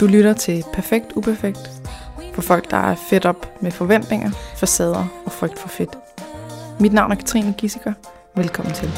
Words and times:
Du 0.00 0.06
lytter 0.06 0.32
til 0.32 0.64
Perfekt 0.72 1.12
Uperfekt 1.16 1.70
for 2.34 2.42
folk, 2.42 2.70
der 2.70 2.76
er 2.76 2.94
fedt 3.10 3.26
op 3.26 3.62
med 3.62 3.70
forventninger, 3.70 4.30
facader 4.56 5.06
og 5.26 5.32
frygt 5.32 5.58
for 5.58 5.68
fedt. 5.68 5.98
Mit 6.80 6.92
navn 6.92 7.12
er 7.12 7.16
Katrine 7.16 7.54
Gissiker. 7.58 7.92
Velkommen 8.36 8.74
til. 8.74 8.90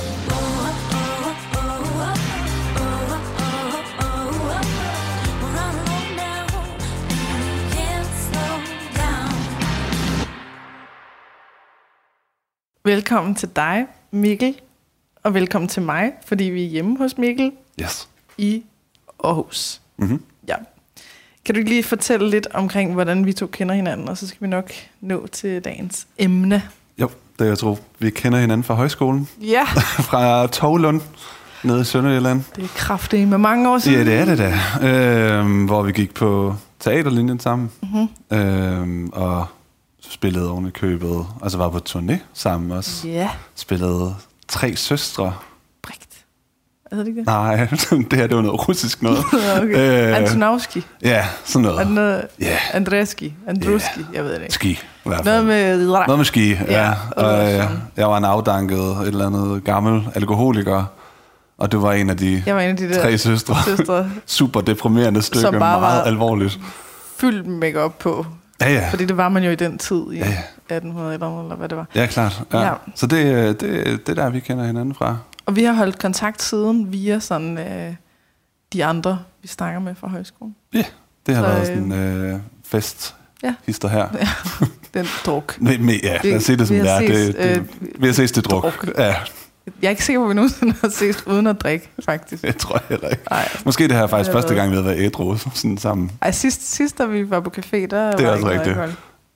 Velkommen 12.85 13.35
til 13.35 13.49
dig, 13.57 13.87
Mikkel, 14.11 14.61
og 15.23 15.35
velkommen 15.35 15.69
til 15.69 15.83
mig, 15.83 16.13
fordi 16.25 16.45
vi 16.45 16.65
er 16.65 16.69
hjemme 16.69 16.99
hos 16.99 17.19
Mikkel 17.19 17.53
Yes. 17.83 18.09
i 18.39 18.65
Aarhus. 19.25 19.81
Mm-hmm. 19.97 20.23
Ja. 20.49 20.57
Kan 21.45 21.55
du 21.55 21.61
lige 21.61 21.83
fortælle 21.83 22.31
lidt 22.31 22.47
omkring, 22.55 22.93
hvordan 22.95 23.27
vi 23.27 23.33
to 23.33 23.47
kender 23.47 23.75
hinanden, 23.75 24.09
og 24.09 24.17
så 24.19 24.27
skal 24.27 24.39
vi 24.41 24.47
nok 24.47 24.71
nå 25.01 25.27
til 25.27 25.61
dagens 25.65 26.07
emne. 26.19 26.63
Jo, 26.99 27.11
det 27.39 27.47
jeg 27.47 27.59
tror. 27.59 27.79
Vi 27.99 28.11
kender 28.11 28.39
hinanden 28.39 28.65
fra 28.65 28.75
højskolen, 28.75 29.29
Ja, 29.41 29.65
fra 30.09 30.47
Tovlund, 30.47 31.01
nede 31.63 31.81
i 31.81 31.85
Sønderjylland. 31.85 32.43
det 32.57 32.65
er 32.65 32.69
kraftigt 32.69 33.29
med 33.29 33.39
mange 33.39 33.71
år 33.71 33.79
siden. 33.79 34.07
Ja, 34.07 34.13
det 34.13 34.21
er 34.21 34.25
det 34.25 34.39
da. 34.83 34.89
Øhm, 34.89 35.65
hvor 35.65 35.83
vi 35.83 35.93
gik 35.93 36.15
på 36.15 36.55
teaterlinjen 36.81 37.41
sammen, 37.41 37.71
Mm-hmm. 37.83 38.39
øhm, 38.39 39.09
og 39.13 39.47
spillede 40.11 40.51
oven 40.51 40.67
i 40.67 40.71
købet, 40.71 41.27
altså 41.43 41.59
var 41.59 41.69
på 41.69 41.81
turné 41.89 42.15
sammen 42.35 42.71
også. 42.71 43.09
Ja, 43.09 43.29
Spillede 43.55 44.15
tre 44.49 44.77
søstre. 44.77 45.33
Brigt. 46.91 46.93
Er 46.93 46.97
det 46.97 47.07
ikke 47.07 47.19
det? 47.21 47.27
Nej, 47.27 47.57
det 48.11 48.19
her 48.19 48.27
det 48.27 48.37
var 48.37 48.43
noget 48.43 48.69
russisk 48.69 49.03
noget. 49.03 49.19
okay. 49.63 50.11
Øh, 50.11 50.17
Antonovski. 50.17 50.87
Ja, 51.03 51.25
sådan 51.45 51.63
noget. 51.63 51.91
noget? 51.91 52.27
Ja, 52.41 52.57
Andreski. 52.73 53.35
Andruski. 53.49 54.01
Jeg 54.15 54.25
ved 54.25 54.35
det 54.35 54.43
ikke. 54.43 54.55
ski. 54.55 54.71
I 54.71 54.79
hvert 55.05 55.25
Noget 55.25 55.39
fald. 55.39 55.47
med... 55.47 55.87
Noget 55.87 56.19
med 56.19 56.25
ski, 56.25 56.51
ja. 56.53 56.65
Ja, 56.69 56.93
og 57.17 57.53
øh, 57.55 57.65
jeg 57.97 58.09
var 58.11 58.17
en 58.17 58.25
afdanket, 58.25 58.79
et 58.79 59.07
eller 59.07 59.27
andet 59.27 59.65
gammel 59.65 60.09
alkoholiker, 60.15 60.85
og 61.59 61.73
du 61.73 61.81
var 61.81 61.93
en 61.93 62.11
af 62.11 62.17
de 62.17 62.43
Jeg 62.47 62.55
var 62.55 62.61
en 62.61 62.71
af 62.71 62.77
de 62.77 62.89
der 62.89 63.03
tre 63.03 63.19
søstre. 63.19 63.57
søstre, 63.65 64.11
Super 64.27 64.61
deprimerende 64.61 65.23
stykke, 65.23 65.41
Som 65.41 65.53
bare 65.59 65.81
meget 65.81 65.97
var- 65.99 66.03
alvorligt. 66.05 66.59
fyldt 67.19 67.47
makeup 67.47 67.95
på. 67.99 68.27
Ja, 68.61 68.73
ja. 68.73 68.89
Fordi 68.91 69.05
det 69.05 69.17
var 69.17 69.29
man 69.29 69.43
jo 69.45 69.51
i 69.51 69.55
den 69.55 69.79
tid 69.79 70.03
i 70.13 70.17
Ja, 70.19 70.27
ja. 70.27 70.77
1800 70.77 71.15
eller, 71.15 71.57
hvad 71.57 71.69
det 71.69 71.77
var. 71.79 71.87
Ja, 71.95 72.07
klart. 72.07 72.43
Ja. 72.53 72.59
Ja. 72.59 72.67
Ja. 72.67 72.73
Så 72.95 73.07
det, 73.07 73.25
øh, 73.35 73.47
det, 73.49 73.61
det 73.61 74.09
er 74.09 74.15
der, 74.23 74.31
vi 74.31 74.41
kender 74.41 74.65
hinanden 74.65 74.95
fra. 74.95 75.17
Og 75.51 75.57
vi 75.57 75.65
har 75.65 75.73
holdt 75.73 75.99
kontakt 75.99 76.43
siden 76.43 76.93
via 76.93 77.19
sådan 77.19 77.59
øh, 77.59 77.95
de 78.73 78.85
andre, 78.85 79.19
vi 79.43 79.49
snakker 79.49 79.81
med 79.81 79.95
fra 79.95 80.09
højskolen. 80.09 80.57
Det 80.73 80.85
har 81.29 81.35
Så, 81.35 81.49
været 81.49 81.61
øh, 81.61 81.67
sådan 81.67 81.83
en 81.83 81.93
øh, 81.93 82.41
fest 82.65 83.15
Ja. 83.43 83.55
hister 83.67 83.89
her. 83.89 84.09
Den 84.95 85.07
druk. 85.27 85.57
Men, 85.61 85.87
men, 85.87 85.95
ja, 86.03 86.19
lad 86.25 86.37
os 86.37 86.43
se 86.43 86.57
det 86.57 86.69
som 86.69 86.77
det 86.77 86.91
er. 86.91 86.99
ses, 86.99 87.35
Det, 87.35 87.35
det, 87.37 87.57
øh, 87.59 88.03
vi 88.03 88.07
har 88.07 88.15
ses 88.15 88.33
det 88.33 88.45
druk. 88.45 88.63
druk. 88.63 88.89
Ja, 88.99 89.05
Jeg 89.05 89.87
er 89.87 89.91
ikke 89.91 90.05
sikker 90.05 90.21
på, 90.21 90.25
at 90.25 90.29
vi 90.29 90.35
nogensinde 90.35 90.75
har 90.81 90.89
ses 90.89 91.27
uden 91.27 91.47
at 91.47 91.61
drikke, 91.61 91.91
faktisk. 92.05 92.43
det 92.47 92.57
tror 92.57 92.75
jeg 92.75 92.83
heller 92.89 93.09
ikke. 93.09 93.23
Ej, 93.31 93.49
Måske 93.65 93.89
det 93.89 93.93
her 93.97 94.03
er 94.03 94.07
faktisk 94.07 94.33
første 94.33 94.55
gang, 94.55 94.71
vi 94.71 94.77
har 94.77 94.83
været 94.83 95.01
ædru 95.01 95.37
sådan 95.37 95.79
sammen. 95.79 96.11
Ej 96.23 96.31
sidst, 96.31 96.75
sidst, 96.75 96.99
da 96.99 97.05
vi 97.05 97.31
var 97.31 97.41
på 97.41 97.53
café, 97.57 97.77
der 97.77 97.87
Det 97.87 98.21
er 98.21 98.25
var 98.27 98.33
også 98.33 98.49
rigtigt. 98.49 98.69
alkohol. 98.69 98.93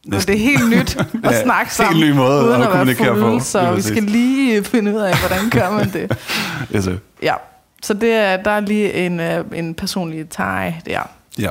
Næsten. 0.07 0.33
det 0.35 0.41
er 0.41 0.45
helt 0.51 0.69
nyt 0.71 0.97
at 1.25 1.33
Ja, 1.33 1.43
snakke 1.43 1.75
sammen, 1.75 1.97
Helt 2.03 2.15
ny 2.15 2.17
måde 2.19 2.43
uden 2.45 2.49
at 2.49 2.55
at 2.55 2.61
være 2.61 2.71
kommunikere 2.71 3.15
fulde, 3.19 3.39
på. 3.39 3.45
så 3.45 3.75
vi 3.75 3.83
skal 3.83 4.03
lige 4.03 4.65
finde 4.65 4.95
ud 4.95 5.01
af, 5.01 5.15
hvordan 5.21 5.51
gør 5.51 5.71
man 5.71 5.93
det. 5.93 6.19
Yes, 6.77 6.85
sir. 6.85 6.97
Ja, 7.23 7.35
så 7.83 7.95
det 7.95 8.11
er, 8.13 8.37
der 8.43 8.51
er 8.51 8.61
lige 8.61 8.93
en, 8.93 9.21
øh, 9.21 9.45
en 9.55 9.75
personlig 9.75 10.29
tag 10.29 10.81
der. 10.87 11.01
ja. 11.39 11.51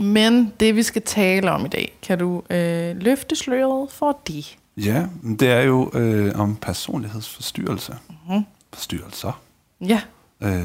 Men 0.00 0.52
det, 0.60 0.76
vi 0.76 0.82
skal 0.82 1.02
tale 1.02 1.50
om 1.50 1.64
i 1.64 1.68
dag, 1.68 1.98
kan 2.02 2.18
du 2.18 2.42
øh, 2.50 2.96
løfte 2.96 3.36
sløret 3.36 3.90
for 3.90 4.18
det? 4.26 4.56
ja, 4.76 5.06
det 5.38 5.48
er 5.48 5.60
jo 5.60 5.90
øh, 5.94 6.40
om 6.40 6.56
personlighedsforstyrrelse. 6.56 7.94
Mhm. 8.28 8.44
Forstyrrelser. 8.72 9.40
Ja, 9.80 10.00
Øh, 10.42 10.64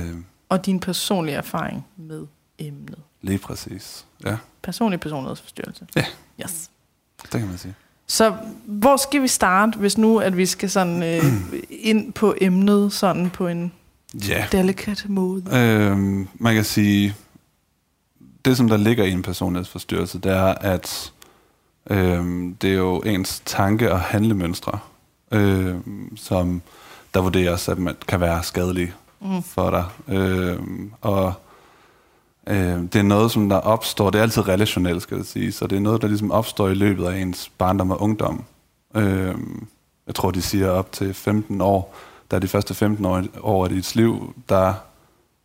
og 0.50 0.66
din 0.66 0.80
personlige 0.80 1.36
erfaring 1.36 1.86
med 1.98 2.26
emnet. 2.60 2.98
lige 3.22 3.38
præcis. 3.38 4.06
Ja, 4.26 4.36
Personlig 4.64 5.00
personlighedsforstyrrelse. 5.00 5.86
Ja. 5.96 6.06
Yes. 6.44 6.70
Det 7.32 7.40
kan 7.40 7.50
man 7.50 7.58
sige. 7.58 7.74
Så 8.08 8.34
hvor 8.66 8.98
skal 8.98 9.22
vi 9.22 9.28
starte, 9.28 9.78
hvis 9.80 9.98
nu 9.98 10.20
at 10.20 10.38
vi 10.38 10.46
skal 10.46 10.70
sådan 10.70 11.04
øh, 11.04 11.24
ind 11.70 12.14
på 12.14 12.36
emnet 12.42 12.94
sådan 12.94 13.30
på 13.30 13.48
en 13.48 13.72
Ja, 14.30 14.46
delikat 14.52 15.06
måde? 15.10 15.44
øh, 15.54 15.98
man 16.36 16.56
kan 16.56 16.64
sige, 16.64 17.16
det 18.46 18.58
som 18.58 18.68
der 18.70 18.78
ligger 18.78 19.04
i 19.04 19.12
en 19.12 19.22
personlighedsforstyrrelse, 19.22 20.20
det 20.20 20.32
er, 20.32 20.44
at 20.62 21.12
øh, 21.90 22.26
det 22.62 22.70
er 22.70 22.78
jo 22.78 23.00
ens 23.00 23.42
tanke- 23.46 23.92
og 23.92 24.00
handlemønstre, 24.00 24.80
øh, 25.32 25.76
som 26.16 26.62
der 27.14 27.22
vurderes, 27.22 27.70
at 27.70 27.78
man 27.80 27.96
kan 28.08 28.20
være 28.22 28.44
skadelige 28.44 28.94
Mm. 29.22 29.44
for 29.44 29.70
dig. 29.70 30.16
Øh, 30.16 30.58
og 31.02 31.34
øh, 32.48 32.82
det 32.94 32.96
er 32.96 33.04
noget, 33.04 33.32
som 33.32 33.50
der 33.50 33.58
opstår, 33.58 34.10
det 34.10 34.20
er 34.20 34.24
altid 34.24 34.48
relationelt, 34.48 35.02
skal 35.02 35.18
jeg 35.18 35.26
sige, 35.26 35.52
så 35.52 35.68
det 35.68 35.76
er 35.76 35.80
noget, 35.80 36.02
der 36.02 36.08
ligesom 36.08 36.32
opstår 36.32 36.68
i 36.70 36.74
løbet 36.74 37.06
af 37.06 37.20
ens 37.22 37.52
barndom 37.58 37.92
og 37.92 38.02
ungdom. 38.02 38.44
Øh, 38.96 39.36
jeg 40.08 40.16
tror, 40.16 40.32
de 40.32 40.42
siger 40.42 40.70
op 40.70 40.92
til 40.92 41.14
15 41.14 41.62
år, 41.62 41.96
der 42.32 42.38
er 42.38 42.42
de 42.42 42.48
første 42.48 42.74
15 42.74 43.06
år, 43.06 43.24
år 43.42 43.64
af 43.64 43.70
dit 43.70 43.96
liv, 43.96 44.34
der, 44.50 44.74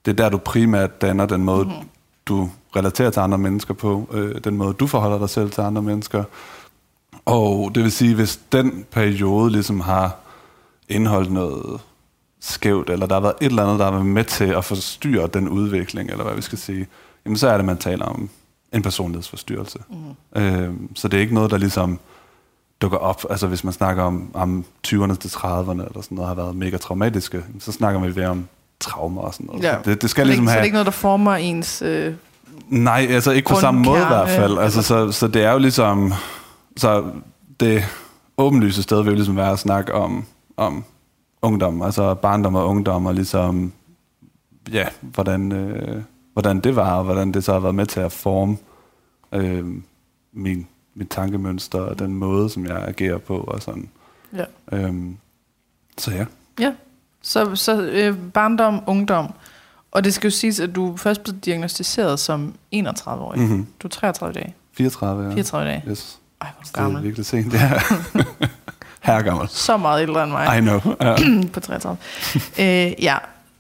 det 0.05 0.11
er 0.11 0.17
der, 0.17 0.29
du 0.29 0.39
primært 0.39 1.03
danner 1.03 1.27
den 1.27 1.45
måde, 1.45 1.65
mm-hmm. 1.65 1.89
du 2.27 2.51
relaterer 2.77 3.11
til 3.11 3.21
andre 3.21 3.39
mennesker 3.39 3.75
på, 3.75 4.09
øh, 4.13 4.41
den 4.45 4.57
måde, 4.57 4.75
du 4.75 4.87
forholder 4.87 5.19
dig 5.19 5.31
selv 5.31 5.51
til 5.51 5.61
andre 5.61 5.83
mennesker. 5.83 6.25
Og 7.25 7.71
det 7.75 7.83
vil 7.83 7.93
sige, 7.93 8.15
hvis 8.15 8.41
den 8.53 8.84
periode 8.91 9.51
ligesom 9.51 9.81
har 9.81 10.17
indeholdt 10.89 11.33
noget 11.33 11.81
skævt, 12.42 12.91
eller 12.91 13.06
der 13.06 13.14
har 13.14 13.20
været 13.20 13.34
et 13.41 13.47
eller 13.47 13.62
andet, 13.62 13.78
der 13.78 13.84
har 13.84 13.92
været 13.92 14.06
med 14.06 14.25
til 14.25 14.44
at 14.44 14.64
forstyrre 14.64 15.26
den 15.26 15.48
udvikling, 15.48 16.10
eller 16.10 16.25
hvad 16.25 16.34
vi 16.34 16.42
skal 16.42 16.58
sige, 16.58 16.86
jamen 17.25 17.36
så 17.36 17.48
er 17.48 17.56
det, 17.56 17.64
man 17.64 17.78
taler 17.78 18.04
om 18.04 18.30
en 18.72 18.82
personlighedsforstyrrelse. 18.82 19.78
Mm. 20.34 20.42
Øh, 20.42 20.70
så 20.94 21.08
det 21.08 21.16
er 21.16 21.20
ikke 21.20 21.34
noget, 21.34 21.50
der 21.50 21.56
ligesom 21.56 21.98
dukker 22.80 22.98
op. 22.98 23.25
Altså 23.30 23.47
hvis 23.47 23.64
man 23.64 23.72
snakker 23.72 24.03
om, 24.03 24.30
om 24.34 24.64
20'erne 24.86 25.16
til 25.16 25.28
30'erne, 25.28 25.70
eller 25.70 26.00
sådan 26.03 26.14
noget, 26.14 26.28
har 26.28 26.34
været 26.34 26.56
mega 26.56 26.76
traumatiske, 26.76 27.44
så 27.60 27.72
snakker 27.72 28.00
vi 28.00 28.16
ved 28.16 28.25
om 28.25 28.48
traumer 28.80 29.22
og 29.22 29.34
sådan 29.34 29.47
noget. 29.47 29.62
Ja. 29.62 29.74
Så 29.84 29.91
det, 29.91 30.03
det 30.03 30.10
skal 30.10 30.26
så, 30.26 30.30
det 30.30 30.38
er 30.38 30.42
ligesom 30.42 30.44
ikke, 30.44 30.48
så 30.48 30.53
det 30.53 30.56
er 30.56 30.59
have... 30.59 30.64
ikke 30.64 30.74
noget, 30.74 30.86
der 30.86 30.92
former 30.92 31.34
ens... 31.34 31.82
Øh, 31.82 32.14
Nej, 32.69 33.06
altså 33.10 33.30
ikke 33.30 33.48
på 33.48 33.60
samme 33.60 33.82
måde 33.82 34.03
i 34.03 34.06
hvert 34.06 34.28
fald. 34.28 34.59
Altså, 34.59 34.82
så, 34.82 35.12
så 35.12 35.28
det 35.28 35.44
er 35.44 35.53
jo 35.53 35.59
ligesom... 35.59 36.14
Så 36.76 37.04
det 37.60 37.84
åbenlyse 38.38 38.82
sted 38.82 39.03
vil 39.03 39.10
jo 39.10 39.14
ligesom 39.14 39.36
være 39.36 39.50
at 39.50 39.59
snakke 39.59 39.94
om, 39.94 40.24
om 40.56 40.84
ungdom, 41.42 41.82
altså 41.82 42.14
barndom 42.14 42.54
og 42.54 42.69
ungdom, 42.69 43.06
og 43.06 43.14
ligesom, 43.14 43.72
ja, 44.72 44.88
hvordan, 45.00 45.53
øh, 45.53 46.03
hvordan 46.32 46.60
det 46.60 46.76
var, 46.76 46.97
og 46.98 47.04
hvordan 47.04 47.32
det 47.32 47.44
så 47.44 47.53
har 47.53 47.60
været 47.60 47.75
med 47.75 47.86
til 47.86 48.00
at 48.00 48.12
forme 48.12 48.56
øh, 49.32 49.66
min, 50.32 50.66
mit 50.94 51.08
tankemønster, 51.08 51.80
og 51.80 51.98
den 51.98 52.14
måde, 52.14 52.50
som 52.50 52.66
jeg 52.66 52.76
agerer 52.88 53.19
på, 53.19 53.36
og 53.38 53.62
sådan. 53.62 53.88
ja. 54.36 54.44
Øhm, 54.72 55.16
så 55.98 56.10
ja. 56.10 56.25
ja. 56.60 56.72
Så, 57.22 57.56
så 57.56 57.82
øh, 57.82 58.16
barndom, 58.34 58.80
ungdom. 58.86 59.32
Og 59.91 60.04
det 60.04 60.14
skal 60.14 60.26
jo 60.28 60.30
siges, 60.36 60.60
at 60.60 60.74
du 60.74 60.97
først 60.97 61.22
blev 61.22 61.36
diagnostiseret 61.36 62.20
som 62.20 62.54
31-årig. 62.74 63.41
Mm. 63.41 63.47
Mm-hmm. 63.47 63.66
Du 63.82 63.86
er 63.88 63.91
33 63.91 64.32
dage. 64.34 64.54
34, 64.72 65.22
ja. 65.24 65.28
34 65.34 65.70
dage. 65.70 65.82
Yes. 65.88 66.19
Ej, 66.41 66.48
hvor 66.48 66.60
er 66.60 66.62
du 66.62 66.69
det 66.69 66.76
er 66.78 66.82
gammel. 66.82 67.03
virkelig 67.03 67.26
sent, 67.26 67.53
ja. 67.54 67.72
Her 69.03 69.23
gammel. 69.23 69.49
Så 69.49 69.77
meget 69.77 70.03
ældre 70.03 70.25
end 70.25 70.33
mig. 70.33 70.59
I 70.59 70.61
know. 70.61 70.81
Ja. 71.01 71.17
på 71.55 71.61
33. 71.61 71.97
øh, 72.59 73.05
ja, 73.05 73.17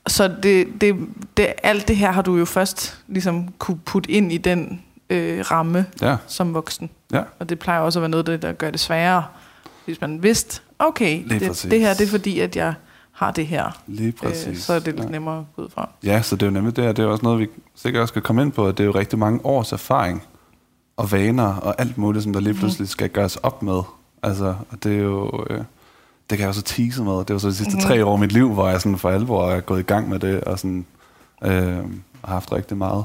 så 0.06 0.34
det, 0.42 0.66
det, 0.80 0.96
det, 1.36 1.52
alt 1.62 1.88
det 1.88 1.96
her 1.96 2.12
har 2.12 2.22
du 2.22 2.36
jo 2.36 2.44
først 2.44 2.98
ligesom 3.08 3.48
kunne 3.58 3.78
putte 3.78 4.10
ind 4.10 4.32
i 4.32 4.38
den 4.38 4.82
øh, 5.10 5.44
ramme 5.50 5.86
ja. 6.00 6.16
som 6.26 6.54
voksen. 6.54 6.90
Ja. 7.12 7.22
Og 7.38 7.48
det 7.48 7.58
plejer 7.58 7.80
også 7.80 7.98
at 7.98 8.00
være 8.00 8.08
noget, 8.08 8.26
der, 8.26 8.36
der 8.36 8.52
gør 8.52 8.70
det 8.70 8.80
sværere, 8.80 9.24
hvis 9.84 10.00
man 10.00 10.22
vidste, 10.22 10.60
okay, 10.78 11.22
Lige 11.26 11.40
det, 11.40 11.48
præcis. 11.48 11.70
det 11.70 11.80
her 11.80 11.94
det 11.94 12.06
er 12.06 12.10
fordi, 12.10 12.40
at 12.40 12.56
jeg 12.56 12.74
har 13.12 13.30
det 13.30 13.46
her. 13.46 13.82
Lige 13.86 14.12
præcis. 14.12 14.46
Øh, 14.46 14.56
så 14.56 14.72
er 14.72 14.78
det 14.78 14.94
lidt 14.94 15.06
ja. 15.06 15.10
nemmere 15.10 15.38
at 15.38 15.44
gå 15.56 15.62
ud 15.62 15.68
fra. 15.74 15.88
Ja, 16.04 16.22
så 16.22 16.36
det 16.36 16.42
er 16.42 16.46
jo 16.46 16.52
nemlig 16.52 16.76
det, 16.76 16.84
her. 16.84 16.92
det 16.92 17.02
er 17.02 17.06
også 17.06 17.24
noget, 17.24 17.38
vi 17.38 17.46
sikkert 17.74 18.00
også 18.00 18.12
skal 18.12 18.22
komme 18.22 18.42
ind 18.42 18.52
på, 18.52 18.66
at 18.66 18.78
det 18.78 18.84
er 18.84 18.86
jo 18.86 18.94
rigtig 18.94 19.18
mange 19.18 19.40
års 19.44 19.72
erfaring 19.72 20.22
og 20.96 21.12
vaner 21.12 21.54
og 21.56 21.80
alt 21.80 21.98
muligt, 21.98 22.24
som 22.24 22.32
der 22.32 22.40
lige 22.40 22.54
pludselig 22.54 22.88
skal 22.88 23.08
gøres 23.08 23.36
op 23.36 23.62
med. 23.62 23.82
Altså, 24.22 24.54
og 24.70 24.84
det 24.84 24.92
er 24.92 25.02
jo, 25.02 25.44
øh, 25.50 25.58
det 26.30 26.38
kan 26.38 26.40
jeg 26.40 26.48
også 26.48 26.62
tease 26.62 27.02
med. 27.02 27.12
Det 27.12 27.32
var 27.32 27.38
så 27.38 27.48
de 27.48 27.54
sidste 27.54 27.72
Mhm. 27.76 27.80
tre 27.82 28.04
år 28.04 28.12
af 28.12 28.18
mit 28.18 28.32
liv, 28.32 28.52
hvor 28.52 28.68
jeg 28.68 28.80
sådan 28.80 28.98
for 28.98 29.10
alvor 29.10 29.50
er 29.50 29.60
gået 29.60 29.80
i 29.80 29.82
gang 29.82 30.08
med 30.08 30.18
det, 30.18 30.40
og 30.40 30.58
sådan, 30.58 30.86
øh, 31.44 31.76
har 32.24 32.32
haft 32.32 32.52
rigtig 32.52 32.76
meget, 32.76 33.04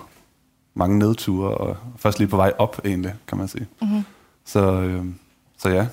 mange 0.76 1.00
nedture, 1.00 1.54
og 1.58 1.78
først 1.98 2.20
lige 2.20 2.28
på 2.28 2.36
vej 2.38 2.54
op 2.58 2.82
egentlig, 2.86 3.14
kan 3.28 3.38
man 3.38 3.48
sige. 3.48 3.68
Mm-hmm. 3.82 4.04
Så, 4.46 4.72
øh, 4.72 5.06
så 5.58 5.70
ja, 5.70 5.88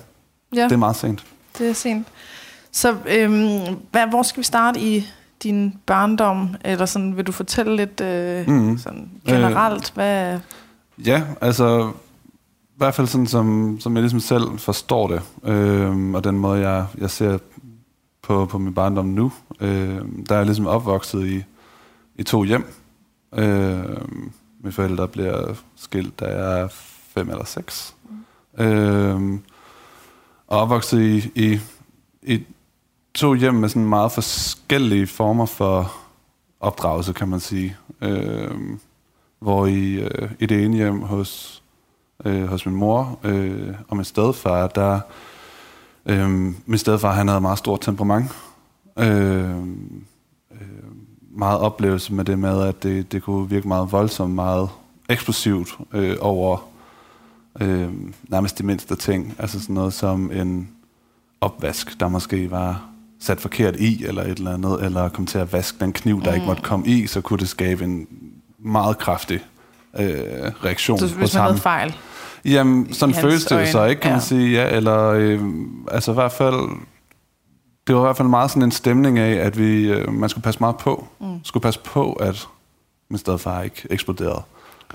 Ja, 0.55 0.63
det 0.63 0.71
er 0.71 0.77
meget 0.77 0.95
sent. 0.95 1.25
det 1.57 1.69
er 1.69 1.73
sent. 1.73 2.07
Så 2.71 2.95
øhm, 3.07 3.75
hvad, 3.91 4.07
hvor 4.09 4.23
skal 4.23 4.39
vi 4.39 4.43
starte 4.45 4.79
i 4.79 5.07
din 5.43 5.73
barndom? 5.85 6.55
Eller 6.65 6.85
sådan, 6.85 7.17
vil 7.17 7.27
du 7.27 7.31
fortælle 7.31 7.75
lidt 7.75 8.01
øh, 8.01 8.47
Mhm. 8.49 8.77
sådan 8.77 9.09
generelt, 9.27 9.91
hvad... 9.95 10.39
Ja, 11.05 11.23
altså 11.41 11.91
i 12.75 12.77
hvert 12.77 12.95
fald 12.95 13.07
sådan, 13.07 13.27
som, 13.27 13.77
som 13.79 13.95
jeg 13.95 14.01
ligesom 14.01 14.19
selv 14.19 14.57
forstår 14.57 15.07
det, 15.07 15.21
øh, 15.43 16.13
og 16.13 16.23
den 16.23 16.37
måde, 16.39 16.59
jeg, 16.69 16.85
jeg 16.97 17.09
ser 17.09 17.37
på, 18.21 18.45
på 18.45 18.57
min 18.57 18.73
barndom 18.73 19.05
nu, 19.05 19.31
øh, 19.59 20.01
der 20.29 20.35
er 20.35 20.37
jeg 20.37 20.45
ligesom 20.45 20.67
opvokset 20.67 21.27
i, 21.27 21.43
i 22.15 22.23
to 22.23 22.43
hjem. 22.43 22.65
Øh, 23.33 23.83
mine 24.63 24.71
forældre 24.71 25.07
bliver 25.07 25.53
skilt, 25.75 26.19
da 26.19 26.25
jeg 26.25 26.59
er 26.61 26.67
fem 27.13 27.29
eller 27.29 27.45
seks. 27.45 27.95
Mm. 28.57 28.63
Øh, 28.65 29.39
og 30.47 30.59
opvokset 30.59 31.01
i, 31.01 31.31
i, 31.35 31.59
i 32.23 32.43
to 33.13 33.33
hjem 33.33 33.53
med 33.53 33.69
sådan 33.69 33.89
meget 33.89 34.11
forskellige 34.11 35.07
former 35.07 35.45
for 35.45 35.93
opdragelse, 36.59 37.13
kan 37.13 37.27
man 37.27 37.39
sige. 37.39 37.77
Øh, 38.01 38.51
hvor 39.39 39.65
i, 39.65 39.93
øh, 39.93 40.31
i 40.39 40.45
det 40.45 40.63
ene 40.63 40.77
hjem 40.77 41.01
hos, 41.01 41.63
øh, 42.25 42.47
hos 42.47 42.65
min 42.65 42.75
mor 42.75 43.19
øh, 43.23 43.73
og 43.87 43.97
min 43.97 44.05
stedfar, 44.05 44.67
der 44.67 44.99
øh, 46.05 46.29
min 46.65 46.77
stedfar, 46.77 47.13
han 47.13 47.27
havde 47.27 47.41
meget 47.41 47.57
stort 47.57 47.81
temperament. 47.81 48.31
Øh, 48.99 49.57
øh, 50.51 50.67
meget 51.37 51.59
oplevelse 51.59 52.13
med 52.13 52.25
det 52.25 52.39
med, 52.39 52.61
at 52.61 52.83
det, 52.83 53.11
det 53.11 53.23
kunne 53.23 53.49
virke 53.49 53.67
meget 53.67 53.91
voldsomt, 53.91 54.33
meget 54.33 54.69
eksplosivt 55.09 55.77
øh, 55.93 56.17
over 56.21 56.57
øh, 57.61 57.89
nærmest 58.29 58.57
de 58.57 58.63
mindste 58.63 58.95
ting. 58.95 59.35
Altså 59.39 59.59
sådan 59.59 59.75
noget 59.75 59.93
som 59.93 60.31
en 60.31 60.69
opvask, 61.41 61.99
der 61.99 62.07
måske 62.07 62.51
var 62.51 62.89
sat 63.19 63.41
forkert 63.41 63.75
i, 63.75 64.05
eller 64.05 64.23
et 64.23 64.37
eller 64.37 64.53
andet, 64.53 64.85
eller 64.85 65.09
kom 65.09 65.25
til 65.25 65.37
at 65.37 65.53
vaske 65.53 65.77
den 65.79 65.93
kniv, 65.93 66.21
der 66.21 66.29
mm. 66.29 66.35
ikke 66.35 66.47
måtte 66.47 66.61
komme 66.61 66.87
i, 66.87 67.07
så 67.07 67.21
kunne 67.21 67.39
det 67.39 67.49
skabe 67.49 67.83
en 67.83 68.07
meget 68.59 68.97
kraftig 68.97 69.39
øh, 69.99 70.09
reaktion 70.65 70.99
så 70.99 71.07
hvis 71.07 71.33
man 71.33 71.43
havde 71.43 71.57
fejl? 71.57 71.95
Jamen, 72.45 72.93
sådan 72.93 73.15
føles 73.15 73.45
det 73.45 73.67
så, 73.67 73.85
ikke, 73.85 74.01
kan 74.01 74.09
ja. 74.09 74.15
man 74.15 74.21
sige. 74.21 74.51
Ja, 74.51 74.75
eller 74.75 75.07
øh, 75.07 75.41
altså 75.91 76.11
i 76.11 76.13
hvert 76.13 76.31
fald, 76.31 76.69
det 77.87 77.95
var 77.95 78.01
i 78.01 78.05
hvert 78.05 78.17
fald 78.17 78.27
meget 78.27 78.51
sådan 78.51 78.63
en 78.63 78.71
stemning 78.71 79.19
af, 79.19 79.45
at 79.45 79.57
vi, 79.57 79.91
øh, 79.91 80.13
man 80.13 80.29
skulle 80.29 80.43
passe 80.43 80.59
meget 80.59 80.77
på. 80.77 81.07
Mm. 81.19 81.39
Skulle 81.43 81.61
passe 81.61 81.79
på, 81.79 82.13
at 82.13 82.47
min 83.09 83.17
stedfar 83.17 83.61
ikke 83.61 83.87
eksploderede. 83.89 84.41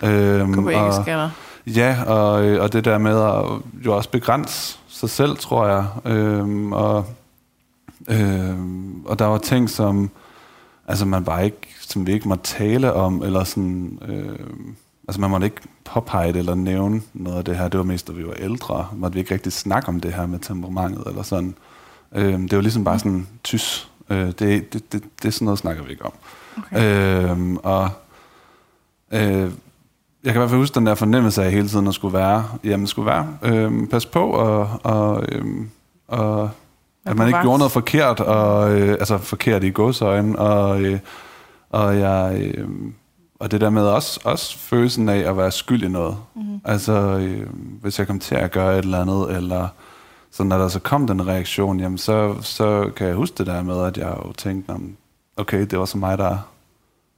Øhm, 0.03 0.55
og, 0.59 1.05
Ja, 1.67 1.97
og, 2.07 2.45
øh, 2.45 2.63
og 2.63 2.73
det 2.73 2.85
der 2.85 2.99
med 2.99 3.21
at 3.21 3.45
jo 3.87 3.97
også 3.97 4.11
begrænse 4.11 4.79
sig 4.89 5.11
selv, 5.11 5.37
tror 5.37 5.67
jeg. 5.67 5.85
Øhm, 6.05 6.73
og, 6.73 7.07
øhm, 8.09 9.05
og 9.05 9.19
der 9.19 9.25
var 9.25 9.39
ting, 9.39 9.71
som 9.71 10.11
altså 10.89 11.05
man 11.07 11.25
bare 11.25 11.45
ikke, 11.45 11.75
som 11.81 12.07
vi 12.07 12.13
ikke 12.13 12.29
må 12.29 12.37
tale 12.37 12.93
om, 12.93 13.23
eller 13.23 13.45
sådan, 13.45 13.99
øh, 14.09 14.39
altså 15.09 15.21
man 15.21 15.31
måtte 15.31 15.47
ikke 15.47 15.61
påpege 15.91 16.33
det 16.33 16.39
eller 16.39 16.55
nævne 16.55 17.03
noget 17.15 17.39
af 17.39 17.45
det 17.45 17.57
her. 17.57 17.69
Det 17.69 17.79
var 17.79 17.85
mest, 17.85 18.09
da 18.09 18.13
vi 18.13 18.27
var 18.27 18.35
ældre. 18.39 18.89
Måtte 18.93 19.15
vi 19.15 19.21
ikke 19.21 19.35
rigtig 19.35 19.53
snakke 19.53 19.89
om 19.89 20.01
det 20.01 20.13
her 20.13 20.27
med 20.27 20.39
temperamentet 20.39 21.07
eller 21.07 21.23
sådan. 21.23 21.55
Øh, 22.15 22.33
det 22.33 22.57
var 22.57 22.61
ligesom 22.61 22.85
bare 22.85 22.99
sådan 22.99 23.27
tys. 23.45 23.91
Øh, 24.11 24.27
det, 24.27 24.39
det, 24.39 24.73
det, 24.73 24.93
det, 24.93 25.29
er 25.29 25.31
sådan 25.31 25.45
noget, 25.45 25.59
snakker 25.59 25.83
vi 25.83 25.91
ikke 25.91 26.05
om. 26.05 26.13
Okay. 26.59 27.31
Øh, 27.31 27.57
og 27.63 27.91
øh, 29.13 29.51
jeg 30.25 30.33
kan 30.33 30.35
i 30.35 30.39
hvert 30.39 30.51
fald 30.51 30.61
huske 30.61 30.75
den 30.75 30.87
der 30.87 30.95
fornemmelse 30.95 31.45
af 31.45 31.53
hele 31.53 31.69
tiden 31.69 31.87
at 31.87 31.95
skulle 31.95 32.19
være, 32.19 32.45
jamen 32.65 32.87
skulle 32.87 33.07
være, 33.07 33.29
øh, 33.43 33.89
pas 33.89 34.07
på 34.07 34.31
og, 34.31 34.69
og, 34.83 35.25
øh, 35.29 35.45
og 36.09 36.51
at 37.05 37.17
man 37.17 37.27
ikke 37.27 37.41
gjorde 37.43 37.59
noget 37.59 37.73
forkert, 37.73 38.21
og, 38.21 38.81
øh, 38.81 38.91
altså 38.91 39.19
forkert 39.19 39.65
i 39.65 39.71
godsøjen, 39.71 40.37
og, 40.37 40.83
øh, 40.83 40.99
og, 41.71 41.99
jeg, 41.99 42.53
øh, 42.55 42.69
og 43.41 43.51
det 43.51 43.61
der 43.61 43.71
med 43.71 43.83
også, 43.83 44.21
også 44.25 44.59
følelsen 44.59 45.09
af 45.09 45.19
at 45.19 45.37
være 45.37 45.51
skyld 45.51 45.83
i 45.83 45.89
noget. 45.89 46.17
Mm-hmm. 46.35 46.61
Altså, 46.65 46.93
øh, 46.93 47.47
hvis 47.83 47.99
jeg 47.99 48.07
kom 48.07 48.19
til 48.19 48.35
at 48.35 48.51
gøre 48.51 48.79
et 48.79 48.85
eller 48.85 49.01
andet, 49.01 49.37
eller 49.37 49.69
så 50.31 50.43
når 50.43 50.59
der 50.59 50.69
så 50.69 50.79
kom 50.79 51.07
den 51.07 51.27
reaktion, 51.27 51.81
jamen 51.81 51.99
så, 51.99 52.35
så 52.43 52.91
kan 52.97 53.07
jeg 53.07 53.15
huske 53.15 53.35
det 53.39 53.47
der 53.47 53.63
med, 53.63 53.85
at 53.85 53.97
jeg 53.97 54.17
jo 54.27 54.33
tænkte, 54.33 54.75
okay, 55.37 55.61
det 55.61 55.79
var 55.79 55.85
så 55.85 55.99
mig, 55.99 56.19
der, 56.19 56.39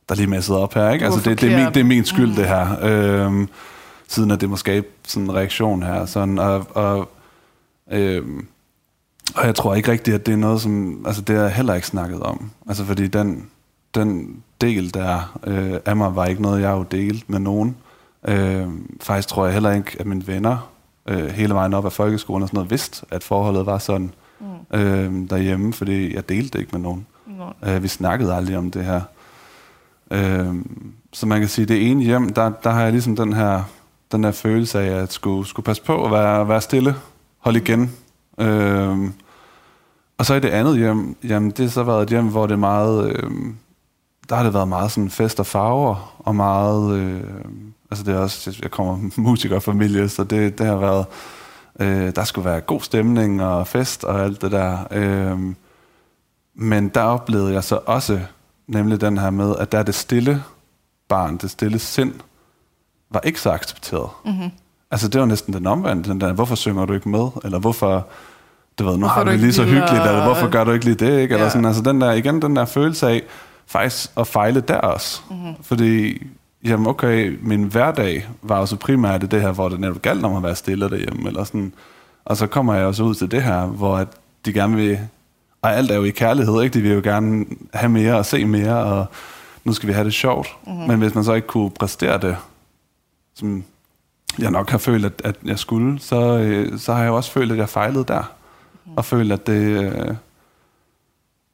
der 0.09 0.15
lige 0.15 0.27
messede 0.27 0.59
op 0.59 0.75
her, 0.75 0.91
ikke? 0.91 1.05
Altså, 1.05 1.31
det, 1.31 1.41
det, 1.41 1.53
er 1.53 1.65
min, 1.65 1.75
det 1.75 1.81
er 1.81 1.85
min 1.85 2.05
skyld, 2.05 2.29
mm. 2.29 2.35
det 2.35 2.49
her. 2.49 2.77
Øh, 2.83 3.47
siden 4.09 4.31
at 4.31 4.41
det 4.41 4.51
må 4.51 4.57
skabe 4.57 4.87
sådan 5.07 5.25
en 5.25 5.35
reaktion 5.35 5.83
her. 5.83 6.07
Sådan, 6.07 6.39
og, 6.39 6.67
og 6.75 7.09
øh, 7.91 8.25
og 9.35 9.47
jeg 9.47 9.55
tror 9.55 9.75
ikke 9.75 9.91
rigtigt, 9.91 10.15
at 10.15 10.27
det 10.27 10.33
er 10.33 10.37
noget, 10.37 10.61
som... 10.61 11.05
Altså, 11.07 11.23
det 11.23 11.37
er 11.37 11.49
heller 11.49 11.75
ikke 11.75 11.87
snakket 11.87 12.21
om. 12.21 12.51
Altså, 12.69 12.85
fordi 12.85 13.07
den, 13.07 13.51
den 13.95 14.37
del 14.63 14.95
der 14.95 15.39
øh, 15.45 15.81
af 15.85 15.97
mig 15.97 16.17
var 16.17 16.27
ikke 16.27 16.43
noget, 16.43 16.61
jeg 16.61 16.69
har 16.69 16.83
delt 16.83 17.31
med 17.31 17.39
nogen. 17.39 17.77
Øh, 18.29 18.67
faktisk 19.01 19.29
tror 19.29 19.45
jeg 19.45 19.55
heller 19.55 19.73
ikke, 19.73 19.97
at 20.01 20.07
mine 20.07 20.27
venner 20.27 20.71
øh, 21.09 21.27
hele 21.27 21.55
vejen 21.55 21.75
op 21.75 21.85
af 21.85 21.93
folkeskolen 21.93 22.43
og 22.43 22.49
sådan 22.49 22.57
noget 22.57 22.71
vidste, 22.71 23.07
at 23.11 23.25
forholdet 23.25 23.67
var 23.67 23.79
sådan 23.79 24.11
mm. 24.41 24.79
øh, 24.79 25.31
derhjemme, 25.31 25.73
fordi 25.73 26.15
jeg 26.15 26.29
delte 26.29 26.51
det 26.51 26.59
ikke 26.59 26.73
med 26.73 26.81
nogen. 26.81 27.07
Mm. 27.27 27.69
Øh, 27.69 27.83
vi 27.83 27.89
snakkede 27.89 28.35
aldrig 28.35 28.59
om 28.59 28.71
det 28.71 28.85
her. 28.85 29.01
Øh, 30.11 30.55
så 31.13 31.27
man 31.27 31.41
kan 31.41 31.49
sige, 31.49 31.67
det 31.67 31.91
ene 31.91 32.05
hjem, 32.05 32.29
der, 32.29 32.53
der 32.65 32.71
har 32.71 32.83
jeg 32.83 32.93
ligesom 32.93 33.17
den 33.17 33.33
her, 33.33 33.63
den 34.13 34.25
her 34.25 34.31
følelse 34.31 34.81
af, 34.81 35.03
at 35.03 35.13
skulle, 35.13 35.49
skulle 35.49 35.65
passe 35.65 35.83
på 35.83 36.05
at 36.05 36.11
være, 36.11 36.49
være 36.49 36.61
stille, 36.61 36.95
holde 37.39 37.59
igen, 37.59 37.91
Øh, 38.39 38.99
og 40.19 40.27
så 40.27 40.35
i 40.35 40.41
det 40.41 40.49
andet 40.49 40.79
hjem, 40.79 41.17
jamen 41.25 41.51
det 41.51 41.59
har 41.59 41.69
så 41.69 41.83
været 41.83 42.03
et 42.03 42.09
hjem, 42.09 42.29
hvor 42.29 42.47
det 42.47 42.53
er 42.53 42.59
meget, 42.59 43.11
øh, 43.11 43.31
der 44.29 44.37
har 44.37 44.43
det 44.43 44.55
været 44.55 44.69
meget 44.69 44.91
sådan 44.91 45.11
fest 45.11 45.41
og 45.41 45.47
farver, 45.47 46.15
og 46.19 46.37
meget, 46.37 46.97
øh, 46.97 47.21
altså 47.91 48.05
det 48.05 48.15
er 48.15 48.19
også, 48.19 48.59
jeg 48.63 48.71
kommer 48.71 49.11
musikerfamilie, 49.17 50.09
så 50.09 50.25
det, 50.25 50.59
det 50.59 50.67
har 50.67 50.77
været, 50.77 51.07
øh, 51.81 52.15
der 52.17 52.25
skulle 52.25 52.45
være 52.45 52.61
god 52.61 52.81
stemning 52.81 53.43
og 53.43 53.67
fest 53.67 54.05
og 54.05 54.25
alt 54.25 54.43
det 54.43 54.53
der. 54.53 54.79
Øh, 54.91 55.39
men 56.55 56.89
der 56.89 57.03
oplevede 57.03 57.55
jeg 57.55 57.65
så 57.65 57.79
også, 57.87 58.21
nemlig 58.67 59.01
den 59.01 59.19
her 59.19 59.31
med, 59.31 59.55
at 59.59 59.73
der 59.73 59.79
er 59.79 59.83
det 59.83 59.95
stille 59.95 60.43
barn, 61.09 61.37
det 61.37 61.51
stille 61.51 61.79
sind, 61.79 62.15
var 63.11 63.21
ikke 63.21 63.41
så 63.41 63.51
accepteret. 63.51 64.09
Mm-hmm. 64.25 64.51
Altså 64.91 65.09
det 65.09 65.21
var 65.21 65.27
næsten 65.27 65.55
den 65.55 65.67
omvendte, 65.67 66.11
den 66.11 66.21
der, 66.21 66.33
hvorfor 66.33 66.55
synger 66.55 66.85
du 66.85 66.93
ikke 66.93 67.09
med? 67.09 67.29
Eller 67.45 67.59
hvorfor, 67.59 68.07
du 68.79 68.85
ved, 68.85 68.93
nu 68.93 68.99
hvorfor 68.99 69.15
har 69.15 69.25
vi 69.25 69.37
lige 69.37 69.53
så 69.53 69.65
hyggeligt, 69.65 70.07
eller 70.07 70.25
hvorfor 70.25 70.49
gør 70.49 70.65
du 70.65 70.71
ikke 70.71 70.85
lige 70.85 70.95
det? 70.95 71.21
Ikke? 71.21 71.33
Eller 71.35 71.45
ja. 71.45 71.51
sådan, 71.51 71.65
altså 71.65 71.83
den 71.83 72.01
der, 72.01 72.13
igen 72.13 72.43
den 72.43 72.57
der 72.57 72.65
følelse 72.65 73.09
af, 73.09 73.23
faktisk 73.67 74.11
at 74.17 74.27
fejle 74.27 74.61
der 74.61 74.77
også. 74.77 75.21
Mm-hmm. 75.31 75.55
Fordi, 75.63 76.23
jamen 76.65 76.87
okay, 76.87 77.39
min 77.43 77.65
hverdag 77.65 78.29
var 78.43 78.59
jo 78.59 78.67
så 78.67 78.77
primært 78.77 79.31
det 79.31 79.41
her, 79.41 79.53
hvor 79.53 79.69
det 79.69 79.81
netop 79.81 80.03
galt 80.03 80.25
om 80.25 80.37
at 80.37 80.43
være 80.43 80.57
stille 80.57 80.91
derhjemme, 80.91 81.29
eller 81.29 81.45
sådan. 81.45 81.73
Og 82.25 82.37
så 82.37 82.47
kommer 82.47 82.75
jeg 82.75 82.87
også 82.87 83.03
ud 83.03 83.15
til 83.15 83.31
det 83.31 83.43
her, 83.43 83.67
hvor 83.67 83.97
at 83.97 84.09
de 84.45 84.53
gerne 84.53 84.77
vil, 84.77 84.99
og 85.63 85.77
alt 85.77 85.91
er 85.91 85.95
jo 85.97 86.05
i 86.05 86.11
kærlighed, 86.11 86.63
ikke? 86.63 86.75
De 86.75 86.83
vil 86.83 86.93
jo 86.93 87.01
gerne 87.05 87.47
have 87.75 87.89
mere 87.89 88.17
og 88.17 88.27
se 88.27 88.45
mere, 88.45 88.77
og 88.77 89.07
nu 89.65 89.73
skal 89.73 89.87
vi 89.89 89.93
have 89.93 90.05
det 90.05 90.15
sjovt. 90.15 90.57
Mm-hmm. 90.67 90.87
Men 90.87 90.99
hvis 90.99 91.15
man 91.15 91.25
så 91.25 91.33
ikke 91.33 91.49
kunne 91.49 91.71
præstere 91.71 92.19
det, 92.19 92.37
som 93.35 93.65
jeg 94.39 94.51
nok 94.51 94.71
har 94.71 94.79
følt, 94.79 95.05
at, 95.05 95.23
at 95.25 95.37
jeg 95.45 95.59
skulle, 95.59 96.01
så, 96.01 96.39
øh, 96.39 96.79
så 96.79 96.93
har 96.93 97.03
jeg 97.03 97.13
også 97.13 97.31
følt, 97.31 97.53
at 97.53 97.59
jeg 97.59 97.69
fejlede 97.69 98.05
der. 98.05 98.33
Mm. 98.87 98.93
Og 98.97 99.05
følt, 99.05 99.33
at 99.33 99.47
det... 99.47 99.63
Øh, 99.63 100.15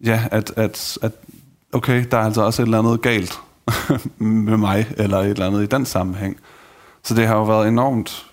ja, 0.05 0.23
at, 0.31 0.53
at, 0.57 0.99
at 1.03 1.13
okay, 1.73 2.05
der 2.11 2.19
er 2.19 2.23
altså 2.23 2.43
også 2.43 2.63
et 2.63 2.67
eller 2.67 2.79
andet 2.79 3.03
galt 3.03 3.41
med 4.19 4.57
mig, 4.57 4.87
eller 4.97 5.19
et 5.19 5.31
eller 5.31 5.47
andet 5.47 5.63
i 5.63 5.67
den 5.67 5.87
sammenhæng. 5.87 6.37
Så 7.03 7.15
det 7.15 7.27
har 7.27 7.37
jo 7.37 7.45
været 7.45 7.69
enormt 7.69 8.27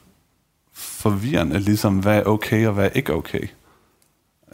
forvirrende, 0.73 1.59
ligesom 1.59 1.99
hvad 1.99 2.17
er 2.17 2.23
okay 2.23 2.67
og 2.67 2.73
hvad 2.73 2.85
er 2.85 2.89
ikke 2.89 3.13
okay. 3.13 3.47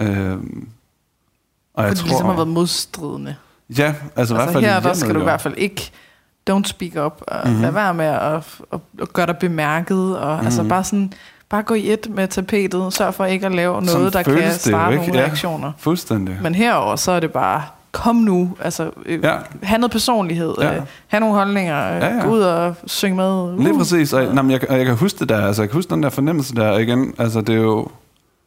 Øhm, 0.02 0.70
og 1.74 1.84
jeg 1.84 1.96
tror, 1.96 2.04
det 2.04 2.06
ligesom 2.06 2.26
har 2.26 2.34
været 2.34 2.48
modstridende. 2.48 3.36
Ja, 3.78 3.96
altså, 4.16 4.16
altså 4.16 4.34
i 4.34 4.38
hvert 4.38 4.54
fald 4.54 4.64
her, 4.64 4.80
der 4.80 4.94
skal 4.94 5.16
du 5.16 5.20
i 5.20 5.24
hvert 5.24 5.42
fald 5.42 5.54
ikke 5.58 5.92
don't 6.50 6.64
speak 6.64 7.06
up, 7.06 7.22
og 7.28 7.42
mm-hmm. 7.46 7.62
lad 7.62 7.72
være 7.72 7.94
med 7.94 8.06
at, 8.06 8.22
at, 8.22 8.44
at, 8.74 8.80
at 9.02 9.14
gøre 9.14 9.26
dig 9.26 9.38
bemærket, 9.38 10.18
og 10.18 10.32
mm-hmm. 10.32 10.46
altså 10.46 10.64
bare 10.64 10.84
sådan, 10.84 11.14
bare 11.50 11.64
gå 11.64 11.74
i 11.74 11.94
et 11.94 12.08
med 12.10 12.28
tapetet, 12.28 12.94
sørg 12.94 13.14
for 13.14 13.26
ikke 13.26 13.46
at 13.46 13.52
lave 13.52 13.74
noget, 13.74 13.90
Sådan 13.90 14.12
der 14.12 14.24
kan 14.24 14.54
starte 14.54 14.96
nogle 14.96 15.14
ja, 15.14 15.20
reaktioner. 15.20 15.72
fuldstændig. 15.78 16.38
Men 16.42 16.56
herover 16.56 16.96
så 16.96 17.12
er 17.12 17.20
det 17.20 17.32
bare, 17.32 17.64
kom 17.92 18.16
nu, 18.16 18.52
altså 18.60 18.92
øh, 19.06 19.24
ja. 19.24 19.36
have 19.64 19.80
noget 19.80 19.92
personlighed, 19.92 20.54
ja. 20.60 20.76
øh, 20.76 20.82
have 21.08 21.20
nogle 21.20 21.36
holdninger, 21.36 21.96
øh, 21.96 22.02
ja, 22.02 22.16
ja. 22.16 22.24
gå 22.24 22.30
ud 22.30 22.40
og 22.40 22.76
synge 22.86 23.16
med. 23.16 23.32
Uh. 23.32 23.60
Lige 23.60 23.78
præcis, 23.78 24.14
og, 24.14 24.36
nej, 24.36 24.52
jeg, 24.52 24.72
jeg 24.72 24.86
kan 24.86 24.96
huske 24.96 25.20
det 25.20 25.30
der, 25.30 25.46
altså 25.46 25.62
jeg 25.62 25.70
kan 25.70 25.78
huske 25.78 25.90
den 25.90 26.04
der 26.04 26.10
fornemmelse 26.10 26.56
der 26.56 26.78
igen, 26.78 27.14
altså 27.18 27.42
det 27.42 27.56
er 27.56 27.60
jo, 27.60 27.88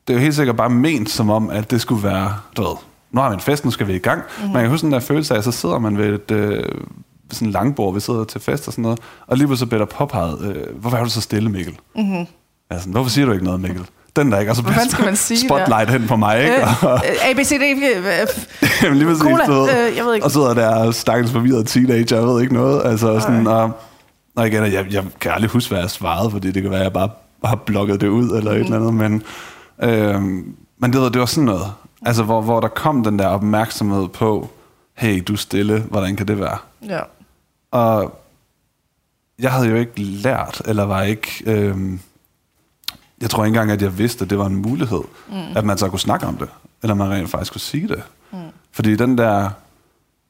det 0.08 0.14
er 0.14 0.18
jo 0.18 0.22
helt 0.22 0.34
sikkert 0.34 0.56
bare 0.56 0.70
ment 0.70 1.10
som 1.10 1.30
om, 1.30 1.50
at 1.50 1.70
det 1.70 1.80
skulle 1.80 2.02
være, 2.02 2.34
du 2.56 2.62
ved, 2.62 2.76
nu 3.12 3.20
har 3.20 3.28
vi 3.28 3.34
en 3.34 3.40
fest, 3.40 3.64
nu 3.64 3.70
skal 3.70 3.86
vi 3.86 3.94
i 3.94 3.98
gang. 3.98 4.22
Men 4.42 4.52
jeg 4.52 4.60
kan 4.60 4.70
huske 4.70 4.84
den 4.84 4.92
der 4.92 5.00
følelse 5.00 5.34
af, 5.34 5.38
at 5.38 5.44
så 5.44 5.52
sidder 5.52 5.78
man 5.78 5.98
ved 5.98 6.14
et, 6.14 6.30
øh, 6.30 6.64
sådan 7.30 7.50
langbord, 7.50 7.94
vi 7.94 8.00
sidder 8.00 8.24
til 8.24 8.40
fest 8.40 8.66
og 8.66 8.72
sådan 8.72 8.82
noget, 8.82 8.98
og 9.26 9.36
lige 9.36 9.56
så 9.56 9.66
bliver 9.66 9.78
der 9.78 9.86
påpeget, 9.86 10.40
øh, 10.40 10.80
hvorfor 10.80 10.96
er 10.96 11.04
du 11.04 11.10
så 11.10 11.20
stille, 11.20 11.50
Mikkel? 11.50 11.78
Mm-hmm. 11.96 12.26
Altså, 12.70 12.88
hvorfor 12.88 13.10
siger 13.10 13.26
du 13.26 13.32
ikke 13.32 13.44
noget, 13.44 13.60
Mikkel? 13.60 13.86
Den 14.16 14.32
der 14.32 14.38
ikke, 14.38 14.52
og 14.52 14.56
så 14.56 14.62
bliver 14.62 14.78
skal 14.90 15.04
man 15.04 15.16
sige 15.16 15.48
spotlight 15.48 15.88
der? 15.88 15.98
hen 15.98 16.08
på 16.08 16.16
mig, 16.16 16.42
ikke? 16.42 16.56
Øh, 16.56 17.30
A, 17.30 17.32
B, 17.32 17.38
C, 17.38 17.58
D, 17.58 17.62
Jamen 18.82 18.98
lige 18.98 19.08
præcis, 19.08 19.22
Cola, 19.22 19.88
øh, 19.88 19.96
jeg 19.96 20.04
ved 20.04 20.14
ikke. 20.14 20.24
Og 20.24 20.30
sidder 20.30 20.54
der 20.54 20.90
stakkels 20.90 21.32
forvirret 21.32 21.66
teenager, 21.66 22.16
jeg 22.16 22.26
ved 22.26 22.42
ikke 22.42 22.54
noget, 22.54 22.82
altså 22.84 23.12
ja. 23.12 23.20
sådan, 23.20 23.46
og, 23.46 23.70
og 24.36 24.46
igen, 24.46 24.72
jeg, 24.72 24.86
jeg 24.90 25.04
kan 25.20 25.32
aldrig 25.32 25.50
huske, 25.50 25.70
hvad 25.70 25.80
jeg 25.80 25.90
svarede, 25.90 26.30
fordi 26.30 26.50
det 26.50 26.62
kan 26.62 26.70
være, 26.70 26.80
at 26.80 26.84
jeg 26.84 26.92
bare 26.92 27.10
har 27.44 27.56
blokket 27.56 28.00
det 28.00 28.08
ud, 28.08 28.30
eller 28.30 28.52
mm. 28.52 28.56
et 28.56 28.64
eller 28.64 28.76
andet, 28.76 28.94
men, 28.94 29.22
øh, 29.82 30.22
men 30.78 30.92
det, 30.92 31.12
det 31.14 31.20
var 31.20 31.26
sådan 31.26 31.44
noget, 31.44 31.72
altså 32.06 32.22
hvor, 32.22 32.40
hvor 32.40 32.60
der 32.60 32.68
kom 32.68 33.04
den 33.04 33.18
der 33.18 33.26
opmærksomhed 33.26 34.08
på, 34.08 34.50
hey, 34.94 35.22
du 35.28 35.32
er 35.32 35.36
stille, 35.36 35.80
hvordan 35.80 36.16
kan 36.16 36.28
det 36.28 36.40
være? 36.40 36.58
Ja. 36.88 37.00
Og 37.70 38.20
jeg 39.38 39.52
havde 39.52 39.68
jo 39.68 39.76
ikke 39.76 40.00
lært, 40.00 40.62
eller 40.64 40.84
var 40.84 41.02
ikke... 41.02 41.42
Øh, 41.46 41.76
jeg 43.24 43.30
tror 43.30 43.44
ikke 43.44 43.56
engang, 43.58 43.70
at 43.70 43.82
jeg 43.82 43.98
vidste, 43.98 44.24
at 44.24 44.30
det 44.30 44.38
var 44.38 44.46
en 44.46 44.56
mulighed, 44.56 45.02
mm. 45.28 45.56
at 45.56 45.64
man 45.64 45.78
så 45.78 45.88
kunne 45.88 46.00
snakke 46.00 46.26
om 46.26 46.36
det, 46.36 46.48
eller 46.82 46.94
man 46.94 47.10
rent 47.10 47.30
faktisk 47.30 47.52
kunne 47.52 47.60
sige 47.60 47.88
det. 47.88 48.02
Mm. 48.32 48.38
Fordi 48.72 48.96
den 48.96 49.18
der... 49.18 49.50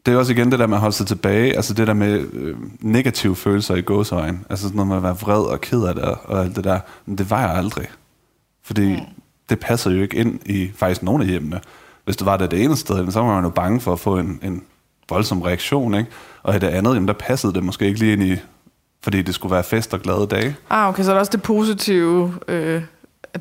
Det 0.07 0.15
er 0.15 0.19
også 0.19 0.33
igen 0.33 0.51
det 0.51 0.59
der 0.59 0.67
med 0.67 0.77
at 0.77 0.81
holde 0.81 0.97
sig 0.97 1.07
tilbage, 1.07 1.57
altså 1.57 1.75
det 1.75 1.87
der 1.87 1.95
med 1.95 2.27
øh, 2.33 2.57
negative 2.81 3.37
følelser 3.37 3.75
i 3.75 3.81
gåsøjne, 3.81 4.39
altså 4.51 4.65
sådan 4.65 4.77
noget 4.77 4.89
med 4.89 4.97
at 4.97 5.03
være 5.03 5.17
vred 5.17 5.43
og 5.43 5.61
ked 5.61 5.83
af 5.83 5.95
det 5.95 6.05
og 6.05 6.41
alt 6.45 6.57
det 6.57 6.65
der, 6.65 6.81
men 7.07 7.19
det 7.19 7.31
var 7.31 7.41
jeg 7.41 7.51
aldrig. 7.51 7.87
Fordi 8.63 8.93
mm. 8.93 9.01
det 9.49 9.61
passer 9.61 9.91
jo 9.91 10.03
ikke 10.03 10.17
ind 10.17 10.41
i 10.47 10.71
faktisk 10.77 11.03
nogle 11.03 11.25
af 11.25 11.31
hjemmene. 11.31 11.61
Hvis 12.05 12.17
det 12.17 12.27
var 12.27 12.37
det 12.37 12.51
det 12.51 12.63
ene 12.63 12.77
sted, 12.77 13.11
så 13.11 13.21
var 13.21 13.35
man 13.35 13.45
jo 13.45 13.51
bange 13.51 13.81
for 13.81 13.93
at 13.93 14.01
få 14.01 14.19
en, 14.19 14.41
en 14.43 14.63
voldsom 15.09 15.43
reaktion, 15.43 15.95
ikke? 15.95 16.11
Og 16.43 16.57
i 16.57 16.59
det 16.59 16.69
andet, 16.69 16.95
jamen, 16.95 17.09
der 17.09 17.15
passede 17.15 17.53
det 17.53 17.63
måske 17.65 17.87
ikke 17.87 17.99
lige 17.99 18.13
ind 18.13 18.23
i 18.23 18.37
fordi 19.05 19.23
det 19.23 19.35
skulle 19.35 19.55
være 19.55 19.65
fest 19.65 19.95
og 19.95 20.01
glade 20.01 20.27
dage. 20.27 20.57
Ah, 20.71 20.89
okay, 20.89 21.03
så 21.03 21.11
er 21.11 21.15
der 21.15 21.21
også 21.21 21.33
det 21.33 21.43
positive, 21.43 22.35
øh, 22.49 22.83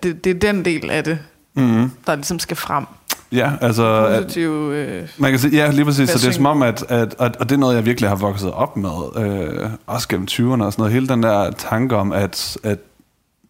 det, 0.04 0.24
det 0.24 0.28
er 0.28 0.40
den 0.40 0.66
del 0.66 0.90
af 0.90 1.04
det, 1.04 1.20
mm-hmm. 1.54 1.92
der 2.06 2.16
ligesom 2.16 2.40
skal 2.40 2.58
frem. 2.58 2.86
Ja, 3.32 3.52
altså... 3.62 4.16
Positive, 4.18 4.76
øh, 4.76 5.10
man 5.18 5.32
kan 5.32 5.40
sige, 5.40 5.56
ja, 5.58 5.72
lige 5.72 5.86
præcis. 5.86 6.10
Så 6.10 6.18
det 6.18 6.28
er 6.28 6.32
som 6.32 6.46
om, 6.46 6.62
at, 6.62 6.86
at, 6.90 7.16
at, 7.20 7.36
og 7.36 7.50
det 7.50 7.56
er 7.56 7.60
noget, 7.60 7.76
jeg 7.76 7.86
virkelig 7.86 8.10
har 8.10 8.16
vokset 8.16 8.52
op 8.52 8.78
med, 8.78 8.92
øh, 9.18 9.70
også 9.88 10.08
gennem 10.08 10.28
20'erne 10.32 10.64
og 10.64 10.74
sådan 10.74 10.74
noget. 10.78 10.94
Hele 10.94 11.08
den 11.08 11.24
der 11.24 11.52
tanke 11.52 11.96
om, 11.96 12.12
at, 12.12 12.58
at 12.64 12.80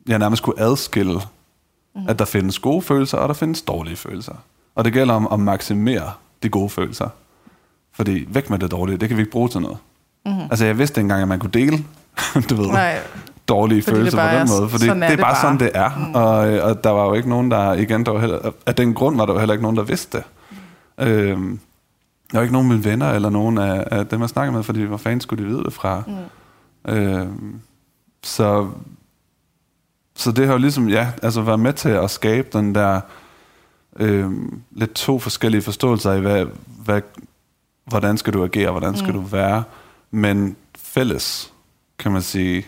jeg 0.08 0.20
nærmest 0.20 0.44
kunne 0.44 0.60
adskille, 0.60 1.20
mm. 1.96 2.02
at 2.08 2.20
der 2.20 2.26
findes 2.26 2.60
gode 2.60 2.82
følelser, 2.82 3.18
og 3.18 3.28
der 3.28 3.34
findes 3.34 3.62
dårlige 3.62 3.96
følelser. 3.96 4.34
Og 4.76 4.86
det 4.86 4.94
gælder 4.94 5.14
om 5.14 5.28
at 5.32 5.40
maksimere 5.40 6.12
de 6.44 6.50
gode 6.50 6.70
følelser. 6.70 7.10
Fordi 7.94 8.26
væk 8.28 8.50
med 8.50 8.60
det 8.60 8.72
dårlige, 8.72 8.98
det 8.98 9.10
kan 9.10 9.18
vi 9.18 9.22
ikke 9.22 9.32
bruge 9.32 9.50
til 9.50 9.62
noget. 9.62 9.78
Mm-hmm. 10.26 10.42
Altså 10.42 10.66
jeg 10.66 10.78
vidste 10.78 11.02
engang, 11.02 11.22
at 11.22 11.28
man 11.28 11.40
kunne 11.40 11.52
dele 11.52 11.84
du 12.50 12.56
ved, 12.56 12.68
Nej. 12.68 13.00
dårlige 13.48 13.84
fordi 13.84 13.96
følelser 13.96 14.30
på 14.30 14.38
den 14.38 14.48
måde. 14.60 14.70
Fordi 14.70 14.84
det 14.84 14.90
er, 14.90 14.94
det 14.94 15.04
er 15.04 15.08
bare, 15.08 15.18
bare 15.18 15.42
sådan, 15.42 15.60
det 15.60 15.72
er. 15.74 15.90
Mm. 15.98 16.16
Og, 16.16 16.70
og 16.70 16.84
der 16.84 16.90
var 16.90 17.06
jo 17.06 17.14
ikke 17.14 17.30
nogen, 17.30 17.52
der, 17.52 17.74
igen, 17.74 18.06
der 18.06 18.12
var 18.12 18.20
heller, 18.20 18.52
af 18.66 18.76
den 18.76 18.94
grund 18.94 19.18
var 19.18 19.26
der 19.26 19.34
jo 19.34 19.40
heller 19.40 19.54
ikke 19.54 19.64
nogen, 19.64 19.78
der 19.78 19.84
vidste 19.84 20.18
det. 20.18 20.26
Mm. 21.00 21.06
Øhm, 21.08 21.60
der 22.32 22.38
var 22.38 22.42
ikke 22.42 22.54
nogen 22.54 22.72
af 22.72 22.78
mine 22.78 22.86
venner, 22.86 23.12
eller 23.12 23.30
nogen 23.30 23.58
af, 23.58 23.88
af 23.92 24.08
dem, 24.08 24.22
jeg 24.22 24.30
snakkede 24.30 24.56
med, 24.56 24.64
fordi 24.64 24.84
hvor 24.84 24.98
fanden 24.98 25.22
skulle 25.22 25.44
de 25.44 25.50
vide 25.50 25.64
det 25.64 25.74
fra? 25.74 26.04
Mm. 26.08 26.94
Øhm, 26.94 27.62
så, 28.24 28.70
så 30.16 30.32
det 30.32 30.46
har 30.46 30.54
jo 30.54 30.60
ligesom, 30.60 30.90
ja, 30.90 31.08
altså 31.22 31.42
været 31.42 31.60
med 31.60 31.74
til 31.74 31.90
at 31.90 32.12
skabe 32.12 32.48
den 32.54 32.76
der 32.76 33.02
øhm, 34.00 34.62
lidt 34.72 34.94
to 34.94 35.20
forskellige 35.20 35.62
forståelser 35.62 36.12
af, 36.12 36.22
hvad, 36.22 36.46
hvad, 36.84 37.02
hvordan 37.86 38.18
skal 38.18 38.34
du 38.34 38.44
agere, 38.44 38.72
hvordan 38.72 38.98
skal 38.98 39.14
mm. 39.14 39.22
du 39.22 39.22
være, 39.22 39.64
men 40.12 40.56
fælles 40.78 41.53
kan 42.00 42.12
man 42.12 42.22
sige, 42.22 42.66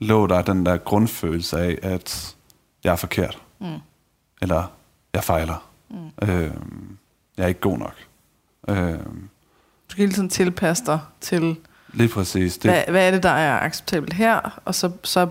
lå 0.00 0.26
der 0.26 0.42
den 0.42 0.66
der 0.66 0.76
grundfølelse 0.76 1.58
af, 1.58 1.78
at 1.82 2.36
jeg 2.84 2.92
er 2.92 2.96
forkert. 2.96 3.38
Mm. 3.60 3.66
Eller 4.42 4.72
jeg 5.14 5.24
fejler. 5.24 5.68
Mm. 5.90 6.28
Øh, 6.28 6.50
jeg 7.36 7.44
er 7.44 7.46
ikke 7.46 7.60
god 7.60 7.78
nok. 7.78 7.94
Øh, 8.68 8.98
du 8.98 9.88
skal 9.88 10.02
hele 10.02 10.12
tiden 10.12 10.28
tilpasse 10.28 10.86
dig 10.86 11.00
til... 11.20 11.56
Lige 11.92 12.08
præcis. 12.08 12.58
Det, 12.58 12.70
hvad, 12.70 12.82
hvad 12.88 13.06
er 13.06 13.10
det, 13.10 13.22
der 13.22 13.30
er 13.30 13.60
acceptabelt 13.60 14.12
her? 14.12 14.60
Og 14.64 14.74
så, 14.74 14.90
så 15.04 15.28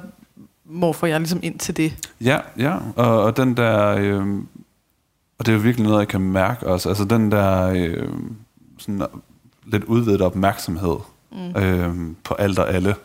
morfer 0.65 1.07
jeg 1.07 1.19
ligesom 1.19 1.39
ind 1.43 1.59
til 1.59 1.77
det. 1.77 2.09
Ja, 2.21 2.39
ja. 2.57 2.77
Og, 2.95 3.23
og 3.23 3.37
den 3.37 3.57
der... 3.57 3.87
Øh, 3.87 4.37
og 5.39 5.45
det 5.45 5.51
er 5.51 5.55
jo 5.55 5.61
virkelig 5.61 5.87
noget, 5.87 5.99
jeg 5.99 6.07
kan 6.07 6.21
mærke 6.21 6.67
også. 6.67 6.89
Altså 6.89 7.05
den 7.05 7.31
der 7.31 7.67
øh, 7.67 8.07
sådan 8.77 9.01
lidt 9.65 9.83
udvidet 9.83 10.21
opmærksomhed 10.21 10.97
mm. 11.31 11.61
øh, 11.61 12.15
på 12.23 12.33
alt 12.33 12.59
og 12.59 12.73
alle. 12.73 12.95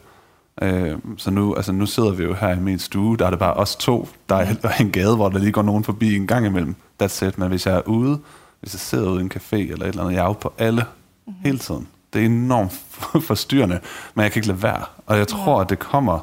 Øh, 0.62 0.96
så 1.16 1.30
nu, 1.30 1.54
altså 1.54 1.72
nu 1.72 1.86
sidder 1.86 2.10
vi 2.10 2.24
jo 2.24 2.34
her 2.34 2.48
i 2.48 2.60
min 2.60 2.78
stue, 2.78 3.16
der 3.16 3.26
er 3.26 3.30
det 3.30 3.38
bare 3.38 3.54
os 3.54 3.76
to. 3.76 4.08
Der 4.28 4.36
er 4.36 4.80
en 4.80 4.90
gade, 4.90 5.16
hvor 5.16 5.28
der 5.28 5.38
lige 5.38 5.52
går 5.52 5.62
nogen 5.62 5.84
forbi 5.84 6.16
en 6.16 6.26
gang 6.26 6.46
imellem. 6.46 6.74
That's 7.02 7.24
it. 7.24 7.38
Men 7.38 7.48
hvis 7.48 7.66
jeg 7.66 7.74
er 7.76 7.88
ude, 7.88 8.18
hvis 8.60 8.74
jeg 8.74 8.80
sidder 8.80 9.10
ude 9.10 9.20
i 9.20 9.24
en 9.24 9.30
café 9.34 9.56
eller 9.56 9.84
et 9.84 9.88
eller 9.88 10.02
andet, 10.02 10.14
jeg 10.14 10.22
er 10.22 10.26
jo 10.26 10.32
på 10.32 10.52
alle 10.58 10.84
mm-hmm. 11.26 11.44
hele 11.44 11.58
tiden. 11.58 11.88
Det 12.12 12.20
er 12.20 12.26
enormt 12.26 12.72
forstyrrende, 13.28 13.80
men 14.14 14.22
jeg 14.22 14.32
kan 14.32 14.40
ikke 14.40 14.48
lade 14.48 14.62
være. 14.62 14.82
Og 15.06 15.18
jeg 15.18 15.28
tror, 15.28 15.56
ja. 15.56 15.64
at 15.64 15.70
det 15.70 15.78
kommer 15.78 16.18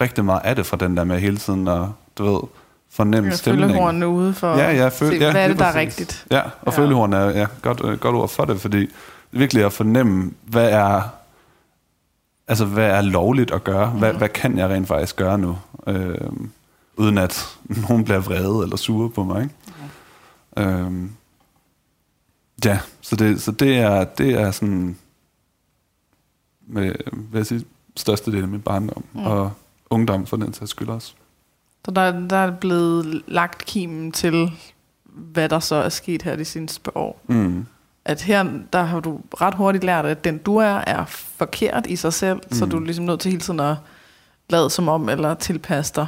rigtig 0.00 0.24
meget 0.24 0.40
af 0.44 0.56
det 0.56 0.66
fra 0.66 0.76
den 0.76 0.96
der 0.96 1.04
med 1.04 1.20
hele 1.20 1.36
tiden 1.36 1.68
at, 1.68 1.82
du 2.18 2.24
ved, 2.24 2.40
fornemme 2.90 3.30
jeg 3.30 3.38
stemningen. 3.38 4.00
Jeg 4.00 4.08
ude 4.08 4.34
for 4.34 4.56
ja, 4.56 4.72
ja, 4.72 4.88
føl- 4.88 5.08
se, 5.08 5.24
ja, 5.24 5.30
hvad 5.30 5.44
er 5.44 5.48
det, 5.48 5.58
der 5.58 5.64
er 5.64 5.74
rigtigt. 5.74 6.26
Ja, 6.30 6.40
og 6.40 6.72
ja. 6.72 6.82
følehorn 6.82 7.12
er 7.12 7.28
ja, 7.28 7.46
godt, 7.62 8.00
godt 8.00 8.16
ord 8.16 8.28
for 8.28 8.44
det, 8.44 8.60
fordi 8.60 8.88
virkelig 9.32 9.64
at 9.64 9.72
fornemme, 9.72 10.30
hvad 10.44 10.70
er 10.70 11.02
altså, 12.48 12.64
hvad 12.64 12.90
er 12.90 13.00
lovligt 13.00 13.50
at 13.50 13.64
gøre? 13.64 13.90
Hvad, 13.90 14.12
mm. 14.12 14.18
hvad 14.18 14.28
kan 14.28 14.58
jeg 14.58 14.70
rent 14.70 14.88
faktisk 14.88 15.16
gøre 15.16 15.38
nu? 15.38 15.58
Øh, 15.86 16.30
uden 16.96 17.18
at 17.18 17.58
nogen 17.88 18.04
bliver 18.04 18.20
vrede 18.20 18.62
eller 18.62 18.76
sure 18.76 19.10
på 19.10 19.24
mig. 19.24 19.42
Ikke? 19.42 19.54
Mm. 20.56 20.62
Øh, 20.62 21.10
ja, 22.64 22.78
så 23.00 23.16
det, 23.16 23.42
så 23.42 23.52
det 23.52 23.78
er, 23.78 24.04
det 24.04 24.30
er 24.34 24.50
sådan, 24.50 24.98
med, 26.66 26.94
hvad 27.12 27.40
jeg 27.40 27.46
sige, 27.46 27.64
største 27.96 28.32
del 28.32 28.42
af 28.42 28.48
min 28.48 28.60
barndom, 28.60 29.04
mm. 29.12 29.24
og 29.24 29.52
ungdom 29.90 30.26
for 30.26 30.36
den 30.36 30.52
til 30.52 30.68
skyld 30.68 30.88
også. 30.88 31.14
Så 31.84 31.90
der, 31.90 32.28
der 32.28 32.36
er 32.36 32.50
blevet 32.50 33.22
lagt 33.26 33.66
kimen 33.66 34.12
til, 34.12 34.50
hvad 35.04 35.48
der 35.48 35.58
så 35.58 35.74
er 35.74 35.88
sket 35.88 36.22
her 36.22 36.36
de 36.36 36.44
seneste 36.44 36.96
år. 36.96 37.20
Mm 37.26 37.66
at 38.04 38.22
her, 38.22 38.44
der 38.72 38.82
har 38.82 39.00
du 39.00 39.20
ret 39.40 39.54
hurtigt 39.54 39.84
lært, 39.84 40.06
at 40.06 40.24
den 40.24 40.38
du 40.38 40.56
er, 40.56 40.82
er 40.86 41.04
forkert 41.08 41.86
i 41.86 41.96
sig 41.96 42.12
selv, 42.12 42.40
mm. 42.50 42.56
så 42.56 42.66
du 42.66 42.76
er 42.76 42.84
ligesom 42.84 43.04
nødt 43.04 43.20
til 43.20 43.30
hele 43.30 43.40
tiden 43.40 43.60
at 43.60 43.76
lade 44.50 44.70
som 44.70 44.88
om, 44.88 45.08
eller 45.08 45.34
tilpasse 45.34 45.92
dig, 45.94 46.06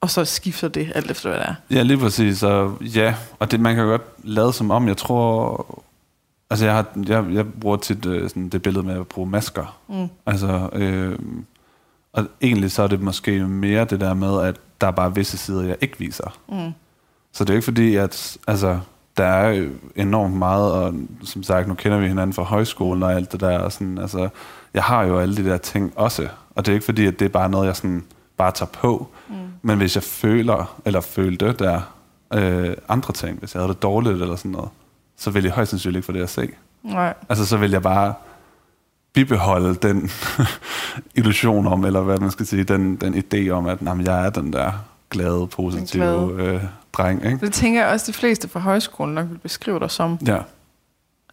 og 0.00 0.10
så 0.10 0.24
skifter 0.24 0.68
det 0.68 0.92
alt 0.94 1.10
efter, 1.10 1.28
hvad 1.28 1.38
det 1.38 1.48
er. 1.48 1.54
Ja, 1.70 1.82
lige 1.82 1.98
præcis, 1.98 2.42
og 2.42 2.78
ja, 2.80 3.14
og 3.38 3.50
det, 3.50 3.60
man 3.60 3.76
kan 3.76 3.86
godt 3.86 4.02
lade 4.24 4.52
som 4.52 4.70
om, 4.70 4.88
jeg 4.88 4.96
tror, 4.96 5.84
altså 6.50 6.64
jeg, 6.66 6.74
har, 6.74 6.86
jeg, 7.08 7.26
jeg 7.32 7.52
bruger 7.52 7.76
tit 7.76 8.06
øh, 8.06 8.28
sådan 8.28 8.48
det 8.48 8.62
billede 8.62 8.86
med 8.86 9.00
at 9.00 9.06
bruge 9.06 9.30
masker, 9.30 9.78
mm. 9.88 10.08
altså, 10.26 10.68
øh, 10.72 11.18
og 12.12 12.26
egentlig 12.42 12.72
så 12.72 12.82
er 12.82 12.86
det 12.86 13.00
måske 13.00 13.46
mere 13.46 13.84
det 13.84 14.00
der 14.00 14.14
med, 14.14 14.42
at 14.42 14.56
der 14.80 14.86
er 14.86 14.90
bare 14.90 15.14
visse 15.14 15.38
sider, 15.38 15.62
jeg 15.62 15.76
ikke 15.80 15.98
viser. 15.98 16.38
Mm. 16.48 16.72
Så 17.32 17.44
det 17.44 17.50
er 17.50 17.54
ikke 17.54 17.64
fordi, 17.64 17.96
at, 17.96 18.38
altså, 18.46 18.80
der 19.16 19.24
er 19.24 19.68
enormt 19.96 20.34
meget, 20.34 20.72
og 20.72 20.94
som 21.24 21.42
sagt, 21.42 21.68
nu 21.68 21.74
kender 21.74 21.98
vi 21.98 22.08
hinanden 22.08 22.34
fra 22.34 22.42
højskolen 22.42 23.02
og 23.02 23.12
alt 23.12 23.32
det 23.32 23.40
der, 23.40 23.58
og 23.58 23.72
sådan, 23.72 23.98
altså, 23.98 24.28
jeg 24.74 24.82
har 24.82 25.04
jo 25.04 25.18
alle 25.18 25.36
de 25.36 25.44
der 25.44 25.56
ting 25.56 25.92
også, 25.96 26.28
og 26.54 26.66
det 26.66 26.72
er 26.72 26.74
ikke 26.74 26.84
fordi, 26.84 27.06
at 27.06 27.18
det 27.18 27.24
er 27.24 27.28
bare 27.28 27.48
noget, 27.48 27.66
jeg 27.66 27.76
sådan 27.76 28.04
bare 28.36 28.52
tager 28.52 28.70
på, 28.70 29.08
mm. 29.28 29.34
men 29.62 29.78
hvis 29.78 29.96
jeg 29.96 30.02
føler, 30.02 30.80
eller 30.84 31.00
følte 31.00 31.52
der 31.52 31.80
øh, 32.34 32.74
andre 32.88 33.12
ting, 33.12 33.38
hvis 33.38 33.54
jeg 33.54 33.62
havde 33.62 33.72
det 33.72 33.82
dårligt 33.82 34.22
eller 34.22 34.36
sådan 34.36 34.50
noget, 34.50 34.68
så 35.16 35.30
vil 35.30 35.44
jeg 35.44 35.52
højst 35.52 35.70
sandsynligt 35.70 35.96
ikke 35.96 36.06
få 36.06 36.12
det 36.12 36.22
at 36.22 36.30
se. 36.30 36.48
Nej. 36.82 37.14
Altså, 37.28 37.46
så 37.46 37.56
vil 37.56 37.70
jeg 37.70 37.82
bare 37.82 38.14
bibeholde 39.12 39.74
den 39.74 40.10
illusion 41.18 41.66
om, 41.66 41.84
eller 41.84 42.00
hvad 42.00 42.18
man 42.18 42.30
skal 42.30 42.46
sige, 42.46 42.64
den, 42.64 42.96
den 42.96 43.14
idé 43.14 43.48
om, 43.50 43.66
at 43.66 43.78
jamen, 43.82 44.06
jeg 44.06 44.26
er 44.26 44.30
den 44.30 44.52
der 44.52 44.72
glade, 45.10 45.46
positive 45.46 46.04
glade. 46.04 46.54
Øh, 46.54 46.64
dreng. 46.92 47.24
Ikke? 47.24 47.46
Det 47.46 47.52
tænker 47.52 47.80
jeg 47.80 47.90
også, 47.90 48.06
de 48.06 48.12
fleste 48.12 48.48
fra 48.48 48.60
højskolen 48.60 49.14
nok 49.14 49.26
vil 49.30 49.38
beskrive 49.38 49.80
dig 49.80 49.90
som. 49.90 50.18
Ja. 50.26 50.38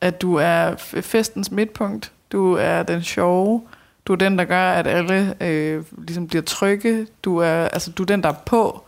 At 0.01 0.21
du 0.21 0.35
er 0.35 0.75
festens 1.01 1.51
midtpunkt, 1.51 2.11
du 2.31 2.53
er 2.53 2.83
den 2.83 3.03
sjove, 3.03 3.61
du 4.05 4.13
er 4.13 4.17
den, 4.17 4.37
der 4.37 4.45
gør, 4.45 4.71
at 4.71 4.87
alle 4.87 5.43
øh, 5.43 5.83
ligesom 5.97 6.27
bliver 6.27 6.41
trygge, 6.43 7.07
du 7.23 7.37
er, 7.37 7.53
altså, 7.53 7.91
du 7.91 8.03
er 8.03 8.07
den, 8.07 8.23
der 8.23 8.29
er 8.29 8.33
på 8.45 8.83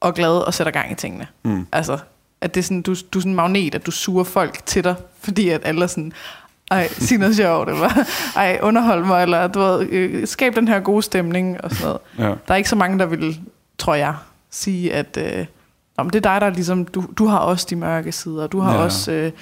og 0.00 0.14
glad 0.14 0.30
og 0.30 0.54
sætter 0.54 0.72
gang 0.72 0.92
i 0.92 0.94
tingene. 0.94 1.26
Mm. 1.42 1.66
Altså, 1.72 1.98
at 2.40 2.54
det 2.54 2.60
er 2.60 2.64
sådan, 2.64 2.82
du, 2.82 2.94
du 3.12 3.18
er 3.18 3.20
sådan 3.20 3.32
en 3.32 3.36
magnet, 3.36 3.74
at 3.74 3.86
du 3.86 3.90
suger 3.90 4.24
folk 4.24 4.66
til 4.66 4.84
dig, 4.84 4.94
fordi 5.20 5.48
at 5.48 5.60
alle 5.64 5.82
er 5.82 5.86
sådan, 5.86 6.12
ej, 6.70 6.88
sig 6.88 7.18
noget 7.18 7.36
sjovt, 7.36 7.68
eller 7.68 7.90
ej, 8.36 8.58
underhold 8.62 9.04
mig, 9.04 9.22
eller 9.22 9.46
du 9.46 9.60
ved, 9.60 9.88
øh, 9.90 10.26
skab 10.26 10.56
den 10.56 10.68
her 10.68 10.80
gode 10.80 11.02
stemning, 11.02 11.64
og 11.64 11.70
sådan 11.70 11.84
noget. 11.84 12.00
Ja. 12.18 12.24
Der 12.24 12.54
er 12.54 12.56
ikke 12.56 12.68
så 12.68 12.76
mange, 12.76 12.98
der 12.98 13.06
vil, 13.06 13.40
tror 13.78 13.94
jeg, 13.94 14.14
sige, 14.50 14.92
at 14.92 15.18
øh, 15.20 15.46
om 15.96 16.10
det 16.10 16.26
er 16.26 16.32
dig, 16.32 16.40
der 16.40 16.50
ligesom, 16.50 16.84
du, 16.84 17.04
du 17.18 17.26
har 17.26 17.38
også 17.38 17.66
de 17.70 17.76
mørke 17.76 18.12
sider, 18.12 18.46
du 18.46 18.60
har 18.60 18.74
ja. 18.74 18.78
også, 18.78 19.12
øh, 19.12 19.32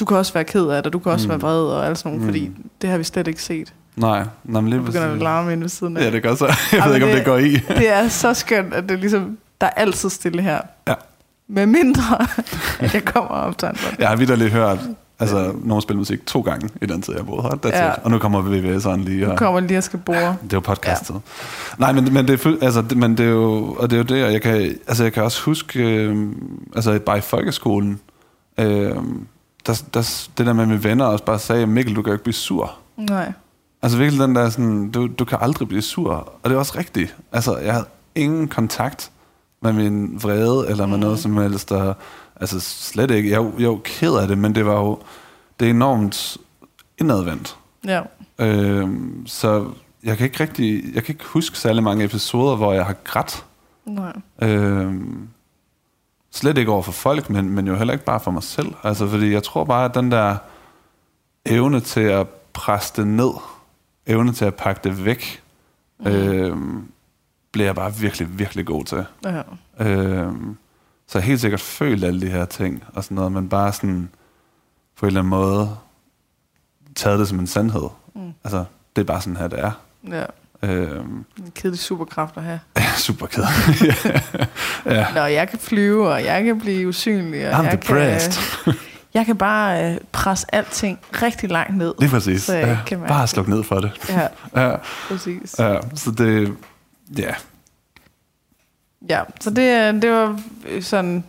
du 0.00 0.04
kan 0.04 0.16
også 0.16 0.32
være 0.32 0.44
ked 0.44 0.66
af 0.66 0.82
det, 0.82 0.92
du 0.92 0.98
kan 0.98 1.12
også 1.12 1.26
mm. 1.26 1.30
være 1.30 1.40
vred 1.40 1.60
og 1.60 1.86
alt 1.86 1.98
sådan 1.98 2.12
noget, 2.12 2.22
mm. 2.22 2.28
fordi 2.28 2.50
det 2.82 2.90
har 2.90 2.98
vi 2.98 3.04
slet 3.04 3.28
ikke 3.28 3.42
set. 3.42 3.74
Nej, 3.96 4.24
nej 4.44 4.60
men 4.60 4.70
lige 4.70 4.80
Du 4.80 4.84
begynder 4.84 5.12
at 5.12 5.18
larme 5.18 5.52
inde 5.52 5.62
ved 5.62 5.68
siden 5.68 5.96
af. 5.96 6.04
Ja, 6.04 6.10
det 6.10 6.22
gør 6.22 6.34
så. 6.34 6.44
Jeg 6.72 6.84
ved 6.86 6.94
ikke, 6.94 7.06
om 7.06 7.12
det 7.12 7.24
går 7.24 7.38
i. 7.38 7.52
det 7.80 7.88
er 7.88 8.08
så 8.08 8.34
skønt, 8.34 8.74
at 8.74 8.88
det 8.88 8.98
ligesom, 8.98 9.38
der 9.60 9.66
er 9.66 9.70
altid 9.70 10.10
stille 10.10 10.42
her. 10.42 10.60
Ja. 10.88 10.94
Med 11.48 11.66
mindre, 11.66 12.26
at 12.80 12.94
jeg 12.94 13.04
kommer 13.04 13.30
op 13.30 13.58
til 13.58 13.68
en 13.68 13.76
Jeg 13.98 14.08
har 14.08 14.16
vidderligt 14.16 14.52
hørt 14.52 14.78
Altså, 15.18 15.52
mm. 15.54 15.60
nogen 15.64 15.82
spiller 15.82 15.98
musik 15.98 16.26
to 16.26 16.40
gange 16.40 16.68
i 16.82 16.86
den 16.86 17.02
tid, 17.02 17.14
jeg 17.14 17.26
boede 17.26 17.42
her. 17.42 17.50
ja. 17.64 17.92
It. 17.92 17.98
Og 18.02 18.10
nu 18.10 18.18
kommer 18.18 18.42
VVS'eren 18.42 19.04
lige. 19.04 19.26
Nu 19.26 19.36
kommer 19.36 19.60
lige 19.60 19.78
og 19.78 19.84
skal 19.84 19.98
bore. 19.98 20.36
det 20.42 20.52
er 20.52 20.56
jo 20.56 20.60
podcastet. 20.60 21.14
Ja. 21.14 21.20
Nej, 21.78 21.92
men, 21.92 22.12
men, 22.12 22.28
det 22.28 22.46
er, 22.46 22.56
altså, 22.62 22.84
men 22.96 23.18
det 23.18 23.26
er 23.26 23.30
jo, 23.30 23.76
og 23.78 23.90
det 23.90 23.96
er 23.96 23.98
jo 23.98 24.04
det, 24.04 24.24
og 24.24 24.32
jeg 24.32 24.42
kan, 24.42 24.78
altså, 24.86 25.02
jeg 25.02 25.12
kan 25.12 25.22
også 25.22 25.42
huske, 25.42 25.82
øh, 25.82 26.32
altså 26.76 26.98
bare 26.98 27.18
i 27.18 27.20
folkeskolen, 27.20 28.00
øh, 28.58 28.94
der, 29.66 29.82
der, 29.94 30.26
det 30.38 30.46
der 30.46 30.52
med 30.52 30.66
mine 30.66 30.84
venner 30.84 31.04
også 31.04 31.24
bare 31.24 31.38
sagde, 31.38 31.66
Mikkel, 31.66 31.96
du 31.96 32.02
kan 32.02 32.10
jo 32.10 32.14
ikke 32.14 32.24
blive 32.24 32.34
sur. 32.34 32.74
Nej. 32.96 33.32
Altså 33.82 33.98
virkelig 33.98 34.22
den 34.22 34.34
der 34.34 34.50
sådan, 34.50 34.90
du, 34.90 35.08
du 35.18 35.24
kan 35.24 35.38
aldrig 35.40 35.68
blive 35.68 35.82
sur. 35.82 36.12
Og 36.42 36.50
det 36.50 36.52
er 36.52 36.58
også 36.58 36.78
rigtigt. 36.78 37.16
Altså, 37.32 37.56
jeg 37.56 37.72
havde 37.72 37.86
ingen 38.14 38.48
kontakt 38.48 39.10
med 39.62 39.72
min 39.72 40.22
vrede, 40.22 40.68
eller 40.68 40.86
med 40.86 40.96
mm. 40.96 41.00
noget 41.00 41.18
som 41.18 41.36
helst, 41.36 41.68
der, 41.68 41.94
altså 42.36 42.60
slet 42.60 43.10
ikke. 43.10 43.30
Jeg, 43.30 43.52
jeg 43.58 43.68
var 43.68 43.80
ked 43.84 44.14
af 44.14 44.28
det, 44.28 44.38
men 44.38 44.54
det 44.54 44.66
var 44.66 44.80
jo, 44.80 44.98
det 45.60 45.66
er 45.66 45.70
enormt 45.70 46.36
indadvendt. 46.98 47.56
Ja. 47.84 48.02
Øhm, 48.38 49.26
så 49.26 49.70
jeg 50.04 50.16
kan 50.16 50.24
ikke 50.24 50.42
rigtig, 50.42 50.94
jeg 50.94 51.04
kan 51.04 51.14
ikke 51.14 51.24
huske 51.24 51.58
særlig 51.58 51.82
mange 51.82 52.04
episoder, 52.04 52.56
hvor 52.56 52.72
jeg 52.72 52.86
har 52.86 52.96
grædt. 53.04 53.44
Nej. 53.84 54.12
Øhm, 54.42 55.28
slet 56.30 56.58
ikke 56.58 56.72
over 56.72 56.82
for 56.82 56.92
folk, 56.92 57.30
men, 57.30 57.50
men 57.50 57.66
jo 57.66 57.74
heller 57.74 57.92
ikke 57.92 58.04
bare 58.04 58.20
for 58.20 58.30
mig 58.30 58.42
selv. 58.42 58.74
Altså, 58.82 59.08
fordi 59.08 59.32
jeg 59.32 59.42
tror 59.42 59.64
bare, 59.64 59.84
at 59.84 59.94
den 59.94 60.10
der 60.10 60.36
evne 61.46 61.80
til 61.80 62.00
at 62.00 62.28
presse 62.52 62.92
det 62.96 63.06
ned, 63.06 63.30
evne 64.06 64.32
til 64.32 64.44
at 64.44 64.54
pakke 64.54 64.80
det 64.84 65.04
væk, 65.04 65.42
mm. 66.00 66.06
øhm, 66.06 66.88
bliver 67.52 67.66
jeg 67.66 67.74
bare 67.74 67.94
virkelig, 67.94 68.38
virkelig 68.38 68.66
god 68.66 68.84
til. 68.84 69.04
Ja. 69.24 69.42
Øhm, 69.80 70.56
så 71.14 71.20
helt 71.20 71.40
sikkert 71.40 71.60
følt 71.60 72.04
alle 72.04 72.20
de 72.20 72.30
her 72.30 72.44
ting, 72.44 72.84
og 72.94 73.04
sådan 73.04 73.14
noget, 73.14 73.32
men 73.32 73.48
bare 73.48 73.72
sådan 73.72 74.10
på 74.96 75.06
en 75.06 75.08
eller 75.08 75.20
anden 75.20 75.30
måde 75.30 75.76
taget 76.94 77.18
det 77.18 77.28
som 77.28 77.38
en 77.38 77.46
sandhed. 77.46 77.88
Mm. 78.14 78.32
Altså, 78.44 78.64
det 78.96 79.02
er 79.02 79.06
bare 79.06 79.20
sådan 79.20 79.36
her, 79.36 79.48
det 79.48 79.60
er. 79.60 79.72
Ja. 80.10 80.24
Øhm, 80.62 81.24
en 81.38 81.52
kedelig 81.54 81.78
superkraft 81.78 82.36
at 82.36 82.42
have. 82.42 82.60
Ja, 82.76 82.86
superkedelig. 82.96 83.94
ja. 84.96 85.06
Nå, 85.14 85.20
jeg 85.20 85.48
kan 85.48 85.58
flyve, 85.58 86.08
og 86.08 86.24
jeg 86.24 86.44
kan 86.44 86.60
blive 86.60 86.88
usynlig. 86.88 87.48
Og 87.48 87.60
I'm 87.60 87.62
jeg 87.62 87.72
depressed. 87.72 88.64
Kan, 88.64 88.74
jeg 89.14 89.26
kan 89.26 89.36
bare 89.36 89.92
øh, 89.92 89.98
presse 90.12 90.54
alting 90.54 90.98
rigtig 91.22 91.50
langt 91.50 91.76
ned. 91.76 91.94
Lige 91.98 92.10
præcis. 92.10 92.42
Så 92.42 92.54
jeg 92.54 92.68
ja, 92.68 92.78
kan 92.86 93.00
bare 93.08 93.26
slukke 93.26 93.50
ned 93.50 93.62
for 93.62 93.80
det. 93.80 93.92
Ja, 94.08 94.28
ja. 94.62 94.76
præcis. 95.08 95.54
Ja, 95.58 95.78
så 95.94 96.10
det, 96.10 96.56
ja. 97.18 97.34
Ja, 99.08 99.22
så 99.40 99.50
det, 99.50 100.02
det 100.02 100.10
var 100.10 100.40
sådan, 100.80 101.24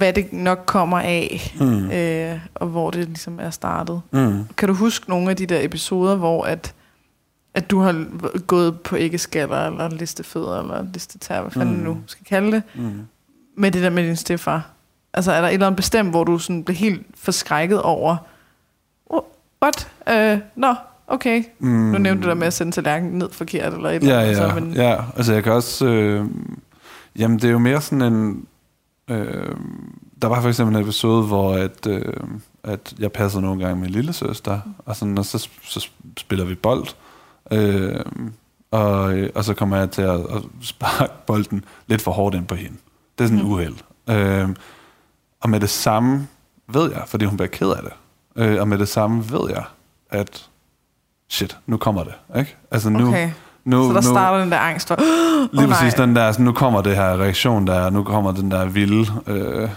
hvad 0.00 0.12
det 0.12 0.32
nok 0.32 0.62
kommer 0.66 0.98
af, 1.00 1.54
mm. 1.60 1.90
øh, 1.90 2.38
og 2.54 2.66
hvor 2.66 2.90
det 2.90 3.06
ligesom 3.06 3.38
er 3.40 3.50
startet. 3.50 4.02
Mm. 4.10 4.44
Kan 4.56 4.68
du 4.68 4.74
huske 4.74 5.10
nogle 5.10 5.30
af 5.30 5.36
de 5.36 5.46
der 5.46 5.64
episoder, 5.64 6.16
hvor 6.16 6.44
at, 6.44 6.74
at 7.54 7.70
du 7.70 7.80
har 7.80 8.06
gået 8.46 8.80
på 8.80 8.96
æggeskaller, 8.96 9.66
eller 9.66 9.88
listefødder, 9.88 10.60
eller 10.60 10.86
listetær, 10.92 11.40
hvad 11.40 11.50
fanden 11.50 11.76
mm. 11.76 11.82
nu 11.82 11.98
skal 12.06 12.24
kalde 12.24 12.52
det, 12.52 12.62
mm. 12.74 13.06
med 13.56 13.70
det 13.70 13.82
der 13.82 13.90
med 13.90 14.06
din 14.06 14.16
stefar? 14.16 14.70
Altså 15.14 15.32
er 15.32 15.40
der 15.40 15.48
et 15.48 15.52
eller 15.52 15.66
andet 15.66 15.76
bestemt, 15.76 16.10
hvor 16.10 16.24
du 16.24 16.38
sådan 16.38 16.64
blev 16.64 16.76
helt 16.76 17.06
forskrækket 17.14 17.82
over, 17.82 18.16
oh, 19.06 19.22
what? 19.62 19.90
Uh, 20.06 20.40
Nå, 20.56 20.66
no, 20.66 20.74
okay. 21.10 21.44
Mm. 21.58 21.68
Nu 21.68 21.98
nævnte 21.98 22.22
du 22.22 22.28
der 22.28 22.34
med 22.34 22.46
at 22.46 22.52
sende 22.52 22.72
tallerkenen 22.72 23.18
ned 23.18 23.30
forkert, 23.30 23.72
eller 23.74 23.88
et 23.88 23.94
eller 23.94 24.20
andet. 24.20 24.38
Ja, 24.38 24.46
ja, 24.46 24.54
men... 24.54 24.72
ja. 24.72 24.96
Altså 25.16 25.32
jeg 25.32 25.42
kan 25.42 25.52
også... 25.52 25.86
Øh, 25.86 26.26
jamen 27.18 27.38
det 27.38 27.44
er 27.44 27.52
jo 27.52 27.58
mere 27.58 27.80
sådan 27.80 28.12
en... 28.12 28.46
Øh, 29.10 29.54
der 30.22 30.28
var 30.28 30.40
for 30.40 30.48
eksempel 30.48 30.76
en 30.76 30.82
episode, 30.82 31.26
hvor 31.26 31.54
at, 31.54 31.86
øh, 31.86 32.14
at 32.64 32.94
jeg 32.98 33.12
passede 33.12 33.42
nogle 33.42 33.64
gange 33.64 33.80
med 33.80 33.88
lille 33.88 34.12
søster, 34.12 34.60
og, 34.78 34.96
sådan, 34.96 35.18
og 35.18 35.24
så, 35.24 35.48
så 35.62 35.88
spiller 36.18 36.44
vi 36.44 36.54
bold. 36.54 36.86
Øh, 37.52 38.00
og, 38.70 39.14
og 39.34 39.44
så 39.44 39.54
kommer 39.54 39.76
jeg 39.76 39.90
til 39.90 40.02
at, 40.02 40.20
at 40.20 40.42
sparke 40.62 41.12
bolden 41.26 41.64
lidt 41.86 42.02
for 42.02 42.10
hårdt 42.10 42.34
ind 42.34 42.46
på 42.46 42.54
hende. 42.54 42.76
Det 43.18 43.24
er 43.24 43.28
sådan 43.28 43.38
en 43.38 43.44
mm. 43.44 43.52
uheld. 43.52 43.74
Øh, 44.10 44.48
og 45.40 45.50
med 45.50 45.60
det 45.60 45.70
samme 45.70 46.28
ved 46.68 46.90
jeg, 46.92 47.02
fordi 47.06 47.24
hun 47.24 47.36
bliver 47.36 47.48
ked 47.48 47.70
af 47.70 47.82
det, 47.82 47.92
øh, 48.36 48.60
og 48.60 48.68
med 48.68 48.78
det 48.78 48.88
samme 48.88 49.30
ved 49.30 49.50
jeg, 49.50 49.64
at 50.10 50.49
shit, 51.30 51.58
nu 51.66 51.76
kommer 51.76 52.04
det. 52.04 52.12
Ikke? 52.38 52.56
Altså 52.70 52.90
nu, 52.90 53.08
okay. 53.08 53.30
nu, 53.64 53.82
så 53.82 53.88
der 53.88 53.94
nu, 53.94 54.02
starter 54.02 54.38
den 54.38 54.52
der 54.52 54.58
angst 54.58 54.88
for, 54.88 54.94
oh, 55.00 55.00
lige 55.52 55.66
nej. 55.66 55.76
præcis 55.76 55.94
den 55.94 56.16
der, 56.16 56.32
sådan, 56.32 56.44
nu 56.44 56.52
kommer 56.52 56.80
det 56.80 56.96
her 56.96 57.20
reaktion 57.20 57.66
der, 57.66 57.90
nu 57.90 58.02
kommer 58.02 58.32
den 58.32 58.50
der 58.50 58.64
vilde, 58.64 59.06
øh, 59.26 59.68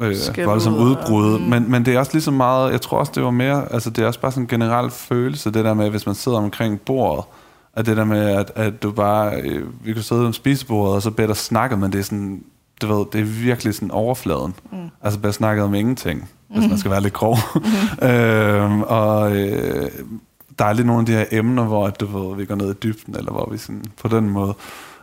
øh, 0.00 0.46
voldsom 0.46 0.74
udbrud. 0.74 1.38
Mm. 1.38 1.44
Men, 1.44 1.70
men 1.70 1.84
det 1.84 1.94
er 1.94 1.98
også 1.98 2.12
lige 2.12 2.22
så 2.22 2.30
meget, 2.30 2.72
jeg 2.72 2.80
tror 2.80 2.98
også, 2.98 3.12
det 3.14 3.22
var 3.22 3.30
mere, 3.30 3.72
altså 3.72 3.90
det 3.90 4.02
er 4.02 4.06
også 4.06 4.20
bare 4.20 4.32
sådan 4.32 4.44
en 4.44 4.48
generel 4.48 4.90
følelse, 4.90 5.50
det 5.50 5.64
der 5.64 5.74
med, 5.74 5.90
hvis 5.90 6.06
man 6.06 6.14
sidder 6.14 6.38
omkring 6.38 6.80
bordet, 6.80 7.24
at 7.74 7.86
det 7.86 7.96
der 7.96 8.04
med, 8.04 8.20
at, 8.20 8.52
at 8.54 8.82
du 8.82 8.90
bare, 8.90 9.40
øh, 9.40 9.66
vi 9.84 9.92
kunne 9.92 10.02
sidde 10.02 10.26
om 10.26 10.32
spisebordet, 10.32 10.94
og 10.94 11.02
så 11.02 11.10
bedre 11.10 11.34
snakke, 11.34 11.76
men 11.76 11.92
det 11.92 11.98
er 11.98 12.02
sådan, 12.02 12.42
du 12.82 12.94
ved, 12.94 13.06
det 13.12 13.20
er 13.20 13.24
virkelig 13.24 13.74
sådan 13.74 13.90
overfladen. 13.90 14.54
Mm. 14.72 14.78
Altså 15.02 15.20
bare 15.20 15.32
snakket 15.32 15.64
om 15.64 15.74
ingenting, 15.74 16.20
mm. 16.20 16.58
hvis 16.58 16.68
man 16.68 16.78
skal 16.78 16.90
være 16.90 17.00
lidt 17.00 17.14
grov. 17.14 17.36
Mm. 17.54 18.08
øhm, 18.08 18.82
og 18.82 19.36
øh, 19.36 19.90
der 20.58 20.64
er 20.64 20.72
lidt 20.72 20.86
nogle 20.86 21.00
af 21.00 21.06
de 21.06 21.12
her 21.12 21.24
emner, 21.30 21.64
hvor 21.64 21.90
du 21.90 22.06
ved, 22.06 22.36
vi 22.36 22.44
går 22.44 22.54
ned 22.54 22.70
i 22.70 22.78
dybden, 22.82 23.16
eller 23.16 23.32
hvor 23.32 23.48
vi 23.52 23.58
sådan, 23.58 23.84
på 24.02 24.08
den 24.08 24.30
måde. 24.30 24.54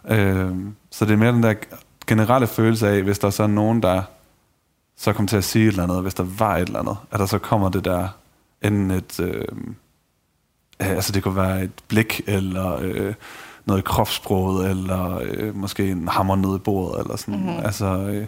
Øhm, 0.10 0.76
så 0.92 1.06
det 1.06 1.14
er 1.14 1.18
mere 1.18 1.32
den 1.32 1.44
der 1.44 1.54
generelle 2.08 2.48
følelse 2.48 2.88
af, 2.88 3.04
hvis 3.04 3.20
der 3.20 3.28
er 3.28 3.32
så 3.32 3.48
nogen, 3.48 3.84
der 3.84 4.02
så 4.98 5.14
kommer 5.14 5.28
til 5.28 5.38
at 5.38 5.44
sige 5.44 5.66
et 5.66 5.72
eller 5.72 5.84
andet, 5.84 6.02
hvis 6.02 6.14
der 6.14 6.26
var 6.38 6.58
et 6.58 6.68
eller 6.68 6.80
andet, 6.80 6.98
at 7.12 7.20
der 7.20 7.26
så 7.26 7.38
kommer 7.38 7.70
det 7.70 7.86
der, 7.86 8.08
enten 8.62 8.92
et, 8.92 9.20
øh, 9.20 9.46
altså 10.80 11.12
det 11.12 11.24
kunne 11.24 11.36
være 11.36 11.64
et 11.64 11.72
blik, 11.88 12.22
eller 12.28 12.78
øh, 12.82 13.14
noget 13.66 13.80
i 13.80 13.84
kropssproget, 13.86 14.70
eller 14.70 15.20
øh, 15.22 15.56
måske 15.56 15.92
en 15.92 16.08
hammer 16.08 16.36
ned 16.36 16.56
i 16.56 16.60
bordet, 16.60 17.02
eller 17.02 17.18
sådan. 17.18 17.36
Mm-hmm. 17.36 17.66
Altså, 17.66 17.86
øh, 17.86 18.28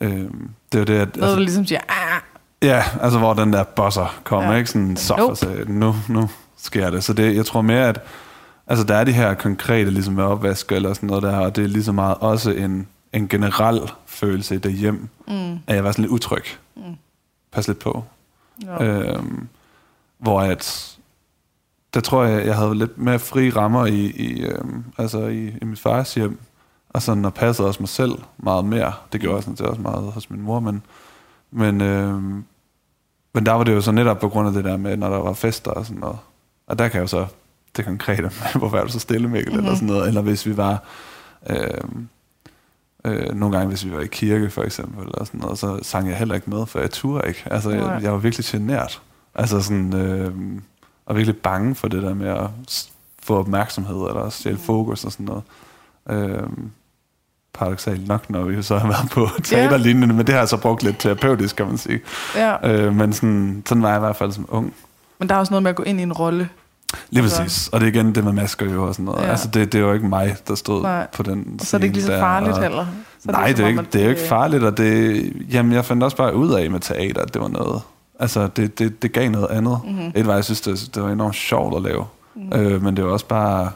øh, 0.00 0.30
det 0.72 0.74
er 0.74 0.78
jo 0.78 0.84
det, 0.84 0.98
at... 0.98 1.16
Noget, 1.16 1.22
altså, 1.22 1.34
du 1.34 1.40
ligesom 1.40 1.66
siger, 1.66 1.80
ah! 1.88 2.20
Ja, 2.62 2.84
altså 3.00 3.18
hvor 3.18 3.34
den 3.34 3.52
der 3.52 3.64
bosser 3.64 4.20
kommer, 4.24 4.52
ja. 4.52 4.58
ikke? 4.58 4.70
Sådan 4.70 4.96
soft 4.96 5.18
nope. 5.18 5.36
sagde, 5.36 5.72
nu, 5.72 5.94
nu 6.08 6.30
sker 6.64 6.90
det. 6.90 7.04
Så 7.04 7.12
det, 7.12 7.36
jeg 7.36 7.46
tror 7.46 7.62
mere, 7.62 7.88
at 7.88 8.00
altså, 8.66 8.84
der 8.84 8.94
er 8.94 9.04
de 9.04 9.12
her 9.12 9.34
konkrete 9.34 9.90
ligesom 9.90 10.14
med 10.14 10.24
opvask 10.24 10.72
eller 10.72 10.94
sådan 10.94 11.06
noget 11.06 11.22
der, 11.22 11.36
og 11.36 11.56
det 11.56 11.64
er 11.64 11.68
lige 11.68 11.84
så 11.84 11.92
meget 11.92 12.16
også 12.20 12.50
en, 12.50 12.88
en 13.12 13.28
generel 13.28 13.80
følelse 14.06 14.58
derhjemme, 14.58 15.08
mm. 15.28 15.52
at 15.66 15.76
jeg 15.76 15.84
var 15.84 15.92
sådan 15.92 16.02
lidt 16.02 16.12
utryg. 16.12 16.44
Mm. 16.76 16.82
Pas 17.52 17.68
lidt 17.68 17.78
på. 17.78 18.04
Ja. 18.62 18.84
Øhm, 18.84 19.48
hvor 20.18 20.40
at 20.40 20.96
der 21.94 22.00
tror 22.00 22.24
jeg, 22.24 22.46
jeg 22.46 22.56
havde 22.56 22.74
lidt 22.74 22.98
mere 22.98 23.18
fri 23.18 23.50
rammer 23.50 23.86
i, 23.86 24.06
i, 24.06 24.44
øhm, 24.44 24.84
altså 24.98 25.26
i, 25.26 25.48
i 25.62 25.64
mit 25.64 25.78
fars 25.78 26.14
hjem, 26.14 26.38
og 26.88 27.02
sådan 27.02 27.24
og 27.24 27.34
passede 27.34 27.68
også 27.68 27.82
mig 27.82 27.88
selv 27.88 28.12
meget 28.38 28.64
mere. 28.64 28.92
Det 29.12 29.20
gjorde 29.20 29.36
også, 29.36 29.50
det 29.50 29.60
også 29.60 29.82
meget 29.82 30.12
hos 30.12 30.30
min 30.30 30.40
mor, 30.40 30.60
men, 30.60 30.82
men, 31.50 31.80
øhm, 31.80 32.44
men 33.34 33.46
der 33.46 33.52
var 33.52 33.64
det 33.64 33.74
jo 33.74 33.80
så 33.80 33.92
netop 33.92 34.18
på 34.18 34.28
grund 34.28 34.48
af 34.48 34.54
det 34.54 34.64
der 34.64 34.76
med, 34.76 34.96
når 34.96 35.08
der 35.10 35.18
var 35.18 35.32
fester 35.32 35.70
og 35.70 35.86
sådan 35.86 36.00
noget. 36.00 36.18
Og 36.66 36.78
der 36.78 36.88
kan 36.88 36.96
jeg 36.96 37.02
jo 37.02 37.06
så 37.06 37.26
det 37.76 37.84
konkrete, 37.84 38.30
hvorfor 38.58 38.76
er 38.76 38.84
du 38.84 38.92
så 38.92 39.00
stille, 39.00 39.28
Mikkel, 39.28 39.52
mm-hmm. 39.52 39.58
eller 39.58 39.70
mhm. 39.70 39.76
sådan 39.76 39.94
noget. 39.94 40.08
Eller 40.08 40.20
hvis 40.20 40.46
vi 40.46 40.56
var, 40.56 40.82
øhm, 41.50 42.08
øh, 43.04 43.34
nogle 43.34 43.56
gange 43.56 43.68
hvis 43.68 43.84
vi 43.84 43.92
var 43.92 44.00
i 44.00 44.06
kirke 44.06 44.50
for 44.50 44.62
eksempel, 44.62 45.04
eller 45.04 45.24
sådan 45.24 45.40
noget, 45.40 45.58
så 45.58 45.78
sang 45.82 46.08
jeg 46.08 46.16
heller 46.16 46.34
ikke 46.34 46.50
med, 46.50 46.66
for 46.66 46.78
jeg 46.80 46.90
turde 46.90 47.28
ikke. 47.28 47.42
Altså, 47.50 47.70
jeg, 47.70 48.00
jeg 48.02 48.12
var 48.12 48.18
virkelig 48.18 48.46
genert. 48.46 49.02
Altså 49.34 49.60
sådan, 49.60 49.94
øh, 49.94 50.32
og 51.06 51.16
virkelig 51.16 51.36
bange 51.36 51.74
for 51.74 51.88
det 51.88 52.02
der 52.02 52.14
med 52.14 52.28
at 52.28 52.50
få 53.22 53.38
opmærksomhed, 53.38 53.96
eller 53.96 54.28
stjæle 54.28 54.58
fokus 54.58 55.04
og 55.04 55.12
sådan 55.12 55.26
noget. 55.26 55.42
Øhm, 56.10 56.70
paradoxalt 57.54 58.08
nok, 58.08 58.30
når 58.30 58.44
vi 58.44 58.62
så 58.62 58.78
har 58.78 58.88
været 58.88 59.10
på 59.10 59.28
teaterlignende, 59.42 60.06
yeah. 60.06 60.16
men 60.16 60.26
det 60.26 60.34
har 60.34 60.40
jeg 60.40 60.48
så 60.48 60.56
brugt 60.56 60.82
lidt 60.82 60.98
terapeutisk, 60.98 61.56
kan 61.56 61.66
man 61.66 61.78
sige. 61.78 62.00
Ja. 62.34 62.70
Øh, 62.70 62.94
men 62.94 63.12
sådan, 63.12 63.62
sådan 63.66 63.82
var 63.82 63.88
jeg 63.88 63.96
i 63.96 64.00
hvert 64.00 64.16
fald 64.16 64.32
som 64.32 64.46
ung. 64.48 64.74
Men 65.18 65.28
der 65.28 65.34
er 65.34 65.38
også 65.38 65.52
noget 65.52 65.62
med 65.62 65.70
at 65.70 65.76
gå 65.76 65.82
ind 65.82 66.00
i 66.00 66.02
en 66.02 66.12
rolle. 66.12 66.48
Lige 67.10 67.22
altså. 67.22 67.42
præcis. 67.42 67.68
Og 67.68 67.80
det 67.80 67.86
er 67.86 67.92
igen 67.92 68.14
det 68.14 68.24
med 68.24 68.32
masker 68.32 68.72
jo 68.72 68.88
og 68.88 68.94
sådan 68.94 69.04
noget. 69.04 69.22
Ja. 69.22 69.30
Altså 69.30 69.48
det, 69.48 69.72
det 69.72 69.78
er 69.78 69.82
jo 69.82 69.92
ikke 69.92 70.06
mig, 70.06 70.36
der 70.48 70.54
stod 70.54 70.82
Nej. 70.82 71.06
på 71.12 71.22
den 71.22 71.56
Og 71.60 71.66
så 71.66 71.76
er 71.76 71.78
det 71.78 71.84
ikke 71.84 71.96
lige 71.96 72.06
så 72.06 72.18
farligt 72.18 72.54
der, 72.54 72.62
heller. 72.62 72.86
Så 73.20 73.30
nej, 73.30 73.46
det 73.46 73.60
er, 73.60 73.68
ikke, 73.68 73.86
det 73.92 74.00
er 74.00 74.04
jo 74.04 74.10
ikke 74.10 74.26
farligt, 74.28 74.64
og 74.64 74.76
det, 74.76 75.32
jamen 75.52 75.72
jeg 75.72 75.84
fandt 75.84 76.02
også 76.02 76.16
bare 76.16 76.34
ud 76.34 76.52
af 76.52 76.70
med 76.70 76.80
teater, 76.80 77.22
at 77.22 77.34
det 77.34 77.42
var 77.42 77.48
noget, 77.48 77.82
Altså, 78.18 78.48
det, 78.56 78.78
det, 78.78 79.02
det 79.02 79.12
gav 79.12 79.30
noget 79.30 79.48
andet. 79.50 79.80
Mm-hmm. 79.84 80.12
Et 80.14 80.26
var, 80.26 80.34
jeg 80.34 80.44
synes, 80.44 80.60
det, 80.60 80.90
det 80.94 81.02
var 81.02 81.10
enormt 81.10 81.34
sjovt 81.34 81.76
at 81.76 81.82
lave. 81.82 82.06
Mm. 82.34 82.58
Øh, 82.58 82.82
men 82.82 82.96
det 82.96 83.04
var 83.04 83.10
også 83.10 83.26
bare... 83.26 83.70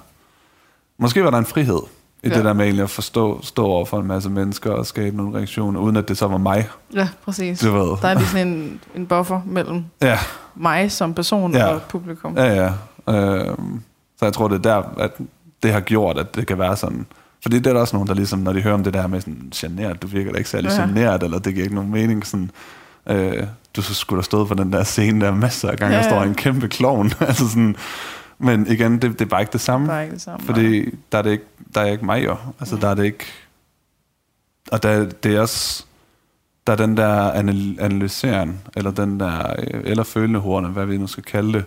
Måske 0.98 1.24
var 1.24 1.31
der 1.31 1.38
en 1.38 1.46
frihed 1.46 1.81
i 2.22 2.28
ja. 2.28 2.37
det 2.37 2.44
der 2.44 2.52
med 2.52 2.64
egentlig 2.64 2.83
at 2.83 2.90
forstå, 2.90 3.42
stå 3.42 3.66
over 3.66 3.85
for 3.85 4.00
en 4.00 4.07
masse 4.07 4.31
mennesker 4.31 4.70
og 4.70 4.87
skabe 4.87 5.16
nogle 5.16 5.37
reaktioner, 5.37 5.81
uden 5.81 5.96
at 5.96 6.09
det 6.09 6.18
så 6.18 6.26
var 6.26 6.38
mig. 6.38 6.68
Ja, 6.94 7.09
præcis. 7.24 7.61
Du 7.61 7.72
ved. 7.72 7.96
Der 8.02 8.09
er 8.09 8.14
lige 8.14 8.26
sådan 8.26 8.48
en, 8.48 8.81
en 8.94 9.07
buffer 9.07 9.40
mellem 9.46 9.85
ja. 10.02 10.18
mig 10.54 10.92
som 10.92 11.14
person 11.14 11.54
ja. 11.54 11.66
og 11.66 11.83
publikum. 11.83 12.37
Ja, 12.37 12.54
ja. 12.54 12.72
Øh, 13.14 13.57
så 14.18 14.24
jeg 14.24 14.33
tror, 14.33 14.48
det 14.48 14.54
er 14.54 14.62
der, 14.62 14.83
at 14.98 15.11
det 15.62 15.72
har 15.72 15.81
gjort, 15.81 16.18
at 16.18 16.35
det 16.35 16.46
kan 16.46 16.59
være 16.59 16.76
sådan... 16.76 17.07
Fordi 17.42 17.57
det 17.59 17.66
er 17.66 17.72
der 17.72 17.81
også 17.81 17.96
nogen, 17.96 18.09
der 18.09 18.14
ligesom, 18.14 18.38
når 18.38 18.52
de 18.52 18.61
hører 18.61 18.74
om 18.74 18.85
det 18.85 18.94
der 18.94 19.07
med 19.07 19.20
sådan, 19.20 19.52
generet, 19.54 20.02
du 20.02 20.07
virker 20.07 20.33
da 20.33 20.38
ikke 20.38 20.50
særlig 20.50 20.70
ja. 20.70 20.83
generet, 20.83 21.22
eller 21.22 21.38
det 21.38 21.54
giver 21.54 21.64
ikke 21.64 21.74
nogen 21.74 21.90
mening, 21.90 22.26
sådan, 22.26 22.50
Øh, 23.09 23.46
du 23.76 23.83
skulle 23.83 24.18
have 24.18 24.24
stået 24.24 24.48
på 24.48 24.54
den 24.54 24.72
der 24.72 24.85
scene 24.85 25.24
der 25.24 25.35
masser 25.35 25.70
af 25.70 25.76
gange, 25.76 25.96
ja, 25.96 26.02
ja. 26.02 26.09
står 26.09 26.22
en 26.22 26.35
kæmpe 26.35 26.68
klovn. 26.68 27.12
altså 27.20 27.48
sådan, 27.48 27.76
men 28.38 28.66
igen, 28.66 28.92
det, 28.92 29.03
det 29.03 29.20
er 29.20 29.24
bare 29.27 29.40
ikke 29.40 29.53
det 29.53 29.61
samme. 29.61 29.87
Bare 29.87 30.03
ikke 30.03 30.14
det 30.14 30.22
samme 30.22 30.46
fordi 30.46 30.90
der 31.12 31.18
er, 31.18 31.22
det 31.22 31.31
ikke, 31.31 31.44
der 31.74 31.81
er 31.81 31.85
ikke 31.85 32.05
mig 32.05 32.24
jo. 32.24 32.37
Altså 32.61 32.74
mm. 32.74 32.81
der 32.81 32.88
er 32.88 32.94
det 32.94 33.05
ikke... 33.05 33.24
Og 34.72 34.83
der, 34.83 35.05
det 35.05 35.37
er 35.37 35.40
også... 35.40 35.85
Der 36.66 36.72
er 36.72 36.77
den 36.77 36.96
der 36.96 37.33
analyseren, 37.81 38.61
eller 38.77 38.90
den 38.90 39.20
der, 39.20 39.55
øh, 39.59 39.81
eller 39.85 40.03
følende 40.03 40.40
horne, 40.40 40.68
hvad 40.68 40.87
vi 40.87 40.98
nu 40.98 41.07
skal 41.07 41.24
kalde 41.24 41.53
det, 41.53 41.64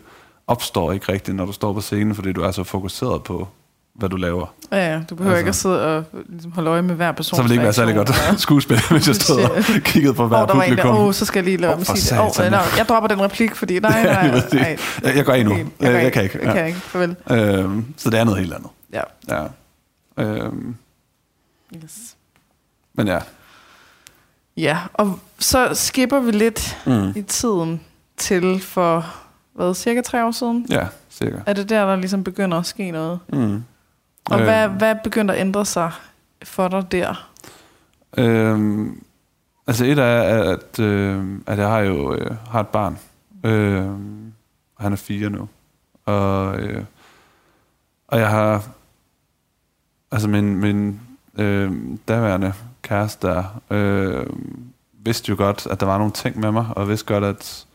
opstår 0.47 0.91
ikke 0.91 1.11
rigtigt, 1.11 1.37
når 1.37 1.45
du 1.45 1.51
står 1.51 1.73
på 1.73 1.81
scenen, 1.81 2.15
fordi 2.15 2.31
du 2.33 2.41
er 2.41 2.51
så 2.51 2.63
fokuseret 2.63 3.23
på, 3.23 3.47
hvad 3.93 4.09
du 4.09 4.15
laver. 4.15 4.53
Ja, 4.71 4.93
ja. 4.93 5.01
Du 5.09 5.15
behøver 5.15 5.35
altså, 5.35 5.39
ikke 5.39 5.49
at 5.49 5.55
sidde 5.55 5.97
og 5.97 6.03
ligesom, 6.29 6.51
holde 6.51 6.69
øje 6.69 6.81
med 6.81 6.95
hver 6.95 7.11
person. 7.11 7.37
Så 7.37 7.41
vil 7.41 7.49
det 7.49 7.55
ikke 7.55 7.63
være 7.63 7.73
særlig 7.73 7.95
godt 7.95 8.11
skuespil, 8.41 8.79
hvis 8.91 9.07
jeg 9.07 9.15
stod 9.15 9.43
og 9.43 9.63
kiggede 9.83 10.13
på 10.13 10.27
hver 10.27 10.45
publikum. 10.45 10.95
Åh, 10.95 11.05
oh, 11.05 11.13
så 11.13 11.25
skal 11.25 11.39
jeg 11.39 11.45
lige 11.45 11.57
lade 11.57 11.75
oh, 11.75 11.83
sige 11.85 12.15
det. 12.15 12.39
Oh, 12.39 12.51
nej, 12.51 12.61
jeg 12.77 12.85
dropper 12.89 13.07
den 13.07 13.21
replik, 13.21 13.55
fordi 13.55 13.79
nej, 13.79 14.03
nej, 14.03 14.27
nej. 14.27 14.41
nej. 14.53 14.77
Jeg, 15.03 15.15
jeg 15.15 15.25
går 15.25 15.33
af 15.33 15.45
nu. 15.45 15.57
Jeg, 15.57 15.67
jeg, 15.79 16.03
jeg 16.03 16.13
kan 16.13 16.23
ikke. 16.23 16.37
Jeg 16.37 16.47
ja. 16.47 16.53
kan 16.53 16.67
ikke, 16.67 16.79
farvel. 16.79 17.15
Øhm, 17.31 17.85
så 17.97 18.09
det 18.09 18.19
er 18.19 18.23
noget 18.23 18.39
helt 18.39 18.53
andet. 18.53 18.69
Ja. 18.93 19.01
ja. 19.29 19.43
Øhm. 20.23 20.75
Yes. 21.75 22.15
Men 22.93 23.07
ja. 23.07 23.19
Ja, 24.57 24.77
og 24.93 25.19
så 25.39 25.69
skipper 25.73 26.19
vi 26.19 26.31
lidt 26.31 26.77
mm. 26.85 27.13
i 27.15 27.21
tiden 27.21 27.81
til 28.17 28.59
for, 28.61 29.05
hvad, 29.53 29.75
cirka 29.75 30.01
tre 30.01 30.25
år 30.25 30.31
siden? 30.31 30.65
Ja, 30.69 30.87
cirka. 31.09 31.37
Er 31.45 31.53
det 31.53 31.69
der, 31.69 31.85
der 31.85 31.95
ligesom 31.95 32.23
begynder 32.23 32.57
at 32.57 32.65
ske 32.65 32.91
noget? 32.91 33.19
Mm. 33.33 33.63
Og 34.25 34.39
øh, 34.39 34.45
hvad, 34.45 34.69
hvad 34.69 34.95
begynder 35.03 35.33
at 35.33 35.39
ændre 35.39 35.65
sig 35.65 35.91
for 36.43 36.67
dig 36.67 36.91
der? 36.91 37.29
Øhm, 38.17 39.03
altså 39.67 39.85
et 39.85 39.99
er, 39.99 40.21
at, 40.21 40.79
øh, 40.79 41.25
at 41.47 41.57
jeg 41.57 41.67
har 41.67 41.79
jo 41.79 42.13
øh, 42.13 42.35
har 42.49 42.59
et 42.59 42.67
barn. 42.67 42.97
Øh, 43.43 43.85
han 44.79 44.91
er 44.91 44.95
fire 44.95 45.29
nu. 45.29 45.49
Og, 46.05 46.59
øh, 46.59 46.83
og 48.07 48.19
jeg 48.19 48.29
har... 48.29 48.63
Altså 50.11 50.27
min, 50.27 50.55
min 50.55 51.01
øh, 51.37 51.71
daværende 52.07 52.53
kæreste 52.81 53.27
der, 53.27 53.61
øh, 53.69 54.25
vidste 54.93 55.29
jo 55.29 55.35
godt, 55.37 55.67
at 55.71 55.79
der 55.79 55.85
var 55.85 55.97
nogle 55.97 56.13
ting 56.13 56.39
med 56.39 56.51
mig, 56.51 56.65
og 56.75 56.89
vidste 56.89 57.13
godt, 57.13 57.23
at 57.23 57.65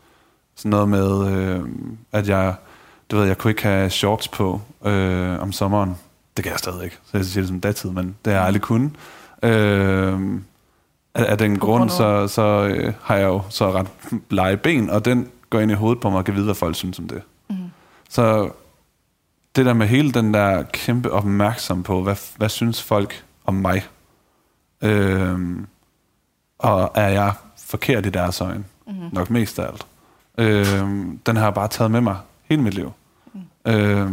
sådan 0.55 0.69
noget 0.69 0.89
med, 0.89 1.33
øh, 1.33 1.63
at 2.11 2.29
jeg, 2.29 2.55
du 3.11 3.17
ved, 3.17 3.25
jeg 3.25 3.37
kunne 3.37 3.51
ikke 3.51 3.63
have 3.63 3.89
shorts 3.89 4.27
på 4.27 4.61
øh, 4.85 5.41
om 5.41 5.51
sommeren, 5.51 5.97
det 6.37 6.43
kan 6.43 6.51
jeg 6.51 6.59
stadig 6.59 6.83
ikke. 6.83 6.97
Så 7.05 7.17
jeg 7.17 7.25
siger 7.25 7.41
det 7.41 7.47
som 7.47 7.61
datid, 7.61 7.89
men 7.89 8.15
det 8.25 8.33
har 8.33 8.39
jeg 8.39 8.47
aldrig 8.47 8.61
kunnet. 8.61 8.91
Øh, 9.43 10.41
af, 11.15 11.31
af 11.31 11.37
den 11.37 11.59
grund, 11.59 11.89
så, 11.89 12.27
så 12.27 12.67
øh, 12.67 12.93
har 13.01 13.15
jeg 13.15 13.25
jo 13.25 13.41
så 13.49 13.71
ret 13.71 13.87
blege 14.29 14.57
ben, 14.57 14.89
og 14.89 15.05
den 15.05 15.29
går 15.49 15.59
ind 15.59 15.71
i 15.71 15.73
hovedet 15.73 16.01
på 16.01 16.09
mig 16.09 16.17
og 16.17 16.25
kan 16.25 16.33
vide, 16.33 16.45
hvad 16.45 16.55
folk 16.55 16.75
synes 16.75 16.99
om 16.99 17.07
det. 17.07 17.21
Mm. 17.49 17.55
Så 18.09 18.49
det 19.55 19.65
der 19.65 19.73
med 19.73 19.87
hele 19.87 20.11
den 20.11 20.33
der 20.33 20.63
kæmpe 20.63 21.11
opmærksom 21.11 21.83
på, 21.83 22.03
hvad, 22.03 22.15
hvad 22.37 22.49
synes 22.49 22.83
folk 22.83 23.23
om 23.45 23.53
mig? 23.53 23.85
Øh, 24.81 25.39
og 26.59 26.91
er 26.95 27.07
jeg 27.07 27.33
forkert 27.57 28.05
i 28.05 28.09
deres 28.09 28.41
øjne? 28.41 28.63
Mm-hmm. 28.87 29.09
Nok 29.11 29.29
mest 29.29 29.59
af 29.59 29.67
alt. 29.67 29.87
Øh, 30.37 30.81
den 31.25 31.35
har 31.35 31.43
jeg 31.43 31.53
bare 31.53 31.67
taget 31.67 31.91
med 31.91 32.01
mig 32.01 32.17
hele 32.43 32.61
mit 32.61 32.73
liv. 32.73 32.91
Mm. 33.33 33.71
Øh, 33.71 34.11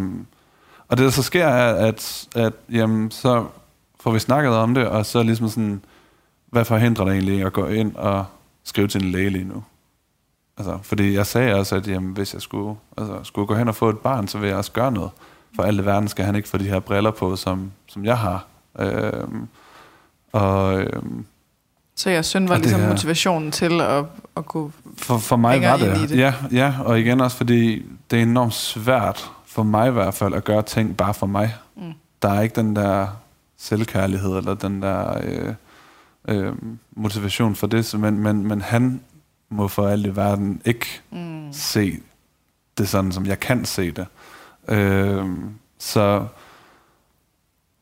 og 0.94 0.98
det 0.98 1.04
der 1.04 1.10
så 1.10 1.22
sker 1.22 1.46
er, 1.46 1.74
at, 1.74 2.28
at 2.34 2.52
jamen, 2.70 3.10
så 3.10 3.44
får 4.00 4.10
vi 4.10 4.18
snakket 4.18 4.52
om 4.52 4.74
det, 4.74 4.86
og 4.86 5.06
så 5.06 5.22
ligesom 5.22 5.48
sådan, 5.48 5.84
hvad 6.50 6.64
forhindrer 6.64 7.04
det 7.04 7.12
egentlig 7.12 7.44
at 7.44 7.52
gå 7.52 7.66
ind 7.66 7.96
og 7.96 8.24
skrive 8.64 8.88
til 8.88 9.04
en 9.04 9.10
læge 9.10 9.30
lige 9.30 9.44
nu? 9.44 9.62
Altså, 10.58 10.78
fordi 10.82 11.14
jeg 11.14 11.26
sagde 11.26 11.54
også, 11.54 11.76
at 11.76 11.88
jamen, 11.88 12.12
hvis 12.12 12.34
jeg 12.34 12.42
skulle, 12.42 12.76
altså, 12.98 13.18
skulle 13.22 13.46
gå 13.46 13.54
hen 13.54 13.68
og 13.68 13.74
få 13.74 13.88
et 13.88 13.98
barn, 13.98 14.28
så 14.28 14.38
vil 14.38 14.48
jeg 14.48 14.56
også 14.56 14.72
gøre 14.72 14.92
noget. 14.92 15.10
For 15.56 15.62
alle 15.62 15.84
verden 15.84 16.08
skal 16.08 16.24
han 16.24 16.36
ikke 16.36 16.48
få 16.48 16.58
de 16.58 16.68
her 16.68 16.80
briller 16.80 17.10
på, 17.10 17.36
som, 17.36 17.72
som 17.86 18.04
jeg 18.04 18.18
har. 18.18 18.46
Øhm, 18.78 19.48
og, 20.32 20.80
øhm, 20.80 21.26
så 21.96 22.10
jeg 22.10 22.24
synes 22.24 22.50
var 22.50 22.58
ligesom 22.58 22.80
her, 22.80 22.88
motivationen 22.88 23.52
til 23.52 23.80
at, 23.80 24.04
at 24.36 24.46
gå 24.46 24.72
for, 24.98 25.18
for 25.18 25.36
mig 25.36 25.62
var 25.62 25.76
det. 25.76 26.08
det. 26.08 26.18
Ja, 26.18 26.34
ja, 26.52 26.74
og 26.84 27.00
igen 27.00 27.20
også 27.20 27.36
fordi 27.36 27.82
det 28.10 28.18
er 28.18 28.22
enormt 28.22 28.54
svært 28.54 29.30
for 29.54 29.62
mig 29.62 29.88
i 29.88 29.92
hvert 29.92 30.14
fald, 30.14 30.34
at 30.34 30.44
gøre 30.44 30.62
ting 30.62 30.96
bare 30.96 31.14
for 31.14 31.26
mig. 31.26 31.54
Mm. 31.76 31.92
Der 32.22 32.28
er 32.28 32.40
ikke 32.40 32.56
den 32.56 32.76
der 32.76 33.06
selvkærlighed, 33.56 34.36
eller 34.38 34.54
den 34.54 34.82
der 34.82 35.18
øh, 35.24 35.54
øh, 36.28 36.52
motivation 36.92 37.54
for 37.54 37.66
det, 37.66 37.94
men, 37.98 38.18
men, 38.18 38.46
men 38.46 38.60
han 38.60 39.00
må 39.48 39.68
for 39.68 39.88
alt 39.88 40.06
i 40.06 40.16
verden 40.16 40.62
ikke 40.64 40.86
mm. 41.10 41.48
se 41.52 41.98
det 42.78 42.88
sådan, 42.88 43.12
som 43.12 43.26
jeg 43.26 43.40
kan 43.40 43.64
se 43.64 43.90
det. 43.90 44.06
Øh, 44.68 45.26
så, 45.78 46.26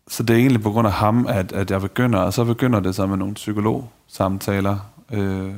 så 0.09 0.23
det 0.23 0.35
er 0.35 0.39
egentlig 0.39 0.63
på 0.63 0.71
grund 0.71 0.87
af 0.87 0.93
ham, 0.93 1.27
at, 1.27 1.53
at 1.53 1.71
jeg 1.71 1.81
begynder, 1.81 2.19
og 2.19 2.33
så 2.33 2.45
begynder 2.45 2.81
det 2.81 2.95
så 2.95 3.07
med 3.07 3.17
nogle 3.17 3.35
psykologsamtaler. 3.35 4.79
Øh, 5.13 5.55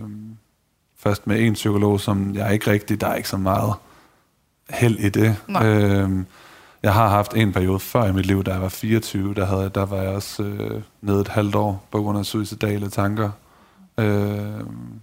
først 0.97 1.27
med 1.27 1.41
en 1.41 1.53
psykolog, 1.53 2.01
som 2.01 2.35
jeg 2.35 2.53
ikke 2.53 2.71
rigtig, 2.71 3.01
der 3.01 3.07
er 3.07 3.15
ikke 3.15 3.29
så 3.29 3.37
meget 3.37 3.75
held 4.71 4.99
i 4.99 5.09
det. 5.09 5.37
Øhm, 5.63 6.27
jeg 6.83 6.95
har 6.95 7.09
haft 7.09 7.37
en 7.37 7.53
periode 7.53 7.81
før 7.81 8.05
i 8.05 8.13
mit 8.13 8.27
liv, 8.27 8.45
da 8.45 8.53
jeg 8.53 8.63
var 8.63 8.69
24, 8.69 9.35
der, 9.35 9.45
havde, 9.45 9.71
der 9.75 9.87
var 9.87 9.97
jeg 9.97 10.11
også 10.11 10.43
øh, 10.43 10.83
nede 11.01 11.21
et 11.21 11.29
halvt 11.29 11.55
år 11.55 11.87
på 11.91 12.03
grund 12.03 12.19
af 12.19 12.25
suicidale 12.25 12.91
tanker. 12.91 13.31
Øhm, 13.99 15.01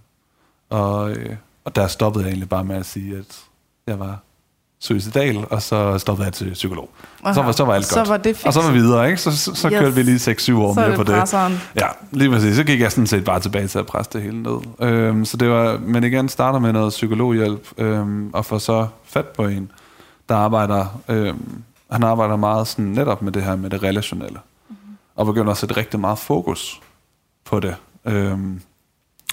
og, 0.70 1.10
øh, 1.10 1.36
og 1.64 1.76
der 1.76 1.86
stoppede 1.86 2.24
jeg 2.24 2.30
egentlig 2.30 2.48
bare 2.48 2.64
med 2.64 2.76
at 2.76 2.86
sige, 2.86 3.18
at 3.18 3.44
jeg 3.86 3.98
var 3.98 4.18
suicidal, 4.82 5.44
og 5.50 5.62
så 5.62 5.98
stoppede 5.98 6.26
jeg 6.26 6.32
til 6.32 6.50
psykolog. 6.52 6.90
Aha. 7.24 7.34
Så, 7.34 7.42
var, 7.42 7.52
så 7.52 7.64
var 7.64 7.74
alt 7.74 7.86
så 7.86 7.94
godt. 7.96 8.08
Var 8.08 8.16
det 8.16 8.42
og 8.44 8.52
så 8.52 8.62
var 8.62 8.70
vi 8.70 8.78
videre, 8.78 9.06
ikke? 9.06 9.20
Så, 9.20 9.36
så, 9.36 9.54
så 9.54 9.68
yes. 9.68 9.78
kørte 9.78 9.94
vi 9.94 10.02
lige 10.02 10.16
6-7 10.16 10.54
år 10.54 10.74
så 10.74 10.80
mere 10.80 10.96
på 10.96 11.04
presseren. 11.04 11.52
det. 11.52 11.80
Ja, 11.80 11.86
lige 12.10 12.30
præcis. 12.30 12.56
Så 12.56 12.64
gik 12.64 12.80
jeg 12.80 12.92
sådan 12.92 13.06
set 13.06 13.24
bare 13.24 13.40
tilbage 13.40 13.66
til 13.68 13.78
at 13.78 13.86
presse 13.86 14.12
det 14.12 14.22
hele 14.22 14.42
ned. 14.42 14.58
Øhm, 14.80 15.24
så 15.24 15.36
det 15.36 15.50
var, 15.50 15.78
men 15.78 16.04
igen, 16.04 16.28
starter 16.28 16.58
med 16.58 16.72
noget 16.72 16.90
psykologhjælp, 16.90 17.68
øhm, 17.78 18.30
og 18.32 18.44
får 18.44 18.58
så 18.58 18.86
fat 19.04 19.26
på 19.26 19.46
en, 19.46 19.70
der 20.28 20.34
arbejder, 20.34 21.00
øhm, 21.08 21.62
han 21.90 22.02
arbejder 22.02 22.36
meget 22.36 22.68
sådan 22.68 22.84
netop 22.84 23.22
med 23.22 23.32
det 23.32 23.42
her 23.42 23.56
med 23.56 23.70
det 23.70 23.82
relationelle. 23.82 24.38
Mm-hmm. 24.68 24.96
Og 25.16 25.26
begynder 25.26 25.50
at 25.50 25.58
sætte 25.58 25.76
rigtig 25.76 26.00
meget 26.00 26.18
fokus 26.18 26.80
på 27.44 27.60
det. 27.60 27.74
Øhm, 28.04 28.60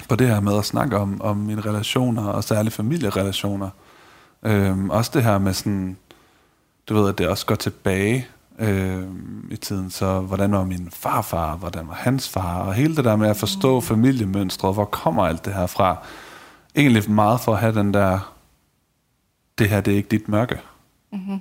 på 0.09 0.15
det 0.15 0.27
her 0.27 0.39
med 0.39 0.57
at 0.57 0.65
snakke 0.65 0.97
om, 0.97 1.21
om 1.21 1.37
mine 1.37 1.61
relationer, 1.61 2.25
og 2.25 2.43
særligt 2.43 2.75
familierelationer. 2.75 3.69
Øhm, 4.43 4.89
også 4.89 5.11
det 5.13 5.23
her 5.23 5.37
med 5.37 5.53
sådan, 5.53 5.97
du 6.89 6.93
ved, 6.93 7.09
at 7.09 7.17
det 7.17 7.27
også 7.27 7.45
går 7.45 7.55
tilbage 7.55 8.27
øhm, 8.59 9.47
i 9.51 9.55
tiden, 9.55 9.91
så 9.91 10.19
hvordan 10.19 10.51
var 10.51 10.63
min 10.63 10.89
farfar, 10.91 11.55
hvordan 11.55 11.87
var 11.87 11.93
hans 11.93 12.29
far, 12.29 12.61
og 12.61 12.73
hele 12.73 12.95
det 12.95 13.05
der 13.05 13.15
med 13.15 13.29
at 13.29 13.37
forstå 13.37 13.75
mm. 13.75 13.81
familiemønstre, 13.81 14.71
hvor 14.71 14.85
kommer 14.85 15.27
alt 15.27 15.45
det 15.45 15.53
her 15.53 15.67
fra? 15.67 15.97
Egentlig 16.75 17.11
meget 17.11 17.39
for 17.39 17.53
at 17.53 17.59
have 17.59 17.75
den 17.75 17.93
der, 17.93 18.33
det 19.57 19.69
her 19.69 19.81
det 19.81 19.93
er 19.93 19.97
ikke 19.97 20.09
dit 20.09 20.29
mørke. 20.29 20.59
Mm-hmm. 21.11 21.39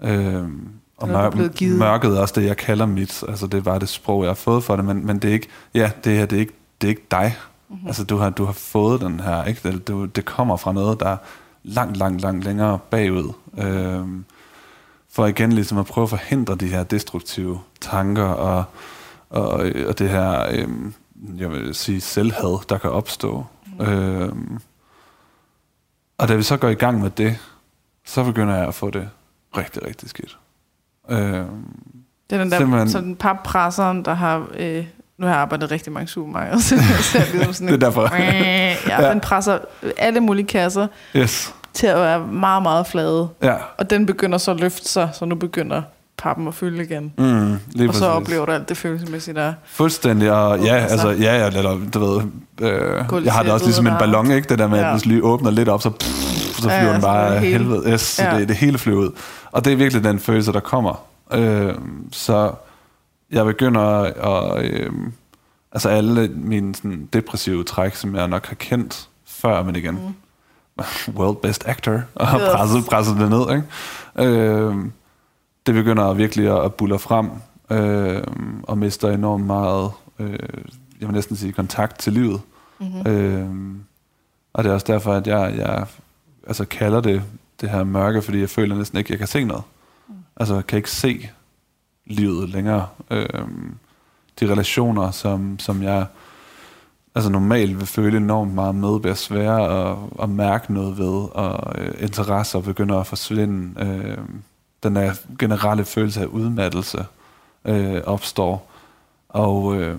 Øhm, 0.00 0.68
og 0.96 1.08
mør- 1.08 1.76
mørket 1.78 2.16
er 2.16 2.20
også 2.20 2.40
det, 2.40 2.46
jeg 2.46 2.56
kalder 2.56 2.86
mit, 2.86 3.24
altså 3.28 3.46
det 3.46 3.64
var 3.64 3.78
det 3.78 3.88
sprog, 3.88 4.22
jeg 4.22 4.30
har 4.30 4.34
fået 4.34 4.64
for 4.64 4.76
det, 4.76 4.84
men, 4.84 5.06
men 5.06 5.18
det 5.18 5.28
er 5.28 5.32
ikke, 5.32 5.48
ja, 5.74 5.90
det 6.04 6.16
her, 6.16 6.26
det 6.26 6.36
er 6.36 6.40
ikke, 6.40 6.54
det 6.80 6.86
er 6.86 6.90
ikke 6.90 7.06
dig. 7.10 7.36
Mm-hmm. 7.68 7.86
Altså 7.86 8.04
du 8.04 8.16
har, 8.16 8.30
du 8.30 8.44
har 8.44 8.52
fået 8.52 9.00
den 9.00 9.20
her, 9.20 9.44
ikke? 9.44 9.72
Det, 9.72 9.88
det, 9.88 10.16
det 10.16 10.24
kommer 10.24 10.56
fra 10.56 10.72
noget, 10.72 11.00
der 11.00 11.16
langt, 11.68 11.96
langt, 11.96 12.22
langt 12.22 12.44
længere 12.44 12.78
bagud. 12.90 13.32
Øhm, 13.58 14.24
for 15.10 15.26
igen 15.26 15.52
ligesom 15.52 15.78
at 15.78 15.86
prøve 15.86 16.02
at 16.02 16.10
forhindre 16.10 16.54
de 16.54 16.66
her 16.66 16.84
destruktive 16.84 17.60
tanker 17.80 18.24
og, 18.24 18.64
og, 19.30 19.50
og 19.86 19.98
det 19.98 20.10
her, 20.10 20.46
øhm, 20.50 20.94
jeg 21.38 21.50
vil 21.50 21.74
sige, 21.74 22.00
selvhad, 22.00 22.68
der 22.68 22.78
kan 22.78 22.90
opstå. 22.90 23.46
Mm. 23.78 23.84
Øhm, 23.84 24.58
og 26.18 26.28
da 26.28 26.34
vi 26.34 26.42
så 26.42 26.56
går 26.56 26.68
i 26.68 26.74
gang 26.74 27.00
med 27.00 27.10
det, 27.10 27.38
så 28.04 28.24
begynder 28.24 28.56
jeg 28.56 28.68
at 28.68 28.74
få 28.74 28.90
det 28.90 29.08
rigtig, 29.56 29.86
rigtig 29.86 30.10
skidt. 30.10 30.38
Øhm, 31.10 31.64
det 32.30 32.38
er 32.38 32.44
den 32.44 32.50
der 32.50 32.86
sådan 32.86 33.16
pappresseren, 33.16 34.04
der 34.04 34.14
har... 34.14 34.48
Øh, 34.54 34.86
nu 35.18 35.26
har 35.26 35.32
jeg 35.32 35.42
arbejdet 35.42 35.70
rigtig 35.70 35.92
mange 35.92 36.08
supermarkeder, 36.08 36.58
så 36.62 36.74
jeg 37.14 37.46
ved 37.46 37.52
sådan 37.52 37.68
det 37.68 37.74
er 37.74 37.78
derfor. 37.78 38.14
ja, 38.16 38.76
ja, 38.88 39.10
den 39.10 39.20
presser 39.20 39.58
alle 39.96 40.20
mulige 40.20 40.46
kasser. 40.46 40.86
Yes 41.16 41.54
til 41.74 41.86
at 41.86 41.96
være 41.96 42.26
meget, 42.26 42.62
meget 42.62 42.86
flade. 42.86 43.28
Ja. 43.42 43.54
Og 43.78 43.90
den 43.90 44.06
begynder 44.06 44.38
så 44.38 44.50
at 44.50 44.60
løfte 44.60 44.88
sig, 44.88 45.10
så 45.12 45.24
nu 45.24 45.34
begynder 45.34 45.82
pappen 46.18 46.48
at 46.48 46.54
fylde 46.54 46.84
igen. 46.84 47.12
Mm, 47.18 47.58
lige 47.70 47.88
og 47.88 47.94
så 47.94 48.06
oplever 48.06 48.46
du 48.46 48.52
alt 48.52 48.68
det 48.68 48.76
følelsesmæssige 48.76 49.34
der. 49.34 49.52
Fuldstændig, 49.66 50.32
og 50.32 50.60
ja, 50.60 50.74
altså, 50.74 51.08
ja, 51.08 51.38
ja, 51.38 51.46
eller, 51.46 51.78
du 51.94 51.98
ved, 51.98 52.22
øh, 52.60 53.24
jeg 53.24 53.32
har 53.32 53.42
det 53.42 53.52
også 53.52 53.66
ligesom 53.66 53.86
en 53.86 53.94
ballon, 53.98 54.30
ikke? 54.30 54.48
Det 54.48 54.58
der 54.58 54.68
med, 54.68 54.78
ja. 54.78 54.86
at 54.86 54.92
hvis 54.92 55.06
lige 55.06 55.24
åbner 55.24 55.50
lidt 55.50 55.68
op, 55.68 55.82
så, 55.82 55.90
pff, 55.90 56.56
så 56.56 56.62
flyver 56.62 56.82
ja, 56.82 56.92
den 56.92 57.00
bare 57.00 57.34
det 57.34 57.40
helvede. 57.40 57.92
Yes, 57.92 58.18
ja. 58.18 58.38
det, 58.38 58.48
det 58.48 58.56
hele 58.56 58.78
flyver 58.78 59.00
ud. 59.00 59.10
Og 59.50 59.64
det 59.64 59.72
er 59.72 59.76
virkelig 59.76 60.04
den 60.04 60.18
følelse, 60.18 60.52
der 60.52 60.60
kommer. 60.60 61.04
Øh, 61.32 61.74
så 62.12 62.52
jeg 63.30 63.44
begynder 63.44 63.80
at, 63.80 64.64
øh, 64.64 64.90
altså 65.72 65.88
alle 65.88 66.28
mine 66.28 66.74
sådan, 66.74 67.08
depressive 67.12 67.64
træk, 67.64 67.94
som 67.94 68.16
jeg 68.16 68.28
nok 68.28 68.46
har 68.46 68.54
kendt 68.54 69.08
før, 69.26 69.62
men 69.62 69.76
igen, 69.76 69.94
mm. 69.94 70.14
World 71.16 71.36
best 71.36 71.68
actor, 71.68 72.02
og 72.14 72.40
yes. 72.40 72.48
presset, 72.54 72.84
presset 72.84 73.16
det 73.16 73.30
ned, 73.30 73.50
ikke? 73.50 74.30
Øh, 74.30 74.76
det 75.66 75.74
begynder 75.74 76.12
virkelig 76.14 76.64
at 76.64 76.74
bulle 76.74 76.98
frem, 76.98 77.30
øh, 77.70 78.22
og 78.62 78.78
mister 78.78 79.10
enormt 79.10 79.46
meget, 79.46 79.90
øh, 80.18 80.38
jeg 81.00 81.08
vil 81.08 81.14
næsten 81.14 81.36
sige, 81.36 81.52
kontakt 81.52 81.98
til 81.98 82.12
livet. 82.12 82.40
Mm-hmm. 82.78 83.12
Øh, 83.12 83.48
og 84.52 84.64
det 84.64 84.70
er 84.70 84.74
også 84.74 84.86
derfor, 84.86 85.12
at 85.12 85.26
jeg, 85.26 85.54
jeg 85.56 85.86
altså 86.46 86.64
kalder 86.64 87.00
det 87.00 87.22
det 87.60 87.70
her 87.70 87.84
mørke, 87.84 88.22
fordi 88.22 88.40
jeg 88.40 88.50
føler 88.50 88.76
næsten 88.76 88.98
ikke, 88.98 89.08
at 89.08 89.10
jeg 89.10 89.18
kan 89.18 89.28
se 89.28 89.44
noget. 89.44 89.62
Mm. 90.08 90.14
Altså, 90.36 90.54
jeg 90.54 90.66
kan 90.66 90.76
ikke 90.76 90.90
se 90.90 91.30
livet 92.06 92.48
længere. 92.48 92.86
Øh, 93.10 93.26
de 94.40 94.52
relationer, 94.52 95.10
som, 95.10 95.58
som 95.58 95.82
jeg 95.82 96.06
altså 97.18 97.30
normalt 97.30 97.78
vil 97.78 97.86
føle 97.86 98.16
enormt 98.16 98.54
meget 98.54 98.74
med, 98.74 99.00
bliver 99.00 99.14
svære 99.14 99.90
at, 99.90 99.96
at 100.22 100.28
mærke 100.28 100.72
noget 100.72 100.98
ved, 100.98 101.28
og 101.34 101.80
øh, 101.80 101.94
interesser 101.98 102.60
begynder 102.60 103.00
at 103.00 103.06
forsvinde. 103.06 103.80
Øh, 103.84 104.18
den 104.82 104.96
der 104.96 105.14
generelle 105.38 105.84
følelse 105.84 106.20
af 106.20 106.26
udmattelse 106.26 107.06
øh, 107.64 108.02
opstår. 108.06 108.70
Og, 109.28 109.76
øh, 109.76 109.98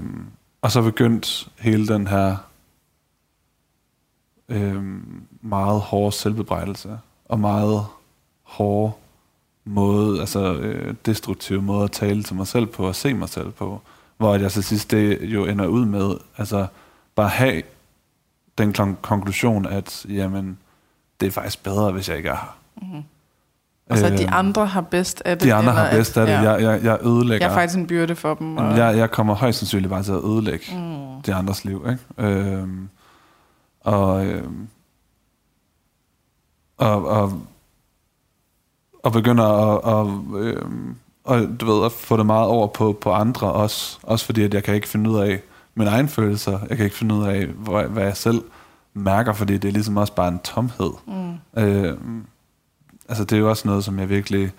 og 0.61 0.71
så 0.71 0.81
begyndt 0.81 1.49
hele 1.57 1.87
den 1.87 2.07
her 2.07 2.37
øh, 4.49 4.83
meget 5.41 5.81
hårde 5.81 6.11
selvbebrejdelse, 6.11 6.99
og 7.25 7.39
meget 7.39 7.85
hårde 8.43 8.91
måde, 9.65 10.19
altså 10.19 10.53
øh, 10.53 10.95
destruktive 11.05 11.61
måde 11.61 11.83
at 11.83 11.91
tale 11.91 12.23
til 12.23 12.35
mig 12.35 12.47
selv 12.47 12.65
på, 12.65 12.87
og 12.87 12.95
se 12.95 13.13
mig 13.13 13.29
selv 13.29 13.51
på, 13.51 13.81
hvor 14.17 14.35
jeg 14.35 14.51
så 14.51 14.61
sidst 14.61 14.91
det 14.91 15.21
jo 15.21 15.45
ender 15.45 15.67
ud 15.67 15.85
med, 15.85 16.15
altså 16.37 16.67
bare 17.15 17.29
have 17.29 17.61
den 18.57 18.73
konklusion, 19.01 19.65
at 19.65 20.05
jamen, 20.09 20.57
det 21.19 21.27
er 21.27 21.31
faktisk 21.31 21.63
bedre, 21.63 21.91
hvis 21.91 22.09
jeg 22.09 22.17
ikke 22.17 22.29
er 22.29 22.35
her. 22.35 22.57
Mm-hmm. 22.81 23.03
Altså, 23.89 24.05
at 24.05 24.17
de 24.19 24.23
øh, 24.23 24.37
andre 24.37 24.65
har 24.65 24.81
bedst 24.81 25.21
af 25.25 25.37
det? 25.37 25.47
De 25.47 25.53
andre 25.53 25.71
har 25.71 25.91
bedst 25.91 26.17
af 26.17 26.27
det. 26.27 26.33
Ja. 26.33 26.51
Jeg, 26.51 26.61
jeg, 26.61 26.83
jeg 26.83 26.97
ødelægger... 27.01 27.47
Jeg 27.47 27.51
er 27.51 27.57
faktisk 27.57 27.77
en 27.77 27.87
byrde 27.87 28.15
for 28.15 28.33
dem. 28.33 28.57
Og... 28.57 28.77
Jeg, 28.77 28.97
jeg 28.97 29.11
kommer 29.11 29.33
højst 29.33 29.59
sandsynligt 29.59 29.89
bare 29.89 30.03
til 30.03 30.11
at 30.11 30.23
ødelægge 30.23 30.65
mm. 30.75 31.21
de 31.21 31.33
andres 31.33 31.65
liv. 31.65 31.85
Ikke? 31.89 32.29
Øhm, 32.29 32.89
og, 33.79 34.25
øhm, 34.25 34.67
og, 36.77 37.07
og, 37.07 37.41
og 39.03 39.11
begynder 39.11 39.43
at, 39.43 39.81
og, 39.83 40.23
øhm, 40.39 40.95
og, 41.23 41.47
du 41.59 41.65
ved, 41.65 41.85
at 41.85 41.91
få 41.91 42.17
det 42.17 42.25
meget 42.25 42.47
over 42.47 42.67
på, 42.67 42.97
på 43.01 43.11
andre 43.11 43.51
også. 43.51 43.99
Også 44.03 44.25
fordi, 44.25 44.43
at 44.43 44.53
jeg 44.53 44.63
kan 44.63 44.75
ikke 44.75 44.87
finde 44.87 45.09
ud 45.09 45.19
af 45.19 45.41
mine 45.79 45.91
egne 45.91 46.07
følelser. 46.07 46.59
Jeg 46.69 46.77
kan 46.77 46.85
ikke 46.85 46.97
finde 46.97 47.15
ud 47.15 47.25
af, 47.25 47.45
hvad, 47.45 47.83
hvad 47.83 48.03
jeg 48.03 48.17
selv 48.17 48.43
mærker, 48.93 49.33
fordi 49.33 49.57
det 49.57 49.67
er 49.67 49.71
ligesom 49.71 49.97
også 49.97 50.13
bare 50.13 50.27
en 50.27 50.39
tomhed. 50.39 50.91
Mm. 51.07 51.61
Øhm, 51.61 52.25
altså 53.09 53.23
det 53.23 53.35
er 53.35 53.39
jo 53.39 53.49
også 53.49 53.67
noget, 53.67 53.83
som 53.83 53.99
jeg 53.99 54.09
virkelig, 54.09 54.51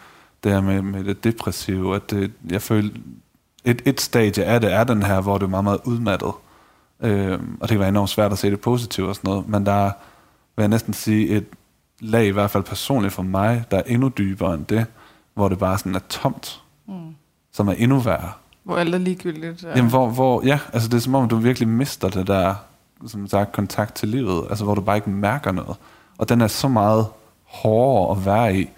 det 0.44 0.52
her 0.52 0.60
med, 0.60 0.82
med 0.82 1.04
det 1.04 1.24
depressive, 1.24 1.96
at 1.96 2.10
det, 2.10 2.32
jeg 2.50 2.62
føler, 2.62 2.90
et, 3.64 3.82
et 3.84 4.00
stadie 4.00 4.44
af 4.44 4.60
det 4.60 4.72
er 4.72 4.84
den 4.84 5.02
her, 5.02 5.20
hvor 5.20 5.38
det 5.38 5.44
er 5.44 5.50
meget, 5.50 5.64
meget 5.64 5.80
udmattet. 5.84 6.32
Øhm, 7.00 7.58
og 7.60 7.68
det 7.68 7.68
kan 7.68 7.78
være 7.78 7.88
enormt 7.88 8.10
svært 8.10 8.32
at 8.32 8.38
se 8.38 8.50
det 8.50 8.60
positivt 8.60 9.08
og 9.08 9.14
sådan 9.14 9.28
noget, 9.30 9.48
men 9.48 9.66
der 9.66 9.72
er, 9.72 9.92
vil 10.56 10.62
jeg 10.62 10.68
næsten 10.68 10.94
sige, 10.94 11.28
et 11.28 11.46
lag, 12.00 12.26
i 12.26 12.30
hvert 12.30 12.50
fald 12.50 12.64
personligt 12.64 13.14
for 13.14 13.22
mig, 13.22 13.64
der 13.70 13.76
er 13.76 13.82
endnu 13.86 14.08
dybere 14.08 14.54
end 14.54 14.66
det, 14.66 14.86
hvor 15.34 15.48
det 15.48 15.58
bare 15.58 15.78
sådan 15.78 15.94
er 15.94 16.00
tomt, 16.08 16.62
mm. 16.88 17.14
som 17.52 17.68
er 17.68 17.72
endnu 17.72 17.98
værre. 17.98 18.32
Hvor 18.62 18.76
alt 18.76 18.94
er 18.94 18.98
ligegyldigt. 18.98 19.62
Ja. 19.62 19.76
Jamen, 19.76 19.90
hvor, 19.90 20.08
hvor, 20.08 20.42
ja, 20.44 20.58
altså 20.72 20.88
det 20.88 20.96
er 20.96 21.00
som 21.00 21.14
om, 21.14 21.28
du 21.28 21.36
virkelig 21.36 21.68
mister 21.68 22.08
det 22.08 22.26
der, 22.26 22.54
som 23.06 23.28
sagt, 23.28 23.52
kontakt 23.52 23.94
til 23.94 24.08
livet, 24.08 24.46
altså 24.50 24.64
hvor 24.64 24.74
du 24.74 24.80
bare 24.80 24.96
ikke 24.96 25.10
mærker 25.10 25.52
noget. 25.52 25.76
Og 26.18 26.28
den 26.28 26.40
er 26.40 26.46
så 26.46 26.68
meget 26.68 27.06
hårdere 27.44 28.16
at 28.16 28.26
være 28.26 28.56
i, 28.56 28.70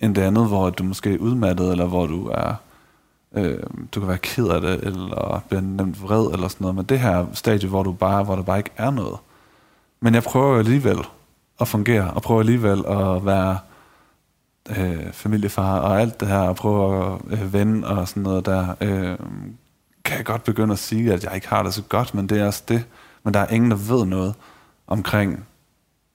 end 0.00 0.14
det 0.14 0.22
andet, 0.22 0.48
hvor 0.48 0.70
du 0.70 0.84
måske 0.84 1.14
er 1.14 1.18
udmattet, 1.18 1.70
eller 1.70 1.86
hvor 1.86 2.06
du 2.06 2.28
er 2.28 2.54
øh, 3.36 3.58
du 3.94 4.00
kan 4.00 4.08
være 4.08 4.18
ked 4.18 4.48
af 4.48 4.60
det, 4.60 4.80
eller 4.82 5.42
bliver 5.48 5.60
nemt 5.60 6.02
vred, 6.02 6.26
eller 6.32 6.48
sådan 6.48 6.64
noget. 6.64 6.76
Men 6.76 6.84
det 6.84 7.00
her 7.00 7.26
stadie, 7.32 7.68
hvor, 7.68 7.82
du 7.82 7.92
bare, 7.92 8.24
hvor 8.24 8.36
der 8.36 8.42
bare 8.42 8.58
ikke 8.58 8.70
er 8.76 8.90
noget. 8.90 9.18
Men 10.00 10.14
jeg 10.14 10.22
prøver 10.22 10.58
alligevel 10.58 10.98
at 11.60 11.68
fungere, 11.68 12.10
og 12.10 12.22
prøver 12.22 12.40
alligevel 12.40 12.86
at 12.86 13.26
være 13.26 13.58
øh, 14.70 15.12
familiefar 15.12 15.78
og 15.78 16.00
alt 16.00 16.20
det 16.20 16.28
her, 16.28 16.38
og 16.38 16.56
prøver 16.56 17.14
at 17.14 17.20
øh, 17.30 17.52
vende 17.52 17.88
og 17.88 18.08
sådan 18.08 18.22
noget 18.22 18.46
der. 18.46 18.74
Øh, 18.80 19.18
kan 20.04 20.16
jeg 20.16 20.24
godt 20.24 20.44
begynde 20.44 20.72
at 20.72 20.78
sige, 20.78 21.12
at 21.12 21.24
jeg 21.24 21.34
ikke 21.34 21.48
har 21.48 21.62
det 21.62 21.74
så 21.74 21.82
godt, 21.82 22.14
men 22.14 22.28
det 22.28 22.40
er 22.40 22.46
også 22.46 22.62
det. 22.68 22.84
Men 23.22 23.34
der 23.34 23.40
er 23.40 23.48
ingen, 23.48 23.70
der 23.70 23.76
ved 23.76 24.06
noget 24.06 24.34
omkring 24.86 25.46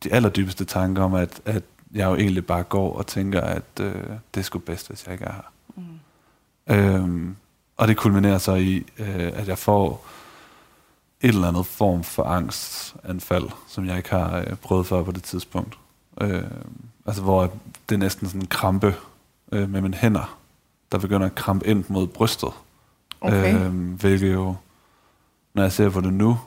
de 0.04 0.14
allerdybeste 0.14 0.66
tanker 0.66 1.04
om, 1.04 1.14
at, 1.14 1.42
at 1.46 1.64
jeg 1.94 2.06
jo 2.06 2.16
egentlig 2.16 2.46
bare 2.46 2.64
går 2.64 2.94
og 2.94 3.08
tænker, 3.08 3.42
at 3.42 3.64
øh, 3.80 3.96
det 4.34 4.40
er 4.40 4.42
sgu 4.42 4.60
bedst, 4.60 4.88
hvis 4.88 5.06
jeg 5.06 5.14
ikke 5.14 5.26
er 5.26 5.34
her. 5.34 5.52
Mm. 5.76 6.76
Øhm, 6.76 7.36
og 7.78 7.88
det 7.88 7.98
kulminerer 7.98 8.38
så 8.38 8.56
i, 8.56 8.86
øh, 8.98 9.32
at 9.34 9.48
jeg 9.48 9.58
får 9.58 10.08
et 11.22 11.28
eller 11.28 11.48
andet 11.48 11.66
form 11.66 12.04
for 12.04 12.24
angstanfald, 12.24 13.50
som 13.68 13.86
jeg 13.86 13.98
ikke 13.98 14.10
har 14.10 14.38
øh, 14.38 14.56
prøvet 14.56 14.88
før 14.88 15.04
på 15.04 15.12
det 15.12 15.24
tidspunkt. 15.24 15.78
Øh, 16.22 16.44
altså 17.06 17.22
hvor 17.22 17.54
det 17.90 17.96
er 17.96 18.00
næsten 18.00 18.28
sådan 18.28 18.42
en 18.42 18.48
krampe 18.48 18.96
øh, 19.52 19.70
med 19.70 19.82
mine 19.82 19.96
hænder, 19.96 20.38
der 20.92 20.98
begynder 20.98 21.26
at 21.26 21.36
krampe 21.36 21.68
ind 21.68 21.84
mod 21.88 22.08
brystet. 22.08 22.50
Okay. 23.22 23.56
Øh, 23.56 23.94
hvilket 23.94 24.34
jo, 24.34 24.56
når 25.54 25.62
jeg 25.64 25.72
ser 25.72 25.90
på 25.90 26.02
det 26.02 26.14
nu, 26.14 26.40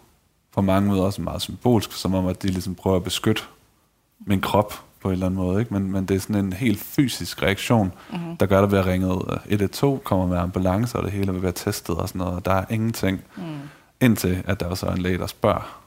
for 0.51 0.61
mange 0.61 0.89
måder 0.89 1.03
også 1.03 1.23
meget 1.23 1.43
symbolsk, 1.43 1.93
som 1.93 2.15
om 2.15 2.27
at 2.27 2.43
de 2.43 2.49
ligesom 2.49 2.75
prøver 2.75 2.97
at 2.97 3.05
beskytte 3.05 3.43
min 4.27 4.41
krop 4.41 4.85
på 5.01 5.09
en 5.09 5.13
eller 5.13 5.27
anden 5.27 5.41
måde. 5.41 5.61
Ikke? 5.61 5.75
Men, 5.75 5.93
men 5.93 6.07
det 6.07 6.17
er 6.17 6.21
sådan 6.21 6.45
en 6.45 6.53
helt 6.53 6.81
fysisk 6.81 7.43
reaktion, 7.43 7.93
mm-hmm. 8.13 8.37
der 8.37 8.47
gør, 8.47 8.59
at 8.59 8.63
der 8.63 8.69
bliver 8.69 8.87
ringet 8.87 9.41
112, 9.47 10.01
kommer 10.01 10.27
med 10.27 10.39
ambulance, 10.39 10.99
og 10.99 11.05
det 11.05 11.13
hele 11.13 11.33
vil 11.33 11.43
være 11.43 11.53
testet 11.53 11.97
og 11.97 12.09
sådan 12.09 12.19
noget. 12.19 12.35
Og 12.35 12.45
der 12.45 12.53
er 12.53 12.65
ingenting, 12.71 13.21
mm. 13.37 13.59
indtil 14.01 14.43
at 14.47 14.61
der 14.61 14.71
er 14.71 14.75
så 14.75 14.87
en 14.87 14.99
læge, 14.99 15.19
der 15.19 15.27
spørger 15.27 15.81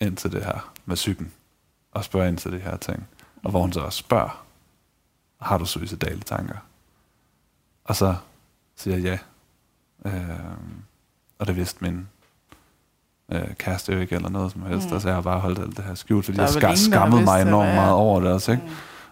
ind 0.00 0.16
til 0.16 0.32
det 0.32 0.44
her 0.44 0.70
med 0.86 0.96
psyken, 0.96 1.32
og 1.92 2.04
spørger 2.04 2.28
ind 2.28 2.38
til 2.38 2.52
det 2.52 2.60
her 2.60 2.76
ting. 2.76 3.06
Og 3.44 3.50
hvor 3.50 3.60
hun 3.60 3.72
så 3.72 3.80
også 3.80 3.98
spørger, 3.98 4.44
har 5.40 5.58
du 5.58 5.64
suicidale 5.64 6.20
tanker? 6.20 6.56
Og 7.84 7.96
så 7.96 8.14
siger 8.76 8.96
jeg 8.96 9.04
ja. 9.04 9.18
Øh, 10.10 10.38
og 11.38 11.46
det 11.46 11.56
vidste 11.56 11.84
min 11.84 12.08
øh, 13.32 13.54
kæreste 13.54 13.92
jo 13.92 14.00
ikke, 14.00 14.14
eller 14.14 14.28
noget 14.28 14.52
som 14.52 14.62
helst. 14.62 14.88
Mm. 14.88 14.92
Altså, 14.92 15.08
jeg 15.08 15.16
har 15.16 15.22
bare 15.22 15.40
holdt 15.40 15.58
alt 15.58 15.76
det 15.76 15.84
her 15.84 15.94
skjult, 15.94 16.24
fordi 16.24 16.40
jeg 16.40 16.48
skar, 16.48 16.74
skammede 16.74 17.24
mig 17.24 17.42
enormt 17.42 17.74
meget 17.74 17.92
over 17.92 18.20
det 18.20 18.32
også, 18.32 18.52
ikke? 18.52 18.64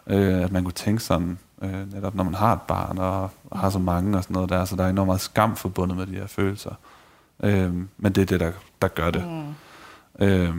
Mm. 0.07 0.15
Øh, 0.15 0.45
at 0.45 0.53
man 0.53 0.65
kunne 0.65 0.73
tænke 0.73 1.03
sådan, 1.03 1.39
øh, 1.63 1.93
netop 1.93 2.15
når 2.15 2.25
man 2.25 2.35
har 2.35 2.53
et 2.53 2.63
barn, 2.63 2.99
og, 2.99 3.31
og 3.51 3.59
har 3.59 3.71
så 3.71 3.79
mange 3.79 4.17
og 4.17 4.23
sådan 4.23 4.35
noget 4.35 4.51
der, 4.51 4.65
så 4.65 4.77
der 4.77 4.85
er 4.85 4.89
enormt 4.89 5.07
meget 5.07 5.21
skam 5.21 5.57
forbundet 5.57 5.97
med 5.97 6.07
de 6.07 6.13
her 6.13 6.27
følelser. 6.27 6.75
Øh, 7.43 7.75
men 7.97 8.13
det 8.13 8.19
er 8.19 8.27
det, 8.27 8.41
der, 8.41 8.53
der 8.83 8.89
gør 8.89 9.11
det. 9.11 9.25
Mm. 9.29 9.55
Øh, 10.25 10.55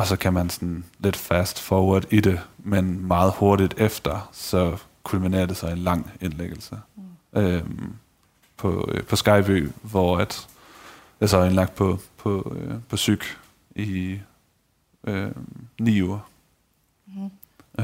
og 0.00 0.06
så 0.06 0.16
kan 0.16 0.32
man 0.32 0.50
sådan 0.50 0.84
lidt 0.98 1.16
fast 1.16 1.60
forward 1.60 2.04
i 2.10 2.20
det, 2.20 2.40
men 2.58 3.06
meget 3.06 3.32
hurtigt 3.36 3.74
efter, 3.78 4.28
så 4.32 4.76
kulminerer 5.02 5.46
det 5.46 5.56
så 5.56 5.66
en 5.66 5.78
lang 5.78 6.10
indlæggelse. 6.20 6.78
Mm. 6.96 7.40
Øh, 7.40 7.62
på, 8.56 8.88
øh, 8.92 9.04
på 9.04 9.16
Skyby, 9.16 9.70
hvor 9.82 10.18
at 10.18 10.48
jeg 11.20 11.28
så 11.28 11.36
er 11.36 11.44
indlagt 11.44 11.74
på, 11.74 11.98
på, 12.16 12.56
øh, 12.56 12.74
på 12.88 12.96
psyk 12.96 13.38
i 13.76 14.18
øh, 15.04 15.30
ni 15.80 16.02
uger. 16.02 16.18
Mm. 17.06 17.30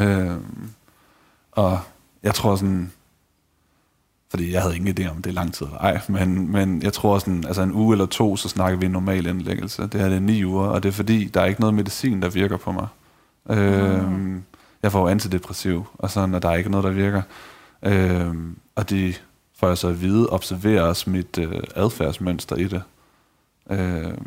Øh, 0.01 0.39
og 1.53 1.81
jeg 2.23 2.35
tror 2.35 2.57
sådan, 2.57 2.93
fordi 4.31 4.53
jeg 4.53 4.63
havde 4.63 4.77
ingen 4.77 4.99
idé 4.99 5.11
om, 5.11 5.23
det 5.23 5.31
er 5.31 5.35
lang 5.35 5.55
tid 5.55 5.67
eller 5.67 5.79
ej, 5.79 6.01
men, 6.09 6.53
men 6.53 6.83
jeg 6.83 6.93
tror 6.93 7.19
sådan, 7.19 7.45
altså 7.47 7.63
en 7.63 7.73
uge 7.73 7.95
eller 7.95 8.07
to, 8.07 8.37
så 8.37 8.49
snakker 8.49 8.79
vi 8.79 8.87
en 8.87 8.93
normal 8.93 9.27
indlæggelse. 9.27 9.83
Det 9.83 10.01
her 10.01 10.09
det 10.09 10.17
er 10.17 10.21
ni 10.21 10.45
uger, 10.45 10.67
og 10.67 10.83
det 10.83 10.89
er 10.89 10.93
fordi, 10.93 11.25
der 11.25 11.41
er 11.41 11.45
ikke 11.45 11.61
noget 11.61 11.75
medicin, 11.75 12.23
der 12.23 12.29
virker 12.29 12.57
på 12.57 12.73
mig. 12.73 12.89
Mm. 13.49 14.43
Jeg 14.83 14.93
får 14.93 15.09
antidepressiv, 15.09 15.87
og 15.95 16.11
sådan, 16.11 16.35
og 16.35 16.43
der 16.43 16.49
er 16.49 16.55
ikke 16.55 16.71
noget, 16.71 16.85
der 16.85 16.91
virker. 16.91 17.23
Øh, 17.83 18.35
og 18.75 18.91
de 18.91 19.15
får 19.59 19.69
jeg 19.69 19.79
så 19.79 19.89
at 19.89 20.01
vide, 20.01 20.29
observerer 20.31 20.83
også 20.83 21.11
mit 21.11 21.39
øh, 21.39 21.63
adfærdsmønster 21.77 22.57
i 22.57 22.65
det. 22.65 22.83
Øh, 23.71 24.19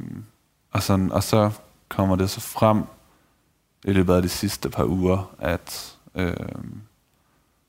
og, 0.71 0.83
sådan, 0.83 1.11
og 1.11 1.23
så 1.23 1.51
kommer 1.89 2.15
det 2.15 2.29
så 2.29 2.41
frem 2.41 2.83
i 3.85 3.93
løbet 3.93 4.13
af 4.13 4.21
de 4.21 4.29
sidste 4.29 4.69
par 4.69 4.83
uger, 4.83 5.35
at, 5.39 5.97
øh, 6.15 6.33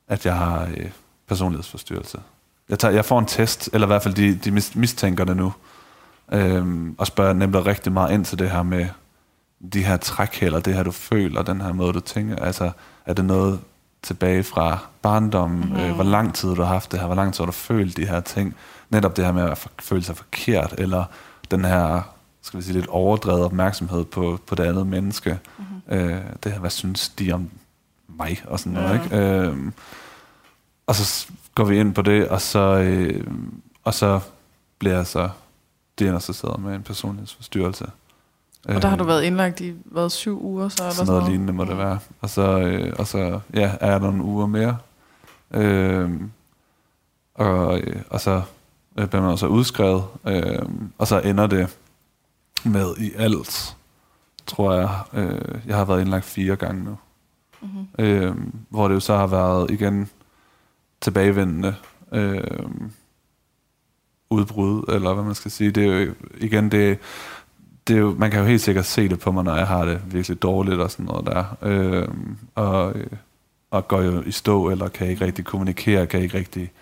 at 0.08 0.26
jeg 0.26 0.36
har 0.36 0.68
øh, 0.76 0.90
personlighedsforstyrrelse. 1.30 2.18
Jeg, 2.68 2.78
tager, 2.78 2.94
jeg 2.94 3.04
får 3.04 3.18
en 3.18 3.26
test, 3.26 3.70
eller 3.72 3.86
i 3.86 3.90
hvert 3.90 4.02
fald 4.02 4.14
de, 4.14 4.34
de 4.34 4.50
mistænker 4.74 5.24
det 5.24 5.36
nu, 5.36 5.52
øh, 6.32 6.88
og 6.98 7.06
spørger 7.06 7.32
nemlig 7.32 7.66
rigtig 7.66 7.92
meget 7.92 8.12
ind 8.12 8.24
til 8.24 8.38
det 8.38 8.50
her 8.50 8.62
med 8.62 8.88
de 9.72 9.84
her 9.84 9.96
træk, 9.96 10.42
eller 10.42 10.60
det 10.60 10.74
her 10.74 10.82
du 10.82 10.90
føler, 10.90 11.42
den 11.42 11.60
her 11.60 11.72
måde 11.72 11.92
du 11.92 12.00
tænker. 12.00 12.36
Altså, 12.36 12.70
er 13.06 13.12
det 13.12 13.24
noget 13.24 13.60
tilbage 14.02 14.42
fra 14.42 14.78
barndommen? 15.02 15.68
Mm. 15.68 15.76
Øh, 15.76 15.94
hvor 15.94 16.04
lang 16.04 16.34
tid 16.34 16.48
du 16.48 16.62
har 16.62 16.72
haft 16.72 16.92
det 16.92 17.00
her? 17.00 17.06
Hvor 17.06 17.16
lang 17.16 17.34
tid 17.34 17.40
har 17.40 17.46
du 17.46 17.52
følt 17.52 17.96
de 17.96 18.06
her 18.06 18.20
ting? 18.20 18.56
Netop 18.90 19.16
det 19.16 19.24
her 19.24 19.32
med 19.32 19.42
at 19.42 19.68
føle 19.78 20.02
sig 20.02 20.16
forkert, 20.16 20.74
eller 20.78 21.04
den 21.50 21.64
her 21.64 22.02
skal 22.42 22.58
vi 22.58 22.64
sige, 22.64 22.74
lidt 22.74 22.86
overdrevet 22.86 23.44
opmærksomhed 23.44 24.04
på, 24.04 24.38
på 24.46 24.54
det 24.54 24.64
andet 24.64 24.86
menneske. 24.86 25.38
Mm-hmm. 25.58 25.98
Øh, 25.98 26.20
det 26.44 26.52
her, 26.52 26.58
hvad 26.58 26.70
synes 26.70 27.08
de 27.08 27.32
om 27.32 27.50
mig? 28.08 28.42
Og 28.46 28.58
sådan 28.58 28.72
noget, 28.72 29.04
ikke? 29.04 29.16
Øh, 29.16 29.56
og 30.90 30.96
så 30.96 31.26
går 31.54 31.64
vi 31.64 31.80
ind 31.80 31.94
på 31.94 32.02
det, 32.02 32.28
og 32.28 32.40
så, 32.40 32.58
øh, 32.58 33.26
og 33.84 33.94
så 33.94 34.20
bliver 34.78 34.96
jeg 34.96 35.06
så 35.06 35.28
diagnostiseret 35.98 36.60
med 36.60 36.74
en 36.74 36.82
personlighedsforstyrrelse. 36.82 37.86
Og 38.68 38.82
der 38.82 38.88
har 38.88 38.96
du 38.96 39.04
øh, 39.04 39.08
været 39.08 39.22
indlagt 39.22 39.60
i 39.60 39.74
hvad, 39.84 40.10
syv 40.10 40.44
uger? 40.44 40.68
Så, 40.68 40.82
eller 40.82 40.94
sådan 40.94 41.06
noget, 41.06 41.20
noget 41.20 41.32
lignende 41.32 41.52
må 41.52 41.64
det 41.64 41.78
være. 41.78 41.98
Og 42.20 42.30
så, 42.30 42.58
øh, 42.58 42.92
og 42.98 43.06
så 43.06 43.40
ja, 43.54 43.72
er 43.80 43.98
der 43.98 43.98
nogle 43.98 44.22
uger 44.22 44.46
mere. 44.46 44.78
Øh, 45.54 46.10
og, 47.34 47.80
øh, 47.80 48.02
og 48.10 48.20
så 48.20 48.42
øh, 48.96 49.08
bliver 49.08 49.22
man 49.22 49.30
også 49.30 49.46
udskrevet. 49.46 50.04
Øh, 50.26 50.62
og 50.98 51.06
så 51.06 51.20
ender 51.20 51.46
det 51.46 51.76
med 52.64 52.96
i 52.98 53.12
alt, 53.16 53.76
tror 54.46 54.74
jeg, 54.74 54.90
øh, 55.12 55.60
jeg 55.66 55.76
har 55.76 55.84
været 55.84 56.00
indlagt 56.00 56.24
fire 56.24 56.56
gange 56.56 56.84
nu. 56.84 56.98
Mm-hmm. 57.62 57.86
Øh, 57.98 58.36
hvor 58.68 58.88
det 58.88 58.94
jo 58.94 59.00
så 59.00 59.16
har 59.16 59.26
været 59.26 59.70
igen 59.70 60.10
tilbagevendende 61.00 61.74
øh, 62.12 62.40
udbrud, 64.30 64.84
eller 64.88 65.14
hvad 65.14 65.24
man 65.24 65.34
skal 65.34 65.50
sige. 65.50 65.70
Det 65.70 65.84
er 65.84 66.00
jo 66.00 66.14
igen, 66.38 66.70
det, 66.70 66.98
det 67.88 67.96
er 67.96 68.00
jo, 68.00 68.14
man 68.18 68.30
kan 68.30 68.40
jo 68.40 68.46
helt 68.46 68.60
sikkert 68.60 68.86
se 68.86 69.08
det 69.08 69.20
på 69.20 69.32
mig, 69.32 69.44
når 69.44 69.56
jeg 69.56 69.66
har 69.66 69.84
det 69.84 70.00
virkelig 70.06 70.42
dårligt 70.42 70.80
og 70.80 70.90
sådan 70.90 71.06
noget 71.06 71.26
der. 71.26 71.56
Øh, 71.62 72.08
og, 72.54 72.94
og 73.70 73.88
går 73.88 74.00
jo 74.00 74.22
i 74.22 74.30
stå, 74.30 74.70
eller 74.70 74.88
kan 74.88 75.06
ikke 75.06 75.24
rigtig 75.24 75.44
kommunikere, 75.44 76.06
kan 76.06 76.20
ikke 76.20 76.38
rigtig 76.38 76.72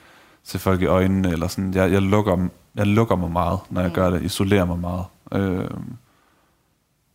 se 0.42 0.58
folk 0.58 0.82
i 0.82 0.86
øjnene, 0.86 1.32
eller 1.32 1.48
sådan. 1.48 1.74
Jeg, 1.74 1.92
jeg, 1.92 2.02
lukker, 2.02 2.48
jeg 2.74 2.86
lukker 2.86 3.16
mig 3.16 3.30
meget, 3.30 3.58
når 3.70 3.80
jeg 3.80 3.88
mm. 3.88 3.94
gør 3.94 4.10
det, 4.10 4.22
isolerer 4.22 4.64
mig 4.64 4.78
meget. 4.78 5.04
Øh, 5.32 5.70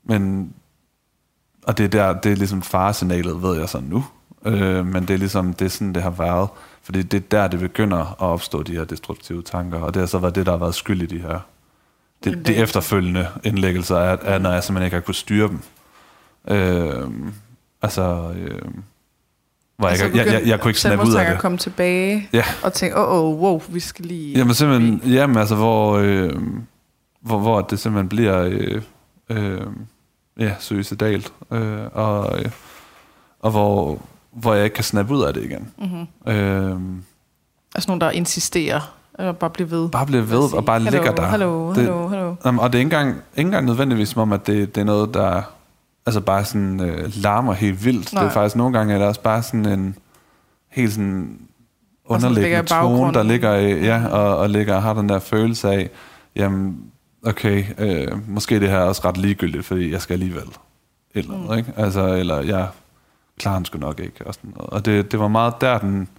men, 0.03 0.53
og 1.63 1.77
det 1.77 1.83
er 1.83 1.89
der, 1.89 2.21
det 2.21 2.31
er 2.31 2.35
ligesom 2.35 2.61
faresignalet, 2.61 3.41
ved 3.41 3.59
jeg 3.59 3.69
så 3.69 3.79
nu. 3.79 4.05
Øh, 4.45 4.85
men 4.85 5.07
det 5.07 5.13
er 5.13 5.17
ligesom, 5.17 5.53
det 5.53 5.65
er 5.65 5.69
sådan, 5.69 5.93
det 5.93 6.03
har 6.03 6.09
været. 6.09 6.49
Fordi 6.83 7.01
det 7.01 7.17
er 7.17 7.27
der, 7.31 7.47
det 7.47 7.59
begynder 7.59 7.97
at 7.97 8.15
opstå, 8.19 8.63
de 8.63 8.71
her 8.71 8.83
destruktive 8.83 9.41
tanker. 9.41 9.79
Og 9.79 9.93
det 9.93 9.99
har 9.99 10.07
så 10.07 10.17
været 10.17 10.35
det, 10.35 10.45
der 10.45 10.51
har 10.51 10.59
været 10.59 10.75
skyld 10.75 11.01
i 11.01 11.05
de 11.05 11.19
her 11.19 11.39
de, 12.23 12.35
de 12.35 12.55
efterfølgende 12.55 13.27
indlæggelser, 13.43 13.95
er, 13.95 14.17
er, 14.21 14.39
når 14.39 14.51
jeg 14.51 14.63
simpelthen 14.63 14.85
ikke 14.85 14.95
har 14.95 15.01
kunnet 15.01 15.15
styre 15.15 15.47
dem. 15.47 15.59
Øh, 16.47 17.09
altså... 17.81 18.33
Øh, 18.37 18.61
hvor 19.77 19.87
altså, 19.87 20.05
jeg, 20.05 20.15
jeg, 20.15 20.25
jeg, 20.25 20.47
jeg 20.47 20.59
kunne 20.59 20.69
ikke 20.69 20.79
snappe 20.79 21.05
ud 21.05 21.15
af 21.15 21.29
det. 21.29 21.39
komme 21.39 21.57
tilbage 21.57 22.29
ja. 22.33 22.43
og 22.63 22.73
tænke, 22.73 22.97
åh, 22.97 23.13
oh, 23.13 23.33
oh, 23.33 23.41
wow, 23.41 23.61
vi 23.69 23.79
skal 23.79 24.05
lige... 24.05 24.37
Jamen 24.37 24.53
simpelthen, 24.53 25.01
jamen 25.05 25.37
altså, 25.37 25.55
hvor, 25.55 25.97
øh, 25.97 26.31
hvor, 27.21 27.39
hvor 27.39 27.61
det 27.61 27.79
simpelthen 27.79 28.09
bliver 28.09 28.41
øh, 28.41 28.81
øh, 29.29 29.61
ja, 30.39 30.55
suicidalt, 30.59 31.33
øh, 31.51 31.79
og, 31.93 32.39
øh, 32.39 32.51
og 33.39 33.51
hvor, 33.51 34.01
hvor 34.33 34.53
jeg 34.53 34.63
ikke 34.63 34.73
kan 34.73 34.83
snappe 34.83 35.13
ud 35.13 35.23
af 35.23 35.33
det 35.33 35.43
igen. 35.43 35.69
Mm-hmm. 35.77 36.31
Øh, 36.33 36.79
altså 37.75 37.89
nogen, 37.89 38.01
der 38.01 38.11
insisterer, 38.11 38.95
eller 39.19 39.31
bare 39.31 39.49
blive 39.49 39.71
ved. 39.71 39.89
Bare 39.89 40.05
blive 40.05 40.29
ved, 40.29 40.53
og 40.53 40.65
bare 40.65 40.79
hello, 40.79 40.91
ligger 40.91 41.15
der. 41.15 41.23
Hallo, 41.23 41.73
hallo, 41.73 42.07
hallo. 42.07 42.35
Um, 42.45 42.59
og 42.59 42.73
det 42.73 42.77
er 42.77 42.79
ikke 42.79 42.95
engang, 42.95 43.09
ikke 43.09 43.47
engang 43.47 43.65
nødvendigvis 43.65 44.09
som 44.09 44.21
om, 44.21 44.33
at 44.33 44.47
det, 44.47 44.75
det 44.75 44.81
er 44.81 44.85
noget, 44.85 45.13
der 45.13 45.41
altså 46.05 46.21
bare 46.21 46.45
sådan 46.45 46.81
øh, 46.81 47.11
larmer 47.15 47.53
helt 47.53 47.85
vildt. 47.85 48.13
Nej. 48.13 48.23
Det 48.23 48.29
er 48.29 48.33
faktisk 48.33 48.55
nogle 48.55 48.77
gange, 48.77 48.93
er 48.93 48.97
det 48.97 49.07
også 49.07 49.21
bare 49.21 49.43
sådan 49.43 49.65
en 49.65 49.95
helt 50.71 50.93
sådan 50.93 51.39
underliggende 52.05 52.69
tone, 52.69 53.13
der 53.13 53.23
ligger 53.23 53.55
i, 53.55 53.85
ja, 53.85 54.07
og, 54.07 54.37
og 54.37 54.49
ligger 54.49 54.75
og 54.75 54.83
har 54.83 54.93
den 54.93 55.09
der 55.09 55.19
følelse 55.19 55.69
af, 55.69 55.89
jamen, 56.35 56.77
okay, 57.25 57.63
øh, 57.77 58.29
måske 58.29 58.59
det 58.59 58.69
her 58.69 58.77
er 58.77 58.83
også 58.83 59.01
ret 59.05 59.17
ligegyldigt, 59.17 59.65
fordi 59.65 59.91
jeg 59.91 60.01
skal 60.01 60.13
alligevel. 60.13 60.47
Eller 61.15 61.37
mm. 61.37 61.57
ikke? 61.57 61.73
Altså, 61.77 62.07
eller 62.07 62.41
jeg 62.41 62.67
klarer 63.39 63.55
den 63.55 63.65
sgu 63.65 63.77
nok 63.77 63.99
ikke. 63.99 64.27
Og, 64.27 64.33
sådan 64.33 64.53
noget. 64.55 64.69
og 64.69 64.85
det, 64.85 65.11
det 65.11 65.19
var 65.19 65.27
meget 65.27 65.53
der, 65.61 65.77
den, 65.79 66.09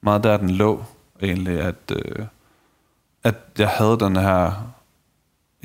meget 0.00 0.24
der, 0.24 0.36
den 0.36 0.50
lå, 0.50 0.84
egentlig, 1.22 1.60
at, 1.60 1.92
øh, 1.92 2.26
at 3.24 3.34
jeg 3.58 3.68
havde 3.68 3.98
den 3.98 4.16
her 4.16 4.72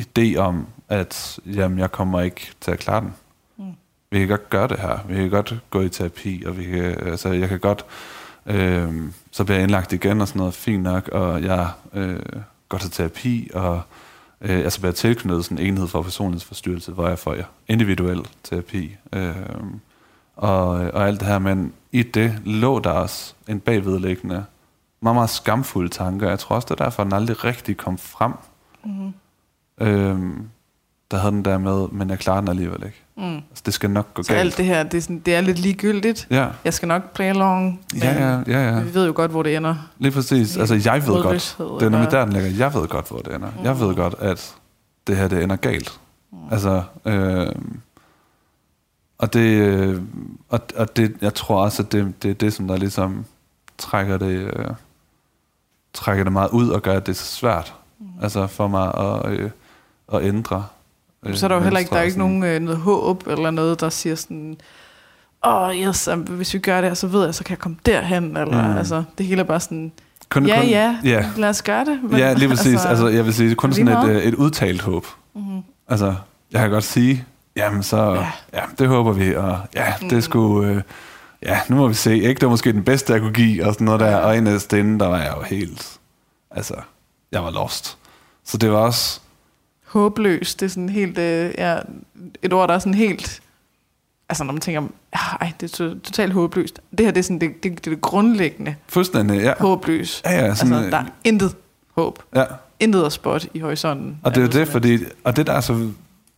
idé 0.02 0.38
om, 0.38 0.68
at 0.90 1.40
jamen, 1.46 1.80
jeg 1.80 1.92
kommer 1.92 2.22
ikke 2.22 2.52
til 2.62 2.72
at 2.72 2.80
klare 2.80 3.02
den. 3.02 3.14
Mm. 3.58 3.74
Vi 4.12 4.20
kan 4.20 4.28
godt 4.28 4.50
gøre 4.50 4.68
det 4.68 4.80
her. 4.80 5.00
Vi 5.08 5.16
kan 5.16 5.30
godt 5.30 5.56
gå 5.70 5.82
i 5.82 5.90
terapi, 5.90 6.44
og 6.46 6.58
vi 6.58 6.64
kan, 6.64 7.08
altså, 7.08 7.30
jeg 7.30 7.50
kan 7.50 7.60
godt... 7.60 7.86
Øh, 8.46 9.12
så 9.32 9.44
bliver 9.44 9.58
jeg 9.58 9.64
indlagt 9.64 9.94
igen 9.94 10.22
og 10.22 10.28
sådan 10.28 10.40
noget, 10.40 10.54
fint 10.54 10.84
nok, 10.84 11.08
og 11.08 11.44
jeg 11.44 11.70
øh, 11.94 12.20
går 12.70 12.78
til 12.78 12.92
terapi, 12.92 13.50
og 13.54 13.82
øh, 14.42 14.60
jeg 14.60 14.72
så 14.72 14.80
bliver 14.80 14.94
tilknyttet 14.94 15.46
sådan 15.46 15.58
en 15.58 15.66
enhed 15.66 15.88
for 15.88 16.02
personlighedsforstyrrelse, 16.02 16.92
hvor 16.92 17.08
jeg 17.08 17.20
får 17.20 17.34
ja, 17.34 17.44
individuel 17.68 18.26
terapi. 18.44 18.96
Øh, 19.14 19.36
og, 20.42 20.68
og 20.70 21.08
alt 21.08 21.20
det 21.20 21.28
her, 21.28 21.40
men 21.40 21.74
i 21.92 22.04
det 22.04 22.42
lå 22.46 22.80
der 22.80 22.90
også 22.90 23.34
en 23.48 23.60
bagvedlæggende 23.60 24.46
meget, 25.02 25.16
meget 25.16 25.30
skamfulde 25.30 25.90
tanker. 25.90 26.30
Jeg 26.30 26.40
tror 26.40 26.56
også, 26.56 26.66
det 26.66 26.80
er 26.80 26.84
derfor, 26.84 27.04
den 27.04 27.14
aldrig 27.14 27.44
rigtig 27.44 27.78
kom 27.78 27.98
frem. 27.98 28.34
Mm-hmm. 28.86 29.14
Øhm, 29.82 30.48
der 31.12 31.18
havde 31.18 31.32
den 31.32 31.46
der 31.46 31.58
med, 31.58 31.88
men 31.88 32.10
jeg 32.10 32.20
klarer 32.20 32.40
den 32.40 32.50
alligevel 32.50 32.84
ikke. 32.86 33.04
Mm. 33.18 33.36
Altså, 33.36 33.64
det 33.66 33.74
skal 33.74 33.90
nok 33.90 34.14
gå 34.14 34.24
så 34.24 34.34
galt. 34.34 34.40
alt 34.40 34.58
det 34.58 34.66
her, 34.66 34.84
det 34.84 34.98
er, 34.98 35.02
sådan, 35.02 35.20
det 35.20 35.36
er 35.36 35.42
lidt 35.42 35.60
ligegyldigt. 35.60 36.28
Ja. 36.30 36.48
Jeg 36.66 36.74
skal 36.74 36.88
nok 36.88 37.14
play 37.14 37.26
along. 37.26 37.80
Ja, 38.02 38.28
ja, 38.28 38.42
ja, 38.48 38.74
ja. 38.74 38.80
Vi 38.80 38.94
ved 38.94 39.06
jo 39.06 39.14
godt, 39.16 39.32
hvor 39.32 39.44
det 39.44 39.56
ender. 39.56 39.76
Lige 39.98 40.12
præcis. 40.12 40.58
Altså, 40.58 40.82
jeg 40.86 41.08
ved 41.08 41.24
godt. 41.24 41.56
Det 41.80 41.86
er 41.86 41.90
nemlig 41.90 42.12
der, 42.12 42.26
den 42.26 42.34
ligger. 42.34 42.50
Jeg 42.50 42.74
ved 42.74 42.88
godt, 42.88 43.08
hvor 43.10 43.20
det 43.20 43.36
ender. 43.36 43.48
Mm. 43.60 43.64
Jeg 43.64 43.80
ved 43.80 43.96
godt, 43.96 44.16
at 44.20 44.56
det 45.08 45.18
her, 45.18 45.28
det 45.28 45.44
ender 45.44 45.56
galt. 45.56 46.00
Mm. 46.32 46.38
Altså, 46.52 46.84
øh, 47.06 47.48
og 49.22 49.34
det, 49.34 49.40
øh, 49.40 50.02
og, 50.50 50.60
og 50.76 50.96
det, 50.96 51.16
jeg 51.22 51.34
tror 51.34 51.64
også, 51.64 51.84
at 51.84 51.92
det, 51.92 52.24
det 52.24 52.32
er 52.32 52.36
det, 52.36 52.54
som 52.54 52.68
der 52.68 52.78
ligesom 52.78 53.26
trækker 53.78 54.18
det, 54.18 54.54
øh, 54.56 54.66
trækker 55.94 56.24
det 56.24 56.34
meget 56.34 56.50
ud 56.50 56.70
og 56.70 56.82
gør, 56.82 56.98
at 56.98 57.06
det 57.06 57.12
er 57.12 57.16
så 57.16 57.26
svært 57.26 57.74
mm. 58.00 58.06
altså 58.22 58.48
for 58.48 58.68
mig 58.68 58.94
at, 58.98 59.32
øh, 59.32 59.50
at 60.14 60.24
ændre. 60.24 60.66
Øh, 61.26 61.36
så 61.36 61.46
er 61.46 61.48
der 61.48 61.56
jo 61.56 61.62
heller 61.62 61.80
ikke, 61.80 61.90
der 61.90 61.98
er 61.98 62.02
ikke 62.02 62.18
nogen 62.18 62.44
øh, 62.44 62.62
noget 62.62 62.80
håb 62.80 63.28
eller 63.28 63.52
noget, 63.52 63.80
der 63.80 63.90
siger 63.90 64.16
sådan, 64.16 64.58
åh 65.46 65.54
oh, 65.54 65.76
yes, 65.76 66.10
hvis 66.28 66.54
vi 66.54 66.60
gør 66.60 66.82
det 66.82 66.90
her, 66.90 66.96
så 66.96 67.08
ved 67.08 67.26
jeg, 67.26 67.36
så 67.36 67.44
kan 67.44 67.52
jeg 67.52 67.60
komme 67.60 67.78
derhen. 67.86 68.38
Eller, 68.38 68.72
mm. 68.72 68.78
altså, 68.78 69.04
det 69.18 69.26
hele 69.26 69.42
er 69.42 69.46
bare 69.46 69.60
sådan, 69.60 69.92
kun, 70.30 70.46
ja, 70.46 70.60
kun, 70.60 70.70
ja, 70.70 70.98
ja, 71.04 71.30
lad 71.38 71.50
os 71.50 71.62
gøre 71.62 71.86
det. 71.86 72.00
Men, 72.04 72.18
ja, 72.18 72.34
lige 72.34 72.50
præcis. 72.50 72.74
Altså, 72.74 72.88
altså, 72.88 73.08
jeg 73.08 73.26
vil 73.26 73.34
sige, 73.34 73.56
kun 73.56 73.74
sådan 73.74 73.88
et, 73.88 74.10
øh, 74.10 74.24
et 74.24 74.36
udtalt 74.36 74.82
håb. 74.82 75.06
Mm-hmm. 75.34 75.62
Altså, 75.88 76.16
jeg 76.52 76.62
kan 76.62 76.72
godt 76.72 76.84
sige, 76.84 77.26
jamen 77.56 77.84
så, 77.84 78.14
ja, 78.14 78.32
ja 78.54 78.64
det 78.80 78.88
håber 78.88 79.12
vi, 79.12 79.36
og 79.36 79.60
ja, 79.76 79.94
det 80.02 80.12
mm. 80.12 80.22
skulle... 80.22 80.70
Øh, 80.70 80.82
ja, 81.42 81.60
nu 81.70 81.76
må 81.76 81.88
vi 81.88 81.94
se, 81.94 82.14
ikke? 82.14 82.34
Det 82.34 82.42
var 82.42 82.50
måske 82.50 82.74
den 82.74 82.84
bedste, 82.84 83.14
jeg 83.14 83.22
kunne 83.22 83.34
give, 83.34 83.66
og 83.66 83.74
sådan 83.74 83.86
noget 83.86 84.00
der. 84.00 84.16
Og 84.16 84.36
af 84.36 84.62
stinde, 84.62 85.00
der 85.00 85.08
var 85.08 85.18
jeg 85.18 85.34
jo 85.38 85.42
helt, 85.42 86.00
altså, 86.52 86.76
jeg 87.32 87.44
var 87.44 87.52
lost. 87.52 87.98
Så 88.44 88.58
det 88.58 88.72
var 88.72 88.78
også... 88.78 89.20
Håbløst, 89.86 90.60
det 90.60 90.66
er 90.66 90.70
sådan 90.70 90.90
helt, 90.90 91.18
øh, 91.18 91.54
ja, 91.58 91.80
et 92.42 92.54
ord, 92.54 92.68
der 92.68 92.76
er 92.76 92.80
sådan 92.80 92.94
helt, 92.94 93.42
altså 94.30 94.44
når 94.44 94.54
man 94.54 94.62
tænker, 94.62 94.82
ej, 95.14 95.52
det 95.62 95.74
er 95.74 95.96
totalt 96.04 96.34
håbløst. 96.34 96.82
Det 96.98 97.06
her, 97.06 97.12
det 97.12 97.20
er 97.20 97.24
sådan, 97.24 97.42
det, 97.42 97.64
det, 97.64 97.86
det, 97.86 97.86
det 97.86 98.02
grundlæggende. 98.02 98.76
Fuldstændig, 98.88 99.42
ja. 99.42 99.54
Håbløst. 99.60 100.26
Ja, 100.26 100.46
ja, 100.46 100.56
sådan, 100.56 100.74
altså, 100.74 100.90
der 100.90 100.98
er 100.98 101.06
intet 101.24 101.56
håb. 101.96 102.20
Ja. 102.36 102.44
Intet 102.80 103.04
at 103.04 103.12
spot 103.12 103.48
i 103.54 103.60
horisonten. 103.60 104.18
Og 104.24 104.36
det 104.36 104.42
er 104.42 104.46
jo 104.46 104.52
det, 104.52 104.68
fordi, 104.68 104.98
og 105.24 105.36
det 105.36 105.48
der 105.48 105.54
er 105.54 105.62
så, 105.62 105.92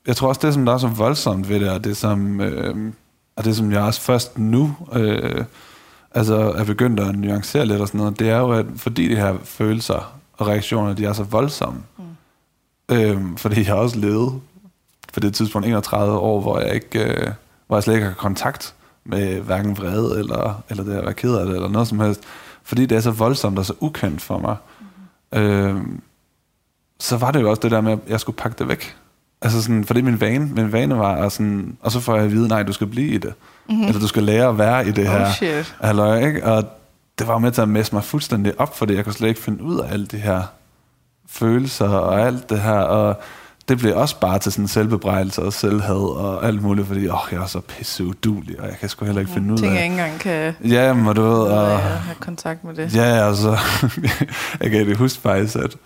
jeg 0.08 0.16
tror 0.16 0.28
også, 0.28 0.42
det 0.44 0.54
som 0.54 0.66
der 0.66 0.74
er 0.74 0.78
så 0.78 0.88
voldsomt 0.88 1.50
ved 1.50 1.60
det, 1.60 1.70
og 1.70 1.84
det 1.84 1.98
som, 1.98 2.42
øh, 2.42 2.94
og 3.36 3.46
det 3.46 3.56
som 3.56 3.72
jeg 3.72 3.82
også 3.82 4.02
først 4.02 4.38
nu 4.38 4.76
øh, 4.94 5.46
altså 6.12 6.36
er 6.36 6.64
begyndt 6.64 7.00
at 7.00 7.16
nuancere 7.16 7.66
lidt 7.66 7.82
og 7.82 7.88
sådan 7.88 7.98
noget, 7.98 8.20
det 8.20 8.30
er 8.30 8.38
jo, 8.38 8.52
at 8.52 8.66
fordi 8.76 9.08
de 9.08 9.16
her 9.16 9.36
følelser 9.44 10.20
og 10.34 10.48
reaktioner, 10.48 10.94
de 10.94 11.06
er 11.06 11.14
så 11.14 11.24
voldsomme, 11.24 11.84
mm. 11.98 12.96
øh, 12.96 13.38
fordi 13.38 13.66
jeg 13.68 13.74
også 13.76 14.00
levet 14.00 14.42
på 15.14 15.20
det 15.20 15.36
tidspunkt 15.36 15.68
31 15.68 16.18
år, 16.18 16.42
hvor 16.42 16.60
jeg 16.60 16.74
ikke, 16.74 17.04
øh, 17.04 17.32
hvor 17.68 17.76
jeg 17.76 17.84
slet 17.84 17.94
ikke 17.94 18.08
har 18.08 18.14
kontakt 18.14 18.74
med 19.06 19.40
hverken 19.40 19.78
vrede, 19.78 20.20
eller, 20.20 20.64
eller 20.70 20.84
det 20.84 20.94
være 20.94 21.14
ked 21.14 21.36
af 21.36 21.46
det, 21.46 21.56
eller 21.56 21.70
noget 21.70 21.88
som 21.88 22.00
helst, 22.00 22.22
fordi 22.64 22.86
det 22.86 22.96
er 22.96 23.02
så 23.02 23.12
voldsomt 23.12 23.60
og 23.60 23.66
så 23.66 23.74
ukendt 23.80 24.22
for 24.22 24.38
mig, 24.38 24.56
mm. 25.34 25.40
øh, 25.40 25.82
så 27.00 27.18
var 27.18 27.32
det 27.32 27.42
jo 27.42 27.50
også 27.50 27.62
det 27.62 27.72
der 27.72 27.82
med, 27.82 27.92
at 27.92 28.00
jeg 28.08 28.20
skulle 28.20 28.36
pakke 28.36 28.60
det 28.60 28.68
væk. 28.68 28.98
Altså 29.44 29.62
sådan, 29.62 29.86
for 29.86 29.94
det 29.94 30.02
er 30.02 30.06
min 30.06 30.22
vane. 30.22 30.46
Min 30.46 30.72
vane 30.72 30.98
var, 30.98 31.16
at 31.16 31.32
sådan, 31.32 31.78
og 31.82 31.92
så 31.92 32.00
får 32.00 32.16
jeg 32.16 32.26
at 32.26 32.32
vide, 32.32 32.48
nej, 32.48 32.64
du 32.64 32.74
skal 32.74 32.88
blive 32.88 33.08
i 33.08 33.18
det. 33.18 33.34
Mm-hmm. 33.70 33.84
Eller 33.84 34.00
du 34.00 34.08
skal 34.08 34.24
lære 34.24 34.50
at 34.50 34.58
være 34.58 34.88
i 34.88 34.92
det 34.92 35.08
oh, 35.08 35.14
her. 35.14 35.32
Shit. 35.32 35.76
Halløj, 35.82 36.26
ikke? 36.26 36.46
Og 36.46 36.64
det 37.20 37.28
var 37.28 37.38
med 37.38 37.52
til 37.52 37.62
at 37.62 37.70
messe 37.70 37.96
mig 37.96 38.04
fuldstændig 38.04 38.60
op, 38.60 38.78
fordi 38.78 38.96
jeg 38.96 39.04
kunne 39.04 39.14
slet 39.14 39.30
ikke 39.30 39.42
finde 39.42 39.64
ud 39.64 39.80
af 39.80 39.94
alt 39.94 40.12
det 40.12 40.22
her 40.22 40.42
følelser 41.30 41.90
og 41.90 42.22
alt 42.22 42.50
det 42.50 42.60
her. 42.60 42.80
Og 42.80 43.22
det 43.70 43.78
blev 43.78 43.98
også 43.98 44.20
bare 44.20 44.40
til 44.40 44.52
sådan 44.52 44.68
selvbebrejdelse 44.68 45.42
og 45.42 45.54
selvhad 45.54 46.18
og 46.18 46.46
alt 46.46 46.62
muligt, 46.62 46.88
fordi 46.88 47.08
åh, 47.08 47.20
jeg 47.32 47.42
er 47.42 47.46
så 47.46 47.60
pisse 47.60 48.06
udulig, 48.06 48.60
og 48.60 48.68
jeg 48.68 48.78
kan 48.80 48.90
sgu 48.90 49.06
heller 49.06 49.22
ikke 49.22 49.34
finde 49.34 49.54
ud 49.54 49.58
af... 49.58 49.62
Ting, 49.62 49.74
jeg 49.74 49.84
ikke 49.84 49.94
engang 49.94 50.20
kan... 50.20 50.54
Ja, 50.64 50.94
men 50.94 51.16
du 51.16 51.22
ved... 51.22 51.42
Og, 51.42 51.80
have 51.80 52.16
kontakt 52.20 52.64
med 52.64 52.74
det. 52.74 52.96
Ja, 52.96 53.28
altså... 53.28 53.58
jeg 54.62 54.72
kan 54.72 54.88
det 54.88 54.98
huske 54.98 55.22
faktisk, 55.22 55.56
at 55.56 55.78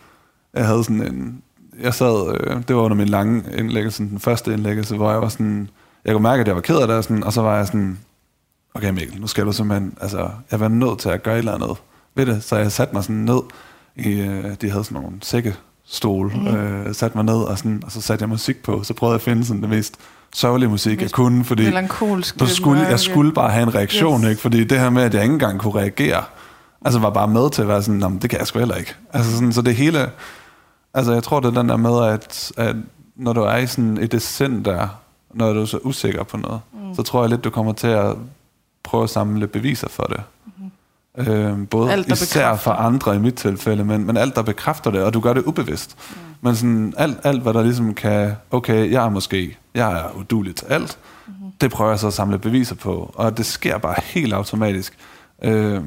jeg 0.53 0.65
havde 0.65 0.83
sådan 0.83 1.01
en 1.01 1.41
jeg 1.81 1.93
sad, 1.93 2.37
øh, 2.39 2.57
det 2.67 2.75
var 2.75 2.81
under 2.81 2.97
min 2.97 3.07
lange 3.07 3.43
indlæggelse, 3.57 4.03
den 4.03 4.19
første 4.19 4.53
indlæggelse, 4.53 4.95
hvor 4.95 5.11
jeg 5.11 5.21
var 5.21 5.29
sådan, 5.29 5.69
jeg 6.05 6.13
kunne 6.13 6.23
mærke, 6.23 6.41
at 6.41 6.47
jeg 6.47 6.55
var 6.55 6.61
ked 6.61 6.77
af 6.77 6.87
det, 6.87 6.95
og, 6.95 7.03
sådan, 7.03 7.23
og 7.23 7.33
så 7.33 7.41
var 7.41 7.57
jeg 7.57 7.67
sådan, 7.67 7.99
okay 8.73 8.89
Mikkel, 8.89 9.21
nu 9.21 9.27
skal 9.27 9.45
du 9.45 9.51
simpelthen, 9.51 9.93
altså, 10.01 10.29
jeg 10.51 10.59
var 10.59 10.67
nødt 10.67 10.99
til 10.99 11.09
at 11.09 11.23
gøre 11.23 11.35
et 11.35 11.39
eller 11.39 11.53
andet 11.53 11.77
ved 12.15 12.25
det, 12.25 12.43
så 12.43 12.57
jeg 12.57 12.71
satte 12.71 12.93
mig 12.93 13.03
sådan 13.03 13.15
ned, 13.15 13.39
i, 13.95 14.19
øh, 14.19 14.55
de 14.61 14.69
havde 14.69 14.83
sådan 14.83 15.01
nogle 15.01 15.17
sækkestol, 15.21 16.33
mm. 16.35 16.47
øh, 16.47 16.95
satte 16.95 17.17
mig 17.17 17.25
ned, 17.25 17.41
og, 17.43 17.57
sådan, 17.57 17.81
og 17.85 17.91
så 17.91 18.01
satte 18.01 18.23
jeg 18.23 18.29
musik 18.29 18.63
på, 18.63 18.83
så 18.83 18.93
prøvede 18.93 19.13
jeg 19.13 19.19
at 19.19 19.21
finde 19.21 19.45
sådan 19.45 19.61
det 19.61 19.69
mest 19.69 19.95
sørgelige 20.35 20.69
musik, 20.69 21.01
jeg 21.01 21.11
kunne, 21.11 21.45
fordi 21.45 21.65
du 22.39 22.47
skulle, 22.47 22.81
jeg 22.81 22.99
skulle 22.99 23.33
bare 23.33 23.49
have 23.49 23.63
en 23.63 23.75
reaktion, 23.75 24.21
yes. 24.21 24.29
ikke? 24.29 24.41
fordi 24.41 24.63
det 24.63 24.79
her 24.79 24.89
med, 24.89 25.03
at 25.03 25.13
jeg 25.13 25.23
ikke 25.23 25.33
engang 25.33 25.59
kunne 25.59 25.75
reagere, 25.75 26.23
altså 26.85 26.99
var 26.99 27.09
bare 27.09 27.27
med 27.27 27.51
til 27.51 27.61
at 27.61 27.67
være 27.67 27.83
sådan, 27.83 28.19
det 28.21 28.29
kan 28.29 28.39
jeg 28.39 28.47
sgu 28.47 28.59
heller 28.59 28.75
ikke. 28.75 28.95
Altså 29.13 29.33
sådan, 29.33 29.53
så 29.53 29.61
det 29.61 29.75
hele, 29.75 30.09
altså 30.97 31.13
jeg 31.13 31.23
tror, 31.23 31.39
det 31.39 31.47
er 31.47 31.61
den 31.61 31.69
der 31.69 31.77
med, 31.77 32.13
at, 32.13 32.51
at 32.57 32.75
når 33.15 33.33
du 33.33 33.41
er 33.41 33.57
i 33.57 33.67
sådan 33.67 33.97
et 33.97 34.11
descent 34.11 34.65
der, 34.65 34.87
når 35.33 35.53
du 35.53 35.61
er 35.61 35.65
så 35.65 35.79
usikker 35.83 36.23
på 36.23 36.37
noget, 36.37 36.59
mm. 36.73 36.95
så 36.95 37.03
tror 37.03 37.21
jeg 37.21 37.29
lidt, 37.29 37.43
du 37.43 37.49
kommer 37.49 37.73
til 37.73 37.87
at 37.87 38.15
prøve 38.83 39.03
at 39.03 39.09
samle 39.09 39.47
beviser 39.47 39.89
for 39.89 40.03
det. 40.03 40.21
Mm. 41.17 41.27
Øh, 41.27 41.67
både 41.67 41.91
alt, 41.91 42.11
især 42.11 42.55
for 42.55 42.71
andre 42.71 43.15
i 43.15 43.19
mit 43.19 43.35
tilfælde, 43.35 43.83
men, 43.83 44.05
men 44.05 44.17
alt, 44.17 44.35
der 44.35 44.41
bekræfter 44.41 44.91
det, 44.91 45.03
og 45.03 45.13
du 45.13 45.19
gør 45.19 45.33
det 45.33 45.43
ubevidst. 45.43 45.95
Mm. 46.09 46.15
Men 46.41 46.55
sådan 46.55 46.93
alt, 46.97 47.17
alt, 47.23 47.41
hvad 47.41 47.53
der 47.53 47.63
ligesom 47.63 47.93
kan, 47.93 48.35
okay, 48.51 48.91
jeg 48.91 49.05
er 49.05 49.09
måske, 49.09 49.57
jeg 49.73 49.99
er 49.99 50.17
udulig 50.19 50.55
til 50.55 50.65
alt, 50.65 50.97
mm. 51.27 51.33
det 51.61 51.71
prøver 51.71 51.91
jeg 51.91 51.99
så 51.99 52.07
at 52.07 52.13
samle 52.13 52.39
beviser 52.39 52.75
på, 52.75 53.11
og 53.15 53.37
det 53.37 53.45
sker 53.45 53.77
bare 53.77 53.95
helt 54.03 54.33
automatisk. 54.33 54.93
Øh, 55.43 55.81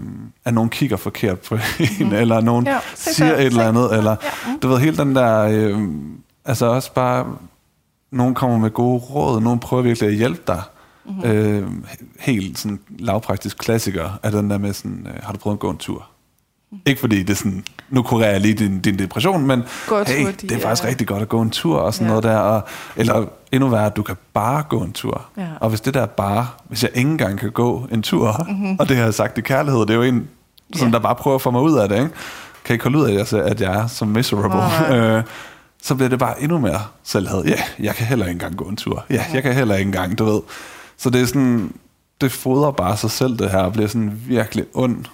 at 0.44 0.55
nogen 0.55 0.70
kigger 0.70 0.96
forkert 0.96 1.40
på 1.40 1.55
en, 2.01 2.09
mm. 2.09 2.12
eller 2.12 2.40
nogen 2.40 2.66
ja, 2.66 2.78
siger 2.94 3.34
et 3.34 3.46
eller 3.46 3.68
andet, 3.68 3.96
eller 3.96 4.11
ja. 4.11 4.57
du 4.62 4.68
ved, 4.68 4.78
helt 4.78 4.98
den 4.98 5.14
der, 5.16 5.42
øh, 5.42 5.80
altså 6.44 6.66
også 6.66 6.92
bare, 6.92 7.36
nogen 8.11 8.34
kommer 8.34 8.59
med 8.59 8.70
gode 8.70 8.98
råd, 8.98 9.40
nogen 9.40 9.61
prøver 9.61 9.82
virkelig 9.82 10.09
at 10.09 10.14
hjælpe 10.14 10.42
dig, 10.46 10.62
Mm-hmm. 11.05 11.30
Øh, 11.30 11.68
helt 12.18 12.59
sådan 12.59 12.80
lavpraktisk 12.98 13.59
klassiker 13.59 14.18
er 14.22 14.30
den 14.30 14.51
der 14.51 14.59
med 14.59 14.72
sådan, 14.72 15.07
øh, 15.07 15.22
har 15.22 15.32
du 15.32 15.38
prøvet 15.38 15.57
at 15.57 15.61
gå 15.61 15.70
en 15.70 15.76
tur? 15.76 16.09
Ikke 16.86 17.00
fordi 17.00 17.22
det 17.22 17.30
er 17.30 17.34
sådan, 17.34 17.64
nu 17.88 18.02
kurerer 18.02 18.30
jeg 18.30 18.40
lige 18.40 18.54
din, 18.54 18.80
din 18.80 18.98
depression, 18.98 19.46
men 19.46 19.62
gå 19.86 20.04
hey, 20.04 20.26
de, 20.26 20.32
det 20.32 20.52
er 20.52 20.60
faktisk 20.60 20.84
ja. 20.84 20.88
rigtig 20.88 21.06
godt 21.06 21.22
at 21.22 21.28
gå 21.28 21.40
en 21.42 21.50
tur 21.50 21.78
og 21.78 21.94
sådan 21.94 22.06
ja. 22.06 22.08
noget 22.08 22.24
der. 22.24 22.36
Og, 22.36 22.62
eller 22.96 23.24
endnu 23.52 23.68
værre, 23.68 23.90
du 23.90 24.02
kan 24.02 24.16
bare 24.34 24.62
gå 24.68 24.80
en 24.80 24.92
tur. 24.92 25.24
Ja. 25.36 25.46
Og 25.60 25.68
hvis 25.68 25.80
det 25.80 25.94
der 25.94 26.06
bare, 26.06 26.48
hvis 26.68 26.82
jeg 26.82 26.90
ikke 26.94 27.10
engang 27.10 27.38
kan 27.38 27.50
gå 27.50 27.86
en 27.92 28.02
tur, 28.02 28.46
mm-hmm. 28.48 28.76
og 28.78 28.88
det 28.88 28.96
har 28.96 29.04
jeg 29.04 29.14
sagt 29.14 29.38
i 29.38 29.40
kærlighed, 29.40 29.80
det 29.80 29.90
er 29.90 29.94
jo 29.94 30.02
en, 30.02 30.28
som 30.74 30.88
ja. 30.88 30.92
der 30.92 30.98
bare 30.98 31.14
prøver 31.14 31.34
at 31.34 31.42
få 31.42 31.50
mig 31.50 31.62
ud 31.62 31.78
af 31.78 31.88
det, 31.88 31.96
ikke? 31.96 32.10
Kan 32.64 32.76
I 32.76 32.78
holde 32.82 32.98
ud 32.98 33.04
af, 33.04 33.34
at 33.50 33.60
jeg 33.60 33.80
er 33.80 33.86
så 33.86 34.04
miserable? 34.04 34.60
Oh, 34.60 35.16
øh, 35.16 35.22
så 35.82 35.94
bliver 35.94 36.08
det 36.08 36.18
bare 36.18 36.42
endnu 36.42 36.58
mere 36.58 36.80
selvhed. 37.02 37.44
Ja, 37.44 37.62
jeg 37.78 37.94
kan 37.94 38.06
heller 38.06 38.26
ikke 38.26 38.32
engang 38.32 38.56
gå 38.56 38.64
en 38.64 38.76
tur. 38.76 39.04
Ja, 39.10 39.24
jeg 39.34 39.42
kan 39.42 39.54
heller 39.54 39.74
ikke 39.74 39.88
engang, 39.88 40.18
du 40.18 40.24
ved. 40.24 40.40
Så 40.96 41.10
det 41.10 41.20
er 41.20 41.26
sådan, 41.26 41.72
det 42.20 42.32
fodrer 42.32 42.70
bare 42.70 42.96
sig 42.96 43.10
selv, 43.10 43.38
det 43.38 43.50
her, 43.50 43.58
og 43.58 43.72
bliver 43.72 43.88
sådan 43.88 44.12
virkelig 44.26 44.64
ond. 44.74 45.04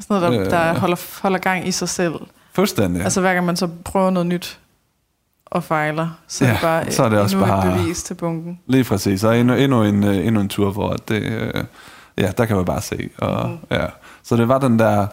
Sådan 0.00 0.20
noget, 0.20 0.32
der, 0.32 0.44
øh, 0.44 0.50
der 0.50 0.80
holder, 0.80 1.20
holder 1.22 1.38
gang 1.38 1.68
i 1.68 1.70
sig 1.70 1.88
selv. 1.88 2.14
Fuldstændig. 2.52 3.02
Altså 3.02 3.20
hver 3.20 3.34
gang 3.34 3.46
man 3.46 3.56
så 3.56 3.68
prøver 3.84 4.10
noget 4.10 4.26
nyt 4.26 4.58
og 5.46 5.64
fejler, 5.64 6.08
så 6.28 6.44
ja, 6.44 6.50
er 6.50 6.54
det 6.54 6.62
bare 6.62 6.90
så 6.90 7.02
er 7.02 7.08
det 7.08 7.18
også 7.18 7.38
bare, 7.38 7.68
et 7.68 7.80
bevis 7.80 8.02
til 8.02 8.14
bunken. 8.14 8.60
Lige 8.66 8.84
præcis. 8.84 9.24
Og 9.24 9.38
endnu, 9.38 9.54
endnu, 9.54 9.82
en, 9.82 10.04
øh, 10.04 10.26
endnu 10.26 10.40
en 10.40 10.48
tur, 10.48 10.70
hvor 10.70 10.96
det, 11.08 11.22
øh, 11.22 11.64
ja, 12.18 12.32
der 12.38 12.44
kan 12.44 12.56
man 12.56 12.64
bare 12.64 12.82
se. 12.82 13.10
Og, 13.18 13.48
mm. 13.48 13.58
ja. 13.70 13.86
Så 14.22 14.36
det 14.36 14.48
var 14.48 14.58
den 14.58 14.78
der, 14.78 15.06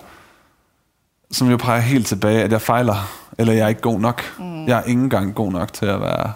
som 1.31 1.49
jo 1.49 1.57
peger 1.57 1.79
helt 1.79 2.07
tilbage, 2.07 2.43
at 2.43 2.51
jeg 2.51 2.61
fejler, 2.61 3.09
eller 3.37 3.53
jeg 3.53 3.63
er 3.63 3.67
ikke 3.67 3.81
god 3.81 3.99
nok. 3.99 4.21
Mm. 4.39 4.67
Jeg 4.67 4.77
er 4.77 4.83
ikke 4.83 5.01
engang 5.01 5.35
god 5.35 5.51
nok 5.51 5.73
til 5.73 5.85
at 5.85 6.01
være 6.01 6.33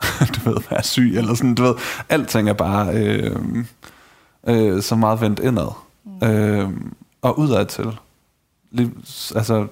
du 0.34 0.50
ved, 0.50 0.56
være 0.70 0.82
syg, 0.82 1.12
eller 1.16 1.34
sådan, 1.34 1.54
du 1.54 1.62
ved, 1.62 1.74
alting 2.08 2.48
er 2.48 2.52
bare 2.52 2.94
øh, 2.94 3.36
øh, 4.48 4.82
så 4.82 4.96
meget 4.96 5.20
vendt 5.20 5.40
indad. 5.40 5.74
Mm. 6.04 6.28
Øh, 6.28 6.70
og 7.26 7.38
udad 7.38 7.66
til. 7.66 7.98
Lige, 8.70 8.92
altså, 9.34 9.66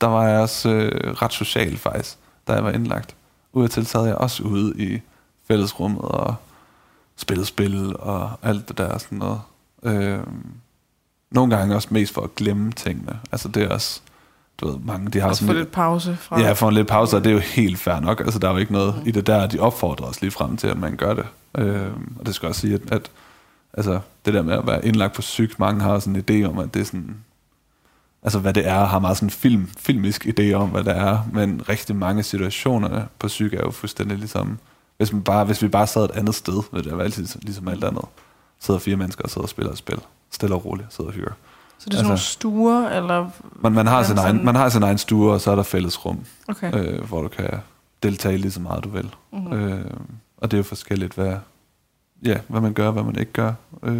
der 0.00 0.06
var 0.06 0.28
jeg 0.28 0.40
også 0.40 0.68
øh, 0.70 1.12
ret 1.12 1.32
social 1.32 1.78
faktisk, 1.78 2.16
da 2.48 2.52
jeg 2.52 2.64
var 2.64 2.70
indlagt. 2.70 3.14
Udad 3.52 3.68
til 3.68 3.86
sad 3.86 4.06
jeg 4.06 4.14
også 4.14 4.42
ude 4.42 4.74
i 4.76 5.00
fællesrummet 5.48 6.02
og 6.02 6.34
spillede 7.16 7.46
spil 7.46 7.96
og 7.98 8.30
alt 8.42 8.68
det 8.68 8.78
der 8.78 8.98
sådan 8.98 9.18
noget. 9.18 9.40
Øh, 9.82 10.20
nogle 11.30 11.56
gange 11.56 11.74
også 11.74 11.88
mest 11.90 12.14
for 12.14 12.22
at 12.22 12.34
glemme 12.34 12.72
tingene. 12.72 13.20
Altså 13.32 13.48
det 13.48 13.62
er 13.62 13.68
også 13.68 14.00
du 14.60 14.68
ved, 14.70 14.78
mange, 14.78 15.10
de 15.10 15.20
har 15.20 15.28
også 15.28 15.46
sådan 15.46 15.56
lidt 15.56 15.72
pause 15.72 16.16
fra... 16.16 16.40
Ja, 16.40 16.52
få 16.52 16.68
en 16.68 16.74
lidt 16.74 16.86
pause, 16.86 17.16
og 17.16 17.24
det 17.24 17.30
er 17.30 17.34
jo 17.34 17.40
helt 17.40 17.78
fair 17.78 18.00
nok. 18.00 18.20
Altså, 18.20 18.38
der 18.38 18.48
er 18.48 18.52
jo 18.52 18.58
ikke 18.58 18.72
noget 18.72 18.94
mm. 18.96 19.08
i 19.08 19.10
det 19.10 19.26
der, 19.26 19.46
de 19.46 19.58
opfordrer 19.58 20.06
os 20.06 20.20
lige 20.20 20.30
frem 20.30 20.56
til, 20.56 20.66
at 20.66 20.78
man 20.78 20.96
gør 20.96 21.14
det. 21.14 21.26
Øh, 21.58 21.86
og 22.18 22.26
det 22.26 22.34
skal 22.34 22.48
også 22.48 22.60
sige, 22.60 22.74
at, 22.74 22.80
at 22.92 23.10
altså, 23.74 24.00
det 24.24 24.34
der 24.34 24.42
med 24.42 24.54
at 24.54 24.66
være 24.66 24.86
indlagt 24.86 25.14
på 25.14 25.22
syg, 25.22 25.50
mange 25.58 25.80
har 25.80 25.98
sådan 25.98 26.16
en 26.16 26.24
idé 26.30 26.48
om, 26.48 26.58
at 26.58 26.74
det 26.74 26.80
er 26.80 26.84
sådan, 26.84 27.16
altså 28.22 28.38
hvad 28.38 28.54
det 28.54 28.66
er, 28.66 28.84
har 28.84 28.98
meget 28.98 29.16
sådan 29.16 29.26
en 29.26 29.30
film, 29.30 29.68
filmisk 29.78 30.26
idé 30.26 30.52
om, 30.52 30.68
hvad 30.68 30.84
det 30.84 30.96
er, 30.96 31.28
men 31.32 31.62
rigtig 31.68 31.96
mange 31.96 32.22
situationer 32.22 33.02
på 33.18 33.26
psyk 33.26 33.54
er 33.54 33.60
jo 33.64 33.70
fuldstændig 33.70 34.18
ligesom, 34.18 34.58
hvis, 34.96 35.12
man 35.12 35.22
bare, 35.22 35.44
hvis 35.44 35.62
vi 35.62 35.68
bare 35.68 35.86
sad 35.86 36.04
et 36.04 36.10
andet 36.10 36.34
sted, 36.34 36.62
vil 36.72 36.84
det 36.84 36.96
være 36.96 37.04
altid 37.04 37.26
ligesom 37.42 37.68
alt 37.68 37.84
andet. 37.84 38.04
Sidder 38.60 38.80
fire 38.80 38.96
mennesker 38.96 39.22
og 39.24 39.30
sidder 39.30 39.42
og 39.42 39.48
spiller 39.48 39.72
et 39.72 39.78
spil. 39.78 39.98
Stille 40.30 40.54
og 40.54 40.64
roligt, 40.64 40.94
sidder 40.94 41.10
og 41.10 41.14
hygger. 41.14 41.32
Så 41.78 41.90
det 41.90 41.94
er 41.94 41.98
sådan 41.98 41.98
altså, 41.98 42.08
nogle 42.08 42.18
stuer, 42.18 42.88
eller... 42.88 43.30
Man, 43.60 43.72
man, 43.72 43.86
har 43.86 44.02
sin 44.02 44.18
egen, 44.18 44.44
man 44.44 44.54
har 44.54 44.68
sin 44.68 44.82
egen 44.82 44.98
stue, 44.98 45.32
og 45.32 45.40
så 45.40 45.50
er 45.50 45.54
der 45.54 45.62
fællesrum, 45.62 46.24
okay. 46.48 46.74
øh, 46.74 47.04
hvor 47.04 47.22
du 47.22 47.28
kan 47.28 47.50
deltage 48.02 48.36
lige 48.36 48.50
så 48.50 48.60
meget, 48.60 48.84
du 48.84 48.88
vil. 48.88 49.14
Mm-hmm. 49.32 49.52
Øh, 49.52 49.84
og 50.36 50.50
det 50.50 50.56
er 50.56 50.58
jo 50.58 50.64
forskelligt, 50.64 51.14
hvad, 51.14 51.36
ja, 52.24 52.34
hvad 52.48 52.60
man 52.60 52.72
gør, 52.72 52.90
hvad 52.90 53.02
man 53.02 53.18
ikke 53.18 53.32
gør. 53.32 53.52
Øh, 53.82 53.92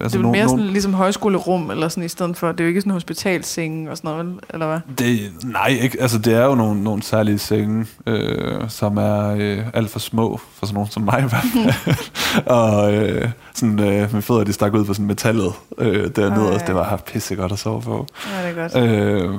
altså 0.00 0.18
det 0.18 0.24
er 0.24 0.28
jo 0.28 0.32
mere 0.32 0.48
sådan, 0.48 0.64
ligesom 0.64 0.94
højskolerum, 0.94 1.70
eller 1.70 1.88
sådan 1.88 2.04
i 2.04 2.08
stedet 2.08 2.36
for, 2.36 2.52
det 2.52 2.60
er 2.60 2.64
jo 2.64 2.68
ikke 2.68 2.80
sådan 2.80 2.90
en 2.90 2.94
hospitalseng 2.94 3.90
og 3.90 3.96
sådan 3.96 4.10
noget, 4.10 4.40
eller 4.50 4.66
hvad? 4.66 4.80
Det, 4.98 5.32
nej, 5.44 5.78
ikke, 5.82 6.02
altså 6.02 6.18
det 6.18 6.34
er 6.34 6.44
jo 6.44 6.54
nogle, 6.54 6.82
nogle 6.82 7.02
særlige 7.02 7.38
senge, 7.38 7.86
øh, 8.06 8.68
som 8.68 8.96
er 8.96 9.36
øh, 9.38 9.66
alt 9.74 9.90
for 9.90 9.98
små, 9.98 10.40
for 10.54 10.66
sådan 10.66 10.74
nogen 10.74 10.90
som 10.90 11.02
mig 11.02 11.18
i 11.18 11.28
hvert 11.28 11.44
fald. 11.54 11.96
og 12.58 12.94
øh, 12.94 13.30
sådan, 13.54 13.80
øh, 13.80 14.14
med 14.14 14.22
fødder, 14.22 14.44
de 14.44 14.52
stak 14.52 14.74
ud 14.74 14.84
på 14.84 14.94
sådan 14.94 15.06
metallet 15.06 15.52
øh, 15.78 16.10
dernede, 16.16 16.48
oh, 16.48 16.52
ja. 16.52 16.66
det 16.66 16.74
var 16.74 17.02
pissegodt 17.06 17.52
at 17.52 17.58
sove 17.58 17.82
på. 17.82 18.06
Ja, 18.32 18.48
det 18.48 18.58
er 18.58 18.62
godt. 18.62 18.76
Øh, 18.76 19.34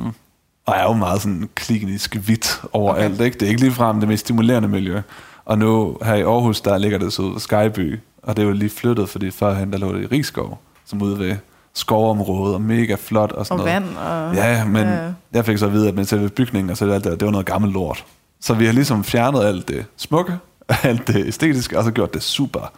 og 0.66 0.76
er 0.78 0.84
jo 0.84 0.94
meget 0.94 1.22
sådan 1.22 1.50
klinisk 1.56 2.16
hvidt 2.16 2.62
overalt, 2.74 3.14
okay. 3.14 3.26
ikke? 3.26 3.40
Det 3.40 3.46
er 3.46 3.50
ikke 3.50 3.62
ligefrem 3.62 4.00
det 4.00 4.10
mest 4.10 4.26
stimulerende 4.26 4.70
miljø. 4.70 5.02
Og 5.46 5.58
nu 5.58 5.98
her 6.04 6.16
i 6.16 6.22
Aarhus, 6.22 6.62
der 6.62 6.78
ligger 6.78 6.98
det 6.98 7.14
så 7.14 7.22
ud 7.22 7.40
Skyby, 7.40 8.00
og 8.24 8.38
det 8.38 8.44
er 8.44 8.48
jo 8.48 8.54
lige 8.54 8.70
flyttet, 8.70 9.10
fordi 9.10 9.32
førhen 9.32 9.72
der 9.72 9.78
lå 9.78 9.94
det 9.94 10.04
i 10.04 10.06
Rigskov, 10.06 10.60
som 10.86 11.02
ude 11.02 11.20
ved 11.20 11.36
skovområdet, 11.74 12.56
og 12.56 12.62
mega 12.62 12.96
flot 13.00 13.32
og 13.32 13.46
sådan 13.46 13.60
og 13.60 13.66
noget. 13.66 13.84
vand. 13.84 13.98
Og, 13.98 14.36
ja, 14.36 14.66
men 14.66 14.88
ja. 14.88 15.12
jeg 15.34 15.46
fik 15.46 15.58
så 15.58 15.66
at 15.66 15.74
vide, 15.74 15.88
at 15.88 15.96
med 15.96 16.06
selve 16.06 16.30
bygningen 16.30 16.70
og 16.70 16.78
så 16.78 16.86
det, 16.86 16.94
alt 16.94 17.04
det, 17.04 17.20
det 17.20 17.26
var 17.26 17.32
noget 17.32 17.46
gammelt 17.46 17.74
lort. 17.74 18.06
Så 18.42 18.54
vi 18.54 18.66
har 18.66 18.74
ligesom 18.74 19.04
fjernet 19.04 19.44
alt 19.44 19.68
det 19.68 19.86
smukke, 19.98 20.34
alt 20.84 21.08
det 21.08 21.28
æstetiske, 21.28 21.78
og 21.78 21.84
så 21.84 21.92
gjort 21.92 22.14
det 22.14 22.24
super 22.24 22.72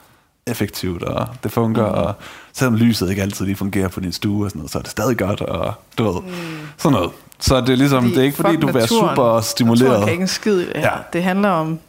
effektivt, 0.47 1.03
og 1.03 1.27
det 1.43 1.51
fungerer, 1.51 1.91
mm. 1.91 2.07
og 2.07 2.13
selvom 2.53 2.75
lyset 2.75 3.09
ikke 3.09 3.21
altid 3.21 3.45
lige 3.45 3.55
fungerer 3.55 3.87
på 3.87 3.99
din 3.99 4.11
stue 4.11 4.45
og 4.45 4.49
sådan 4.49 4.59
noget, 4.59 4.71
så 4.71 4.77
er 4.77 4.81
det 4.81 4.91
stadig 4.91 5.17
godt, 5.17 5.41
og 5.41 5.73
du 5.97 6.03
ved, 6.03 6.21
mm. 6.21 6.29
sådan 6.77 6.93
noget. 6.93 7.11
Så 7.39 7.61
det 7.61 7.69
er 7.69 7.75
ligesom, 7.75 8.03
fordi, 8.03 8.15
det 8.15 8.21
er 8.21 8.25
ikke 8.25 8.37
fordi, 8.37 8.57
du 8.57 8.67
bliver 8.67 8.85
super 8.85 9.41
stimuleret. 9.41 9.89
Naturen 9.89 10.03
kan 10.03 10.11
ikke 10.11 10.21
en 10.21 10.27
skid 10.27 10.57
det 10.57 10.71
Ja. 10.75 10.89
Det 11.13 11.23
handler 11.23 11.49
om 11.49 11.79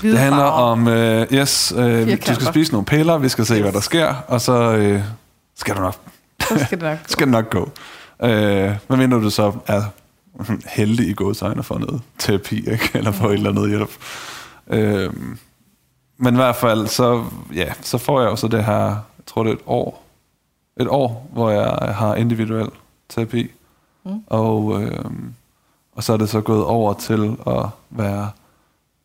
Hvide 0.00 0.12
det 0.12 0.20
handler 0.20 0.38
farver. 0.38 0.62
om, 0.62 0.86
uh, 0.86 1.38
yes, 1.38 1.72
uh, 1.76 1.82
du 2.28 2.34
skal 2.34 2.46
spise 2.46 2.72
nogle 2.72 2.84
piller, 2.86 3.18
vi 3.18 3.28
skal 3.28 3.46
se, 3.46 3.54
yes. 3.54 3.62
hvad 3.62 3.72
der 3.72 3.80
sker, 3.80 4.14
og 4.28 4.40
så 4.40 4.76
uh, 4.76 5.00
skal 5.56 5.76
du 5.76 5.80
nok, 5.80 5.96
så 6.40 6.58
skal 6.64 6.80
det 6.80 6.82
nok 6.82 6.98
gå. 7.02 7.08
skal 7.08 7.26
det 7.26 7.32
nok 7.32 7.50
gå. 7.50 7.62
Uh, 8.18 8.28
hvad 8.86 8.96
mener 8.96 9.18
du 9.18 9.30
så 9.30 9.52
er 9.66 9.82
heldig 10.76 11.08
i 11.08 11.12
gåsøjne 11.12 11.58
at 11.58 11.64
få 11.64 11.78
noget 11.78 12.02
terapi, 12.18 12.70
ikke? 12.70 12.90
eller 12.98 13.12
få 13.12 13.26
mm. 13.26 13.30
et 13.32 13.36
eller 13.36 13.50
andet 13.50 13.68
hjælp. 13.68 13.90
Uh, 14.66 15.14
men 16.22 16.34
i 16.34 16.36
hvert 16.36 16.56
fald, 16.56 16.86
så, 16.86 17.24
ja, 17.54 17.72
så 17.80 17.98
får 17.98 18.20
jeg 18.20 18.30
jo 18.30 18.36
så 18.36 18.48
det 18.48 18.64
her, 18.64 18.84
jeg 18.84 19.26
tror 19.26 19.42
det 19.42 19.50
er 19.50 19.54
et 19.54 19.62
år, 19.66 20.04
et 20.80 20.88
år, 20.88 21.28
hvor 21.32 21.50
jeg 21.50 21.94
har 21.94 22.14
individuel 22.14 22.68
terapi. 23.08 23.50
Mm. 24.04 24.22
Og, 24.26 24.82
øh, 24.82 25.04
og 25.92 26.04
så 26.04 26.12
er 26.12 26.16
det 26.16 26.28
så 26.28 26.40
gået 26.40 26.64
over 26.64 26.94
til 26.94 27.36
at 27.46 27.66
være 27.90 28.30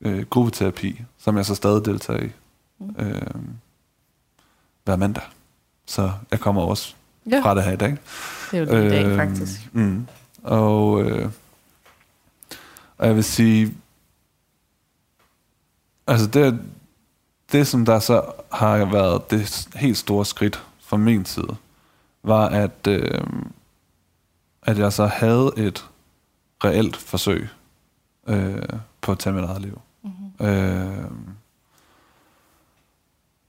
øh, 0.02 0.26
gruppeterapi, 0.26 1.02
som 1.18 1.38
jeg 1.38 1.46
så 1.46 1.56
stadig 1.56 1.86
deltager 1.86 2.24
i 2.24 2.30
mm. 2.80 2.96
øh, 3.00 3.22
hver 4.84 4.96
mandag. 4.96 5.24
Så 5.86 6.12
jeg 6.32 6.40
kommer 6.40 6.62
også 6.62 6.94
ja. 7.32 7.42
fra 7.42 7.56
det 7.56 7.64
her 7.64 7.72
i 7.72 7.76
dag. 7.76 7.98
Det 8.52 8.60
er 8.60 8.60
jo 8.60 8.66
det 8.66 8.84
øh, 8.84 8.92
dag, 8.92 9.16
faktisk. 9.16 9.74
Mm, 9.74 10.08
og, 10.44 11.04
øh, 11.04 11.30
og 12.98 13.08
jeg 13.08 13.16
vil 13.16 13.24
sige, 13.24 13.74
altså 16.08 16.28
det, 16.28 16.60
det 17.52 17.68
som 17.68 17.86
der 17.86 18.00
så 18.00 18.32
har 18.52 18.86
været 18.86 19.32
det 19.32 19.68
helt 19.76 19.98
store 19.98 20.26
skridt 20.26 20.64
fra 20.80 20.98
min 20.98 21.26
side, 21.26 21.56
var 22.24 22.48
at, 22.48 22.88
øh, 22.88 23.24
at 24.62 24.78
jeg 24.78 24.94
så 24.94 25.06
havde 25.06 25.52
et 25.58 25.86
reelt 26.64 26.96
forsøg 26.98 27.48
øh, 28.28 28.62
på 29.06 29.12
at 29.12 29.20
tage 29.20 29.34
mit 29.34 29.44
eget 29.44 29.62
liv. 29.62 29.82
Mm-hmm. 30.04 30.46
Øh, 30.46 31.12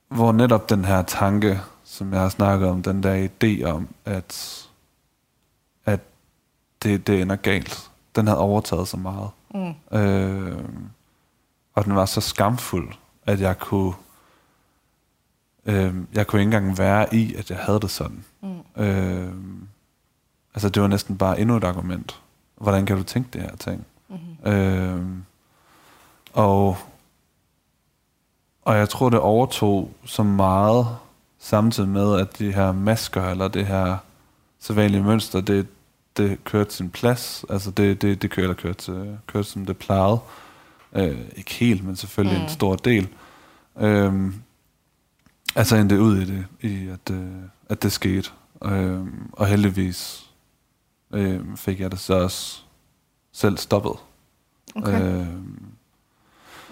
hvor 0.09 0.33
netop 0.33 0.71
den 0.71 0.85
her 0.85 1.03
tanke, 1.03 1.61
som 1.85 2.13
jeg 2.13 2.21
har 2.21 2.29
snakket 2.29 2.69
om, 2.69 2.83
den 2.83 3.03
der 3.03 3.29
idé 3.29 3.65
om, 3.65 3.89
at, 4.05 4.63
at 5.85 6.01
det, 6.83 7.07
det 7.07 7.23
ender 7.23 7.37
galt, 7.37 7.91
den 8.17 8.27
havde 8.27 8.39
overtaget 8.39 8.89
så 8.89 8.97
meget. 8.97 9.31
Mm. 9.55 9.99
Øh, 9.99 10.65
og 11.75 11.85
den 11.85 11.95
var 11.95 12.07
så 12.07 12.21
skamfuld, 12.21 12.95
at 13.27 13.41
jeg 13.41 13.59
kunne, 13.59 13.93
øh, 15.67 15.95
jeg 16.15 16.27
kunne 16.27 16.41
ikke 16.41 16.57
engang 16.57 16.79
være 16.79 17.15
i, 17.15 17.35
at 17.35 17.51
jeg 17.51 17.59
havde 17.59 17.81
det 17.81 17.91
sådan. 17.91 18.25
Mm. 18.43 18.83
Øh, 18.83 19.33
altså 20.55 20.69
det 20.69 20.83
var 20.83 20.89
næsten 20.89 21.19
bare 21.19 21.41
endnu 21.41 21.57
et 21.57 21.65
argument. 21.65 22.21
Hvordan 22.57 22.87
kan 22.87 22.97
du 22.97 23.03
tænke 23.03 23.29
det 23.33 23.41
her 23.41 23.57
ting? 23.57 23.87
Mm-hmm. 24.09 24.53
Øh, 24.53 25.07
og, 26.37 26.77
og 28.63 28.77
jeg 28.77 28.89
tror, 28.89 29.11
det 29.11 29.19
overtog 29.21 29.91
så 30.05 30.23
meget, 30.23 30.87
samtidig 31.39 31.89
med, 31.89 32.21
at 32.21 32.39
de 32.39 32.53
her 32.53 32.73
masker, 32.73 33.31
eller 33.31 33.49
det 33.49 33.67
her 33.67 33.97
sædvanlige 34.61 35.03
mønster, 35.03 35.41
det, 35.41 35.67
det 36.17 36.45
kørte 36.45 36.75
sin 36.75 36.91
plads. 36.91 37.45
Altså 37.51 37.71
det, 37.71 38.03
det, 38.03 38.23
det 38.23 38.31
kørte, 38.31 38.55
kørte, 38.55 39.19
kørte 39.27 39.49
som 39.49 39.67
det 39.67 39.77
plejede. 39.77 40.19
Øh, 40.93 41.19
ikke 41.37 41.55
helt, 41.55 41.85
men 41.85 41.97
selvfølgelig 41.97 42.39
mm. 42.39 42.45
en 42.45 42.51
stor 42.51 42.77
del. 42.77 43.09
Øh, 43.81 44.33
altså 45.55 45.77
endte 45.77 46.01
ud 46.01 46.17
i 46.17 46.25
det, 46.25 46.47
i 46.61 46.89
at, 46.89 47.11
øh, 47.11 47.27
at 47.69 47.83
det 47.83 47.93
skete. 47.93 48.31
Øh, 48.65 49.07
og 49.33 49.47
heldigvis 49.47 50.31
øh, 51.13 51.57
fik 51.57 51.81
jeg 51.81 51.91
det 51.91 51.99
så 51.99 52.15
også 52.15 52.61
selv 53.33 53.59
stoppet. 53.59 53.93
Okay. 54.75 55.03
Øh, 55.03 55.27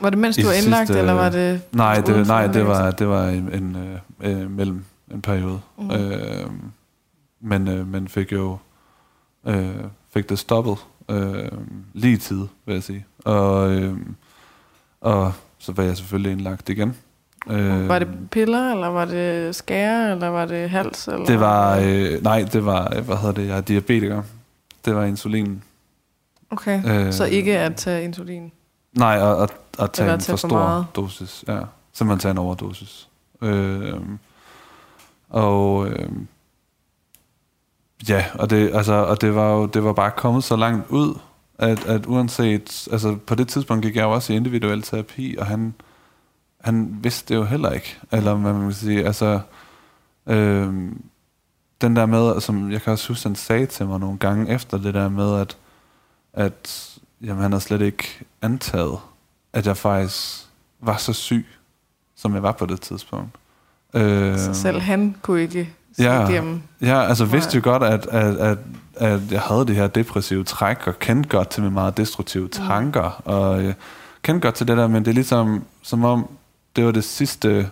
var 0.00 0.10
det 0.10 0.18
mens 0.18 0.36
du 0.36 0.46
var 0.46 0.52
indlagt, 0.52 0.86
sidste, 0.86 0.98
eller 0.98 1.12
var 1.12 1.28
det... 1.30 1.60
Nej, 1.72 2.00
det, 2.00 2.26
nej, 2.26 2.46
det 2.46 2.66
var, 2.66 2.90
det 2.90 3.08
var 3.08 3.28
en, 3.28 3.54
en 3.54 3.76
øh, 4.22 4.40
øh, 4.42 4.50
mellem 4.50 4.84
en 5.12 5.22
periode. 5.22 5.60
Mm. 5.78 5.90
Øh, 5.90 6.50
men, 7.40 7.68
øh, 7.68 7.88
men 7.88 8.08
fik 8.08 8.32
jo 8.32 8.58
øh, 9.46 9.66
fik 10.14 10.28
det 10.28 10.38
stoppet 10.38 10.78
øh, 11.10 11.48
lige 11.92 12.16
tid, 12.16 12.46
vil 12.66 12.72
jeg 12.74 12.82
sige. 12.82 13.06
Og, 13.24 13.72
øh, 13.72 13.96
og 15.00 15.32
så 15.58 15.72
var 15.72 15.82
jeg 15.82 15.96
selvfølgelig 15.96 16.32
indlagt 16.32 16.68
igen. 16.68 16.96
Øh, 17.50 17.88
var 17.88 17.98
det 17.98 18.08
piller, 18.30 18.72
eller 18.72 18.86
var 18.86 19.04
det 19.04 19.54
skære, 19.54 20.10
eller 20.10 20.28
var 20.28 20.46
det 20.46 20.70
hals? 20.70 21.08
Eller? 21.08 21.26
Det 21.26 21.40
var, 21.40 21.78
øh, 21.84 22.22
nej, 22.22 22.48
det 22.52 22.64
var, 22.64 23.00
hvad 23.00 23.16
hedder 23.16 23.32
det, 23.32 23.46
jeg 23.48 23.56
er 23.56 23.60
diabetiker. 23.60 24.22
Det 24.84 24.94
var 24.94 25.04
insulin. 25.04 25.62
Okay, 26.50 27.06
øh, 27.06 27.12
så 27.12 27.24
ikke 27.24 27.58
at 27.58 27.76
tage 27.76 28.04
insulin? 28.04 28.52
Nej, 28.92 29.16
at, 29.16 29.42
at, 29.42 29.50
at 29.78 29.92
tage 29.92 30.14
en 30.14 30.20
for, 30.20 30.32
for 30.32 30.36
stor 30.36 30.48
meget. 30.48 30.86
dosis, 30.96 31.44
ja. 31.48 31.60
Simpelthen 31.92 32.18
tage 32.18 32.30
en 32.30 32.38
overdosis. 32.38 33.08
Øh, 33.42 34.00
og 35.30 35.88
øh, 35.88 36.08
ja, 38.08 38.24
og 38.34 38.50
det, 38.50 38.70
altså, 38.74 38.92
og 38.92 39.20
det 39.20 39.34
var 39.34 39.52
jo 39.52 39.66
det 39.66 39.84
var 39.84 39.92
bare 39.92 40.10
kommet 40.10 40.44
så 40.44 40.56
langt 40.56 40.90
ud, 40.90 41.18
at, 41.58 41.86
at 41.86 42.06
uanset, 42.06 42.88
altså 42.92 43.16
på 43.26 43.34
det 43.34 43.48
tidspunkt 43.48 43.84
gik 43.84 43.96
jeg 43.96 44.02
jo 44.02 44.10
også 44.10 44.32
i 44.32 44.36
individuel 44.36 44.82
terapi, 44.82 45.36
og 45.38 45.46
han, 45.46 45.74
han 46.60 46.98
vidste 47.02 47.34
det 47.34 47.40
jo 47.40 47.44
heller 47.44 47.70
ikke. 47.70 47.98
Eller 48.12 48.34
hvad 48.34 48.52
man 48.52 48.62
kan 48.62 48.72
sige, 48.72 49.06
altså, 49.06 49.40
øh, 50.26 50.92
den 51.80 51.96
der 51.96 52.06
med, 52.06 52.40
som 52.40 52.72
jeg 52.72 52.82
kan 52.82 52.92
også 52.92 53.08
huske, 53.08 53.28
han 53.28 53.36
sagde 53.36 53.66
til 53.66 53.86
mig 53.86 54.00
nogle 54.00 54.18
gange 54.18 54.54
efter 54.54 54.78
det 54.78 54.94
der 54.94 55.08
med, 55.08 55.40
at, 55.40 55.56
at 56.32 56.90
jamen, 57.20 57.42
han 57.42 57.52
har 57.52 57.58
slet 57.58 57.80
ikke 57.80 58.04
antaget, 58.42 58.98
at 59.54 59.66
jeg 59.66 59.76
faktisk 59.76 60.44
var 60.80 60.96
så 60.96 61.12
syg, 61.12 61.46
som 62.16 62.34
jeg 62.34 62.42
var 62.42 62.52
på 62.52 62.66
det 62.66 62.80
tidspunkt. 62.80 63.36
Øh, 63.94 64.38
så 64.38 64.54
selv 64.54 64.80
han 64.80 65.16
kunne 65.22 65.42
ikke 65.42 65.70
ja, 65.98 66.28
igennem? 66.28 66.62
Ja, 66.80 67.02
altså 67.02 67.24
vidste 67.24 67.56
jo 67.56 67.60
godt, 67.64 67.82
at, 67.82 68.06
at, 68.06 68.36
at, 68.36 68.58
at 68.96 69.20
jeg 69.32 69.40
havde 69.40 69.66
det 69.66 69.76
her 69.76 69.86
depressive 69.86 70.44
træk, 70.44 70.86
og 70.86 70.98
kendte 70.98 71.28
godt 71.28 71.48
til 71.48 71.62
mine 71.62 71.74
meget 71.74 71.96
destruktive 71.96 72.48
tanker, 72.48 73.22
mm. 73.26 73.32
og 73.32 73.62
øh, 73.62 73.74
kendte 74.22 74.46
godt 74.46 74.54
til 74.54 74.68
det 74.68 74.76
der, 74.76 74.86
men 74.86 75.04
det 75.04 75.10
er 75.10 75.14
ligesom, 75.14 75.64
som 75.82 76.04
om 76.04 76.28
det 76.76 76.84
var 76.84 76.90
det 76.90 77.04
sidste, 77.04 77.70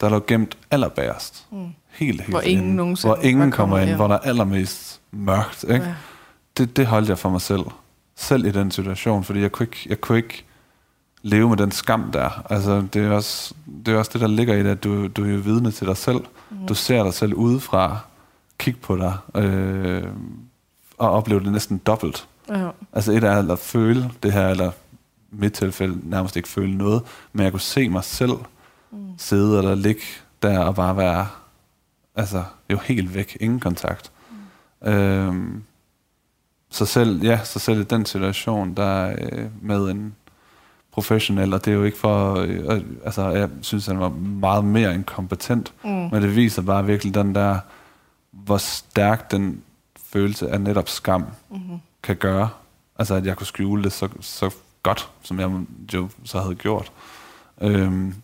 der 0.00 0.08
lå 0.08 0.24
gemt 0.26 0.56
allerbærest. 0.70 1.46
Mm. 1.50 1.58
Helt, 1.90 2.20
helt 2.20 2.30
Hvor 2.30 2.40
ingen 2.40 2.76
nogensinde 2.76 3.14
Hvor 3.14 3.24
ingen 3.24 3.50
kommer 3.50 3.78
ind, 3.78 3.88
ind, 3.88 3.96
hvor 3.96 4.06
der 4.06 4.14
er 4.14 4.18
allermest 4.18 5.00
mørkt. 5.10 5.62
Ikke? 5.62 5.74
Ja. 5.84 5.94
Det, 6.58 6.76
det 6.76 6.86
holdt 6.86 7.08
jeg 7.08 7.18
for 7.18 7.30
mig 7.30 7.40
selv. 7.40 7.62
Selv 8.16 8.46
i 8.46 8.50
den 8.50 8.70
situation, 8.70 9.24
fordi 9.24 9.40
jeg 9.40 9.52
kunne 9.52 9.64
ikke, 9.64 9.86
jeg 9.88 10.00
kunne 10.00 10.18
ikke 10.18 10.44
leve 11.22 11.48
med 11.48 11.56
den 11.56 11.70
skam 11.70 12.12
der. 12.12 12.46
Altså, 12.50 12.86
det 12.92 13.04
er 13.04 13.10
også 13.10 13.54
det, 13.86 13.94
er 13.94 13.98
også 13.98 14.10
det 14.12 14.20
der 14.20 14.26
ligger 14.26 14.54
i 14.54 14.62
det, 14.62 14.70
at 14.70 14.84
du, 14.84 15.06
du 15.06 15.24
er 15.24 15.30
jo 15.30 15.38
vidne 15.38 15.70
til 15.70 15.86
dig 15.86 15.96
selv. 15.96 16.20
Mm. 16.50 16.66
Du 16.66 16.74
ser 16.74 17.02
dig 17.02 17.14
selv 17.14 17.34
udefra, 17.34 17.98
kig 18.58 18.80
på 18.80 18.96
dig, 18.96 19.42
øh, 19.42 20.06
og 20.98 21.10
opleve 21.10 21.40
det 21.40 21.52
næsten 21.52 21.78
dobbelt. 21.78 22.28
Ja. 22.48 22.70
Altså 22.92 23.12
et 23.12 23.24
er 23.24 23.52
at 23.52 23.58
føle 23.58 24.10
det 24.22 24.32
her, 24.32 24.48
eller 24.48 24.70
mit 25.30 25.52
tilfælde 25.52 26.10
nærmest 26.10 26.36
ikke 26.36 26.48
føle 26.48 26.76
noget, 26.76 27.02
men 27.32 27.44
jeg 27.44 27.52
kunne 27.52 27.60
se 27.60 27.88
mig 27.88 28.04
selv 28.04 28.32
mm. 28.90 28.98
sidde 29.18 29.58
eller 29.58 29.74
ligge 29.74 30.02
der 30.42 30.58
og 30.58 30.74
bare 30.74 30.96
være 30.96 31.26
altså 32.16 32.44
jo 32.70 32.78
helt 32.78 33.14
væk, 33.14 33.36
ingen 33.40 33.60
kontakt. 33.60 34.12
Mm. 34.82 34.88
Øhm, 34.88 35.62
så 36.70 36.86
selv, 36.86 37.22
ja, 37.22 37.44
så 37.44 37.58
selv 37.58 37.80
i 37.80 37.84
den 37.84 38.06
situation, 38.06 38.74
der 38.74 39.16
øh, 39.18 39.46
med 39.62 39.90
en 39.90 40.14
professionel, 41.00 41.54
og 41.54 41.64
det 41.64 41.70
er 41.70 41.74
jo 41.74 41.84
ikke 41.84 41.98
for, 41.98 42.34
øh, 42.34 42.80
altså 43.04 43.28
jeg 43.28 43.48
synes, 43.60 43.86
han 43.86 44.00
var 44.00 44.08
meget 44.08 44.64
mere 44.64 44.94
end 44.94 45.04
kompetent, 45.04 45.72
mm. 45.84 45.90
men 45.90 46.22
det 46.22 46.36
viser 46.36 46.62
bare 46.62 46.86
virkelig 46.86 47.14
den 47.14 47.34
der, 47.34 47.58
hvor 48.30 48.56
stærk 48.56 49.30
den 49.30 49.62
følelse 49.96 50.50
af 50.50 50.60
netop 50.60 50.88
skam 50.88 51.26
mm-hmm. 51.50 51.78
kan 52.02 52.16
gøre. 52.16 52.48
Altså 52.98 53.14
at 53.14 53.26
jeg 53.26 53.36
kunne 53.36 53.46
skjule 53.46 53.82
det 53.82 53.92
så, 53.92 54.08
så 54.20 54.54
godt, 54.82 55.10
som 55.22 55.40
jeg 55.40 55.50
jo 55.94 56.08
så 56.24 56.40
havde 56.40 56.54
gjort. 56.54 56.92
Øhm, 57.60 58.14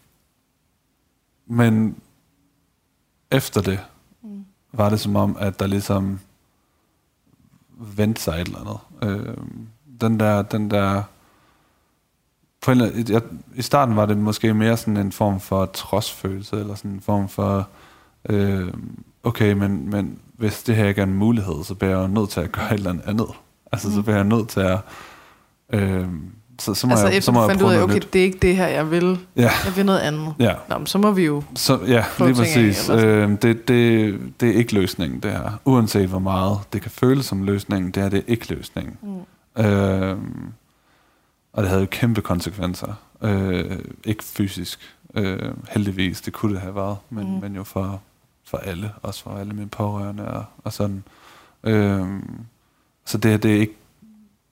men 1.47 1.97
efter 3.31 3.61
det, 3.61 3.81
mm. 4.23 4.45
var 4.73 4.91
det 4.91 5.01
som 5.01 5.17
om, 5.17 5.37
at 5.41 5.61
der 5.61 5.67
ligesom 5.67 6.21
vendte 7.71 8.21
sig 8.23 8.41
et 8.41 8.47
eller 8.47 8.59
andet. 8.61 8.79
Øhm, 9.03 9.69
den 10.01 10.21
der, 10.21 10.43
den 10.43 10.71
der 10.71 11.03
på 12.67 12.73
en, 12.73 13.09
jeg, 13.09 13.23
I 13.55 13.63
starten 13.63 13.97
var 13.97 14.07
det 14.07 14.17
måske 14.17 14.55
mere 14.55 14.77
sådan 14.77 14.97
en 14.97 15.13
form 15.13 15.41
for 15.41 15.67
trodsfølelse, 15.67 16.57
eller 16.57 16.75
sådan 16.75 16.91
en 16.91 17.01
form 17.01 17.29
for, 17.29 17.69
øh, 18.29 18.69
okay, 19.23 19.53
men, 19.53 19.91
men 19.91 20.19
hvis 20.37 20.63
det 20.63 20.77
her 20.77 20.87
ikke 20.87 21.01
er 21.01 21.07
en 21.07 21.15
mulighed, 21.15 21.65
så 21.65 21.75
bliver 21.75 21.99
jeg 21.99 22.09
nødt 22.09 22.31
til 22.31 22.41
at 22.41 22.53
gøre 22.53 22.75
et 22.75 22.79
eller 22.79 22.95
andet. 23.07 23.27
Altså, 23.73 23.89
mm. 23.89 23.95
så 23.95 24.03
bliver 24.03 24.17
jeg 24.17 24.25
nødt 24.25 24.49
til 24.49 24.61
at... 24.61 24.79
Øh, 25.73 26.07
så, 26.59 26.75
så 26.75 26.87
må 26.87 26.93
altså 26.93 27.09
jeg, 27.09 27.23
så 27.23 27.33
må 27.33 27.43
du 27.43 27.49
fandt 27.49 27.63
ud 27.63 27.73
af, 27.73 27.83
okay, 27.83 27.95
nyt. 27.95 28.13
det 28.13 28.21
er 28.21 28.25
ikke 28.25 28.39
det 28.43 28.57
her, 28.57 28.67
jeg 28.67 28.91
vil. 28.91 29.19
Ja. 29.37 29.51
Jeg 29.65 29.77
vil 29.77 29.87
noget 29.87 29.99
andet. 29.99 30.35
Ja. 30.39 30.55
Nå, 30.69 30.79
men 30.79 30.87
så 30.87 30.99
må 30.99 31.11
vi 31.11 31.25
jo 31.25 31.43
så, 31.55 31.79
Ja, 31.87 32.05
lige 32.19 32.35
præcis. 32.35 32.89
Af, 32.89 33.05
øh, 33.05 33.31
det, 33.43 33.69
det, 33.69 34.19
det 34.41 34.49
er 34.49 34.55
ikke 34.55 34.75
løsningen, 34.75 35.21
det 35.21 35.31
her. 35.31 35.61
Uanset 35.65 36.09
hvor 36.09 36.19
meget 36.19 36.59
det 36.73 36.83
kan 36.83 36.91
føles 36.91 37.27
som 37.27 37.43
løsningen, 37.43 37.91
det 37.91 38.03
er 38.03 38.09
det 38.09 38.25
ikke 38.27 38.55
løsningen. 38.55 38.97
Mm. 39.03 39.65
Øh, 39.65 40.17
og 41.57 41.63
det 41.63 41.69
havde 41.69 41.81
jo 41.81 41.89
kæmpe 41.91 42.21
konsekvenser. 42.21 42.95
Øh, 43.23 43.79
ikke 44.05 44.25
fysisk, 44.25 44.97
øh, 45.15 45.53
heldigvis. 45.69 46.21
Det 46.21 46.33
kunne 46.33 46.53
det 46.53 46.61
have 46.61 46.75
været, 46.75 46.97
men, 47.11 47.35
mm. 47.35 47.41
men 47.41 47.57
jo 47.57 47.65
for, 47.65 48.03
for 48.45 48.59
alle. 48.59 48.93
Også 49.03 49.23
for 49.23 49.31
alle 49.31 49.53
mine 49.53 49.69
pårørende 49.69 50.29
og, 50.29 50.45
og 50.65 50.73
sådan. 50.73 51.05
Øh, 51.65 52.07
så 53.05 53.19
det, 53.19 53.43
det, 53.43 53.57
er 53.57 53.61
ikke, 53.61 53.77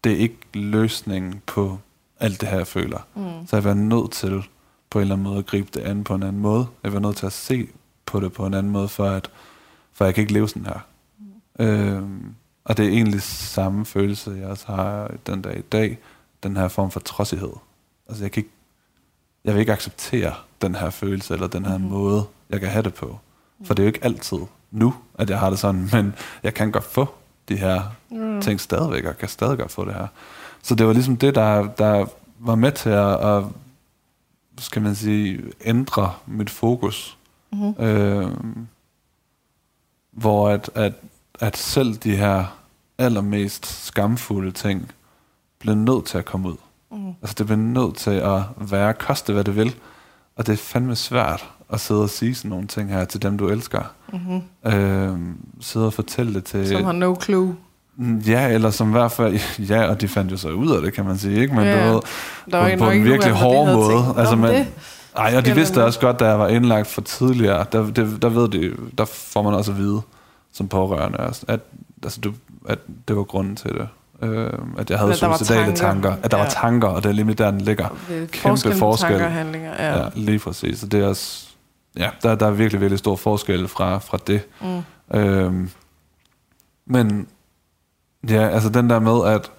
det 0.05 0.13
er 0.13 0.17
ikke 0.17 0.39
løsningen 0.55 1.43
på 1.47 1.79
alt 2.21 2.41
det 2.41 2.49
her, 2.49 2.57
jeg 2.57 2.67
føler. 2.67 3.07
Mm. 3.15 3.47
Så 3.47 3.57
jeg 3.57 3.65
var 3.65 3.75
nødt 3.75 4.13
til 4.13 4.43
på 4.91 4.99
en 4.99 5.03
eller 5.03 5.15
anden 5.15 5.25
måde 5.25 5.39
at 5.39 5.47
gribe 5.47 5.69
det 5.75 5.81
an 5.81 6.05
på 6.05 6.15
en 6.15 6.23
anden 6.23 6.43
måde. 6.43 6.67
Jeg 6.83 6.93
var 6.93 6.99
nødt 7.01 7.17
til 7.17 7.27
at 7.27 7.33
se 7.33 7.69
på 8.07 8.21
det 8.21 8.33
på 8.33 8.47
en 8.47 8.55
anden 8.55 8.73
måde, 8.73 8.89
for 8.89 9.07
at 9.07 9.31
for 9.93 10.05
jeg 10.05 10.15
kan 10.15 10.23
ikke 10.23 10.33
leve 10.33 10.49
sådan 10.49 10.67
her. 10.67 10.81
Mm. 11.59 11.65
Øh, 11.65 12.03
og 12.65 12.77
det 12.77 12.87
er 12.87 12.91
egentlig 12.91 13.23
samme 13.23 13.85
følelse, 13.85 14.31
jeg 14.31 14.49
også 14.49 14.67
har 14.67 15.11
den 15.27 15.43
dag 15.43 15.59
i 15.59 15.63
dag 15.63 15.99
den 16.45 16.57
her 16.57 16.69
form 16.69 16.91
for 16.91 17.01
trodsighed. 17.01 17.53
Altså 18.09 18.25
jeg 18.25 18.33
kan 18.33 18.41
ikke, 18.41 18.55
jeg 19.45 19.55
vil 19.55 19.61
ikke 19.61 19.73
acceptere 19.73 20.35
den 20.63 20.75
her 20.75 20.91
følelse, 20.91 21.35
eller 21.35 21.47
den 21.47 21.67
her 21.67 21.79
mm. 21.79 21.85
måde, 21.85 22.25
jeg 22.51 22.61
kan 22.61 22.69
have 22.69 22.83
det 22.83 22.95
på. 22.95 23.19
For 23.65 23.75
det 23.75 23.83
er 23.83 23.85
jo 23.85 23.89
ikke 23.89 24.05
altid 24.05 24.39
nu, 24.71 24.95
at 25.19 25.31
jeg 25.31 25.39
har 25.39 25.51
det 25.51 25.59
sådan, 25.59 25.89
men 25.93 26.15
jeg 26.43 26.55
kan 26.55 26.73
godt 26.73 26.85
få 26.85 27.09
de 27.49 27.57
her 27.57 27.83
mm. 28.11 28.41
ting 28.41 28.61
stadigvæk, 28.61 29.05
og 29.05 29.19
kan 29.19 29.29
stadig 29.29 29.59
godt 29.59 29.71
få 29.71 29.85
det 29.85 29.95
her. 29.95 30.07
Så 30.63 30.75
det 30.75 30.87
var 30.87 30.93
ligesom 30.93 31.17
det, 31.17 31.35
der, 31.35 31.69
der 31.79 32.07
var 32.39 32.55
med 32.55 32.73
til 32.73 32.91
at, 32.91 33.27
at 33.27 33.45
skal 34.59 34.83
man 34.83 34.95
sige, 34.95 35.43
ændre 35.65 36.15
mit 36.27 36.51
fokus. 36.51 37.19
Mm-hmm. 37.53 37.85
Øh, 37.85 38.31
hvor 40.11 40.49
at, 40.49 40.71
at, 40.75 40.93
at 41.41 41.57
selv 41.57 41.95
de 41.95 42.17
her 42.17 42.59
allermest 42.99 43.87
skamfulde 43.87 44.53
ting, 44.53 44.93
bliver 45.65 45.77
nødt 45.77 46.05
til 46.05 46.19
at 46.19 46.25
komme 46.25 46.49
ud. 46.49 46.57
Mm. 46.93 47.09
Altså 47.23 47.35
det 47.39 47.47
bliver 47.47 47.59
nødt 47.59 47.97
til 47.97 48.11
at 48.11 48.41
være, 48.57 48.95
koste 48.95 49.33
hvad 49.33 49.45
det 49.45 49.57
vil. 49.57 49.75
Og 50.37 50.47
det 50.47 50.53
er 50.53 50.57
fandme 50.57 50.97
svært 50.97 51.49
at 51.73 51.81
sidde 51.81 52.03
og 52.03 52.11
sige 52.11 52.35
sådan 52.35 52.49
nogle 52.51 52.67
ting 52.67 52.91
her 52.91 53.05
til 53.05 53.23
dem, 53.23 53.39
du 53.39 53.49
elsker. 53.49 53.81
Mm-hmm. 54.13 54.73
Øh, 54.73 55.19
sidde 55.61 55.87
og 55.87 55.93
fortælle 55.93 56.35
det 56.35 56.45
til... 56.45 56.69
Som 56.69 56.85
har 56.85 56.93
no 56.93 57.17
clue. 57.23 57.57
Ja, 58.27 58.49
eller 58.49 58.71
som 58.71 58.89
i 58.89 58.93
hvert 58.93 59.13
fald, 59.13 59.41
ja, 59.59 59.87
og 59.87 60.01
de 60.01 60.09
fandt 60.09 60.33
jo 60.33 60.37
så 60.37 60.49
ud 60.49 60.71
af 60.71 60.83
det, 60.83 60.93
kan 60.93 61.05
man 61.05 61.19
sige, 61.19 61.41
ikke? 61.41 61.55
Men 61.55 61.65
ja, 61.65 61.89
du 61.89 61.93
ved, 61.93 62.01
på, 62.79 62.85
på 62.85 62.91
en 62.91 63.05
virkelig 63.05 63.35
hård 63.35 63.67
måde. 63.67 64.15
Altså, 64.19 64.37
man, 64.37 64.67
ej, 65.17 65.37
og 65.37 65.47
de 65.47 65.55
vidste 65.55 65.85
også 65.85 66.01
godt, 66.01 66.21
da 66.21 66.29
jeg 66.29 66.39
var 66.39 66.49
indlagt 66.49 66.87
for 66.87 67.01
tidligere, 67.01 67.67
der, 67.73 67.91
det, 67.91 68.23
der 68.23 68.29
ved 68.29 68.49
de, 68.49 68.73
der 68.99 69.05
får 69.05 69.43
man 69.43 69.55
også 69.55 69.73
at 69.73 69.79
vide, 69.79 70.01
som 70.53 70.69
pårørende, 70.69 71.19
at, 71.49 71.61
altså, 72.03 72.21
du, 72.21 72.33
at 72.69 72.79
det 73.09 73.17
var 73.17 73.23
grunden 73.23 73.57
til 73.57 73.71
det. 73.71 73.89
Øh, 74.23 74.53
at 74.79 74.91
jeg 74.91 74.99
havde 74.99 75.15
suicidale 75.15 75.65
tanker. 75.65 75.77
tanker. 75.77 76.17
At 76.23 76.31
der 76.31 76.37
ja. 76.37 76.43
var 76.43 76.51
tanker, 76.51 76.89
og 76.89 77.03
det 77.03 77.09
er 77.09 77.13
lige 77.13 77.35
der, 77.35 77.51
den 77.51 77.61
ligger. 77.61 77.89
Kæmpe 78.33 78.75
forskel. 78.75 79.11
Tanker, 79.11 79.29
handlinger, 79.29 79.73
ja. 79.79 79.99
ja. 79.99 80.09
lige 80.15 80.39
præcis. 80.39 80.79
Så 80.79 80.87
det 80.87 81.01
er 81.01 81.07
også, 81.07 81.49
ja, 81.97 82.11
der, 82.23 82.35
der 82.35 82.47
er 82.47 82.51
virkelig, 82.51 82.81
virkelig 82.81 82.99
stor 82.99 83.17
forskel 83.17 83.69
fra, 83.69 83.99
fra 83.99 84.19
det. 84.27 84.43
Mm. 84.61 84.83
Øhm, 85.19 85.71
men 86.87 87.27
ja, 88.29 88.49
altså 88.49 88.69
den 88.69 88.91
der 88.91 88.99
med, 88.99 89.35
at 89.35 89.51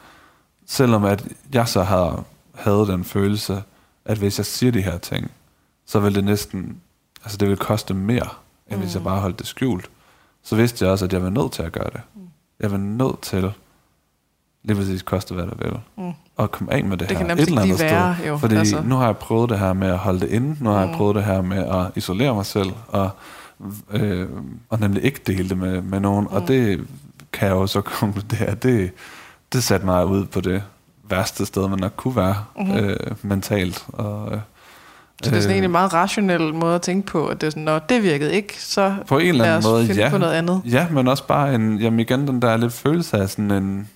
selvom 0.66 1.06
at 1.06 1.28
jeg 1.54 1.68
så 1.68 1.84
har, 1.84 2.24
havde 2.56 2.88
den 2.88 3.04
følelse, 3.04 3.64
at 4.06 4.18
hvis 4.18 4.40
jeg 4.40 4.46
siger 4.46 4.72
de 4.72 4.82
her 4.82 4.98
ting, 4.98 5.32
så 5.86 6.00
vil 6.00 6.16
det 6.16 6.24
næsten, 6.24 6.82
altså 7.24 7.38
det 7.38 7.50
vil 7.50 7.58
koste 7.58 7.94
mere, 7.94 8.30
end 8.68 8.78
mm. 8.78 8.84
hvis 8.84 8.94
jeg 8.94 9.00
mm. 9.00 9.04
bare 9.04 9.22
holdt 9.22 9.40
det 9.40 9.48
skjult. 9.48 9.90
Så 10.44 10.56
vidste 10.56 10.86
jeg 10.86 10.92
også, 10.92 11.06
at 11.06 11.14
jeg 11.14 11.24
var 11.24 11.30
nødt 11.30 11.52
til 11.52 11.64
at 11.64 11.72
gøre 11.72 11.90
det. 11.94 12.02
Mm. 12.16 12.22
Jeg 12.60 12.72
var 12.72 12.78
nødt 12.78 13.22
til 13.22 13.54
lige 14.66 14.78
præcis 14.78 15.02
koste 15.02 15.34
hvad 15.34 15.44
der 15.48 15.56
vil. 15.62 15.80
Mm. 15.98 16.14
Og 16.36 16.52
komme 16.52 16.74
af 16.74 16.84
med 16.84 16.98
det, 16.98 17.10
det 17.10 17.18
her 17.18 17.26
et 17.26 17.40
eller 17.40 17.62
andet 17.62 17.80
være, 17.80 18.16
sted. 18.16 18.28
Jo, 18.28 18.38
Fordi 18.38 18.56
altså. 18.56 18.82
nu 18.82 18.96
har 18.96 19.06
jeg 19.06 19.18
prøvet 19.18 19.50
det 19.50 19.60
her 19.60 19.74
med 19.74 19.88
at 19.88 19.98
holde 19.98 20.20
det 20.20 20.30
inde, 20.30 20.64
nu 20.64 20.70
har 20.70 20.84
mm. 20.84 20.90
jeg 20.90 20.98
prøvet 20.98 21.16
det 21.16 21.24
her 21.24 21.42
med 21.42 21.58
at 21.58 21.92
isolere 21.96 22.34
mig 22.34 22.46
selv, 22.46 22.72
og, 22.88 23.10
øh, 23.92 24.30
og 24.70 24.80
nemlig 24.80 25.04
ikke 25.04 25.22
dele 25.28 25.50
det 25.50 25.58
med, 25.58 25.82
med 25.82 26.00
nogen. 26.00 26.28
Mm. 26.30 26.36
Og 26.36 26.48
det 26.48 26.88
kan 27.34 27.48
jeg 27.48 27.56
jo 27.56 27.68
så 27.68 27.82
konkludere, 28.02 28.56
det, 28.56 28.92
det 29.54 29.64
satte 29.64 29.86
mig 29.86 30.06
ud 30.06 30.26
på 30.26 30.42
det 30.42 30.64
værste 31.10 31.46
sted, 31.46 31.68
man 31.68 31.80
nok 31.80 31.94
kunne 31.96 32.16
være 32.16 32.36
mm. 32.58 32.72
øh, 32.72 32.98
mentalt. 33.22 33.86
Og, 33.88 34.32
øh, 34.32 34.40
så 35.24 35.30
det 35.30 35.38
er 35.38 35.42
sådan 35.42 35.64
en 35.64 35.72
meget 35.72 35.94
rationel 35.94 36.54
måde 36.54 36.76
at 36.76 36.82
tænke 36.82 37.08
på, 37.08 37.28
at 37.28 37.42
det 37.42 37.48
er 37.48 37.52
sådan, 37.52 37.64
når 37.64 37.80
det 37.80 38.04
virkede 38.04 38.34
ikke, 38.34 38.62
så 38.64 38.96
på 39.08 39.18
en 39.18 39.28
eller 39.28 39.46
anden 39.46 39.72
måde, 39.72 39.94
ja. 39.94 40.10
på 40.10 40.18
noget 40.18 40.34
andet. 40.34 40.62
Ja, 40.66 40.88
men 40.92 41.08
også 41.08 41.28
bare 41.28 41.56
en, 41.56 41.78
jamen 41.78 42.00
igen, 42.00 42.28
den 42.28 42.42
der 42.42 42.58
lidt 42.58 42.74
følelse 42.74 43.18
af 43.18 43.30
sådan 43.30 43.52
en, 43.52 43.90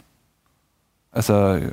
Altså, 1.14 1.34
øh, 1.34 1.72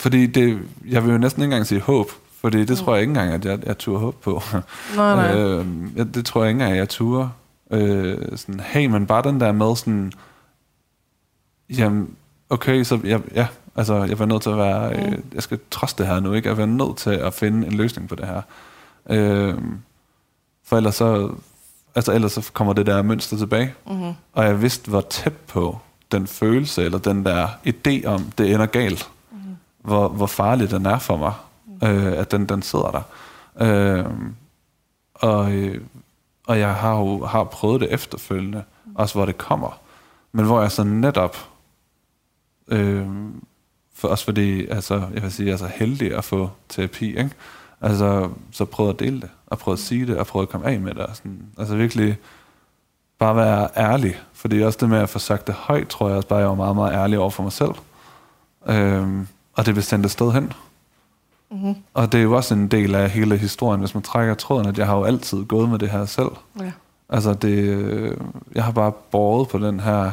fordi 0.00 0.26
det, 0.26 0.58
jeg 0.88 1.04
vil 1.04 1.12
jo 1.12 1.18
næsten 1.18 1.42
ikke 1.42 1.52
engang 1.52 1.66
sige 1.66 1.80
håb, 1.80 2.10
fordi 2.40 2.58
det 2.58 2.70
mm. 2.70 2.76
tror 2.76 2.94
jeg 2.94 3.00
ikke 3.00 3.10
engang, 3.10 3.32
at 3.32 3.44
jeg, 3.44 3.66
jeg 3.66 3.78
turde 3.78 4.00
håb 4.00 4.20
på. 4.20 4.42
Nej, 4.96 5.16
nej. 5.16 5.36
øh, 5.36 5.66
det 6.14 6.26
tror 6.26 6.42
jeg 6.42 6.50
ikke 6.50 6.56
engang, 6.56 6.72
at 6.72 6.78
jeg 6.78 6.88
turde. 6.88 7.30
Øh, 7.70 8.38
sådan, 8.38 8.60
hey, 8.60 8.86
men 8.86 9.06
bare 9.06 9.22
den 9.22 9.40
der 9.40 9.52
med 9.52 9.76
sådan, 9.76 10.12
jamen, 11.70 12.14
okay, 12.50 12.82
så 12.82 13.00
jeg, 13.04 13.20
ja, 13.34 13.46
altså, 13.76 14.04
jeg 14.04 14.18
var 14.18 14.26
nødt 14.26 14.42
til 14.42 14.50
at 14.50 14.58
være, 14.58 14.90
mm. 14.90 15.12
øh, 15.12 15.18
jeg 15.34 15.42
skal 15.42 15.58
trods 15.70 15.94
det 15.94 16.06
her 16.06 16.20
nu, 16.20 16.32
ikke? 16.32 16.48
Jeg 16.48 16.56
var 16.56 16.66
nødt 16.66 16.96
til 16.96 17.10
at 17.10 17.34
finde 17.34 17.66
en 17.66 17.72
løsning 17.72 18.08
på 18.08 18.14
det 18.14 18.26
her. 18.26 18.42
Øh, 19.10 19.54
for 20.64 20.76
ellers 20.76 20.94
så, 20.94 21.30
altså 21.94 22.12
ellers 22.12 22.32
så 22.32 22.50
kommer 22.52 22.72
det 22.72 22.86
der 22.86 23.02
mønster 23.02 23.36
tilbage. 23.36 23.74
Mm-hmm. 23.86 24.12
Og 24.32 24.44
jeg 24.44 24.62
vidste, 24.62 24.90
hvor 24.90 25.00
tæt 25.00 25.32
på 25.32 25.78
den 26.12 26.26
følelse, 26.26 26.84
eller 26.84 26.98
den 26.98 27.24
der 27.24 27.48
idé 27.66 28.06
om, 28.06 28.24
det 28.38 28.54
ender 28.54 28.66
galt. 28.66 29.10
Mm. 29.30 29.38
Hvor, 29.78 30.08
hvor 30.08 30.26
farlig 30.26 30.70
den 30.70 30.86
er 30.86 30.98
for 30.98 31.16
mig, 31.16 31.32
mm. 31.66 31.86
øh, 31.86 32.18
at 32.18 32.30
den, 32.30 32.46
den 32.46 32.62
sidder 32.62 32.90
der. 32.90 33.02
Øh, 33.60 34.04
og, 35.14 35.52
øh, 35.52 35.80
og 36.46 36.58
jeg 36.58 36.74
har 36.74 36.98
jo 36.98 37.24
har 37.24 37.44
prøvet 37.44 37.80
det 37.80 37.92
efterfølgende, 37.92 38.62
mm. 38.84 38.92
også 38.94 39.14
hvor 39.14 39.26
det 39.26 39.38
kommer. 39.38 39.80
Men 40.32 40.44
hvor 40.44 40.60
jeg 40.60 40.72
så 40.72 40.84
netop, 40.84 41.36
øh, 42.68 43.06
for, 43.94 44.08
også 44.08 44.24
fordi, 44.24 44.66
altså, 44.66 45.02
jeg 45.14 45.22
vil 45.22 45.32
sige, 45.32 45.46
jeg 45.46 45.52
er 45.52 45.56
så 45.56 45.70
heldig 45.74 46.16
at 46.16 46.24
få 46.24 46.50
terapi, 46.68 47.08
ikke? 47.08 47.30
Altså, 47.80 48.30
så 48.52 48.64
prøvede 48.64 48.92
at 48.92 49.00
dele 49.00 49.20
det, 49.20 49.30
og 49.46 49.58
prøvede 49.58 49.78
at 49.78 49.84
sige 49.84 50.06
det, 50.06 50.16
og 50.16 50.26
prøvede 50.26 50.46
at 50.46 50.50
komme 50.50 50.66
af 50.66 50.80
med 50.80 50.94
det. 50.94 51.02
Og 51.02 51.16
sådan, 51.16 51.46
altså 51.58 51.76
virkelig 51.76 52.16
bare 53.18 53.36
være 53.36 53.68
ærlig. 53.76 54.20
Fordi 54.38 54.62
også 54.62 54.78
det 54.80 54.88
med 54.88 54.98
at 54.98 55.08
få 55.08 55.18
sagt 55.18 55.46
det 55.46 55.54
højt, 55.54 55.88
tror 55.88 56.08
jeg 56.08 56.16
også 56.16 56.28
bare, 56.28 56.38
jeg 56.38 56.48
var 56.48 56.54
meget, 56.54 56.76
meget 56.76 56.92
ærlig 56.92 57.18
over 57.18 57.30
for 57.30 57.42
mig 57.42 57.52
selv. 57.52 57.70
Øhm, 58.66 59.28
og 59.52 59.66
det 59.66 59.74
blev 59.74 59.82
sendt 59.82 60.06
et 60.06 60.12
sted 60.12 60.32
hen. 60.32 60.52
Mm-hmm. 61.50 61.74
Og 61.94 62.12
det 62.12 62.18
er 62.18 62.22
jo 62.22 62.36
også 62.36 62.54
en 62.54 62.68
del 62.68 62.94
af 62.94 63.10
hele 63.10 63.36
historien, 63.36 63.80
hvis 63.80 63.94
man 63.94 64.02
trækker 64.02 64.34
tråden, 64.34 64.66
at 64.66 64.78
jeg 64.78 64.86
har 64.86 64.96
jo 64.96 65.04
altid 65.04 65.44
gået 65.44 65.68
med 65.68 65.78
det 65.78 65.90
her 65.90 66.04
selv. 66.04 66.28
Ja. 66.60 66.72
Altså 67.08 67.34
det, 67.34 68.18
jeg 68.54 68.64
har 68.64 68.72
bare 68.72 68.92
båret 69.10 69.48
på 69.48 69.58
den 69.58 69.80
her 69.80 70.10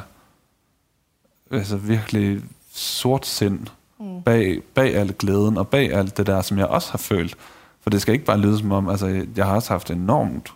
altså 1.51 1.77
virkelig 1.77 2.41
sort 2.73 3.25
sind 3.25 3.67
mm. 3.99 4.21
bag, 4.21 4.61
bag 4.73 4.95
al 4.95 5.13
glæden 5.19 5.57
og 5.57 5.67
bag 5.67 5.93
alt 5.93 6.17
det 6.17 6.27
der, 6.27 6.41
som 6.41 6.57
jeg 6.57 6.67
også 6.67 6.91
har 6.91 6.97
følt. 6.97 7.37
For 7.81 7.89
det 7.89 8.01
skal 8.01 8.13
ikke 8.13 8.25
bare 8.25 8.39
lyde 8.39 8.57
som 8.57 8.71
om, 8.71 8.89
altså 8.89 9.25
jeg 9.35 9.45
har 9.45 9.55
også 9.55 9.73
haft 9.73 9.91
enormt 9.91 10.53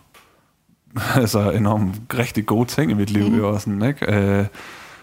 altså 1.16 1.50
enormt 1.50 2.00
rigtig 2.14 2.46
gode 2.46 2.68
ting 2.68 2.90
i 2.90 2.94
mit 2.94 3.10
liv, 3.10 3.28
mm. 3.28 3.36
jo, 3.36 3.48
og 3.48 3.60
sådan, 3.60 3.82
ikke? 3.82 4.14
Øh, 4.14 4.46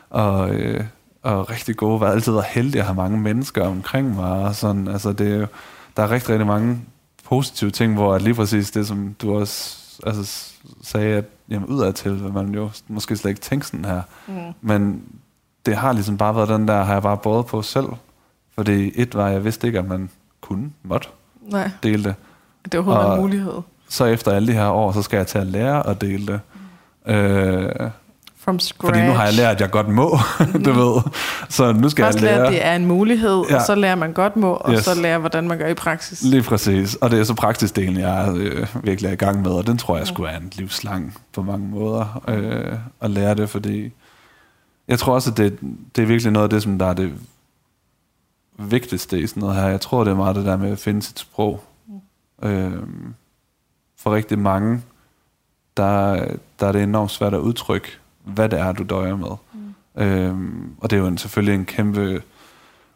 og, 0.09 0.49
øh, 0.49 0.83
og 1.23 1.49
rigtig 1.49 1.75
gode, 1.75 1.99
var 1.99 2.11
altid 2.11 2.39
heldig 2.49 2.79
at 2.79 2.85
have 2.85 2.95
mange 2.95 3.17
mennesker 3.17 3.67
omkring 3.67 4.15
mig, 4.15 4.31
og 4.31 4.55
sådan, 4.55 4.87
altså 4.87 5.13
det 5.13 5.31
er 5.31 5.35
jo, 5.35 5.47
der 5.97 6.03
er 6.03 6.11
rigtig, 6.11 6.29
rigtig 6.29 6.47
mange 6.47 6.81
positive 7.23 7.71
ting, 7.71 7.93
hvor 7.93 8.15
at 8.15 8.21
lige 8.21 8.33
præcis 8.33 8.71
det, 8.71 8.87
som 8.87 9.15
du 9.21 9.39
også 9.39 9.77
altså, 10.05 10.53
sagde, 10.81 11.15
at 11.15 11.25
jamen, 11.49 11.67
udadtil 11.67 12.23
vil 12.23 12.33
man 12.33 12.53
jo 12.53 12.69
måske 12.87 13.15
slet 13.15 13.29
ikke 13.29 13.41
tænke 13.41 13.67
sådan 13.67 13.85
her, 13.85 14.01
mm. 14.27 14.33
men 14.61 15.03
det 15.65 15.75
har 15.75 15.93
ligesom 15.93 16.17
bare 16.17 16.35
været 16.35 16.49
den 16.49 16.67
der, 16.67 16.83
har 16.83 16.93
jeg 16.93 17.01
bare 17.01 17.17
båret 17.17 17.45
på 17.45 17.61
selv, 17.61 17.87
fordi 18.55 18.91
et 18.95 19.15
var, 19.15 19.29
jeg 19.29 19.43
vidste 19.43 19.67
ikke, 19.67 19.79
at 19.79 19.87
man 19.87 20.09
kunne, 20.41 20.71
måtte 20.83 21.07
Nej. 21.41 21.71
dele 21.83 22.03
det. 22.03 22.15
Det 22.71 22.85
var 22.85 22.93
overhovedet 22.93 23.15
en 23.15 23.21
mulighed 23.21 23.61
så 23.89 24.05
efter 24.05 24.31
alle 24.31 24.47
de 24.47 24.53
her 24.53 24.67
år, 24.67 24.91
så 24.91 25.01
skal 25.01 25.17
jeg 25.17 25.27
til 25.27 25.37
at 25.37 25.47
lære 25.47 25.87
at 25.87 26.01
dele 26.01 26.27
det. 26.27 26.39
Mm. 27.05 27.13
Øh, 27.13 27.91
From 28.47 28.59
scratch. 28.59 28.85
Fordi 28.85 29.07
nu 29.07 29.13
har 29.13 29.25
jeg 29.25 29.33
lært, 29.33 29.55
at 29.55 29.61
jeg 29.61 29.69
godt 29.69 29.87
må, 29.87 30.17
du 30.65 30.73
mm. 30.73 30.79
ved. 30.79 31.01
Så 31.49 31.71
nu 31.71 31.89
skal 31.89 32.05
Først 32.05 32.21
jeg 32.21 32.23
lære... 32.23 32.47
at 32.47 32.53
det 32.53 32.65
er 32.65 32.75
en 32.75 32.85
mulighed, 32.85 33.43
ja. 33.49 33.55
og 33.55 33.61
så 33.61 33.75
lærer 33.75 33.95
man 33.95 34.13
godt 34.13 34.35
må, 34.35 34.53
og 34.53 34.73
yes. 34.73 34.83
så 34.83 35.01
lærer, 35.01 35.17
hvordan 35.17 35.47
man 35.47 35.57
gør 35.57 35.67
i 35.67 35.73
praksis. 35.73 36.21
Lige 36.21 36.43
præcis. 36.43 36.95
Og 36.95 37.11
det 37.11 37.19
er 37.19 37.23
så 37.23 37.33
praksisdelen, 37.33 37.97
jeg 37.97 38.33
øh, 38.35 38.67
virkelig 38.83 39.09
er 39.09 39.13
i 39.13 39.15
gang 39.15 39.41
med, 39.41 39.51
og 39.51 39.67
den 39.67 39.77
tror 39.77 39.97
jeg 39.97 40.07
skulle 40.07 40.29
være 40.29 40.41
en 40.41 40.51
livslang 40.55 41.17
på 41.33 41.41
mange 41.41 41.67
måder 41.67 42.23
øh, 42.27 42.77
at 43.01 43.11
lære 43.11 43.35
det, 43.35 43.49
fordi 43.49 43.91
jeg 44.87 44.99
tror 44.99 45.13
også, 45.13 45.31
at 45.31 45.37
det, 45.37 45.59
det 45.95 46.01
er 46.01 46.05
virkelig 46.05 46.31
noget 46.31 46.43
af 46.43 46.49
det, 46.49 46.63
som 46.63 46.79
der 46.79 46.85
er 46.85 46.93
det 46.93 47.13
vigtigste 48.59 49.19
i 49.19 49.27
sådan 49.27 49.41
noget 49.41 49.55
her. 49.55 49.67
Jeg 49.67 49.81
tror, 49.81 50.03
det 50.03 50.11
er 50.11 50.15
meget 50.15 50.35
det 50.35 50.45
der 50.45 50.57
med 50.57 50.71
at 50.71 50.79
finde 50.79 51.01
sit 51.01 51.19
sprog. 51.19 51.63
Mm. 52.41 52.47
Øh, 52.49 52.83
for 53.99 54.15
rigtig 54.15 54.39
mange, 54.39 54.81
der, 55.77 56.25
der 56.59 56.67
er 56.67 56.71
det 56.71 56.83
enormt 56.83 57.11
svært 57.11 57.33
at 57.33 57.39
udtrykke, 57.39 57.87
hvad 58.23 58.49
det 58.49 58.59
er, 58.59 58.71
du 58.71 58.83
døjer 58.83 59.15
med. 59.15 59.29
Mm. 59.53 60.01
Øhm, 60.03 60.75
og 60.77 60.89
det 60.89 60.95
er 60.95 61.01
jo 61.01 61.07
en, 61.07 61.17
selvfølgelig 61.17 61.55
en 61.55 61.65
kæmpe 61.65 62.21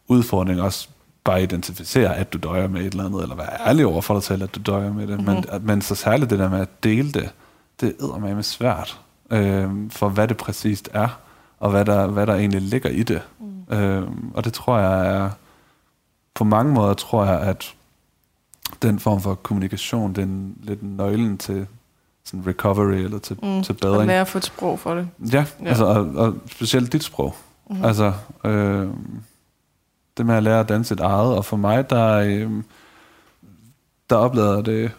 udfordring 0.08 0.60
også 0.60 0.88
bare 1.24 1.36
at 1.36 1.42
identificere, 1.42 2.16
at 2.16 2.32
du 2.32 2.38
døjer 2.38 2.68
med 2.68 2.80
et 2.80 2.92
eller 2.92 3.04
andet, 3.04 3.22
eller 3.22 3.36
være 3.36 3.68
ærlig 3.68 3.86
over 3.86 4.00
for 4.00 4.14
dig 4.14 4.22
selv, 4.22 4.42
at 4.42 4.54
du 4.54 4.60
døjer 4.60 4.92
med 4.92 5.06
det. 5.06 5.18
Mm-hmm. 5.18 5.34
Men, 5.34 5.44
at, 5.48 5.62
men 5.62 5.82
så 5.82 5.94
særligt 5.94 6.30
det 6.30 6.38
der 6.38 6.50
med 6.50 6.60
at 6.60 6.84
dele 6.84 7.12
det, 7.12 7.30
det 7.80 7.96
er 8.00 8.34
med 8.34 8.42
svært, 8.42 9.00
øhm, 9.30 9.90
for 9.90 10.08
hvad 10.08 10.28
det 10.28 10.36
præcist 10.36 10.88
er, 10.92 11.08
og 11.60 11.70
hvad 11.70 11.84
der, 11.84 12.06
hvad 12.06 12.26
der 12.26 12.34
egentlig 12.34 12.62
ligger 12.62 12.90
i 12.90 13.02
det. 13.02 13.22
Mm. 13.40 13.76
Øhm, 13.76 14.32
og 14.34 14.44
det 14.44 14.52
tror 14.52 14.78
jeg 14.78 15.16
er, 15.16 15.30
på 16.34 16.44
mange 16.44 16.74
måder 16.74 16.94
tror 16.94 17.24
jeg, 17.24 17.40
at 17.40 17.74
den 18.82 18.98
form 18.98 19.20
for 19.20 19.34
kommunikation, 19.34 20.12
den 20.12 20.56
lidt 20.62 20.82
nøglen 20.82 21.38
til 21.38 21.66
sådan 22.24 22.46
recovery 22.46 22.94
eller 22.94 23.18
til, 23.18 23.38
mm, 23.42 23.62
til 23.62 23.72
bedring. 23.72 24.00
Og 24.00 24.06
lære 24.06 24.20
at 24.20 24.28
få 24.28 24.38
et 24.38 24.44
sprog 24.44 24.78
for 24.78 24.94
det. 24.94 25.08
Ja, 25.32 25.44
ja. 25.62 25.68
Altså, 25.68 25.84
og, 25.84 26.06
og 26.14 26.34
specielt 26.46 26.92
dit 26.92 27.04
sprog. 27.04 27.34
Mm. 27.70 27.84
Altså, 27.84 28.12
øh, 28.44 28.88
det 30.16 30.26
med 30.26 30.34
at 30.34 30.42
lære 30.42 30.60
at 30.60 30.68
danse 30.68 30.88
sit 30.88 31.00
eget, 31.00 31.36
og 31.36 31.44
for 31.44 31.56
mig, 31.56 31.90
der, 31.90 32.14
øh, 32.14 32.50
der 34.10 34.16
oplevede 34.16 34.62
det 34.62 34.90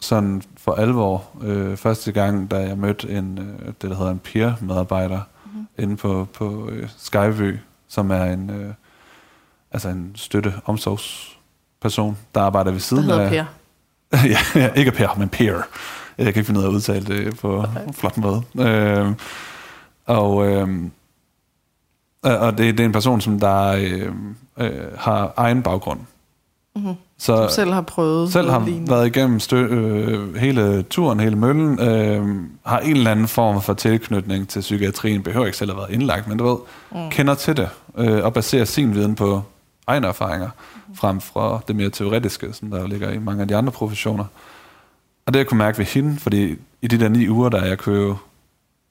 sådan 0.00 0.42
for 0.56 0.72
alvor 0.72 1.24
øh, 1.42 1.76
første 1.76 2.12
gang, 2.12 2.50
da 2.50 2.56
jeg 2.56 2.78
mødte 2.78 3.10
en, 3.10 3.38
øh, 3.38 3.66
det 3.66 3.90
der 3.90 3.96
hedder 3.96 4.12
en 4.12 4.18
peer-medarbejder 4.18 5.20
mm. 5.54 5.66
inde 5.78 5.96
på, 5.96 6.26
på 6.32 6.68
øh, 6.68 6.88
Skyvy, 6.96 7.58
som 7.88 8.10
er 8.10 8.24
en, 8.24 8.50
øh, 8.50 8.74
altså 9.72 9.88
en 9.88 10.12
støtte 10.14 10.54
omsorgs 10.64 11.38
person, 11.84 12.16
der 12.34 12.40
arbejder 12.40 12.70
ved 12.70 12.80
siden 12.80 13.10
af... 13.10 13.28
Per. 13.30 13.44
ja, 14.34 14.38
ja, 14.54 14.72
ikke 14.72 14.92
Per, 14.92 15.08
men 15.18 15.28
Per. 15.28 15.52
Jeg 16.18 16.26
kan 16.26 16.26
ikke 16.26 16.44
finde 16.44 16.60
ud 16.60 16.64
af 16.64 16.68
at 16.68 16.74
udtale 16.74 17.06
det 17.06 17.38
på 17.40 17.58
okay. 17.58 17.92
flot 17.92 18.16
måde. 18.16 18.42
Øh, 18.58 19.12
og 20.06 20.46
øh, 20.46 20.68
og 22.22 22.58
det, 22.58 22.78
det 22.78 22.80
er 22.80 22.84
en 22.84 22.92
person, 22.92 23.20
som 23.20 23.40
der 23.40 23.66
øh, 23.68 24.12
øh, 24.58 24.98
har 24.98 25.34
egen 25.36 25.62
baggrund 25.62 26.00
Mm-hmm. 26.76 26.94
Så 27.18 27.36
Som 27.36 27.48
selv 27.50 27.72
har 27.72 27.80
prøvet 27.80 28.32
Selv 28.32 28.50
har 28.50 28.64
lignende. 28.64 28.90
været 28.90 29.06
igennem 29.06 29.40
stø, 29.40 29.66
øh, 29.66 30.34
hele 30.36 30.82
turen, 30.82 31.20
hele 31.20 31.36
møllen, 31.36 31.80
øh, 31.80 32.26
har 32.66 32.78
en 32.78 32.96
eller 32.96 33.10
anden 33.10 33.28
form 33.28 33.62
for 33.62 33.74
tilknytning 33.74 34.48
til 34.48 34.60
psykiatrien, 34.60 35.22
behøver 35.22 35.46
ikke 35.46 35.58
selv 35.58 35.70
at 35.70 35.76
have 35.76 35.82
været 35.82 35.94
indlagt, 35.94 36.28
men 36.28 36.38
du 36.38 36.44
ved, 36.46 36.56
mm. 36.92 37.10
kender 37.10 37.34
til 37.34 37.56
det, 37.56 37.68
øh, 37.98 38.24
og 38.24 38.32
baserer 38.32 38.64
sin 38.64 38.94
viden 38.94 39.14
på 39.14 39.42
egne 39.86 40.06
erfaringer, 40.06 40.50
frem 40.94 41.20
fra 41.20 41.60
det 41.68 41.76
mere 41.76 41.90
teoretiske, 41.90 42.52
som 42.52 42.70
der 42.70 42.86
ligger 42.86 43.10
i 43.10 43.18
mange 43.18 43.42
af 43.42 43.48
de 43.48 43.56
andre 43.56 43.72
professioner. 43.72 44.24
Og 45.26 45.34
det 45.34 45.38
jeg 45.38 45.46
kunne 45.46 45.58
mærke 45.58 45.78
ved 45.78 45.86
hende, 45.86 46.18
fordi 46.18 46.56
i 46.82 46.86
de 46.86 47.00
der 47.00 47.08
ni 47.08 47.28
uger, 47.28 47.48
der 47.48 47.64
jeg 47.64 47.78
kunne 47.78 47.98
jo, 47.98 48.16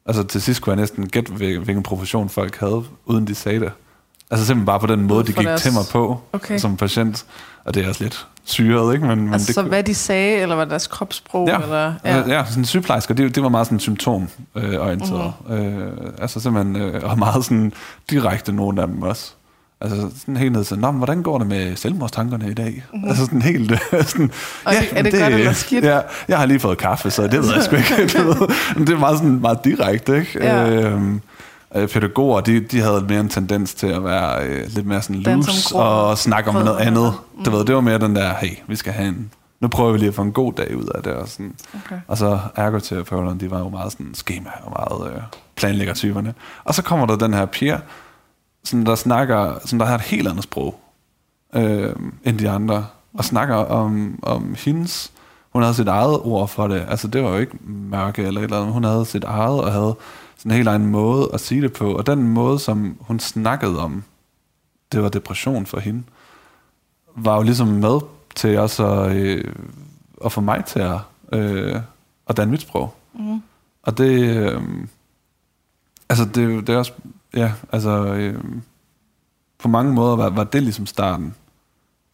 altså 0.06 0.24
til 0.24 0.42
sidst 0.42 0.62
kunne 0.62 0.72
jeg 0.72 0.80
næsten 0.80 1.10
gætte, 1.10 1.34
hvilken 1.34 1.84
profession 1.84 2.30
folk 2.30 2.60
havde, 2.60 2.84
uden 3.06 3.28
de 3.28 3.36
sagde 3.36 3.60
det. 3.60 3.72
Altså 4.32 4.46
simpelthen 4.46 4.66
bare 4.66 4.80
på 4.80 4.88
den 4.88 5.02
måde, 5.02 5.24
de 5.28 5.34
gik 5.34 5.46
deres... 5.46 5.62
til 5.62 5.74
mig 5.74 5.84
på 5.92 6.22
okay. 6.34 6.58
som 6.58 6.78
patient. 6.78 7.26
Og 7.66 7.74
det 7.74 7.84
er 7.84 7.90
også 7.90 8.04
lidt 8.04 8.28
syret, 8.44 8.94
ikke? 8.94 9.08
Men, 9.08 9.24
men 9.24 9.34
altså 9.34 9.48
det, 9.48 9.56
så 9.56 9.62
hvad 9.62 9.84
de 9.84 9.96
sagde, 9.96 10.42
eller 10.42 10.56
hvad 10.56 10.66
deres 10.66 10.88
kropssprog? 10.88 11.48
Ja, 11.48 11.62
eller, 11.62 11.94
ja. 12.06 12.18
ja 12.28 12.46
sådan 12.46 12.66
sygeplejersker, 12.66 13.14
det, 13.14 13.36
det 13.36 13.44
var 13.44 13.50
meget 13.50 13.68
sådan 13.68 13.80
symptomorienteret. 13.80 15.34
Mm-hmm. 15.48 15.78
Øh, 15.78 16.14
altså 16.18 16.40
simpelthen, 16.40 16.76
øh, 16.76 17.04
og 17.04 17.20
meget 17.20 17.46
sådan 17.46 17.74
direkte 18.10 18.52
nogle 18.52 18.82
af 18.82 18.88
dem 18.88 19.02
også. 19.02 19.34
Altså 19.84 20.10
sådan 20.20 20.38
helt 20.38 20.52
ned 20.52 20.64
til, 20.64 20.80
Nå, 20.80 20.92
hvordan 20.92 21.24
går 21.24 21.38
det 21.38 21.48
med 21.48 21.76
selvmordstankerne 21.76 22.50
i 22.50 22.54
dag? 22.54 22.84
Mm-hmm. 22.94 23.10
Altså 23.10 23.26
sådan 23.26 23.42
helt... 23.42 23.72
sådan, 24.12 24.32
og 24.66 24.74
ja, 24.74 24.80
er 24.92 25.02
det, 25.02 25.12
det 25.12 25.22
godt 25.22 25.34
eller 25.34 25.54
skidt? 25.54 25.86
Ja, 25.86 26.00
jeg 26.28 26.38
har 26.38 26.46
lige 26.46 26.60
fået 26.60 26.78
kaffe, 26.78 27.12
så 27.12 27.24
det 27.24 27.40
ved 27.42 27.54
jeg 27.54 27.64
sgu 27.64 27.76
ikke. 27.76 27.96
det 28.86 28.90
er 28.90 29.00
meget, 29.00 29.18
sådan, 29.18 29.42
meget 29.42 29.66
direkte, 29.66 30.18
ikke? 30.18 30.46
Ja. 30.46 30.70
Øhm, 30.70 31.22
øh, 31.76 31.88
pædagoger, 31.88 32.42
de, 32.42 32.60
de 32.60 32.82
havde 32.82 33.06
mere 33.10 33.20
en 33.20 33.30
tendens 33.30 33.74
til 33.74 33.88
at 33.88 34.04
være 34.04 34.44
øh, 34.46 34.68
lidt 34.68 34.86
mere 34.86 35.02
sådan 35.02 35.22
loose 35.22 35.76
og 35.76 36.18
snakke 36.18 36.50
om 36.50 36.56
noget 36.56 36.78
andet. 36.78 37.14
Mm. 37.38 37.44
Du 37.44 37.52
ved, 37.52 37.66
det 37.66 37.76
var 37.76 37.82
mere 37.82 38.00
den 38.00 38.16
der, 38.16 38.34
hey, 38.34 38.50
vi 38.68 38.76
skal 38.76 38.94
have 38.94 39.08
en, 39.08 39.32
nu 39.62 39.68
prøver 39.68 39.92
vi 39.92 39.98
lige 39.98 40.10
at 40.10 40.16
få 40.16 40.22
en 40.22 40.32
god 40.32 40.54
dag 40.54 40.78
ud 40.78 40.86
af 40.96 41.04
det. 41.04 41.14
Og, 41.14 41.28
sådan. 41.28 41.56
Okay. 41.86 41.96
og 42.08 42.18
så 42.18 42.40
ergoterapeuterne, 42.56 43.40
de 43.40 43.52
var 43.52 43.60
jo 43.60 43.70
meget 43.70 43.92
sådan 43.92 44.14
schema 44.14 44.50
og 44.64 44.72
meget 44.80 45.14
øh, 45.14 45.22
planlæggertyperne. 45.56 46.34
Og 46.64 46.76
så 46.76 46.82
kommer 46.82 47.06
der 47.06 47.16
den 47.16 47.34
her 47.34 47.46
piger, 47.46 47.80
som 48.64 48.86
der 48.86 48.96
snakker, 48.96 49.60
som 49.66 49.80
der 49.80 49.86
har 49.86 49.96
et 49.96 50.02
helt 50.02 50.28
andet 50.28 50.44
sprog 50.44 50.80
øh, 51.56 51.96
end 52.24 52.40
de 52.40 52.50
andre, 52.50 52.86
og 53.14 53.26
snakker 53.26 53.56
om, 53.56 54.20
om 54.22 54.56
hendes, 54.58 55.12
hun 55.50 55.62
havde 55.62 55.76
sit 55.76 55.88
eget 55.88 56.20
ord 56.20 56.48
for 56.48 56.68
det, 56.68 56.86
altså 56.90 57.08
det 57.08 57.24
var 57.24 57.30
jo 57.30 57.38
ikke 57.38 57.58
mørke 57.68 58.24
eller 58.24 58.42
et 58.42 58.44
eller 58.44 58.60
andet, 58.60 58.74
hun 58.74 58.84
havde 58.84 59.06
sit 59.06 59.24
eget 59.24 59.62
og 59.62 59.72
havde 59.72 59.96
sådan 60.38 60.52
en 60.52 60.56
helt 60.56 60.68
egen 60.68 60.86
måde 60.86 61.30
at 61.34 61.40
sige 61.40 61.62
det 61.62 61.74
på. 61.74 61.96
Og 61.96 62.08
den 62.08 62.24
måde, 62.24 62.60
som 62.60 62.98
hun 63.00 63.20
snakkede 63.20 63.80
om, 63.80 64.04
det 64.92 65.04
var 65.04 65.10
depression 65.10 65.66
for 65.66 65.80
hende, 65.80 66.04
var 67.16 67.36
jo 67.36 67.42
ligesom 67.42 67.68
med 67.68 68.00
til 68.36 68.60
også 68.60 68.88
at, 68.88 69.16
øh, 69.16 69.54
at 70.26 70.32
få 70.32 70.42
mig 70.42 70.66
til 70.66 70.80
at, 70.80 71.00
øh, 71.34 71.82
at 72.30 72.38
danne 72.38 72.52
mit 72.52 72.62
sprog. 72.62 72.96
Mm. 73.14 73.42
Og 73.84 73.98
det, 73.98 74.38
øh, 74.38 74.62
altså 76.10 76.26
det, 76.26 76.68
det 76.68 76.76
er 76.76 76.78
også, 76.78 76.94
ja, 77.36 77.52
altså 77.72 78.06
øh, 78.06 78.44
på 79.60 79.68
mange 79.68 79.94
måder 79.94 80.16
var, 80.16 80.30
var 80.30 80.44
det 80.44 80.64
ligesom 80.64 80.86
starten 80.86 81.36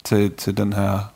til, 0.04 0.32
til 0.32 0.56
den 0.56 0.72
her 0.72 1.12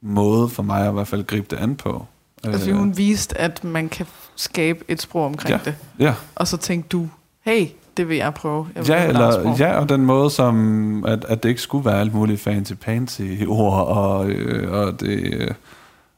måde 0.00 0.48
for 0.48 0.62
mig 0.62 0.84
at 0.84 0.90
i 0.90 0.92
hvert 0.92 1.08
fald 1.08 1.24
gribe 1.26 1.46
det 1.50 1.56
an 1.56 1.76
på. 1.76 2.06
Altså 2.44 2.72
hun 2.72 2.96
viste, 2.96 3.38
at 3.38 3.64
man 3.64 3.88
kan 3.88 4.06
skabe 4.36 4.84
et 4.88 5.02
sprog 5.02 5.24
omkring 5.24 5.50
ja, 5.50 5.60
det. 5.64 5.74
Ja. 5.98 6.14
Og 6.34 6.48
så 6.48 6.56
tænkte 6.56 6.88
du, 6.88 7.08
hey, 7.40 7.66
det 7.96 8.08
vil 8.08 8.16
jeg 8.16 8.34
prøve. 8.34 8.66
Jeg 8.74 8.86
vil 8.86 8.92
ja, 8.92 9.06
eller, 9.06 9.56
ja, 9.58 9.80
og 9.80 9.88
den 9.88 10.04
måde, 10.04 10.30
som 10.30 11.04
at, 11.04 11.24
at 11.24 11.42
det 11.42 11.48
ikke 11.48 11.60
skulle 11.60 11.84
være 11.84 12.00
alt 12.00 12.14
muligt 12.14 12.48
fancy-pansy 12.48 13.46
ord, 13.46 13.86
og, 13.86 14.28
øh, 14.28 14.72
og, 14.72 15.00
det, 15.00 15.56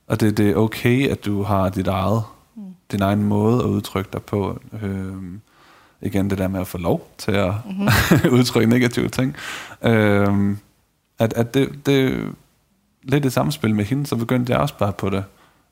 og 0.06 0.20
det, 0.20 0.36
det 0.36 0.50
er 0.50 0.56
okay, 0.56 1.08
at 1.08 1.24
du 1.24 1.42
har 1.42 1.68
dit 1.68 1.88
eget, 1.88 2.22
mm. 2.56 2.62
din 2.92 3.02
egen 3.02 3.24
måde 3.24 3.58
at 3.58 3.64
udtrykke 3.64 4.10
dig 4.12 4.22
på. 4.22 4.60
Øh, 4.82 5.12
igen, 6.00 6.30
det 6.30 6.38
der 6.38 6.48
med 6.48 6.60
at 6.60 6.66
få 6.66 6.78
lov 6.78 7.08
til 7.18 7.32
at 7.32 7.54
mm-hmm. 7.64 7.88
udtrykke 8.38 8.70
negative 8.70 9.08
ting. 9.08 9.36
Øh, 9.82 10.56
at, 11.18 11.32
at 11.32 11.54
det, 11.54 11.86
det 11.86 12.28
lidt 13.02 13.24
i 13.24 13.30
samspil 13.30 13.74
med 13.74 13.84
hende, 13.84 14.06
så 14.06 14.16
begyndte 14.16 14.52
jeg 14.52 14.60
også 14.60 14.78
bare 14.78 14.92
på 14.92 15.10
det. 15.10 15.24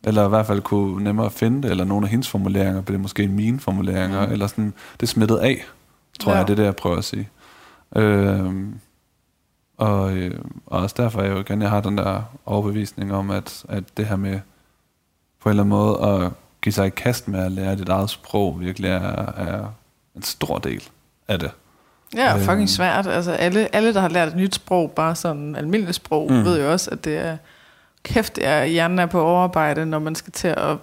Eller 0.04 0.26
i 0.26 0.28
hvert 0.28 0.46
fald 0.46 0.60
kunne 0.60 1.04
nemmere 1.04 1.30
finde 1.30 1.62
det, 1.62 1.70
eller 1.70 1.84
nogle 1.84 2.06
af 2.06 2.10
hendes 2.10 2.28
formuleringer, 2.28 2.82
blev 2.82 3.00
måske 3.00 3.28
mine 3.28 3.60
formuleringer, 3.60 4.26
mm. 4.26 4.32
eller 4.32 4.46
sådan, 4.46 4.74
det 5.00 5.08
smittede 5.08 5.42
af, 5.42 5.64
tror 6.20 6.32
ja. 6.32 6.38
jeg, 6.38 6.46
det 6.46 6.52
er 6.52 6.56
det, 6.56 6.64
jeg 6.64 6.76
prøver 6.76 6.96
at 6.96 7.04
sige. 7.04 7.28
Øhm, 7.96 8.80
og, 9.76 10.16
øh, 10.16 10.40
og 10.66 10.82
også 10.82 10.94
derfor 10.98 11.20
er 11.20 11.24
jeg 11.24 11.32
jo 11.32 11.40
igen, 11.40 11.62
jeg 11.62 11.70
har 11.70 11.80
den 11.80 11.98
der 11.98 12.22
overbevisning 12.46 13.14
om, 13.14 13.30
at, 13.30 13.64
at 13.68 13.84
det 13.96 14.06
her 14.06 14.16
med 14.16 14.40
på 15.40 15.48
en 15.48 15.50
eller 15.50 15.62
anden 15.62 15.78
måde 15.78 16.02
at 16.02 16.32
give 16.62 16.72
sig 16.72 16.86
i 16.86 16.90
kast 16.90 17.28
med 17.28 17.40
at 17.40 17.52
lære 17.52 17.76
dit 17.76 17.88
eget 17.88 18.10
sprog, 18.10 18.60
virkelig 18.60 18.90
er, 18.90 19.32
er 19.32 19.66
en 20.16 20.22
stor 20.22 20.58
del 20.58 20.82
af 21.28 21.38
det. 21.38 21.50
Ja, 22.14 22.34
øhm. 22.34 22.44
fucking 22.44 22.70
svært. 22.70 23.06
Altså 23.06 23.32
alle, 23.32 23.74
alle, 23.74 23.94
der 23.94 24.00
har 24.00 24.08
lært 24.08 24.28
et 24.28 24.36
nyt 24.36 24.54
sprog, 24.54 24.90
bare 24.90 25.14
sådan 25.14 25.56
almindeligt 25.56 25.96
sprog, 25.96 26.32
mm. 26.32 26.44
ved 26.44 26.60
jo 26.62 26.72
også, 26.72 26.90
at 26.90 27.04
det 27.04 27.16
er 27.18 27.36
kæft, 28.02 28.38
jeg, 28.38 28.68
hjernen 28.68 28.98
er 28.98 29.06
på 29.06 29.22
overarbejde, 29.22 29.86
når 29.86 29.98
man 29.98 30.14
skal 30.14 30.32
til 30.32 30.48
at... 30.48 30.76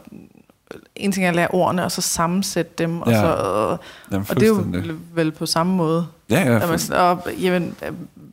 En 0.95 1.11
ting 1.11 1.25
er 1.25 1.29
at 1.29 1.36
lære 1.36 1.47
ordene, 1.47 1.84
og 1.84 1.91
så 1.91 2.01
sammensætte 2.01 2.71
dem, 2.77 3.01
og, 3.01 3.11
ja. 3.11 3.21
så, 3.21 3.27
øh, 3.27 3.77
jamen, 4.11 4.25
og 4.29 4.36
det 4.36 4.43
er 4.43 4.47
jo 4.47 4.95
vel 5.13 5.31
på 5.31 5.45
samme 5.45 5.75
måde. 5.75 6.07
Ja, 6.29 6.53
ja. 6.53 6.67
Man, 6.67 6.79
og, 6.91 7.27
jamen, 7.41 7.75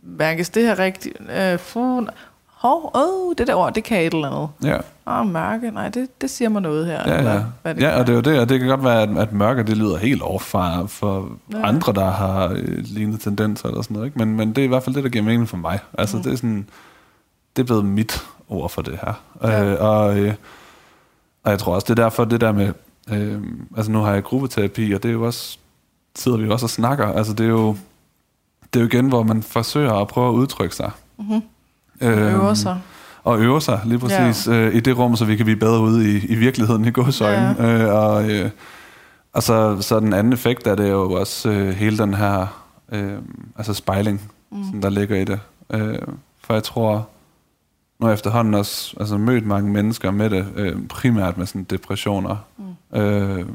mærkes 0.02 0.48
det 0.48 0.62
her 0.62 0.78
rigtigt? 0.78 1.16
Øh, 1.36 1.58
fu, 1.58 2.06
hov, 2.46 2.90
oh, 2.94 3.34
det 3.38 3.46
der 3.46 3.54
ord, 3.54 3.74
det 3.74 3.84
kan 3.84 4.00
et 4.00 4.14
eller 4.14 4.30
andet. 4.30 4.48
Ja. 4.72 4.78
Åh, 5.10 5.26
mørke, 5.26 5.70
nej, 5.70 5.88
det, 5.88 6.20
det 6.20 6.30
siger 6.30 6.48
mig 6.48 6.62
noget 6.62 6.86
her. 6.86 7.02
Ja, 7.06 7.18
eller, 7.18 7.32
ja. 7.32 7.42
Hvad 7.62 7.74
det 7.74 7.82
ja 7.82 7.98
og 7.98 8.06
det 8.06 8.12
er 8.12 8.16
jo 8.16 8.20
det, 8.20 8.40
og 8.40 8.48
det 8.48 8.60
kan 8.60 8.68
godt 8.68 8.84
være, 8.84 9.02
at, 9.02 9.18
at 9.18 9.32
mørke, 9.32 9.62
det 9.62 9.76
lyder 9.76 9.96
helt 9.96 10.22
off 10.22 10.44
for, 10.44 10.86
for 10.86 11.28
ja. 11.52 11.68
andre, 11.68 11.92
der 11.92 12.10
har 12.10 12.48
øh, 12.48 12.78
lignende 12.78 13.18
tendenser 13.18 13.68
eller 13.68 13.82
sådan 13.82 13.94
noget. 13.94 14.06
Ikke? 14.06 14.18
Men, 14.18 14.36
men 14.36 14.48
det 14.48 14.58
er 14.58 14.64
i 14.64 14.68
hvert 14.68 14.82
fald 14.82 14.94
det, 14.94 15.04
der 15.04 15.10
giver 15.10 15.24
mening 15.24 15.48
for 15.48 15.56
mig. 15.56 15.78
Altså, 15.98 16.16
mm. 16.16 16.22
det 16.22 16.32
er 16.32 16.36
sådan, 16.36 16.68
det 17.56 17.62
er 17.62 17.66
blevet 17.66 17.84
mit 17.84 18.26
ord 18.48 18.70
for 18.70 18.82
det 18.82 18.98
her. 19.02 19.22
Ja. 19.42 19.64
Øh, 19.64 19.76
og, 19.80 20.18
øh, 20.18 20.34
og 21.44 21.50
jeg 21.50 21.58
tror 21.58 21.74
også, 21.74 21.84
det 21.84 21.98
er 21.98 22.02
derfor, 22.02 22.24
det 22.24 22.40
der 22.40 22.52
med, 22.52 22.72
øh, 23.12 23.42
altså 23.76 23.92
nu 23.92 23.98
har 23.98 24.12
jeg 24.12 24.22
gruppeterapi, 24.22 24.92
og 24.92 25.02
det 25.02 25.08
er 25.08 25.12
jo 25.12 25.26
også, 25.26 25.58
sidder 26.16 26.38
vi 26.38 26.48
også 26.48 26.66
og 26.66 26.70
snakker, 26.70 27.06
altså 27.06 27.32
det 27.32 27.46
er 27.46 27.50
jo, 27.50 27.76
det 28.74 28.80
er 28.80 28.84
jo 28.84 28.86
igen, 28.86 29.08
hvor 29.08 29.22
man 29.22 29.42
forsøger 29.42 29.92
at 29.92 30.08
prøve 30.08 30.28
at 30.28 30.32
udtrykke 30.32 30.76
sig. 30.76 30.90
Mm-hmm. 31.18 31.42
Øh, 32.00 32.34
øver 32.34 32.54
sig. 32.54 32.80
Og 33.24 33.40
øve 33.40 33.60
sig, 33.60 33.80
lige 33.84 33.98
præcis, 33.98 34.46
ja. 34.46 34.52
øh, 34.52 34.74
i 34.74 34.80
det 34.80 34.98
rum, 34.98 35.16
så 35.16 35.24
vi 35.24 35.36
kan 35.36 35.44
blive 35.44 35.58
bedre 35.58 35.80
ude 35.80 36.16
i, 36.16 36.26
i 36.26 36.34
virkeligheden 36.34 36.84
i 36.84 36.90
godsøjne. 36.90 37.56
Ja. 37.58 37.82
Øh, 37.82 37.94
og, 37.94 38.30
øh, 38.30 38.50
og 39.32 39.42
så, 39.42 39.76
så 39.80 40.00
den 40.00 40.12
anden 40.12 40.32
effekt 40.32 40.66
er 40.66 40.74
det 40.74 40.90
jo 40.90 41.12
også 41.12 41.50
øh, 41.50 41.68
hele 41.68 41.98
den 41.98 42.14
her 42.14 42.64
øh, 42.92 43.18
altså 43.56 43.74
spejling, 43.74 44.30
mm. 44.50 44.64
som 44.70 44.80
der 44.80 44.90
ligger 44.90 45.16
i 45.16 45.24
det. 45.24 45.40
Øh, 45.70 45.98
for 46.40 46.54
jeg 46.54 46.62
tror, 46.62 47.08
nu 47.98 48.04
har 48.04 48.08
jeg 48.08 48.14
efterhånden 48.14 48.54
også 48.54 48.96
altså, 49.00 49.18
mødt 49.18 49.46
mange 49.46 49.70
mennesker 49.70 50.10
med 50.10 50.30
det, 50.30 50.46
øh, 50.56 50.86
primært 50.88 51.38
med 51.38 51.46
sådan 51.46 51.64
depressioner. 51.64 52.36
Mm. 52.92 52.98
Øh, 52.98 53.46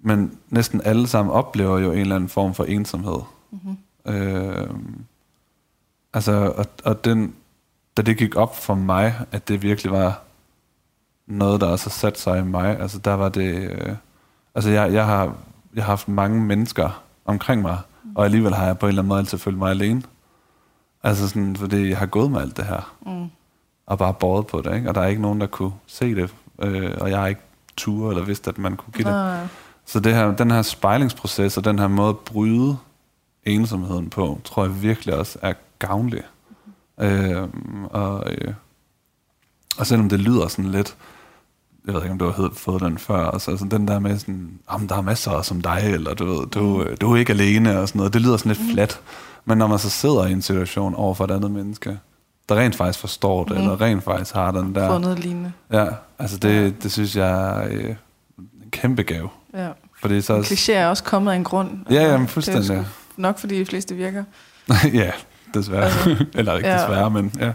men 0.00 0.38
næsten 0.50 0.80
alle 0.84 1.06
sammen 1.06 1.32
oplever 1.32 1.78
jo 1.78 1.92
en 1.92 1.98
eller 1.98 2.16
anden 2.16 2.28
form 2.28 2.54
for 2.54 2.64
ensomhed. 2.64 3.18
Mm-hmm. 3.50 4.14
Øh, 4.14 4.70
altså, 6.14 6.32
og, 6.32 6.66
og 6.84 7.04
den, 7.04 7.34
da 7.96 8.02
det 8.02 8.16
gik 8.16 8.36
op 8.36 8.56
for 8.56 8.74
mig, 8.74 9.14
at 9.32 9.48
det 9.48 9.62
virkelig 9.62 9.92
var 9.92 10.20
noget, 11.26 11.60
der 11.60 11.66
også 11.66 11.84
har 11.84 11.90
sat 11.90 12.18
sig 12.18 12.38
i 12.38 12.42
mig, 12.42 12.80
altså 12.80 12.98
der 12.98 13.14
var 13.14 13.28
det, 13.28 13.70
øh, 13.70 13.96
altså 14.54 14.70
jeg, 14.70 14.92
jeg, 14.92 15.06
har, 15.06 15.36
jeg 15.74 15.84
har 15.84 15.92
haft 15.92 16.08
mange 16.08 16.40
mennesker 16.40 17.02
omkring 17.24 17.62
mig, 17.62 17.78
mm. 18.04 18.10
og 18.14 18.24
alligevel 18.24 18.54
har 18.54 18.66
jeg 18.66 18.78
på 18.78 18.86
en 18.86 18.88
eller 18.88 19.02
anden 19.02 19.08
måde 19.08 19.18
altid 19.18 19.38
følt 19.38 19.58
mig 19.58 19.70
alene. 19.70 20.02
Altså 21.02 21.28
sådan, 21.28 21.56
fordi 21.56 21.88
jeg 21.88 21.98
har 21.98 22.06
gået 22.06 22.30
med 22.30 22.40
alt 22.40 22.56
det 22.56 22.64
her. 22.64 22.94
Mm. 23.06 23.30
Og 23.86 23.98
bare 23.98 24.14
båret 24.14 24.46
på 24.46 24.60
det, 24.60 24.74
ikke? 24.74 24.88
Og 24.88 24.94
der 24.94 25.00
er 25.00 25.06
ikke 25.06 25.22
nogen, 25.22 25.40
der 25.40 25.46
kunne 25.46 25.72
se 25.86 26.14
det. 26.14 26.34
Øh, 26.62 26.92
og 27.00 27.10
jeg 27.10 27.20
har 27.20 27.26
ikke 27.26 27.40
tur 27.76 28.10
eller 28.10 28.24
vidst, 28.24 28.48
at 28.48 28.58
man 28.58 28.76
kunne 28.76 28.92
give 28.92 29.04
det. 29.04 29.12
Nej. 29.12 29.46
Så 29.86 30.00
det 30.00 30.14
her, 30.14 30.36
den 30.36 30.50
her 30.50 30.62
spejlingsproces 30.62 31.56
og 31.56 31.64
den 31.64 31.78
her 31.78 31.88
måde 31.88 32.08
at 32.08 32.18
bryde 32.18 32.76
ensomheden 33.44 34.10
på, 34.10 34.40
tror 34.44 34.64
jeg 34.64 34.82
virkelig 34.82 35.14
også 35.14 35.38
er 35.42 35.52
gavnlig. 35.78 36.22
Øh, 37.02 37.48
og, 37.90 38.32
øh, 38.32 38.54
og 39.78 39.86
selvom 39.86 40.08
det 40.08 40.20
lyder 40.20 40.48
sådan 40.48 40.70
lidt, 40.70 40.96
jeg 41.86 41.94
ved 41.94 42.02
ikke, 42.02 42.12
om 42.12 42.18
du 42.18 42.30
har 42.30 42.50
fået 42.54 42.82
den 42.82 42.98
før, 42.98 43.30
altså, 43.30 43.50
altså 43.50 43.66
den 43.70 43.88
der 43.88 43.98
med 43.98 44.18
sådan, 44.18 44.50
jamen, 44.72 44.88
der 44.88 44.96
er 44.96 45.00
masser 45.00 45.42
som 45.42 45.60
dig, 45.60 45.80
eller 45.84 46.14
du 46.14 46.24
ved, 46.24 46.46
du, 46.46 46.86
mm. 46.90 46.96
du 46.96 47.12
er 47.12 47.16
ikke 47.16 47.32
alene, 47.32 47.78
og 47.78 47.88
sådan 47.88 47.98
noget, 47.98 48.12
det 48.12 48.22
lyder 48.22 48.36
sådan 48.36 48.52
lidt 48.52 48.66
mm. 48.66 48.72
flat. 48.72 49.00
Men 49.44 49.58
når 49.58 49.66
man 49.66 49.78
så 49.78 49.90
sidder 49.90 50.26
i 50.26 50.32
en 50.32 50.42
situation 50.42 50.94
over 50.94 51.14
for 51.14 51.24
et 51.24 51.30
andet 51.30 51.50
menneske, 51.50 51.98
der 52.48 52.54
rent 52.54 52.76
faktisk 52.76 52.98
forstår 52.98 53.44
det, 53.44 53.56
mm. 53.56 53.62
eller 53.62 53.80
rent 53.80 54.04
faktisk 54.04 54.34
har 54.34 54.50
den 54.50 54.74
der... 54.74 54.88
Fundet 54.88 55.18
lignende. 55.18 55.52
Ja, 55.72 55.86
altså 56.18 56.38
det, 56.38 56.82
det 56.82 56.92
synes 56.92 57.16
jeg 57.16 57.62
er 57.62 57.68
øh, 57.70 57.84
en 57.84 58.70
kæmpe 58.70 59.02
gave. 59.02 59.28
Ja. 59.54 59.68
Fordi 60.00 60.20
så... 60.20 60.36
En 60.36 60.42
kliché 60.42 60.72
er 60.72 60.86
også 60.86 61.04
kommet 61.04 61.32
af 61.32 61.36
en 61.36 61.44
grund. 61.44 61.70
Ja, 61.90 62.02
jamen 62.02 62.28
fuldstændig. 62.28 62.68
Det 62.68 62.78
er 62.78 62.84
nok 63.16 63.38
fordi 63.38 63.58
de 63.58 63.66
fleste 63.66 63.94
virker. 63.94 64.24
ja, 64.92 65.10
desværre. 65.54 65.84
Altså, 65.84 66.26
eller 66.38 66.56
ikke 66.56 66.68
ja. 66.68 66.82
desværre, 66.82 67.10
men 67.10 67.32
ja. 67.40 67.52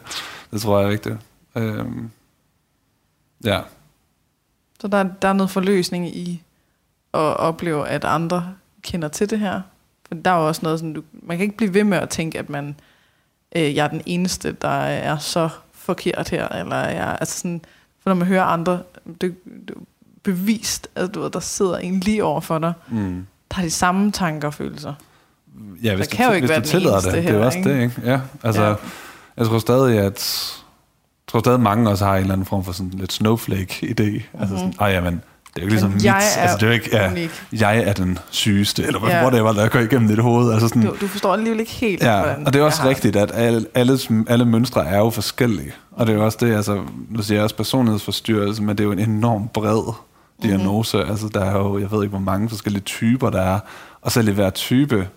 Det 0.52 0.62
tror 0.62 0.80
jeg 0.80 0.92
ikke, 0.92 1.10
det. 1.10 1.20
Øhm, 1.56 2.12
ja. 3.44 3.62
Så 4.82 4.88
der, 4.88 5.04
der 5.22 5.28
er 5.28 5.34
noget 5.34 5.50
forløsning 5.50 6.08
i 6.16 6.44
at 7.14 7.38
opleve, 7.38 7.88
at 7.88 8.06
andre 8.06 8.54
kender 8.82 9.08
til 9.08 9.30
det 9.30 9.40
her. 9.40 9.62
For 10.08 10.16
der 10.16 10.32
er 10.32 10.40
jo 10.40 10.48
også 10.48 10.62
noget 10.64 10.80
sådan, 10.80 10.94
du, 10.94 11.04
man 11.12 11.38
kan 11.38 11.44
ikke 11.44 11.58
blive 11.58 11.74
ved 11.74 11.84
med 11.84 11.98
at 11.98 12.10
tænke, 12.10 12.40
at 12.40 12.50
man, 12.50 12.76
øh, 13.56 13.76
jeg 13.76 13.84
er 13.84 13.88
den 13.88 14.02
eneste, 14.06 14.52
der 14.52 14.68
er 14.80 15.18
så 15.18 15.50
forkert 15.72 16.30
her, 16.30 16.48
eller 16.48 16.78
jeg, 16.78 17.18
altså 17.20 17.40
sådan, 17.40 17.62
for 18.00 18.10
når 18.10 18.16
man 18.16 18.28
hører 18.28 18.44
andre, 18.44 18.82
det, 19.22 19.36
det 19.68 19.76
bevist, 20.24 20.88
at 20.96 21.14
du 21.14 21.22
ved, 21.22 21.30
der 21.30 21.40
sidder 21.40 21.78
en 21.78 22.00
lige 22.00 22.24
over 22.24 22.42
for 22.42 22.60
dig, 22.60 22.74
mm. 22.90 23.28
der 23.50 23.56
har 23.56 23.64
de 23.64 23.72
samme 23.72 24.12
tanker 24.12 24.48
og 24.48 24.54
følelser. 24.54 24.94
Ja, 25.84 25.96
hvis, 25.96 26.08
der 26.08 26.12
du, 26.12 26.18
kan 26.18 26.28
jo 26.28 26.34
ikke 26.34 26.48
hvis 26.48 26.50
være 26.50 26.60
du 26.60 26.68
tillader 26.68 27.00
det, 27.00 27.14
det 27.14 27.30
er 27.30 27.46
også 27.46 27.58
ikke? 27.58 27.74
det, 27.74 27.82
ikke? 27.82 28.02
Ja, 28.06 28.20
altså, 28.44 28.64
ja. 28.64 28.76
jeg 29.38 29.46
tror 29.46 29.60
stadig, 29.60 29.98
at 29.98 30.04
jeg 30.04 30.12
tror 31.28 31.40
stadig 31.40 31.60
mange 31.60 31.90
også 31.90 32.06
har 32.06 32.16
en 32.16 32.22
eller 32.22 32.34
anden 32.34 32.46
form 32.46 32.64
for 32.64 32.72
sådan 32.72 32.92
lidt 32.96 33.14
snowflake-idé. 33.14 34.04
Mm-hmm. 34.04 34.40
Altså 34.40 34.58
sådan, 34.58 34.74
ej, 34.80 34.88
jamen, 34.88 35.14
det 35.14 35.22
er 35.56 35.62
jo 35.62 35.62
ikke 35.62 35.74
ligesom 35.74 35.92
mit, 35.92 36.06
er 36.06 36.14
altså, 36.14 36.58
det 36.60 36.70
er 36.70 36.74
ikke, 36.74 36.90
ja, 36.92 37.28
jeg 37.52 37.84
er 37.84 37.94
den 37.94 38.20
sygeste, 38.30 38.84
eller 38.84 39.10
ja. 39.10 39.22
whatever, 39.22 39.52
der 39.52 39.68
går 39.68 39.80
igennem 39.80 40.08
dit 40.08 40.20
hoved. 40.20 40.54
Altså 40.54 40.68
sådan, 40.68 40.82
du, 40.82 40.96
du 41.02 41.08
forstår 41.08 41.34
alligevel 41.34 41.60
ikke 41.60 41.72
helt, 41.72 42.04
ja, 42.04 42.22
og 42.46 42.54
det 42.54 42.60
er 42.60 42.64
også 42.64 42.82
rigtigt, 42.86 43.16
at 43.16 43.32
alle, 43.34 43.66
alle, 43.74 44.00
alle 44.28 44.46
mønstre 44.46 44.86
er 44.88 44.98
jo 44.98 45.10
forskellige. 45.10 45.72
Og 45.92 46.08
det 46.08 46.14
er 46.14 46.18
jo 46.18 46.26
også 46.26 46.38
det, 46.42 46.56
altså, 46.56 46.82
nu 47.10 47.22
siger 47.22 47.38
jeg 47.38 47.44
også 47.44 47.56
personlighedsforstyrrelse, 47.56 48.64
men 48.64 48.78
det 48.78 48.80
er 48.80 48.86
jo 48.86 48.92
en 48.92 49.00
enorm 49.00 49.48
bred 49.54 49.84
mhm. 49.84 49.94
diagnose. 50.44 50.98
Mm-hmm. 50.98 51.12
Altså, 51.12 51.30
der 51.34 51.46
er 51.46 51.58
jo, 51.58 51.80
jeg 51.80 51.92
ved 51.92 52.04
ikke, 52.04 52.10
hvor 52.10 52.20
mange 52.20 52.50
forskellige 52.50 52.84
typer 52.84 53.30
der 53.30 53.42
er. 53.42 53.60
Og 54.02 54.12
selv 54.12 54.28
i 54.28 54.32
hver 54.32 54.50
type 54.50 55.08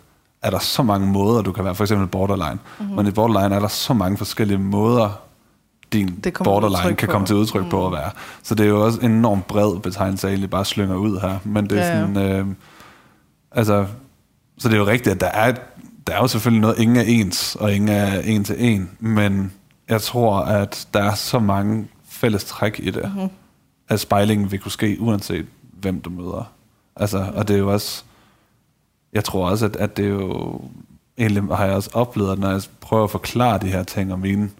er 0.42 0.50
der 0.50 0.58
så 0.58 0.82
mange 0.82 1.06
måder, 1.06 1.42
du 1.42 1.52
kan 1.52 1.64
være. 1.64 1.74
For 1.74 1.84
eksempel 1.84 2.08
borderline. 2.08 2.58
Mm-hmm. 2.78 2.96
Men 2.96 3.06
i 3.06 3.10
borderline 3.10 3.54
er 3.54 3.60
der 3.60 3.68
så 3.68 3.94
mange 3.94 4.18
forskellige 4.18 4.58
måder, 4.58 5.20
din 5.92 6.24
borderline 6.44 6.96
kan 6.96 7.08
komme 7.08 7.26
til 7.26 7.36
udtryk 7.36 7.64
mm. 7.64 7.70
på 7.70 7.86
at 7.86 7.92
være. 7.92 8.10
Så 8.42 8.54
det 8.54 8.64
er 8.64 8.68
jo 8.68 8.84
også 8.84 9.00
en 9.00 9.10
enormt 9.10 9.46
bred 9.46 9.80
betegnelse, 9.80 10.26
at 10.26 10.30
egentlig 10.30 10.50
bare 10.50 10.64
slynger 10.64 10.96
ud 10.96 11.20
her. 11.20 11.38
Men 11.44 11.70
det 11.70 11.78
er 11.78 11.86
ja, 11.86 12.00
sådan... 12.00 12.16
Øh, 12.16 12.46
altså, 13.52 13.86
så 14.58 14.68
det 14.68 14.74
er 14.74 14.78
jo 14.78 14.86
rigtigt, 14.86 15.14
at 15.14 15.20
der 15.20 15.26
er, 15.26 15.54
der 16.06 16.12
er 16.12 16.18
jo 16.18 16.26
selvfølgelig 16.26 16.60
noget, 16.60 16.78
ingen 16.78 16.96
er 16.96 17.02
ens, 17.02 17.56
og 17.60 17.72
ingen 17.72 17.88
er 17.88 18.20
en 18.20 18.44
til 18.44 18.56
en. 18.58 18.90
Men 19.00 19.52
jeg 19.88 20.02
tror, 20.02 20.38
at 20.40 20.88
der 20.94 21.02
er 21.02 21.14
så 21.14 21.38
mange 21.38 21.88
fælles 22.08 22.44
træk 22.44 22.80
i 22.82 22.90
det, 22.90 23.04
mm-hmm. 23.14 23.30
at 23.88 24.00
spejlingen 24.00 24.50
vil 24.50 24.58
kunne 24.60 24.72
ske, 24.72 24.96
uanset 25.00 25.46
hvem 25.80 26.00
du 26.00 26.10
møder. 26.10 26.52
Altså, 26.96 27.26
og 27.34 27.48
det 27.48 27.54
er 27.54 27.58
jo 27.58 27.72
også... 27.72 28.04
Jeg 29.12 29.24
tror 29.24 29.48
også, 29.48 29.64
at, 29.66 29.76
at 29.76 29.96
det 29.96 30.04
er 30.04 30.08
jo... 30.08 30.60
Egentlig 31.18 31.42
har 31.56 31.64
jeg 31.64 31.74
også 31.74 31.90
oplevet, 31.92 32.32
at 32.32 32.38
når 32.38 32.50
jeg 32.50 32.62
prøver 32.80 33.04
at 33.04 33.10
forklare 33.10 33.58
de 33.58 33.66
her 33.66 33.82
ting 33.82 34.12
om 34.12 34.18
mine 34.18 34.50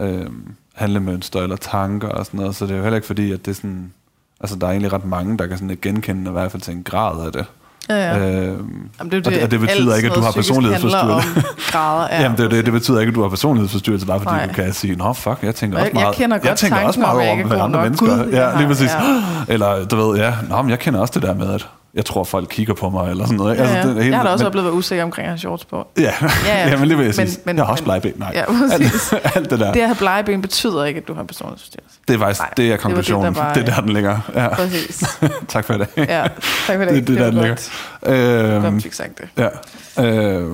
øh, 0.00 0.26
handlemønster 0.74 1.42
eller 1.42 1.56
tanker 1.56 2.08
og 2.08 2.26
sådan 2.26 2.40
noget, 2.40 2.56
så 2.56 2.66
det 2.66 2.72
er 2.72 2.76
jo 2.76 2.82
heller 2.82 2.96
ikke 2.96 3.06
fordi, 3.06 3.32
at 3.32 3.44
det 3.44 3.50
er 3.50 3.54
sådan, 3.54 3.92
altså 4.40 4.56
der 4.56 4.66
er 4.66 4.70
egentlig 4.70 4.92
ret 4.92 5.04
mange, 5.04 5.38
der 5.38 5.46
kan 5.46 5.58
sådan 5.58 5.78
genkende 5.82 6.30
i 6.30 6.32
hvert 6.32 6.50
fald 6.50 6.62
til 6.62 6.74
en 6.74 6.82
grad 6.82 7.26
af 7.26 7.32
det. 7.32 7.46
Ja, 7.88 7.96
ja. 7.96 8.18
Øh, 8.18 8.46
Jamen, 8.46 8.62
det, 9.00 9.12
det, 9.12 9.26
og, 9.26 9.32
det, 9.32 9.42
og 9.42 9.50
det 9.50 9.60
betyder 9.60 9.96
ikke, 9.96 10.08
at 10.08 10.14
du 10.14 10.20
har 10.20 10.32
personlighedsforstyrrelse. 10.32 11.28
grader, 11.72 12.08
ja. 12.14 12.22
Jamen, 12.22 12.38
det, 12.38 12.50
det, 12.50 12.64
det 12.64 12.72
betyder 12.72 13.00
ikke, 13.00 13.10
at 13.10 13.14
du 13.14 13.22
har 13.22 13.28
personlighedsforstyrrelse, 13.28 14.06
bare 14.06 14.18
fordi 14.18 14.34
Nej. 14.34 14.46
du 14.46 14.52
kan 14.52 14.72
sige, 14.72 14.96
nå 14.96 15.12
fuck, 15.12 15.38
jeg 15.42 15.54
tænker 15.54 15.78
også 15.78 15.90
meget, 15.94 16.06
jeg, 16.06 16.14
kender 16.14 16.38
godt 16.38 16.48
jeg 16.48 16.56
tænker 16.56 16.78
også 16.78 17.00
meget 17.00 17.28
over, 17.28 17.46
hvad 17.46 17.58
andre 17.58 17.82
mennesker. 17.82 18.24
Gud, 18.24 18.32
ja, 18.32 18.58
lige 18.58 18.68
præcis. 18.68 18.90
Ja. 18.90 19.22
Eller 19.54 19.84
du 19.84 19.96
ved, 19.96 20.18
ja, 20.18 20.34
nå, 20.48 20.62
men 20.62 20.70
jeg 20.70 20.78
kender 20.78 21.00
også 21.00 21.12
det 21.14 21.22
der 21.22 21.34
med, 21.34 21.54
at 21.54 21.68
jeg 21.94 22.04
tror, 22.04 22.24
folk 22.24 22.48
kigger 22.50 22.74
på 22.74 22.90
mig, 22.90 23.10
eller 23.10 23.24
sådan 23.24 23.36
noget. 23.38 23.56
Ja, 23.56 23.62
ja. 23.62 23.68
Altså, 23.68 23.88
det 23.88 23.96
er 23.96 24.02
helt, 24.02 24.12
jeg 24.12 24.18
har 24.18 24.24
da 24.24 24.30
også 24.30 24.44
men, 24.44 24.46
oplevet 24.46 24.66
at 24.66 24.70
være 24.70 24.78
usikker 24.78 25.04
omkring 25.04 25.26
at 25.26 25.30
have 25.30 25.38
shorts 25.38 25.64
på. 25.64 25.86
Ja, 25.98 26.12
ja, 26.46 26.68
ja. 26.68 26.76
men 26.78 26.88
lige 26.88 26.98
vil 26.98 27.04
jeg 27.04 27.14
sige, 27.14 27.38
men, 27.44 27.56
jeg 27.56 27.64
har 27.64 27.72
også 27.72 27.84
blegeben. 27.84 28.20
Nej, 28.20 28.32
ja, 28.34 28.44
alt, 28.72 29.14
alt, 29.36 29.50
det 29.50 29.60
der. 29.60 29.72
Det 29.72 29.80
at 29.80 29.86
have 29.86 29.96
blegeben 29.96 30.42
betyder 30.42 30.84
ikke, 30.84 31.00
at 31.00 31.08
du 31.08 31.14
har 31.14 31.22
personlighedsforstyrrelse. 31.22 31.98
Det 32.08 32.14
er 32.14 32.18
faktisk, 32.18 32.40
Nej, 32.40 32.50
det 32.56 32.72
er 32.72 32.76
konklusionen. 32.76 33.34
Det, 33.34 33.42
det, 33.42 33.54
det 33.54 33.68
er 33.68 33.74
der, 33.74 33.80
den 33.80 33.92
ligger. 33.92 34.18
Ja. 34.34 34.54
Præcis. 34.54 35.04
tak 35.48 35.64
for 35.64 35.74
det. 35.74 35.88
ja, 35.96 36.28
tak 36.66 36.76
for 36.76 36.84
det. 36.84 36.88
Det, 36.88 36.94
det, 36.94 37.06
det 37.06 37.18
der, 37.18 37.30
den 37.30 37.34
ligger. 37.34 38.54
Øhm, 38.54 38.62
godt 38.62 38.82
fik 38.82 38.92
sagt 38.92 39.20
det. 39.36 39.50
Ja. 39.96 40.04
Øh, 40.04 40.50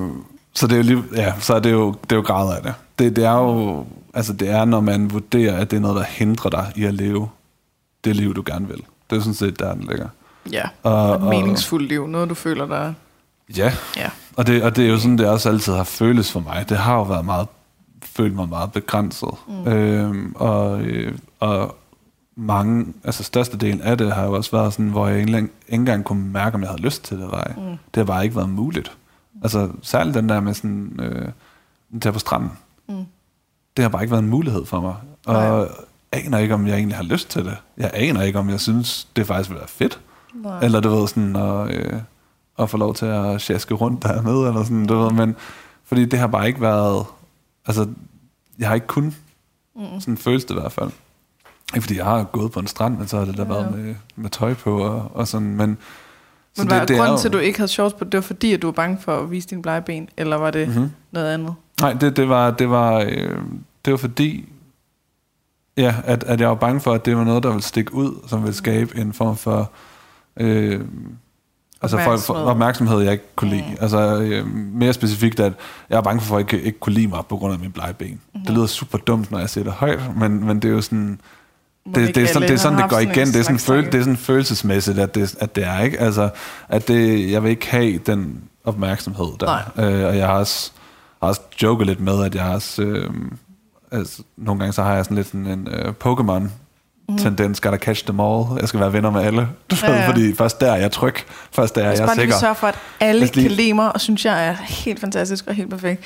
så 0.53 0.67
det 0.67 0.73
er 0.73 0.77
jo 0.77 0.83
lige, 0.83 1.03
ja, 1.15 1.33
så 1.39 1.53
er 1.53 1.59
det 1.59 1.71
jo, 1.71 1.95
det 2.03 2.11
er 2.11 2.15
jo 2.15 2.21
grader 2.21 2.55
af 2.55 2.61
det. 2.61 2.73
det. 2.99 3.15
Det 3.15 3.23
er 3.23 3.33
jo, 3.33 3.85
altså 4.13 4.33
det 4.33 4.49
er, 4.49 4.65
når 4.65 4.79
man 4.79 5.11
vurderer, 5.13 5.57
at 5.57 5.71
det 5.71 5.77
er 5.77 5.81
noget, 5.81 5.95
der 5.95 6.03
hindrer 6.03 6.49
dig 6.49 6.71
i 6.75 6.83
at 6.83 6.93
leve 6.93 7.29
det 8.03 8.15
liv, 8.15 8.35
du 8.35 8.43
gerne 8.45 8.67
vil. 8.67 8.83
Det 9.09 9.15
er 9.15 9.19
sådan 9.19 9.33
set, 9.33 9.59
der 9.59 9.73
den 9.73 9.83
ligger. 9.89 10.07
Ja, 10.51 10.63
og, 10.83 11.15
et 11.15 11.21
meningsfuldt 11.21 11.87
liv, 11.87 12.07
noget 12.07 12.29
du 12.29 12.33
føler 12.35 12.65
der 12.65 12.93
Ja, 13.57 13.73
ja. 13.97 14.09
Og, 14.35 14.47
det, 14.47 14.63
og 14.63 14.75
det 14.75 14.85
er 14.85 14.89
jo 14.89 14.99
sådan, 14.99 15.17
det 15.17 15.27
også 15.27 15.49
altid 15.49 15.73
har 15.73 15.83
føles 15.83 16.31
for 16.31 16.39
mig. 16.39 16.65
Det 16.69 16.77
har 16.77 16.95
jo 16.95 17.03
været 17.03 17.25
meget, 17.25 17.47
følt 18.03 18.35
mig 18.35 18.49
meget 18.49 18.71
begrænset. 18.71 19.29
Mm. 19.47 19.67
Øhm, 19.67 20.33
og, 20.35 20.81
øh, 20.81 21.17
og 21.39 21.75
mange, 22.35 22.93
altså 23.03 23.23
størstedelen 23.23 23.81
af 23.81 23.97
det 23.97 24.13
har 24.13 24.25
jo 24.25 24.33
også 24.33 24.51
været 24.51 24.73
sådan, 24.73 24.89
hvor 24.89 25.07
jeg 25.07 25.19
ikke 25.19 25.47
engang 25.67 26.03
kunne 26.03 26.31
mærke, 26.31 26.55
om 26.55 26.61
jeg 26.61 26.69
havde 26.69 26.81
lyst 26.81 27.03
til 27.03 27.17
det 27.17 27.23
eller 27.23 27.37
ej. 27.37 27.53
Mm. 27.57 27.63
Det 27.63 27.95
har 27.95 28.03
bare 28.03 28.23
ikke 28.23 28.35
været 28.35 28.49
muligt. 28.49 28.91
Altså 29.43 29.69
særligt 29.81 30.15
den 30.15 30.29
der 30.29 30.39
med 30.39 30.53
sådan, 30.53 30.99
øh, 30.99 31.27
der 32.03 32.11
på 32.11 32.19
stranden. 32.19 32.51
Mm. 32.89 33.05
Det 33.77 33.83
har 33.83 33.89
bare 33.89 34.03
ikke 34.03 34.11
været 34.11 34.23
en 34.23 34.29
mulighed 34.29 34.65
for 34.65 34.81
mig. 34.81 34.95
Og 35.25 35.33
Nej. 35.33 35.67
aner 36.11 36.37
ikke, 36.37 36.53
om 36.53 36.67
jeg 36.67 36.75
egentlig 36.75 36.97
har 36.97 37.03
lyst 37.03 37.29
til 37.29 37.45
det. 37.45 37.57
Jeg 37.77 37.91
aner 37.93 38.21
ikke, 38.21 38.39
om 38.39 38.49
jeg 38.49 38.59
synes, 38.59 39.07
det 39.15 39.27
faktisk 39.27 39.49
vil 39.49 39.57
være 39.57 39.67
fedt. 39.67 39.99
Nej. 40.33 40.59
Eller 40.59 40.79
du 40.79 40.89
ved, 40.89 41.07
sådan 41.07 41.35
at, 41.35 41.75
øh, 41.75 41.99
at 42.59 42.69
få 42.69 42.77
lov 42.77 42.95
til 42.95 43.05
at 43.05 43.41
sjaske 43.41 43.73
rundt 43.73 44.03
dernede, 44.03 44.47
eller 44.47 44.63
sådan, 44.63 44.85
du 44.85 44.97
ved, 44.97 45.11
men 45.11 45.35
fordi 45.85 46.05
det 46.05 46.19
har 46.19 46.27
bare 46.27 46.47
ikke 46.47 46.61
været, 46.61 47.05
altså, 47.65 47.87
jeg 48.59 48.67
har 48.67 48.75
ikke 48.75 48.87
kun, 48.87 49.15
mm. 49.75 49.99
sådan 49.99 50.17
føles 50.17 50.45
det 50.45 50.55
i 50.55 50.59
hvert 50.59 50.71
fald. 50.71 50.91
Ikke 51.75 51.81
fordi 51.81 51.97
jeg 51.97 52.05
har 52.05 52.23
gået 52.23 52.51
på 52.51 52.59
en 52.59 52.67
strand, 52.67 52.97
men 52.97 53.07
så 53.07 53.17
har 53.17 53.25
det 53.25 53.37
da 53.37 53.43
ja, 53.43 53.47
været 53.47 53.75
med, 53.75 53.95
med 54.15 54.29
tøj 54.29 54.53
på 54.53 54.79
og, 54.79 55.11
og 55.13 55.27
sådan, 55.27 55.55
men... 55.55 55.77
Så 56.53 56.63
men 56.63 56.71
var 56.71 56.79
det, 56.79 56.87
det 56.87 56.97
grunden 56.97 57.17
til, 57.17 57.27
at 57.27 57.33
du 57.33 57.37
ikke 57.37 57.59
havde 57.59 57.67
shorts 57.67 57.93
på, 57.93 58.03
det 58.03 58.13
var 58.13 58.21
fordi, 58.21 58.53
at 58.53 58.61
du 58.61 58.67
var 58.67 58.71
bange 58.71 58.97
for 59.01 59.19
at 59.19 59.31
vise 59.31 59.61
blege 59.61 59.81
ben, 59.81 60.09
eller 60.17 60.35
var 60.35 60.51
det 60.51 60.67
mm-hmm. 60.67 60.91
noget 61.11 61.33
andet? 61.33 61.55
Nej, 61.81 61.93
det, 61.93 62.17
det 62.17 62.29
var, 62.29 62.51
det 62.51 62.69
var, 62.69 62.99
øh, 62.99 63.37
det 63.85 63.91
var 63.91 63.97
fordi, 63.97 64.49
ja, 65.77 65.95
at, 66.03 66.23
at 66.23 66.39
jeg 66.39 66.49
var 66.49 66.55
bange 66.55 66.81
for, 66.81 66.93
at 66.93 67.05
det 67.05 67.17
var 67.17 67.23
noget, 67.23 67.43
der 67.43 67.49
ville 67.49 67.63
stikke 67.63 67.93
ud, 67.93 68.27
som 68.27 68.41
ville 68.43 68.55
skabe 68.55 68.97
en 68.97 69.13
form 69.13 69.37
for 69.37 69.71
Øh, 70.39 70.81
altså 71.81 71.97
for, 71.97 72.17
for 72.17 72.33
opmærksomhed, 72.33 73.01
jeg 73.01 73.11
ikke 73.11 73.35
kunne 73.35 73.49
lide. 73.49 73.63
Mm. 73.69 73.77
Altså 73.81 74.19
øh, 74.21 74.47
mere 74.73 74.93
specifikt, 74.93 75.39
at 75.39 75.53
jeg 75.89 75.97
er 75.97 76.01
bange 76.01 76.21
for, 76.21 76.35
at 76.35 76.39
ikke, 76.39 76.65
ikke 76.65 76.79
kunne 76.79 76.95
lide 76.95 77.07
mig 77.07 77.19
på 77.29 77.37
grund 77.37 77.53
af 77.53 77.59
min 77.59 77.71
blege 77.71 77.93
ben. 77.93 78.07
Mm-hmm. 78.07 78.41
Det 78.45 78.55
lyder 78.55 78.65
super 78.65 78.97
dumt, 78.97 79.31
når 79.31 79.39
jeg 79.39 79.49
siger 79.49 79.63
det 79.63 79.73
højt, 79.73 80.17
men, 80.17 80.45
men 80.45 80.59
det 80.59 80.69
er 80.69 80.73
jo 80.73 80.81
sådan... 80.81 81.19
Det, 81.85 81.95
det, 81.95 82.15
det, 82.15 82.23
er 82.23 82.27
sådan, 82.27 82.47
det 82.47 82.53
er 82.53 82.57
sådan, 82.57 82.79
det 82.79 82.89
går 82.89 82.99
igen. 82.99 83.27
Det 83.27 83.35
er 83.35 83.43
sådan, 83.43 83.59
føl, 83.59 83.85
det 83.85 83.95
er 83.95 83.99
sådan 83.99 84.17
følelsesmæssigt, 84.17 84.99
at 84.99 85.15
det, 85.15 85.35
at 85.39 85.55
det 85.55 85.63
er, 85.65 85.79
ikke? 85.79 85.99
Altså, 85.99 86.29
at 86.69 86.87
det, 86.87 87.31
jeg 87.31 87.43
vil 87.43 87.49
ikke 87.49 87.67
have 87.71 87.97
den 87.97 88.41
opmærksomhed 88.63 89.27
der. 89.39 89.47
Øh, 89.77 90.07
og 90.07 90.17
jeg 90.17 90.27
har 90.27 90.33
også, 90.33 90.71
har 91.21 91.27
også 91.27 91.41
joket 91.63 91.87
lidt 91.87 91.99
med, 91.99 92.23
at 92.23 92.35
jeg 92.35 92.43
har 92.43 92.53
også... 92.53 92.81
Øh, 92.81 93.09
altså, 93.91 94.23
nogle 94.37 94.59
gange 94.59 94.73
så 94.73 94.83
har 94.83 94.95
jeg 94.95 95.05
sådan 95.05 95.17
lidt 95.17 95.27
sådan 95.27 95.45
en 95.45 95.67
øh, 95.71 95.93
Pokémon 96.05 96.43
mm. 97.09 97.17
tendens, 97.17 97.59
gotta 97.59 97.77
catch 97.77 98.03
them 98.03 98.19
all. 98.19 98.45
Jeg 98.59 98.67
skal 98.67 98.79
være 98.79 98.93
venner 98.93 99.09
med 99.09 99.21
alle. 99.21 99.47
Ja, 99.83 99.93
ja. 99.93 100.09
Fordi 100.09 100.35
først 100.35 100.61
der 100.61 100.71
er 100.71 100.75
jeg 100.75 100.91
tryg. 100.91 101.15
Først 101.51 101.75
der 101.75 101.81
er 101.81 101.89
jeg, 101.89 101.99
jeg 101.99 102.09
sikker. 102.15 102.33
Jeg 102.33 102.39
sørge 102.39 102.55
for, 102.55 102.67
at 102.67 102.75
alle 102.99 103.25
lige... 103.25 103.47
kan 103.47 103.51
lide 103.51 103.73
mig, 103.73 103.93
og 103.93 104.01
synes 104.01 104.25
jeg 104.25 104.47
er 104.47 104.53
helt 104.53 104.99
fantastisk 104.99 105.47
og 105.47 105.53
helt 105.53 105.69
perfekt. 105.69 106.03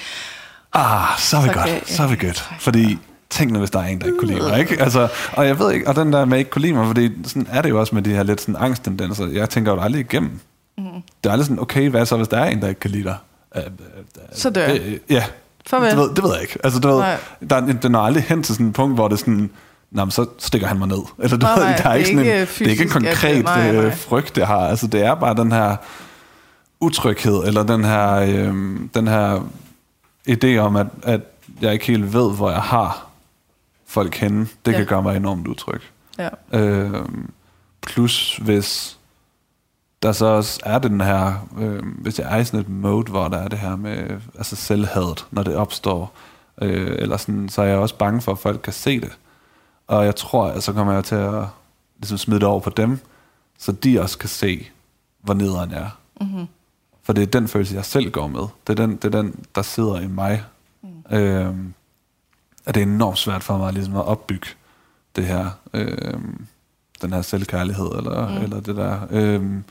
Ah, 0.73 1.19
så 1.19 1.37
er 1.37 1.41
vi 1.41 1.47
så 1.47 1.53
godt. 1.53 1.69
Okay. 1.69 1.79
Så 1.85 2.03
er 2.03 2.07
vi 2.07 2.25
godt. 2.25 2.49
Fordi 2.59 2.97
tænk 3.29 3.51
nu, 3.51 3.59
hvis 3.59 3.71
der 3.71 3.79
er 3.79 3.83
en, 3.83 4.01
der 4.01 4.05
ikke 4.05 4.17
kunne 4.17 4.33
lide 4.33 4.47
mig, 4.49 4.59
ikke? 4.59 4.81
Altså, 4.81 5.07
og 5.33 5.47
jeg 5.47 5.59
ved 5.59 5.71
ikke, 5.71 5.87
og 5.87 5.95
den 5.95 6.13
der 6.13 6.25
med 6.25 6.37
ikke 6.37 6.51
kunne 6.51 6.61
lide 6.61 6.73
mig, 6.73 6.87
fordi 6.87 7.11
sådan 7.23 7.47
er 7.51 7.61
det 7.61 7.69
jo 7.69 7.79
også 7.79 7.95
med 7.95 8.03
de 8.03 8.09
her 8.09 8.23
lidt 8.23 8.41
sådan 8.41 8.55
angsttendenser. 8.59 9.27
Jeg 9.27 9.49
tænker 9.49 9.71
jo 9.73 9.81
aldrig 9.81 9.99
igennem. 9.99 10.39
Mm. 10.77 10.83
Det 11.23 11.29
er 11.29 11.31
aldrig 11.31 11.45
sådan, 11.45 11.61
okay, 11.61 11.89
hvad 11.89 12.05
så, 12.05 12.17
hvis 12.17 12.27
der 12.27 12.37
er 12.37 12.49
en, 12.49 12.61
der 12.61 12.67
ikke 12.67 12.79
kan 12.79 12.91
lide 12.91 13.03
dig? 13.03 13.17
Uh, 13.55 13.61
uh, 13.61 13.67
uh, 13.67 14.23
så 14.33 14.49
dør 14.49 14.73
uh, 14.73 14.79
Ja, 15.09 15.23
Farvel. 15.67 15.89
Det 15.89 15.97
ved, 15.97 16.09
det 16.15 16.23
ved 16.23 16.31
jeg 16.33 16.41
ikke. 16.41 16.57
Altså, 16.63 16.79
du 16.79 16.87
ved, 16.87 17.03
der, 17.49 17.73
den 17.81 17.95
er 17.95 17.99
aldrig 17.99 18.23
hen 18.23 18.43
til 18.43 18.55
sådan 18.55 18.67
et 18.67 18.73
punkt, 18.73 18.95
hvor 18.95 19.07
det 19.07 19.19
sådan, 19.19 19.49
Nå, 19.91 20.05
men 20.05 20.11
så 20.11 20.25
stikker 20.37 20.67
han 20.67 20.79
mig 20.79 20.87
ned. 20.87 21.03
Eller, 21.19 21.37
du 21.37 21.45
nej, 21.45 21.55
ved, 21.55 21.77
der 21.77 21.89
er, 21.89 21.93
ikke 21.93 22.09
sådan 22.09 22.25
en, 22.25 22.47
fysisk, 22.47 22.59
det 22.59 22.67
er 22.67 22.71
ikke 22.71 22.83
en 22.83 22.89
konkret 22.89 23.35
det, 23.35 23.45
nej, 23.45 23.71
nej. 23.71 23.85
Øh, 23.85 23.97
frygt, 23.97 24.35
det 24.35 24.47
har. 24.47 24.67
Altså, 24.67 24.87
det 24.87 25.05
er 25.05 25.15
bare 25.15 25.35
den 25.35 25.51
her 25.51 25.75
utryghed, 26.79 27.43
eller 27.47 27.63
den 27.63 27.83
her, 27.83 28.11
øh, 28.11 28.79
den 28.93 29.07
her 29.07 29.41
idé 30.29 30.57
om, 30.57 30.75
at, 30.75 30.87
at 31.03 31.21
jeg 31.61 31.73
ikke 31.73 31.85
helt 31.85 32.13
ved, 32.13 32.35
hvor 32.35 32.51
jeg 32.51 32.61
har 32.61 33.07
folk 33.87 34.15
henne. 34.15 34.47
Det 34.65 34.71
ja. 34.71 34.77
kan 34.77 34.85
gøre 34.85 35.03
mig 35.03 35.17
enormt 35.17 35.47
utryg. 35.47 35.81
Ja. 36.19 36.29
Øh, 36.53 37.05
plus 37.81 38.37
hvis 38.37 38.97
der 40.03 40.11
så 40.11 40.25
også 40.25 40.59
er 40.63 40.79
den 40.79 41.01
her, 41.01 41.47
øh, 41.59 41.83
hvis 41.97 42.19
jeg 42.19 42.35
er 42.35 42.37
i 42.37 42.45
sådan 42.45 42.59
et 42.59 42.69
mode, 42.69 43.11
hvor 43.11 43.27
der 43.27 43.37
er 43.37 43.47
det 43.47 43.59
her 43.59 43.75
med 43.75 44.19
altså 44.37 44.55
selvhadet, 44.55 45.25
når 45.31 45.43
det 45.43 45.55
opstår, 45.55 46.13
øh, 46.61 46.95
eller 46.99 47.17
sådan, 47.17 47.49
så 47.49 47.61
er 47.61 47.65
jeg 47.65 47.77
også 47.77 47.95
bange 47.95 48.21
for, 48.21 48.31
at 48.31 48.39
folk 48.39 48.61
kan 48.63 48.73
se 48.73 48.99
det. 49.01 49.11
Og 49.91 50.05
jeg 50.05 50.15
tror, 50.15 50.45
at 50.45 50.63
så 50.63 50.73
kommer 50.73 50.93
jeg 50.93 51.03
til 51.03 51.15
at 51.15 51.45
ligesom 51.97 52.17
smide 52.17 52.39
det 52.39 52.47
over 52.47 52.59
på 52.59 52.69
dem, 52.69 52.99
så 53.57 53.71
de 53.71 54.01
også 54.01 54.17
kan 54.17 54.29
se, 54.29 54.67
hvor 55.21 55.33
nederen 55.33 55.71
jeg 55.71 55.79
er. 55.79 55.89
Mm-hmm. 56.21 56.47
For 57.03 57.13
det 57.13 57.21
er 57.21 57.25
den 57.25 57.47
følelse, 57.47 57.75
jeg 57.75 57.85
selv 57.85 58.11
går 58.11 58.27
med. 58.27 58.41
Det 58.67 58.79
er 58.79 58.85
den, 58.85 58.95
det 58.95 59.15
er 59.15 59.21
den 59.21 59.45
der 59.55 59.61
sidder 59.61 59.99
i 59.99 60.07
mig. 60.07 60.43
Mm. 60.81 61.17
Øhm, 61.17 61.73
at 62.65 62.75
det 62.75 62.81
er 62.81 62.85
enormt 62.85 63.17
svært 63.17 63.43
for 63.43 63.57
mig 63.57 63.73
ligesom 63.73 63.95
at 63.95 64.05
opbygge 64.05 64.47
det 65.15 65.25
her, 65.25 65.49
øh, 65.73 66.19
den 67.01 67.13
her 67.13 67.21
selvkærlighed, 67.21 67.91
eller, 67.97 68.29
mm. 68.29 68.43
eller 68.43 68.59
det 68.59 68.75
der. 68.75 69.07
Øh, 69.09 69.61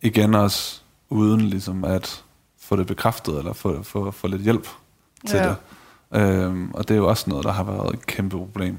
igen 0.00 0.34
også 0.34 0.80
uden 1.08 1.40
ligesom 1.40 1.84
at 1.84 2.24
få 2.58 2.76
det 2.76 2.86
bekræftet, 2.86 3.38
eller 3.38 3.52
få, 3.52 3.82
få, 3.82 4.10
få 4.10 4.26
lidt 4.26 4.42
hjælp 4.42 4.66
til 5.28 5.36
ja. 5.36 5.48
det. 5.48 5.56
Øh, 6.20 6.68
og 6.74 6.88
det 6.88 6.94
er 6.94 6.98
jo 6.98 7.08
også 7.08 7.30
noget, 7.30 7.44
der 7.44 7.52
har 7.52 7.64
været 7.64 7.94
et 7.94 8.06
kæmpe 8.06 8.36
problem. 8.36 8.78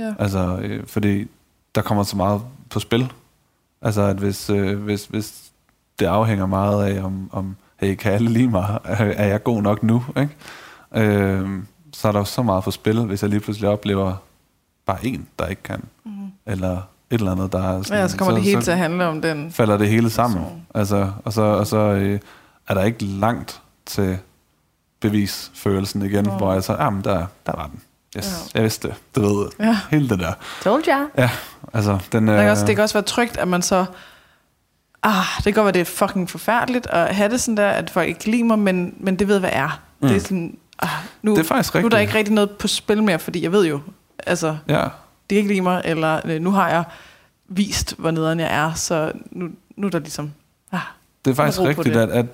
Ja. 0.00 0.14
Altså, 0.18 0.58
øh, 0.62 0.86
fordi 0.86 1.28
der 1.74 1.82
kommer 1.82 2.02
så 2.02 2.16
meget 2.16 2.42
på 2.70 2.80
spil. 2.80 3.12
Altså, 3.82 4.02
at 4.02 4.16
hvis, 4.16 4.50
øh, 4.50 4.82
hvis, 4.82 5.06
hvis 5.06 5.50
det 5.98 6.06
afhænger 6.06 6.46
meget 6.46 6.84
af, 6.84 7.04
om, 7.04 7.30
om 7.32 7.56
hey, 7.76 7.94
kan 7.94 8.12
alle 8.12 8.30
lide 8.30 8.48
mig? 8.48 8.78
Er 8.84 9.26
jeg 9.26 9.42
god 9.42 9.62
nok 9.62 9.82
nu? 9.82 10.04
Ikke? 10.16 10.36
Øh, 10.94 11.48
så 11.92 12.08
er 12.08 12.12
der 12.12 12.18
jo 12.18 12.24
så 12.24 12.42
meget 12.42 12.64
på 12.64 12.70
spil, 12.70 13.00
hvis 13.04 13.22
jeg 13.22 13.30
lige 13.30 13.40
pludselig 13.40 13.70
oplever 13.70 14.14
bare 14.86 15.06
en, 15.06 15.28
der 15.38 15.46
ikke 15.46 15.62
kan. 15.62 15.82
Mm. 16.04 16.12
Eller 16.46 16.76
et 17.10 17.18
eller 17.18 17.32
andet, 17.32 17.52
der 17.52 17.62
er 17.62 17.82
sådan, 17.82 18.02
Ja, 18.02 18.08
så 18.08 18.16
kommer 18.16 18.32
så, 18.32 18.36
det 18.36 18.44
hele 18.44 18.62
til 18.62 18.70
at 18.70 18.78
handle 18.78 19.06
om 19.06 19.22
den. 19.22 19.52
Falder 19.52 19.76
det 19.76 19.88
hele 19.88 20.10
sammen. 20.10 20.44
Altså, 20.74 21.12
og 21.24 21.32
så, 21.32 21.42
og 21.42 21.66
så 21.66 21.76
øh, 21.76 22.20
er 22.68 22.74
der 22.74 22.84
ikke 22.84 23.04
langt 23.04 23.62
til 23.86 24.18
bevisfølelsen 25.00 26.04
igen, 26.04 26.24
mm. 26.24 26.30
hvor 26.30 26.52
jeg 26.52 26.62
så, 26.62 26.72
ah, 26.72 26.92
men 26.92 27.04
der, 27.04 27.26
der 27.46 27.52
var 27.56 27.66
den. 27.66 27.80
Yes, 28.16 28.26
ja. 28.26 28.50
jeg 28.54 28.62
vidste 28.62 28.88
det. 28.88 28.96
Du 29.16 29.20
ved, 29.20 29.48
ja. 29.60 29.78
hele 29.90 30.08
det 30.08 30.18
der. 30.18 30.32
Told 30.62 30.88
ya. 30.88 31.22
Ja, 31.22 31.30
altså 31.72 31.98
den... 32.12 32.28
Det 32.28 32.36
kan, 32.36 32.50
også, 32.50 32.66
det 32.66 32.76
kan 32.76 32.82
også 32.82 32.94
være 32.94 33.04
trygt, 33.04 33.36
at 33.36 33.48
man 33.48 33.62
så... 33.62 33.84
Ah, 35.02 35.24
det 35.36 35.44
kan 35.44 35.52
godt 35.52 35.64
være, 35.64 35.72
det 35.72 35.80
er 35.80 36.06
fucking 36.06 36.30
forfærdeligt 36.30 36.86
at 36.86 37.14
have 37.14 37.30
det 37.30 37.40
sådan 37.40 37.56
der, 37.56 37.68
at 37.68 37.90
folk 37.90 38.08
ikke 38.08 38.44
mig, 38.44 38.58
men, 38.58 38.94
men 39.00 39.16
det 39.16 39.28
ved, 39.28 39.38
hvad 39.38 39.50
er. 39.52 39.80
Mm. 40.00 40.08
Det 40.08 40.16
er 40.16 40.20
sådan, 40.20 40.56
ah, 40.78 40.88
nu, 41.22 41.30
det 41.30 41.40
er 41.40 41.44
faktisk 41.44 41.74
rigtigt. 41.74 41.82
Nu 41.82 41.86
er 41.86 41.90
der 41.90 41.98
ikke 41.98 42.14
rigtig 42.14 42.34
noget 42.34 42.50
på 42.50 42.68
spil 42.68 43.02
mere, 43.02 43.18
fordi 43.18 43.42
jeg 43.42 43.52
ved 43.52 43.66
jo, 43.66 43.80
altså, 44.26 44.56
ja. 44.68 44.88
de 45.30 45.34
ikke 45.34 45.48
lide 45.48 45.60
mig, 45.60 45.82
eller 45.84 46.20
øh, 46.24 46.40
nu 46.40 46.50
har 46.50 46.68
jeg 46.68 46.84
vist, 47.48 47.94
hvor 47.98 48.10
nederen 48.10 48.40
jeg 48.40 48.54
er, 48.54 48.74
så 48.74 49.12
nu, 49.30 49.48
nu 49.76 49.86
er 49.86 49.90
der 49.90 49.98
ligesom... 49.98 50.32
Ah, 50.72 50.80
det 51.24 51.30
er 51.30 51.34
faktisk 51.34 51.60
rigtigt, 51.60 51.96
at, 51.96 52.10
at 52.10 52.26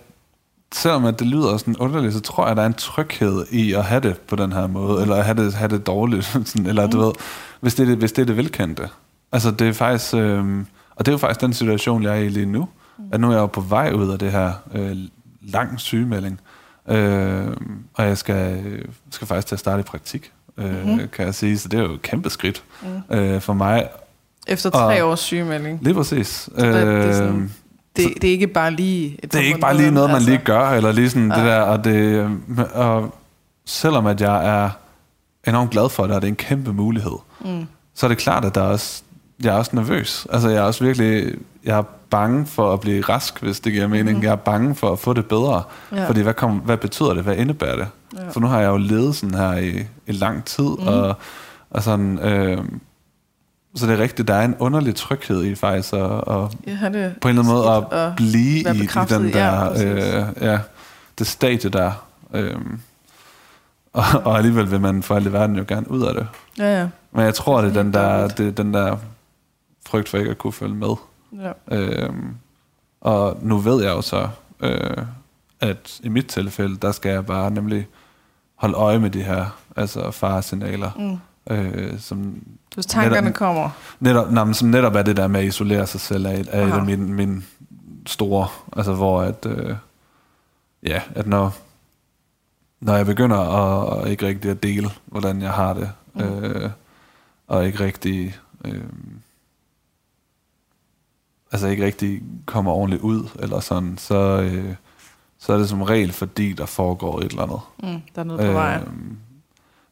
selvom 0.74 1.04
at 1.04 1.18
det 1.18 1.26
lyder 1.26 1.56
sådan 1.56 1.76
underligt, 1.76 2.14
så 2.14 2.20
tror 2.20 2.44
jeg, 2.44 2.50
at 2.50 2.56
der 2.56 2.62
er 2.62 2.66
en 2.66 2.74
tryghed 2.74 3.46
i 3.50 3.72
at 3.72 3.84
have 3.84 4.00
det 4.00 4.20
på 4.20 4.36
den 4.36 4.52
her 4.52 4.66
måde, 4.66 5.02
eller 5.02 5.16
at 5.16 5.24
have 5.24 5.44
det, 5.44 5.54
have 5.54 5.68
det 5.68 5.86
dårligt, 5.86 6.24
sådan, 6.44 6.66
eller 6.66 6.84
mm. 6.84 6.90
du 6.90 7.00
ved, 7.00 7.12
hvis 7.60 7.74
det, 7.74 7.82
er 7.82 7.86
det, 7.88 7.98
hvis 7.98 8.12
det 8.12 8.22
er 8.22 8.26
det 8.26 8.36
velkendte. 8.36 8.88
Altså 9.32 9.50
det 9.50 9.68
er 9.68 9.72
faktisk, 9.72 10.14
øh, 10.14 10.64
og 10.96 11.06
det 11.06 11.08
er 11.08 11.12
jo 11.12 11.18
faktisk 11.18 11.40
den 11.40 11.52
situation, 11.52 12.02
jeg 12.02 12.12
er 12.12 12.22
i 12.22 12.28
lige 12.28 12.46
nu, 12.46 12.68
mm. 12.98 13.04
at 13.12 13.20
nu 13.20 13.28
er 13.28 13.32
jeg 13.32 13.40
jo 13.40 13.46
på 13.46 13.60
vej 13.60 13.92
ud 13.92 14.10
af 14.10 14.18
det 14.18 14.32
her 14.32 14.52
øh, 14.74 14.96
lang 15.42 15.80
sygemelding, 15.80 16.40
øh, 16.88 17.46
og 17.94 18.04
jeg 18.04 18.18
skal, 18.18 18.62
skal 19.10 19.26
faktisk 19.26 19.46
til 19.46 19.54
at 19.54 19.60
starte 19.60 19.80
i 19.80 19.82
praktik, 19.82 20.32
øh, 20.56 20.86
mm. 20.86 21.00
kan 21.12 21.26
jeg 21.26 21.34
sige, 21.34 21.58
så 21.58 21.68
det 21.68 21.78
er 21.78 21.82
jo 21.84 21.92
et 21.92 22.02
kæmpe 22.02 22.30
skridt 22.30 22.62
mm. 22.82 23.16
øh, 23.16 23.40
for 23.40 23.52
mig. 23.52 23.88
Efter 24.46 24.70
tre 24.70 25.02
og, 25.02 25.10
års 25.10 25.20
sygemelding. 25.20 25.78
Lige 25.82 25.94
præcis. 25.94 26.48
Øh, 26.56 26.66
det, 26.66 26.74
det 26.74 27.04
er 27.04 27.12
sådan 27.12 27.52
det, 27.97 28.22
det 28.22 28.28
er 28.28 28.32
ikke 28.32 28.47
bare 28.47 28.70
lige... 28.70 29.18
Et 29.22 29.32
det 29.32 29.40
er 29.40 29.44
ikke 29.44 29.59
bare 29.59 29.76
lige 29.76 29.90
noget, 29.90 30.11
man 30.11 30.14
altså. 30.14 30.30
lige 30.30 30.40
gør, 30.44 30.70
eller 30.70 30.92
lige 30.92 31.11
sådan 31.11 31.30
ja. 31.30 31.36
det 31.36 31.44
der, 31.44 31.61
og, 31.61 31.84
det, 31.84 32.30
og 32.74 33.14
selvom 33.64 34.07
at 34.07 34.20
jeg 34.20 34.47
er 34.47 34.70
enormt 35.47 35.70
glad 35.70 35.88
for 35.88 36.07
det, 36.07 36.14
og 36.14 36.22
det 36.22 36.28
er 36.28 36.32
en 36.32 36.36
kæmpe 36.36 36.72
mulighed, 36.72 37.16
mm. 37.40 37.66
så 37.94 38.07
er 38.07 38.09
det 38.09 38.18
klart, 38.18 38.44
at 38.44 38.55
der 38.55 38.62
er 38.62 38.68
også, 38.68 39.03
jeg 39.42 39.55
er 39.55 39.59
også 39.59 39.70
nervøs. 39.74 40.26
Altså 40.32 40.49
jeg 40.49 40.59
er 40.59 40.62
også 40.62 40.84
virkelig, 40.84 41.34
jeg 41.64 41.78
er 41.78 41.82
bange 42.11 42.47
for 42.47 42.72
at 42.72 42.80
blive 42.80 43.03
rask, 43.03 43.42
hvis 43.42 43.61
det 43.61 43.72
giver 43.72 43.86
mening. 43.86 44.18
Mm. 44.18 44.24
Jeg 44.24 44.32
er 44.32 44.36
bange 44.36 44.74
for 44.74 44.92
at 44.92 44.99
få 44.99 45.12
det 45.12 45.26
bedre. 45.26 45.62
Ja. 45.92 46.09
Fordi 46.09 46.20
hvad, 46.20 46.34
kom, 46.34 46.53
hvad 46.53 46.76
betyder 46.76 47.14
det? 47.14 47.22
Hvad 47.22 47.36
indebærer 47.36 47.76
det? 47.76 47.86
Ja. 48.16 48.28
For 48.28 48.40
nu 48.40 48.47
har 48.47 48.61
jeg 48.61 48.68
jo 48.68 48.76
levet 48.76 49.16
sådan 49.16 49.34
her 49.34 49.53
i, 49.53 49.86
i 50.07 50.12
lang 50.12 50.44
tid, 50.44 50.64
mm. 50.64 50.86
og, 50.86 51.14
og 51.70 51.82
sådan... 51.82 52.18
Øh, 52.18 52.59
så 53.76 53.86
det 53.86 53.92
er 53.92 53.98
rigtigt, 53.98 54.28
der 54.28 54.34
er 54.34 54.44
en 54.44 54.56
underlig 54.58 54.94
tryghed 54.94 55.44
i 55.44 55.54
faktisk 55.54 55.94
at, 55.94 56.00
at 56.00 56.56
ja, 56.66 56.88
det 56.88 57.16
på 57.20 57.28
en 57.28 57.38
eller 57.38 57.42
anden 57.42 57.46
måde 57.46 57.70
at, 57.70 57.92
at 57.92 58.16
blive 58.16 58.58
i, 58.58 58.84
i 58.84 58.88
den 59.08 59.32
der, 59.32 59.64
ja, 59.64 59.84
øh, 59.84 60.26
ja, 60.40 60.58
det 61.18 61.26
stadie 61.26 61.70
der. 61.70 62.06
Øh, 62.34 62.56
og, 63.92 64.04
og 64.24 64.36
alligevel 64.36 64.70
vil 64.70 64.80
man 64.80 65.02
for 65.02 65.14
alt 65.14 65.26
i 65.26 65.32
verden 65.32 65.56
jo 65.56 65.64
gerne 65.68 65.90
ud 65.90 66.02
af 66.02 66.14
det. 66.14 66.26
Ja, 66.58 66.80
ja. 66.80 66.88
Men 67.12 67.24
jeg 67.24 67.34
tror, 67.34 67.60
det 67.60 67.76
er 67.76 67.82
den 67.82 67.92
der, 67.92 68.28
det 68.28 68.48
er 68.48 68.52
den 68.52 68.74
der 68.74 68.96
frygt 69.86 70.08
for 70.08 70.18
ikke 70.18 70.30
at 70.30 70.38
kunne 70.38 70.52
følge 70.52 70.74
med. 70.74 70.94
Ja. 71.32 71.76
Øh, 71.76 72.12
og 73.00 73.38
nu 73.42 73.58
ved 73.58 73.82
jeg 73.84 73.90
jo 73.90 74.02
så, 74.02 74.28
øh, 74.60 74.96
at 75.60 76.00
i 76.02 76.08
mit 76.08 76.26
tilfælde, 76.26 76.76
der 76.76 76.92
skal 76.92 77.10
jeg 77.10 77.26
bare 77.26 77.50
nemlig 77.50 77.86
holde 78.54 78.74
øje 78.74 78.98
med 78.98 79.10
de 79.10 79.22
her 79.22 79.46
altså 79.76 80.10
faresignaler. 80.10 80.90
Mm 80.96 81.18
Øh, 81.51 81.99
som 82.01 82.42
Hvis 82.74 82.86
tankerne 82.86 83.20
netop, 83.20 83.34
kommer. 83.34 83.70
Netop, 84.01 84.32
nej, 84.32 84.53
som 84.53 84.68
netop 84.68 84.94
er 84.94 85.03
det 85.03 85.16
der 85.16 85.26
med 85.26 85.40
at 85.40 85.47
isolere 85.47 85.86
sig 85.86 86.01
selv, 86.01 86.26
er, 86.26 86.30
er 86.30 86.66
et 86.66 86.72
af 86.72 86.84
mine, 86.84 87.12
mine 87.12 87.42
store, 88.07 88.49
altså 88.76 88.94
hvor 88.94 89.22
at, 89.22 89.47
øh, 89.47 89.76
ja, 90.82 91.03
at 91.14 91.26
når, 91.26 91.57
når 92.80 92.97
jeg 92.97 93.07
begynder 93.07 93.38
at 93.38 94.09
ikke 94.09 94.26
rigtig 94.26 94.51
at 94.51 94.62
dele, 94.62 94.90
hvordan 95.05 95.42
jeg 95.42 95.53
har 95.53 95.74
det, 95.74 95.90
mm. 96.14 96.20
øh, 96.22 96.70
og 97.47 97.66
ikke 97.66 97.80
rigtig, 97.80 98.36
øh, 98.64 98.84
altså 101.53 101.66
ikke 101.66 101.84
rigtig 101.84 102.22
kommer 102.47 102.72
ordentligt 102.72 103.03
ud, 103.03 103.28
eller 103.38 103.61
sådan, 103.61 103.99
så, 103.99 104.40
øh, 104.40 104.74
så 105.38 105.53
er 105.53 105.59
det 105.59 105.68
som 105.68 105.82
regel, 105.82 106.12
fordi 106.12 106.53
der 106.53 106.66
foregår 106.66 107.18
et 107.18 107.24
eller 107.24 107.42
andet. 107.42 107.61
Mm, 107.82 108.03
der 108.14 108.20
er 108.20 108.24
noget 108.24 108.47
på 108.47 108.53
vej. 108.53 108.76
Øh, 108.76 109.16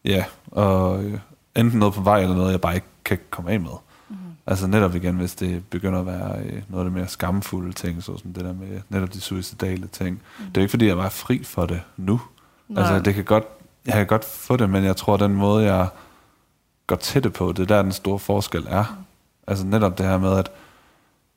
ja, 0.04 0.24
og, 0.46 1.04
øh, 1.04 1.18
enten 1.56 1.78
noget 1.78 1.94
på 1.94 2.00
vej, 2.00 2.20
eller 2.22 2.36
noget, 2.36 2.52
jeg 2.52 2.60
bare 2.60 2.74
ikke 2.74 2.86
kan 3.04 3.18
komme 3.30 3.50
af 3.50 3.60
med. 3.60 3.70
Mm. 4.08 4.16
Altså 4.46 4.66
netop 4.66 4.94
igen, 4.94 5.16
hvis 5.16 5.34
det 5.34 5.64
begynder 5.70 6.00
at 6.00 6.06
være 6.06 6.38
øh, 6.38 6.62
noget 6.68 6.84
af 6.84 6.84
det 6.84 6.92
mere 6.92 7.08
skamfulde 7.08 7.72
ting, 7.72 8.02
så 8.02 8.16
sådan 8.16 8.32
det 8.32 8.44
der 8.44 8.52
med 8.52 8.80
netop 8.88 9.12
de 9.12 9.20
suicidale 9.20 9.86
ting. 9.86 10.22
Mm. 10.38 10.44
Det 10.44 10.56
er 10.56 10.60
ikke 10.60 10.70
fordi, 10.70 10.86
jeg 10.86 10.98
var 10.98 11.08
fri 11.08 11.44
for 11.44 11.66
det 11.66 11.82
nu. 11.96 12.20
Nej. 12.68 12.82
Altså 12.82 12.98
det 12.98 13.14
kan 13.14 13.24
godt, 13.24 13.44
jeg 13.86 13.94
kan 13.94 14.06
godt 14.06 14.24
få 14.24 14.56
det, 14.56 14.70
men 14.70 14.84
jeg 14.84 14.96
tror, 14.96 15.16
den 15.16 15.34
måde, 15.34 15.64
jeg 15.64 15.88
går 16.86 16.96
til 16.96 17.24
det 17.24 17.32
på, 17.32 17.52
det 17.52 17.62
er 17.62 17.66
der, 17.66 17.82
den 17.82 17.92
store 17.92 18.18
forskel 18.18 18.66
er. 18.68 18.84
Mm. 18.98 19.04
Altså 19.46 19.66
netop 19.66 19.98
det 19.98 20.06
her 20.06 20.18
med, 20.18 20.38
at 20.38 20.50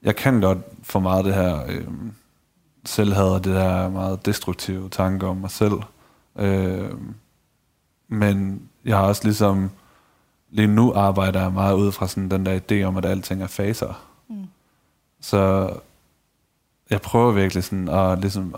jeg 0.04 0.16
kan 0.16 0.42
godt 0.42 0.58
få 0.84 1.00
meget 1.00 1.26
det 1.26 1.34
her 1.34 1.64
øh, 1.68 1.88
selvhad 2.86 3.30
og 3.30 3.44
det 3.44 3.56
der 3.56 3.90
meget 3.90 4.26
destruktive 4.26 4.90
tanker 4.90 5.28
om 5.28 5.38
mig 5.38 5.52
selv. 5.52 5.74
Øh, 6.40 6.92
men 8.08 8.62
jeg 8.86 8.98
har 8.98 9.04
også 9.04 9.24
ligesom 9.24 9.72
lige 10.50 10.68
nu 10.68 10.94
arbejder 10.94 11.42
jeg 11.42 11.52
meget 11.52 11.74
ud 11.74 11.92
fra 11.92 12.08
sådan 12.08 12.32
den 12.32 12.46
der 12.46 12.60
idé 12.60 12.84
om, 12.84 12.98
at 12.98 13.06
alting 13.06 13.44
er 13.44 13.48
faser. 13.48 14.06
Mm. 14.30 14.48
Så 15.22 15.72
jeg 16.90 17.02
prøver 17.02 17.32
virkelig 17.32 17.64
sådan 17.64 17.90
at 17.90 18.20
ligesom 18.20 18.56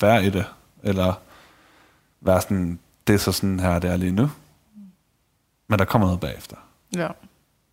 være 0.00 0.26
i 0.26 0.30
det, 0.30 0.44
eller 0.82 1.14
være 2.20 2.40
sådan, 2.40 2.78
det 3.06 3.14
er 3.14 3.18
så 3.18 3.32
sådan 3.32 3.60
her, 3.60 3.78
det 3.78 3.90
er 3.90 3.96
lige 3.96 4.12
nu. 4.12 4.22
Mm. 4.22 4.82
Men 5.68 5.78
der 5.78 5.84
kommer 5.84 6.06
noget 6.06 6.20
bagefter. 6.20 6.56
Ja. 6.96 7.08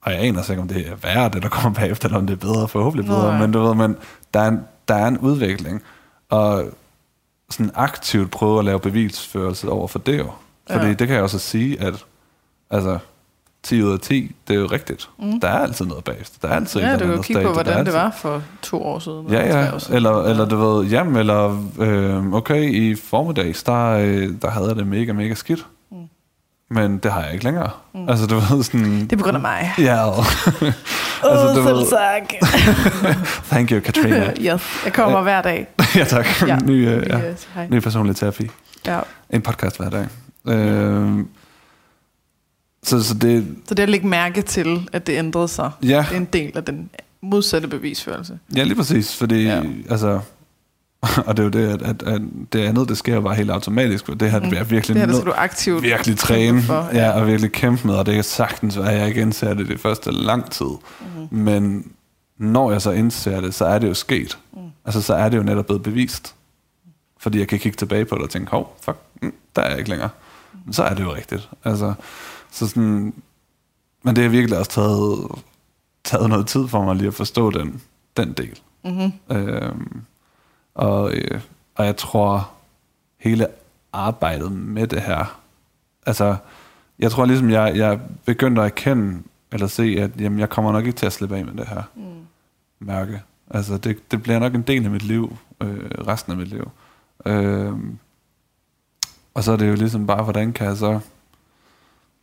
Og 0.01 0.11
jeg 0.11 0.19
aner 0.19 0.49
ikke, 0.51 0.61
om 0.61 0.67
det 0.67 0.87
er 0.87 0.95
værre, 0.95 1.29
det 1.29 1.43
der 1.43 1.49
kommer 1.49 1.73
bagefter, 1.79 2.07
eller 2.07 2.17
om 2.17 2.27
det 2.27 2.33
er 2.33 2.37
bedre, 2.37 2.67
forhåbentlig 2.67 3.05
bedre, 3.05 3.31
Nej. 3.31 3.39
men 3.39 3.51
du 3.51 3.59
ved, 3.59 3.75
men 3.75 3.97
der 4.33 4.39
er, 4.39 4.47
en, 4.47 4.63
der 4.87 4.95
er 4.95 5.07
en 5.07 5.17
udvikling, 5.17 5.81
og 6.29 6.65
sådan 7.49 7.71
aktivt 7.75 8.31
prøve 8.31 8.59
at 8.59 8.65
lave 8.65 8.79
bevisførelse 8.79 9.69
over 9.69 9.87
for 9.87 9.99
det 9.99 10.19
jo. 10.19 10.31
Fordi 10.71 10.85
ja. 10.85 10.93
det 10.93 11.07
kan 11.07 11.15
jeg 11.15 11.23
også 11.23 11.39
sige, 11.39 11.81
at 11.81 12.05
altså, 12.69 12.99
10 13.63 13.83
ud 13.83 13.93
af 13.93 13.99
10, 13.99 14.35
det 14.47 14.55
er 14.55 14.59
jo 14.59 14.65
rigtigt. 14.65 15.09
Mm. 15.19 15.39
Der 15.39 15.47
er 15.47 15.59
altid 15.59 15.85
noget 15.85 16.03
bagefter. 16.03 16.37
Der 16.41 16.47
er 16.47 16.55
altid 16.55 16.81
ja, 16.81 16.97
du 16.97 17.05
kan 17.05 17.23
kigge 17.23 17.41
på, 17.41 17.53
hvordan 17.53 17.77
altid... 17.77 17.93
det 17.93 18.01
var 18.01 18.11
for 18.17 18.41
to 18.61 18.83
år 18.83 18.99
siden. 18.99 19.27
Ja, 19.29 19.59
ja. 19.59 19.71
Eller, 19.89 20.23
ja. 20.23 20.29
eller 20.29 20.45
du 20.45 20.55
ved, 20.55 20.85
jamen, 20.85 21.15
eller 21.15 21.65
øh, 21.79 22.33
okay, 22.33 22.69
i 22.69 22.95
formiddags, 22.95 23.63
der, 23.63 23.89
øh, 23.89 24.29
der 24.41 24.49
havde 24.49 24.67
jeg 24.67 24.75
det 24.75 24.87
mega, 24.87 25.13
mega 25.13 25.33
skidt. 25.33 25.65
Mm. 25.91 25.97
Men 26.69 26.97
det 26.97 27.11
har 27.11 27.23
jeg 27.23 27.33
ikke 27.33 27.45
længere. 27.45 27.69
Mm. 27.93 28.09
Altså, 28.09 28.27
du 28.27 28.35
ved 28.35 28.63
sådan... 28.63 29.01
Det 29.01 29.13
er 29.13 29.17
på 29.17 29.23
grund 29.23 29.37
af 29.37 29.41
mig. 29.41 29.73
Ja. 29.77 30.09
altså, 30.19 31.49
oh, 31.49 31.55
du 31.55 31.61
ved... 31.61 31.87
tak. 31.89 32.33
Thank 33.51 33.71
you, 33.71 33.79
Katrina. 33.79 34.33
yes, 34.53 34.81
jeg 34.85 34.93
kommer 34.93 35.21
hver 35.21 35.41
dag. 35.41 35.67
ja, 35.95 36.03
tak. 36.03 36.47
Ja. 36.47 36.57
Ny, 36.65 36.89
øh, 36.89 37.07
ja. 37.09 37.67
Ny 37.69 37.79
personlig 37.79 38.15
terapi. 38.15 38.49
Ja. 38.85 38.99
En 39.29 39.41
podcast 39.41 39.77
hver 39.77 39.89
dag. 39.89 40.07
Øh, 40.47 41.25
så, 42.83 43.03
så, 43.03 43.13
det, 43.13 43.47
så 43.67 43.75
det 43.75 43.83
at 43.83 43.89
lægge 43.89 44.07
mærke 44.07 44.41
til, 44.41 44.89
at 44.93 45.07
det 45.07 45.13
ændrede 45.13 45.47
sig, 45.47 45.71
ja. 45.83 46.05
det 46.09 46.15
er 46.15 46.19
en 46.19 46.27
del 46.33 46.57
af 46.57 46.63
den 46.63 46.89
modsatte 47.21 47.67
bevisførelse. 47.67 48.39
Ja, 48.55 48.63
lige 48.63 48.75
præcis, 48.75 49.15
fordi 49.15 49.43
ja. 49.43 49.61
altså, 49.89 50.19
og 51.27 51.37
det 51.37 51.39
er 51.39 51.43
jo 51.43 51.49
det, 51.49 51.67
at, 51.67 51.81
at, 51.81 52.03
at 52.03 52.21
det 52.53 52.59
andet, 52.59 52.89
det 52.89 52.97
sker 52.97 53.13
jo 53.13 53.21
bare 53.21 53.35
helt 53.35 53.51
automatisk, 53.51 54.07
det 54.07 54.31
her, 54.31 54.39
det 54.39 54.49
bliver 54.49 54.63
virkelig, 54.63 54.95
det 54.95 55.01
her, 55.01 55.07
det 55.07 55.15
skal 55.15 55.27
du 55.27 55.35
aktivt 55.37 55.83
virkelig 55.83 56.17
træne, 56.17 56.61
for, 56.61 56.89
ja. 56.93 56.99
ja. 56.99 57.11
og 57.11 57.27
virkelig 57.27 57.51
kæmpe 57.51 57.87
med, 57.87 57.95
og 57.95 58.05
det 58.05 58.17
er 58.17 58.21
sagtens 58.21 58.77
at 58.77 58.97
jeg 58.97 59.07
ikke 59.07 59.21
indser 59.21 59.53
det 59.53 59.67
det 59.67 59.79
første 59.79 60.11
lang 60.11 60.51
tid, 60.51 60.71
mm. 60.99 61.37
men 61.37 61.91
når 62.37 62.71
jeg 62.71 62.81
så 62.81 62.91
indser 62.91 63.41
det, 63.41 63.53
så 63.53 63.65
er 63.65 63.79
det 63.79 63.87
jo 63.87 63.93
sket. 63.93 64.37
Mm. 64.53 64.59
Altså, 64.85 65.01
så 65.01 65.13
er 65.13 65.29
det 65.29 65.37
jo 65.37 65.43
netop 65.43 65.65
blevet 65.65 65.83
bevist. 65.83 66.35
Fordi 67.17 67.39
jeg 67.39 67.47
kan 67.47 67.59
kigge 67.59 67.75
tilbage 67.75 68.05
på 68.05 68.15
det 68.15 68.23
og 68.23 68.29
tænke, 68.29 68.51
hov, 68.51 68.77
fuck, 68.81 68.97
mm, 69.21 69.33
der 69.55 69.61
er 69.61 69.69
jeg 69.69 69.77
ikke 69.77 69.89
længere. 69.89 70.09
så 70.71 70.83
er 70.83 70.93
det 70.93 71.03
jo 71.03 71.15
rigtigt. 71.15 71.49
Altså, 71.63 71.93
så 72.53 72.67
sådan, 72.67 73.13
men 74.03 74.15
det 74.15 74.23
har 74.23 74.29
virkelig 74.29 74.59
også 74.59 74.71
taget, 74.71 75.43
taget 76.03 76.29
noget 76.29 76.47
tid 76.47 76.67
for 76.67 76.83
mig 76.83 76.95
lige 76.95 77.07
at 77.07 77.13
forstå 77.13 77.51
den, 77.51 77.81
den 78.17 78.33
del. 78.33 78.59
Mm-hmm. 78.83 79.37
Øhm, 79.37 80.01
og, 80.75 81.13
øh, 81.13 81.41
og 81.75 81.85
jeg 81.85 81.97
tror, 81.97 82.51
hele 83.17 83.47
arbejdet 83.93 84.51
med 84.51 84.87
det 84.87 85.01
her, 85.01 85.39
altså, 86.05 86.35
jeg 86.99 87.11
tror 87.11 87.25
ligesom, 87.25 87.49
jeg, 87.49 87.77
jeg 87.77 87.99
begyndte 88.25 88.61
at 88.61 88.65
erkende, 88.65 89.23
eller 89.51 89.67
se, 89.67 89.83
at 89.99 90.21
jamen, 90.21 90.39
jeg 90.39 90.49
kommer 90.49 90.71
nok 90.71 90.85
ikke 90.85 90.97
til 90.97 91.05
at 91.05 91.13
slippe 91.13 91.37
af 91.37 91.45
med 91.45 91.53
det 91.53 91.67
her 91.67 91.81
mm. 91.95 92.03
mærke. 92.79 93.21
Altså, 93.49 93.77
det, 93.77 94.11
det 94.11 94.23
bliver 94.23 94.39
nok 94.39 94.55
en 94.55 94.61
del 94.61 94.85
af 94.85 94.91
mit 94.91 95.03
liv, 95.03 95.37
øh, 95.61 95.89
resten 96.07 96.31
af 96.31 96.37
mit 96.37 96.47
liv. 96.47 96.71
Øh, 97.25 97.73
og 99.33 99.43
så 99.43 99.51
er 99.51 99.57
det 99.57 99.69
jo 99.69 99.75
ligesom 99.75 100.07
bare, 100.07 100.23
hvordan 100.23 100.53
kan 100.53 100.67
jeg 100.67 100.77
så 100.77 100.99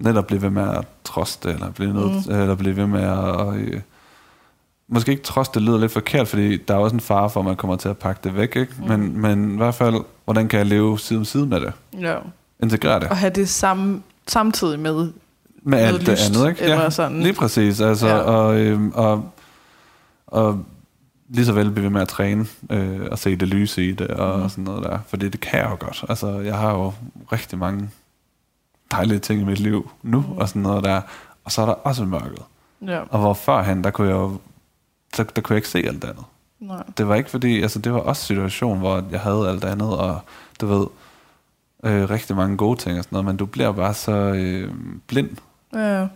netop 0.01 0.27
blive 0.27 0.43
ved 0.43 0.51
med 0.51 0.63
at 0.63 0.85
troste, 1.05 1.49
eller 1.49 1.71
blive, 1.71 1.95
nødt, 1.95 2.27
mm. 2.27 2.35
eller 2.35 2.55
blive 2.55 2.77
ved 2.77 2.87
med 2.87 3.03
at... 3.03 3.55
Øh, 3.55 3.81
måske 4.89 5.11
ikke 5.11 5.23
trods, 5.23 5.49
det 5.49 5.63
lyder 5.63 5.79
lidt 5.79 5.93
forkert, 5.93 6.29
fordi 6.29 6.57
der 6.57 6.75
er 6.75 6.79
også 6.79 6.95
en 6.95 7.01
fare 7.01 7.31
for, 7.31 7.41
at 7.41 7.47
man 7.47 7.57
kommer 7.57 7.77
til 7.77 7.89
at 7.89 7.99
pakke 7.99 8.21
det 8.25 8.37
væk, 8.37 8.57
ikke? 8.57 8.75
Mm. 8.79 8.89
Men, 8.89 9.21
men 9.21 9.55
i 9.55 9.57
hvert 9.57 9.75
fald, 9.75 9.95
hvordan 10.25 10.49
kan 10.49 10.59
jeg 10.59 10.67
leve 10.67 10.99
side 10.99 11.19
om 11.19 11.25
side 11.25 11.47
med 11.47 11.61
det? 11.61 11.73
Ja. 12.01 12.17
Integrere 12.63 13.01
det. 13.01 13.09
Og 13.09 13.17
have 13.17 13.31
det 13.31 13.49
samme, 13.49 14.03
samtidig 14.27 14.81
med 14.81 15.13
med 15.63 15.79
alt 15.79 16.07
det 16.07 16.19
andet, 16.29 16.49
ikke? 16.49 16.65
Ja, 16.65 16.91
sådan. 16.91 17.23
lige 17.23 17.33
præcis. 17.33 17.81
Altså, 17.81 18.09
ja. 18.09 18.15
og, 18.15 18.61
øhm, 18.61 18.93
og, 18.95 19.33
og 20.27 20.65
lige 21.29 21.47
så 21.47 21.53
vel 21.53 21.71
blive 21.71 21.85
ved 21.85 21.91
med 21.91 22.01
at 22.01 22.09
træne 22.09 22.47
øh, 22.71 23.01
og 23.11 23.19
se 23.19 23.37
det 23.37 23.49
lyse 23.49 23.85
i 23.89 23.93
det 23.93 24.07
og 24.07 24.41
mm. 24.41 24.49
sådan 24.49 24.65
noget 24.65 24.85
der. 24.85 24.99
Fordi 25.09 25.29
det 25.29 25.41
kan 25.41 25.59
jeg 25.59 25.71
jo 25.71 25.77
godt. 25.81 26.05
Altså, 26.09 26.39
jeg 26.39 26.57
har 26.57 26.73
jo 26.73 26.93
rigtig 27.33 27.59
mange 27.59 27.91
dejlige 28.91 29.19
ting 29.19 29.41
i 29.41 29.45
mit 29.45 29.59
liv 29.59 29.91
nu 30.03 30.21
mm. 30.21 30.33
og 30.33 30.49
sådan 30.49 30.63
noget 30.63 30.85
der. 30.85 31.01
Og 31.45 31.53
så 31.53 31.63
er 31.63 31.67
der 31.67 31.73
også 31.73 32.05
mørket. 32.05 32.43
Ja. 32.87 33.01
Og 33.11 33.21
hvor 33.21 33.35
førhen, 33.35 33.85
der 33.85 33.91
kunne 33.91 34.09
jeg 34.09 34.15
jo 34.15 34.39
der, 35.17 35.23
der 35.25 35.43
kunne 35.43 35.55
jeg 35.55 35.59
ikke 35.59 35.69
se 35.69 35.79
alt 35.79 36.05
andet. 36.05 36.25
Nej. 36.61 36.83
Det 36.99 37.09
var 37.09 37.15
ikke 37.15 37.31
fordi, 37.31 37.63
altså 37.63 37.79
det 37.79 37.93
var 37.93 37.99
også 37.99 38.21
en 38.21 38.27
situation, 38.27 38.79
hvor 38.79 39.05
jeg 39.11 39.21
havde 39.21 39.49
alt 39.49 39.65
andet, 39.65 39.99
og 39.99 40.21
du 40.61 40.67
ved, 40.67 40.87
øh, 41.85 42.11
rigtig 42.11 42.37
mange 42.37 42.57
gode 42.57 42.79
ting 42.79 42.99
og 42.99 43.05
sådan 43.05 43.17
noget, 43.17 43.27
men 43.27 43.37
du 43.37 43.47
bliver 43.47 43.73
bare 43.73 43.95
så 43.95 44.13
øh, 44.13 44.75
blind. 45.07 45.31
Ja. 45.75 46.07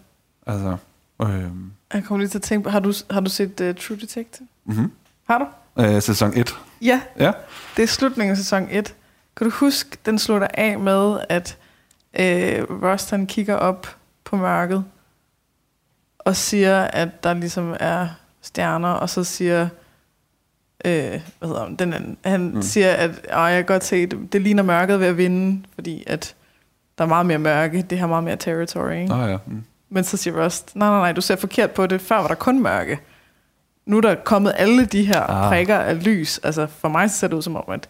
Altså, 0.46 0.76
øh, 1.22 1.44
jeg 1.94 2.04
kommer 2.04 2.18
lige 2.18 2.28
til 2.28 2.38
at 2.38 2.42
tænke 2.42 2.64
på, 2.64 2.70
har 2.70 2.80
du, 2.80 2.92
har 3.10 3.20
du 3.20 3.30
set 3.30 3.60
uh, 3.60 3.74
True 3.74 3.98
Detective? 4.00 4.48
Mm-hmm. 4.64 4.92
Har 5.28 5.38
du? 5.38 5.46
Øh, 5.82 6.02
sæson 6.02 6.32
1. 6.36 6.56
Ja. 6.82 7.00
ja, 7.18 7.32
det 7.76 7.82
er 7.82 7.86
slutningen 7.86 8.30
af 8.30 8.36
sæson 8.36 8.68
1. 8.70 8.94
Kan 9.36 9.44
du 9.44 9.50
huske, 9.50 9.98
den 10.06 10.18
slutter 10.18 10.48
af 10.54 10.78
med, 10.78 11.18
at 11.28 11.58
øh, 12.18 12.62
Rust 12.82 13.10
han 13.10 13.26
kigger 13.26 13.54
op 13.54 13.96
på 14.24 14.36
mørket, 14.36 14.84
og 16.18 16.36
siger, 16.36 16.82
at 16.82 17.24
der 17.24 17.34
ligesom 17.34 17.76
er 17.80 18.08
stjerner, 18.42 18.88
og 18.88 19.10
så 19.10 19.24
siger, 19.24 19.68
øh, 20.84 21.20
hvad 21.38 21.48
hedder 21.48 21.64
han, 21.64 21.76
den 21.76 21.92
anden, 21.92 22.16
han 22.24 22.50
mm. 22.54 22.62
siger, 22.62 22.92
at 22.92 23.10
jeg 23.30 23.56
kan 23.56 23.64
godt 23.64 23.84
se, 23.84 24.06
det, 24.06 24.32
det 24.32 24.42
ligner 24.42 24.62
mørket 24.62 25.00
ved 25.00 25.06
at 25.06 25.16
vinde, 25.16 25.64
fordi 25.74 26.04
at 26.06 26.34
der 26.98 27.04
er 27.04 27.08
meget 27.08 27.26
mere 27.26 27.38
mørke, 27.38 27.82
det 27.82 27.98
har 27.98 28.06
meget 28.06 28.24
mere 28.24 28.36
territory. 28.36 28.92
Ikke? 28.92 29.14
Oh, 29.14 29.30
ja. 29.30 29.36
mm. 29.46 29.64
Men 29.88 30.04
så 30.04 30.16
siger 30.16 30.44
Rust, 30.44 30.76
nej, 30.76 30.88
nej, 30.88 30.98
nej, 30.98 31.12
du 31.12 31.20
ser 31.20 31.36
forkert 31.36 31.70
på 31.70 31.86
det, 31.86 32.00
før 32.00 32.16
var 32.16 32.28
der 32.28 32.34
kun 32.34 32.62
mørke. 32.62 32.98
Nu 33.86 33.96
er 33.96 34.00
der 34.00 34.14
kommet 34.14 34.52
alle 34.56 34.86
de 34.86 35.04
her 35.04 35.20
ah. 35.20 35.48
prikker 35.48 35.78
af 35.78 36.04
lys. 36.04 36.38
Altså 36.38 36.66
for 36.66 36.88
mig 36.88 37.10
ser 37.10 37.28
det 37.28 37.36
ud 37.36 37.42
som 37.42 37.56
om, 37.56 37.64
at 37.68 37.88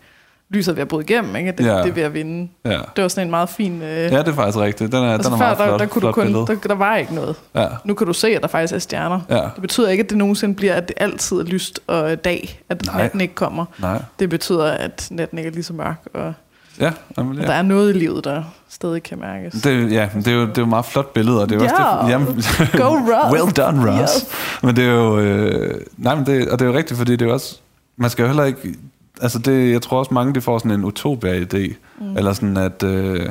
lyset 0.54 0.76
ved 0.76 0.82
at 0.82 0.88
bryde 0.88 1.04
igennem, 1.04 1.36
ikke? 1.36 1.52
Det, 1.52 1.64
ja. 1.64 1.76
det 1.76 1.88
er 1.88 1.92
ved 1.92 2.02
at 2.02 2.14
vinde. 2.14 2.48
Ja. 2.64 2.70
Det 2.70 3.02
var 3.02 3.08
sådan 3.08 3.26
en 3.26 3.30
meget 3.30 3.48
fin... 3.48 3.82
Øh... 3.82 3.88
Ja, 3.88 4.18
det 4.18 4.28
er 4.28 4.32
faktisk 4.32 4.58
rigtigt. 4.58 4.92
Den 4.92 5.04
er, 5.04 5.12
altså, 5.12 5.28
den 5.28 5.34
er 5.34 5.38
meget 5.38 5.56
før, 5.56 5.64
flot, 5.64 5.72
der, 5.72 5.78
der, 5.78 5.92
kunne 5.92 6.00
flot 6.00 6.14
du 6.14 6.20
kun, 6.20 6.56
der, 6.56 6.68
der 6.68 6.74
var 6.74 6.96
ikke 6.96 7.14
noget. 7.14 7.36
Ja. 7.54 7.66
Nu 7.84 7.94
kan 7.94 8.06
du 8.06 8.12
se, 8.12 8.28
at 8.28 8.42
der 8.42 8.48
faktisk 8.48 8.74
er 8.74 8.78
stjerner. 8.78 9.20
Ja. 9.30 9.36
Det 9.36 9.60
betyder 9.60 9.88
ikke, 9.88 10.04
at 10.04 10.10
det 10.10 10.18
nogensinde 10.18 10.54
bliver, 10.54 10.74
at 10.74 10.88
det 10.88 10.96
altid 10.96 11.36
er 11.36 11.44
lyst 11.44 11.80
og 11.86 12.24
dag, 12.24 12.60
at 12.68 12.86
Nej. 12.86 13.02
natten 13.02 13.20
ikke 13.20 13.34
kommer. 13.34 13.64
Nej. 13.78 14.02
Det 14.18 14.30
betyder, 14.30 14.64
at 14.64 15.08
natten 15.10 15.38
ikke 15.38 15.48
er 15.48 15.54
lige 15.54 15.64
så 15.64 15.72
mørk, 15.72 15.96
og, 16.14 16.32
ja, 16.80 16.92
jamen, 17.18 17.34
ja. 17.34 17.40
og 17.40 17.46
der 17.46 17.54
er 17.54 17.62
noget 17.62 17.94
i 17.94 17.98
livet, 17.98 18.24
der 18.24 18.42
stadig 18.68 19.02
kan 19.02 19.18
mærkes. 19.18 19.52
Det, 19.52 19.92
ja, 19.92 20.08
det 20.14 20.28
er 20.28 20.32
jo, 20.32 20.40
det 20.40 20.58
er 20.58 20.62
jo 20.62 20.66
meget 20.66 20.84
flot 20.84 21.12
billede, 21.12 21.42
og 21.42 21.48
det 21.48 21.62
er 21.62 21.64
ja. 21.64 21.84
også 21.84 22.04
det, 22.04 22.12
jamen, 22.12 22.26
Go 22.82 22.94
Russ! 22.94 23.32
well 23.32 23.56
done, 23.56 23.90
Russ! 23.90 24.14
Yes. 24.14 24.26
Men 24.62 24.76
det 24.76 24.84
er 24.84 24.92
jo, 24.92 25.18
øh, 25.18 25.80
nej, 25.96 26.14
men 26.14 26.26
det, 26.26 26.48
og 26.48 26.58
det 26.58 26.64
er 26.64 26.70
jo 26.70 26.76
rigtigt, 26.76 26.98
fordi 26.98 27.12
det 27.12 27.22
er 27.22 27.26
jo 27.26 27.32
også, 27.32 27.58
man 27.96 28.10
skal 28.10 28.22
jo 28.22 28.26
heller 28.26 28.44
ikke 28.44 28.74
altså 29.20 29.38
det, 29.38 29.72
jeg 29.72 29.82
tror 29.82 29.98
også 29.98 30.14
mange, 30.14 30.34
de 30.34 30.40
får 30.40 30.58
sådan 30.58 30.70
en 30.70 30.84
utopia-idé. 30.84 31.74
Mm. 32.00 32.16
Eller 32.16 32.32
sådan, 32.32 32.56
at, 32.56 32.82
øh, 32.82 33.28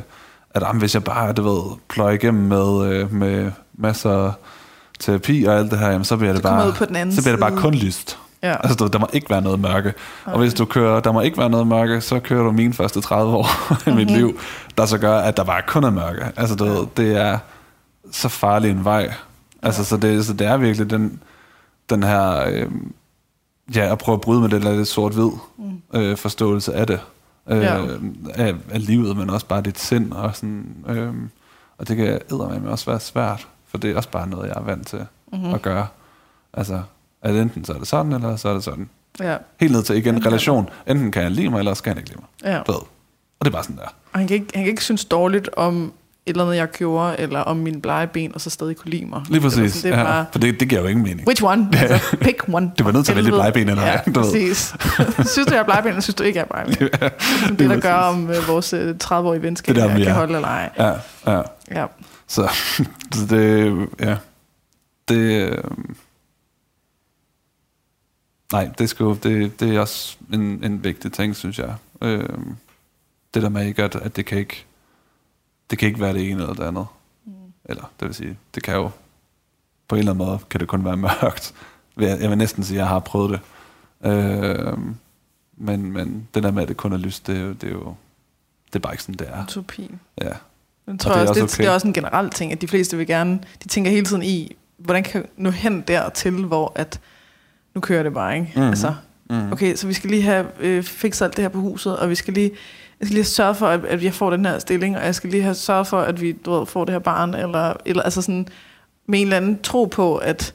at 0.50 0.62
jamen, 0.62 0.80
hvis 0.80 0.94
jeg 0.94 1.04
bare, 1.04 1.32
du 1.32 1.42
ved, 1.42 1.76
pløjer 1.88 2.14
igennem 2.14 2.42
med, 2.42 2.86
øh, 2.86 3.12
med 3.12 3.50
masser 3.74 4.32
terapi 5.00 5.44
og 5.44 5.58
alt 5.58 5.70
det 5.70 5.78
her, 5.78 5.90
jamen, 5.90 6.04
så 6.04 6.16
bliver 6.16 6.32
det 6.32 6.42
bare, 6.42 6.72
på 6.72 6.84
den 6.84 7.12
så 7.12 7.22
bliver 7.22 7.32
det 7.32 7.40
bare 7.40 7.56
kun 7.56 7.74
lyst. 7.74 8.18
Ja. 8.42 8.56
Altså, 8.66 8.88
der 8.88 8.98
må 8.98 9.08
ikke 9.12 9.30
være 9.30 9.42
noget 9.42 9.60
mørke. 9.60 9.92
Okay. 10.24 10.32
Og 10.32 10.38
hvis 10.38 10.54
du 10.54 10.64
kører, 10.64 11.00
der 11.00 11.12
må 11.12 11.20
ikke 11.20 11.38
være 11.38 11.50
noget 11.50 11.66
mørke, 11.66 12.00
så 12.00 12.20
kører 12.20 12.42
du 12.42 12.52
mine 12.52 12.72
første 12.72 13.00
30 13.00 13.36
år 13.36 13.48
i 13.90 13.94
mit 13.94 14.06
mm-hmm. 14.06 14.16
liv, 14.16 14.38
der 14.78 14.86
så 14.86 14.98
gør, 14.98 15.18
at 15.18 15.36
der 15.36 15.44
bare 15.44 15.62
kun 15.66 15.84
er 15.84 15.90
mørke. 15.90 16.24
Altså, 16.36 16.54
du 16.56 16.64
ved, 16.64 16.86
det 16.96 17.16
er 17.16 17.38
så 18.12 18.28
farlig 18.28 18.70
en 18.70 18.84
vej. 18.84 19.12
Altså, 19.62 19.80
ja. 19.80 19.84
så, 19.84 19.96
det, 19.96 20.26
så 20.26 20.32
det 20.32 20.46
er 20.46 20.56
virkelig 20.56 20.90
den, 20.90 21.22
den 21.90 22.02
her... 22.02 22.44
Øh, 22.48 22.66
ja, 23.74 23.92
at 23.92 23.98
prøve 23.98 24.14
at 24.14 24.20
bryde 24.20 24.40
med 24.40 24.48
den 24.48 24.62
lidt 24.62 24.88
sort-hvid 24.88 25.30
mm. 25.58 25.82
øh, 25.94 26.16
forståelse 26.16 26.74
af 26.74 26.86
det. 26.86 27.00
Øh, 27.48 27.62
ja. 27.62 27.86
af, 28.34 28.54
af 28.70 28.86
livet, 28.86 29.16
men 29.16 29.30
også 29.30 29.46
bare 29.46 29.62
dit 29.62 29.78
sind. 29.78 30.12
Og, 30.12 30.36
sådan, 30.36 30.76
øh, 30.88 31.14
og 31.78 31.88
det 31.88 31.96
kan 31.96 32.20
med 32.30 32.70
også 32.70 32.90
være 32.90 33.00
svært, 33.00 33.48
for 33.66 33.78
det 33.78 33.90
er 33.90 33.96
også 33.96 34.08
bare 34.08 34.28
noget, 34.28 34.48
jeg 34.48 34.56
er 34.56 34.62
vant 34.62 34.86
til 34.86 35.06
mm-hmm. 35.32 35.54
at 35.54 35.62
gøre. 35.62 35.86
Altså, 36.52 36.82
at 37.22 37.34
enten 37.34 37.64
så 37.64 37.72
er 37.72 37.78
det 37.78 37.88
sådan, 37.88 38.12
eller 38.12 38.36
så 38.36 38.48
er 38.48 38.54
det 38.54 38.64
sådan. 38.64 38.88
Ja. 39.20 39.36
Helt 39.60 39.72
ned 39.72 39.82
til 39.82 39.96
igen 39.96 40.26
relation. 40.26 40.68
Enten 40.86 41.12
kan 41.12 41.22
jeg 41.22 41.30
lide 41.30 41.50
mig, 41.50 41.58
eller 41.58 41.74
skal 41.74 41.90
han 41.90 41.98
ikke 41.98 42.10
lide 42.10 42.20
mig. 42.20 42.52
Ja. 42.52 42.58
Og 43.38 43.44
det 43.44 43.46
er 43.46 43.52
bare 43.52 43.64
sådan 43.64 43.76
der. 43.76 43.94
Og 44.12 44.18
han 44.18 44.28
kan 44.28 44.34
ikke, 44.34 44.46
han 44.54 44.64
kan 44.64 44.70
ikke 44.70 44.84
synes 44.84 45.04
dårligt 45.04 45.48
om 45.56 45.92
eller 46.26 46.44
andet, 46.44 46.56
jeg 46.56 46.70
gjorde, 46.70 47.20
eller 47.20 47.40
om 47.40 47.56
min 47.56 47.80
blege 47.80 48.06
ben, 48.06 48.34
og 48.34 48.40
så 48.40 48.50
stadig 48.50 48.76
kunne 48.76 48.90
lide 48.90 49.06
mig. 49.06 49.22
Lige 49.28 49.40
præcis. 49.40 49.72
Sådan, 49.72 49.92
det 49.92 49.98
ja, 49.98 50.04
bare, 50.04 50.26
for 50.32 50.38
det, 50.38 50.60
det 50.60 50.68
giver 50.68 50.80
jo 50.80 50.86
ingen 50.86 51.02
mening. 51.04 51.26
Which 51.26 51.44
one? 51.44 51.68
Altså, 51.72 52.16
pick 52.20 52.48
one. 52.48 52.72
Du 52.78 52.84
var 52.84 52.92
nødt 52.92 53.04
til 53.04 53.12
at 53.12 53.16
vælge 53.16 53.30
blege 53.30 53.52
ben, 53.52 53.68
eller 53.68 53.86
Ja, 53.86 54.00
præcis. 54.14 54.74
synes 55.32 55.46
du, 55.46 55.54
jeg 55.54 55.60
er 55.60 55.64
blege 55.64 55.82
ben, 55.82 55.88
eller 55.88 56.00
synes 56.00 56.14
du 56.14 56.22
ikke, 56.22 56.38
jeg 56.38 56.46
er 56.50 56.64
blege 56.64 56.78
ben? 56.78 56.88
ja, 57.00 57.08
det, 57.48 57.58
det, 57.58 57.70
der 57.70 57.80
gør, 57.80 57.94
om 57.94 58.24
uh, 58.24 58.48
vores 58.48 58.74
30-årige 58.74 59.36
øh, 59.36 59.42
venskab 59.42 59.74
det 59.74 59.82
der, 59.82 60.04
kan 60.04 60.14
holde 60.14 60.34
eller 60.34 60.48
ej. 60.48 60.70
Ja, 60.78 60.92
ja. 61.26 61.42
ja. 61.70 61.86
Så, 62.26 62.48
så 63.14 63.26
det, 63.30 63.88
ja, 64.00 64.16
det, 65.08 65.50
øh, 65.50 65.58
nej, 68.52 68.70
det, 68.78 68.88
skal, 68.88 69.06
det, 69.06 69.60
det 69.60 69.76
er 69.76 69.80
også 69.80 70.16
en, 70.32 70.40
en 70.64 70.84
vigtig 70.84 71.12
ting, 71.12 71.36
synes 71.36 71.58
jeg. 71.58 71.74
Øh, 72.02 72.28
det 73.34 73.42
der 73.42 73.48
med 73.48 73.66
ikke, 73.66 73.84
at, 73.84 73.96
at 73.96 74.16
det 74.16 74.26
kan 74.26 74.38
ikke, 74.38 74.64
det 75.70 75.78
kan 75.78 75.88
ikke 75.88 76.00
være 76.00 76.12
det 76.12 76.30
ene 76.30 76.42
eller 76.42 76.54
det 76.54 76.64
andet. 76.64 76.86
Mm. 77.24 77.32
Eller, 77.64 77.90
det 78.00 78.08
vil 78.08 78.14
sige, 78.14 78.36
det 78.54 78.62
kan 78.62 78.74
jo, 78.74 78.90
på 79.88 79.94
en 79.94 79.98
eller 79.98 80.12
anden 80.12 80.26
måde, 80.26 80.38
kan 80.50 80.60
det 80.60 80.68
kun 80.68 80.84
være 80.84 80.96
mørkt. 80.96 81.54
Jeg 81.96 82.30
vil 82.30 82.38
næsten 82.38 82.64
sige, 82.64 82.76
at 82.76 82.80
jeg 82.80 82.88
har 82.88 82.98
prøvet 82.98 83.30
det. 83.30 83.40
Øh, 84.10 84.78
men, 85.56 85.92
men 85.92 86.28
det 86.34 86.42
der 86.42 86.50
med, 86.50 86.62
at 86.62 86.68
det 86.68 86.76
kun 86.76 86.92
er 86.92 86.96
lyst, 86.96 87.26
det 87.26 87.36
er 87.36 87.40
jo, 87.40 87.52
det 87.52 87.64
er 87.64 87.72
jo 87.72 87.94
det 88.74 88.78
er 88.78 88.82
bare 88.82 88.94
ikke 88.94 89.02
sådan, 89.02 89.14
det 89.14 89.28
er. 89.32 89.42
Utopi. 89.42 89.90
Ja. 90.20 90.28
Jeg 90.86 90.98
tror 90.98 91.10
og 91.10 91.18
det, 91.18 91.24
er 91.24 91.28
også, 91.28 91.34
det, 91.34 91.42
okay. 91.42 91.62
det 91.62 91.66
er 91.66 91.74
også 91.74 91.86
en 91.86 91.92
generel 91.92 92.30
ting, 92.30 92.52
at 92.52 92.60
de 92.60 92.68
fleste 92.68 92.96
vil 92.96 93.06
gerne, 93.06 93.40
de 93.62 93.68
tænker 93.68 93.90
hele 93.90 94.06
tiden 94.06 94.22
i, 94.22 94.56
hvordan 94.76 95.02
kan 95.02 95.20
jeg 95.20 95.30
nå 95.36 95.50
hen 95.50 95.80
dertil, 95.80 96.32
hvor 96.32 96.72
at, 96.74 97.00
nu 97.74 97.80
kører 97.80 98.02
det 98.02 98.14
bare, 98.14 98.34
ikke? 98.34 98.52
Mm-hmm. 98.54 98.68
Altså, 98.68 98.94
mm-hmm. 99.30 99.52
okay, 99.52 99.76
så 99.76 99.86
vi 99.86 99.92
skal 99.92 100.10
lige 100.10 100.22
have 100.22 100.46
øh, 100.60 100.82
fikset 100.82 101.24
alt 101.24 101.36
det 101.36 101.42
her 101.42 101.48
på 101.48 101.60
huset, 101.60 101.98
og 101.98 102.10
vi 102.10 102.14
skal 102.14 102.34
lige, 102.34 102.50
jeg 103.00 103.06
skal 103.06 103.14
lige 103.14 103.24
sørge 103.24 103.54
for, 103.54 103.66
at, 103.66 103.84
at 103.84 104.04
jeg 104.04 104.14
får 104.14 104.30
den 104.30 104.46
her 104.46 104.58
stilling, 104.58 104.96
og 104.96 105.04
jeg 105.04 105.14
skal 105.14 105.30
lige 105.30 105.42
have 105.42 105.54
sørget 105.54 105.86
for, 105.86 106.00
at 106.00 106.20
vi 106.20 106.32
du 106.32 106.52
ved, 106.52 106.66
får 106.66 106.84
det 106.84 106.92
her 106.92 106.98
barn, 106.98 107.34
eller, 107.34 107.74
eller 107.84 108.02
altså 108.02 108.22
sådan, 108.22 108.48
med 109.08 109.20
en 109.20 109.26
eller 109.26 109.36
anden 109.36 109.62
tro 109.62 109.84
på, 109.84 110.16
at 110.16 110.54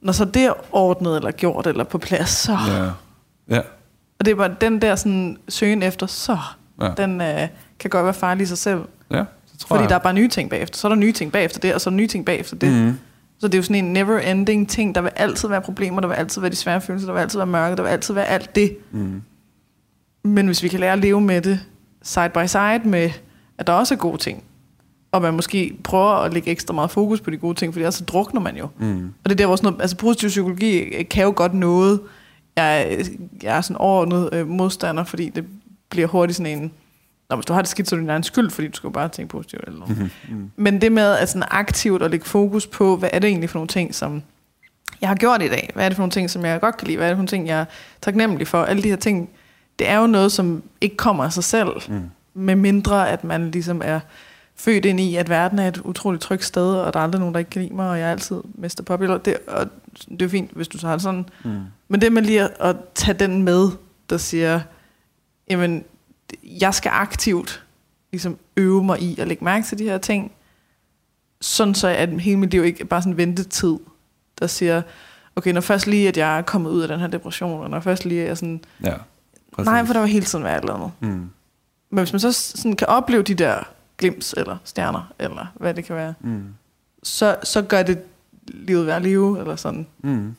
når 0.00 0.12
så 0.12 0.24
det 0.24 0.44
er 0.44 0.52
ordnet, 0.72 1.16
eller 1.16 1.30
gjort, 1.30 1.66
eller 1.66 1.84
på 1.84 1.98
plads, 1.98 2.30
så... 2.30 2.58
Ja. 2.68 2.90
ja. 3.56 3.60
Og 4.18 4.24
det 4.24 4.30
er 4.30 4.34
bare 4.34 4.54
den 4.60 4.82
der 4.82 4.96
sådan, 4.96 5.36
søgen 5.48 5.82
efter, 5.82 6.06
så... 6.06 6.38
Ja. 6.80 6.90
Den 6.96 7.20
øh, 7.20 7.48
kan 7.78 7.90
godt 7.90 8.04
være 8.04 8.14
farlig 8.14 8.42
i 8.42 8.46
sig 8.46 8.58
selv. 8.58 8.80
Ja, 9.10 9.18
det 9.18 9.26
tror 9.58 9.68
Fordi 9.68 9.82
jeg. 9.82 9.88
der 9.88 9.94
er 9.94 9.98
bare 9.98 10.14
nye 10.14 10.28
ting 10.28 10.50
bagefter. 10.50 10.78
Så 10.78 10.86
er 10.86 10.88
der 10.88 10.96
nye 10.96 11.12
ting 11.12 11.32
bagefter 11.32 11.60
det, 11.60 11.74
og 11.74 11.80
så 11.80 11.90
er 11.90 11.92
der 11.92 11.96
nye 11.96 12.06
ting 12.06 12.24
bagefter 12.24 12.56
det. 12.56 12.72
Mm. 12.72 12.98
Så 13.38 13.48
det 13.48 13.54
er 13.54 13.58
jo 13.58 13.62
sådan 13.62 13.84
en 13.84 13.96
never-ending 13.96 14.68
ting. 14.68 14.94
Der 14.94 15.00
vil 15.00 15.10
altid 15.16 15.48
være 15.48 15.60
problemer, 15.60 16.00
der 16.00 16.08
vil 16.08 16.14
altid 16.14 16.40
være 16.40 16.50
de 16.50 16.56
svære 16.56 16.80
følelser, 16.80 17.06
der 17.06 17.12
vil 17.14 17.20
altid 17.20 17.38
være 17.38 17.46
mørke, 17.46 17.76
der 17.76 17.82
vil 17.82 17.90
altid 17.90 18.14
være 18.14 18.26
alt 18.26 18.54
det. 18.54 18.76
Mm. 18.90 19.22
Men 20.26 20.46
hvis 20.46 20.62
vi 20.62 20.68
kan 20.68 20.80
lære 20.80 20.92
at 20.92 20.98
leve 20.98 21.20
med 21.20 21.40
det 21.40 21.60
side 22.02 22.30
by 22.34 22.46
side 22.46 22.80
med, 22.84 23.10
at 23.58 23.66
der 23.66 23.72
også 23.72 23.94
er 23.94 23.98
gode 23.98 24.18
ting, 24.18 24.44
og 25.12 25.22
man 25.22 25.34
måske 25.34 25.76
prøver 25.84 26.10
at 26.10 26.34
lægge 26.34 26.50
ekstra 26.50 26.74
meget 26.74 26.90
fokus 26.90 27.20
på 27.20 27.30
de 27.30 27.36
gode 27.36 27.54
ting, 27.54 27.74
for 27.74 27.80
ellers 27.80 27.94
så 27.94 28.04
drukner 28.04 28.40
man 28.40 28.56
jo. 28.56 28.68
Mm. 28.78 29.04
Og 29.24 29.30
det 29.30 29.32
er 29.32 29.36
der, 29.36 29.46
hvor 29.46 29.56
sådan 29.56 29.66
noget, 29.66 29.82
altså 29.82 29.96
positiv 29.96 30.28
psykologi 30.28 31.02
kan 31.02 31.24
jo 31.24 31.32
godt 31.36 31.54
noget. 31.54 32.00
Jeg, 32.56 33.04
jeg 33.42 33.56
er 33.56 33.60
sådan 33.60 33.76
overordnet 33.76 34.28
øh, 34.32 34.48
modstander, 34.48 35.04
fordi 35.04 35.28
det 35.28 35.44
bliver 35.90 36.06
hurtigt 36.06 36.36
sådan 36.36 36.58
en, 36.58 36.72
Nå, 37.30 37.36
hvis 37.36 37.46
du 37.46 37.52
har 37.52 37.62
det 37.62 37.68
skidt, 37.68 37.88
så 37.88 37.94
er 37.94 37.98
det 37.98 38.02
din 38.02 38.10
egen 38.10 38.22
skyld, 38.22 38.50
fordi 38.50 38.68
du 38.68 38.76
skal 38.76 38.90
bare 38.90 39.08
tænke 39.08 39.30
positivt. 39.30 39.64
Eller 39.66 39.78
noget. 39.78 39.98
Mm-hmm. 39.98 40.50
Men 40.56 40.80
det 40.80 40.92
med 40.92 41.16
at 41.16 41.28
sådan 41.28 41.48
aktivt 41.50 42.02
at 42.02 42.10
lægge 42.10 42.26
fokus 42.26 42.66
på, 42.66 42.96
hvad 42.96 43.08
er 43.12 43.18
det 43.18 43.28
egentlig 43.28 43.50
for 43.50 43.58
nogle 43.58 43.68
ting, 43.68 43.94
som 43.94 44.22
jeg 45.00 45.08
har 45.08 45.16
gjort 45.16 45.42
i 45.42 45.48
dag? 45.48 45.70
Hvad 45.74 45.84
er 45.84 45.88
det 45.88 45.96
for 45.96 46.02
nogle 46.02 46.10
ting, 46.10 46.30
som 46.30 46.44
jeg 46.44 46.60
godt 46.60 46.76
kan 46.76 46.86
lide? 46.86 46.96
Hvad 46.96 47.06
er 47.06 47.10
det 47.10 47.16
for 47.16 47.20
nogle 47.20 47.28
ting, 47.28 47.46
jeg 47.46 47.60
er 47.60 47.64
taknemmelig 48.00 48.48
for? 48.48 48.62
Alle 48.62 48.82
de 48.82 48.88
her 48.88 48.96
ting, 48.96 49.28
det 49.78 49.88
er 49.88 49.98
jo 49.98 50.06
noget, 50.06 50.32
som 50.32 50.62
ikke 50.80 50.96
kommer 50.96 51.24
af 51.24 51.32
sig 51.32 51.44
selv, 51.44 51.68
mm. 51.88 52.10
med 52.34 52.56
mindre 52.56 53.10
at 53.10 53.24
man 53.24 53.50
ligesom 53.50 53.82
er 53.84 54.00
født 54.56 54.84
ind 54.84 55.00
i, 55.00 55.16
at 55.16 55.28
verden 55.28 55.58
er 55.58 55.68
et 55.68 55.78
utroligt 55.78 56.22
trygt 56.22 56.44
sted, 56.44 56.74
og 56.74 56.92
der 56.92 57.00
er 57.00 57.04
aldrig 57.04 57.20
nogen, 57.20 57.34
der 57.34 57.38
ikke 57.38 57.50
kan 57.50 57.62
lide 57.62 57.74
mig, 57.74 57.90
og 57.90 57.98
jeg 57.98 58.06
er 58.06 58.10
altid 58.10 58.36
Mr. 58.54 58.82
Popular. 58.86 59.18
Det, 59.18 59.36
og 59.46 59.66
det 60.08 60.22
er 60.22 60.28
fint, 60.28 60.50
hvis 60.50 60.68
du 60.68 60.86
har 60.86 60.92
det 60.92 61.02
sådan. 61.02 61.26
Mm. 61.44 61.60
Men 61.88 62.00
det 62.00 62.12
med 62.12 62.22
lige 62.22 62.42
at, 62.42 62.50
at 62.60 62.76
tage 62.94 63.18
den 63.18 63.42
med, 63.42 63.68
der 64.10 64.16
siger, 64.16 64.60
jamen, 65.50 65.84
jeg 66.44 66.74
skal 66.74 66.90
aktivt 66.94 67.64
ligesom 68.12 68.38
øve 68.56 68.84
mig 68.84 69.02
i 69.02 69.20
at 69.20 69.28
lægge 69.28 69.44
mærke 69.44 69.66
til 69.66 69.78
de 69.78 69.84
her 69.84 69.98
ting, 69.98 70.32
sådan 71.40 71.74
så 71.74 71.88
at 71.88 72.20
hele 72.20 72.38
mit 72.38 72.50
liv 72.50 72.64
ikke 72.64 72.84
bare 72.84 73.02
sådan 73.02 73.12
en 73.12 73.16
ventetid, 73.16 73.76
der 74.38 74.46
siger, 74.46 74.82
okay, 75.36 75.52
når 75.52 75.60
først 75.60 75.86
lige, 75.86 76.08
at 76.08 76.16
jeg 76.16 76.38
er 76.38 76.42
kommet 76.42 76.70
ud 76.70 76.82
af 76.82 76.88
den 76.88 77.00
her 77.00 77.06
depression, 77.06 77.62
og 77.62 77.70
når 77.70 77.80
først 77.80 78.04
lige, 78.04 78.22
at 78.22 78.28
jeg 78.28 78.36
sådan, 78.36 78.60
ja, 78.84 78.94
nej, 79.64 79.86
for 79.86 79.92
der 79.92 80.00
var 80.00 80.06
hele 80.06 80.24
tiden 80.24 80.44
været 80.44 80.56
et 80.56 80.60
eller 80.60 80.74
andet. 80.74 80.90
Mm. 81.00 81.30
Men 81.90 81.98
hvis 81.98 82.12
man 82.12 82.20
så 82.20 82.32
sådan 82.32 82.76
kan 82.76 82.86
opleve 82.86 83.22
de 83.22 83.34
der 83.34 83.58
glims, 83.98 84.34
eller 84.36 84.56
stjerner, 84.64 85.12
eller 85.18 85.46
hvad 85.54 85.74
det 85.74 85.84
kan 85.84 85.96
være, 85.96 86.14
mm. 86.20 86.44
så, 87.02 87.36
så 87.42 87.62
gør 87.62 87.82
det 87.82 87.98
livet 88.46 88.86
være 88.86 89.02
live, 89.02 89.40
eller 89.40 89.56
sådan. 89.56 89.86
Mm. 90.02 90.34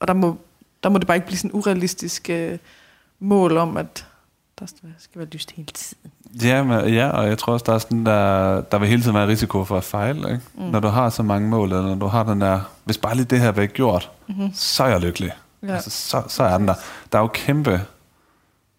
Og 0.00 0.08
der 0.08 0.14
må, 0.14 0.38
der 0.82 0.88
må 0.88 0.98
det 0.98 1.06
bare 1.06 1.16
ikke 1.16 1.26
blive 1.26 1.38
sådan 1.38 1.50
en 1.50 1.56
urealistisk 1.56 2.30
uh, 2.32 2.58
mål 3.20 3.56
om, 3.56 3.76
at 3.76 4.06
der 4.60 4.66
skal 4.98 5.18
være 5.18 5.28
lyst 5.28 5.50
hele 5.50 5.68
tiden. 5.74 6.10
Ja, 6.42 6.62
men, 6.62 6.94
ja, 6.94 7.08
og 7.08 7.28
jeg 7.28 7.38
tror 7.38 7.52
også, 7.52 7.64
der, 7.66 7.74
er 7.74 7.78
sådan, 7.78 8.06
der, 8.06 8.60
der 8.60 8.78
vil 8.78 8.88
hele 8.88 9.02
tiden 9.02 9.14
være 9.14 9.28
risiko 9.28 9.64
for 9.64 9.76
at 9.76 9.84
fejle. 9.84 10.32
Ikke? 10.32 10.40
Mm. 10.54 10.62
Når 10.62 10.80
du 10.80 10.88
har 10.88 11.10
så 11.10 11.22
mange 11.22 11.48
mål, 11.48 11.68
eller 11.68 11.82
når 11.82 11.94
du 11.94 12.06
har 12.06 12.22
den 12.22 12.40
der, 12.40 12.60
hvis 12.84 12.98
bare 12.98 13.14
lige 13.14 13.24
det 13.24 13.40
her 13.40 13.52
bliver 13.52 13.66
gjort, 13.66 14.10
mm-hmm. 14.28 14.50
så 14.54 14.84
er 14.84 14.88
jeg 14.88 15.00
lykkelig. 15.00 15.32
Ja. 15.62 15.74
Altså, 15.74 15.90
så, 15.90 16.22
så 16.28 16.42
er 16.42 16.58
den 16.58 16.68
der. 16.68 16.74
Der 17.12 17.18
er 17.18 17.22
jo 17.22 17.28
kæmpe 17.28 17.80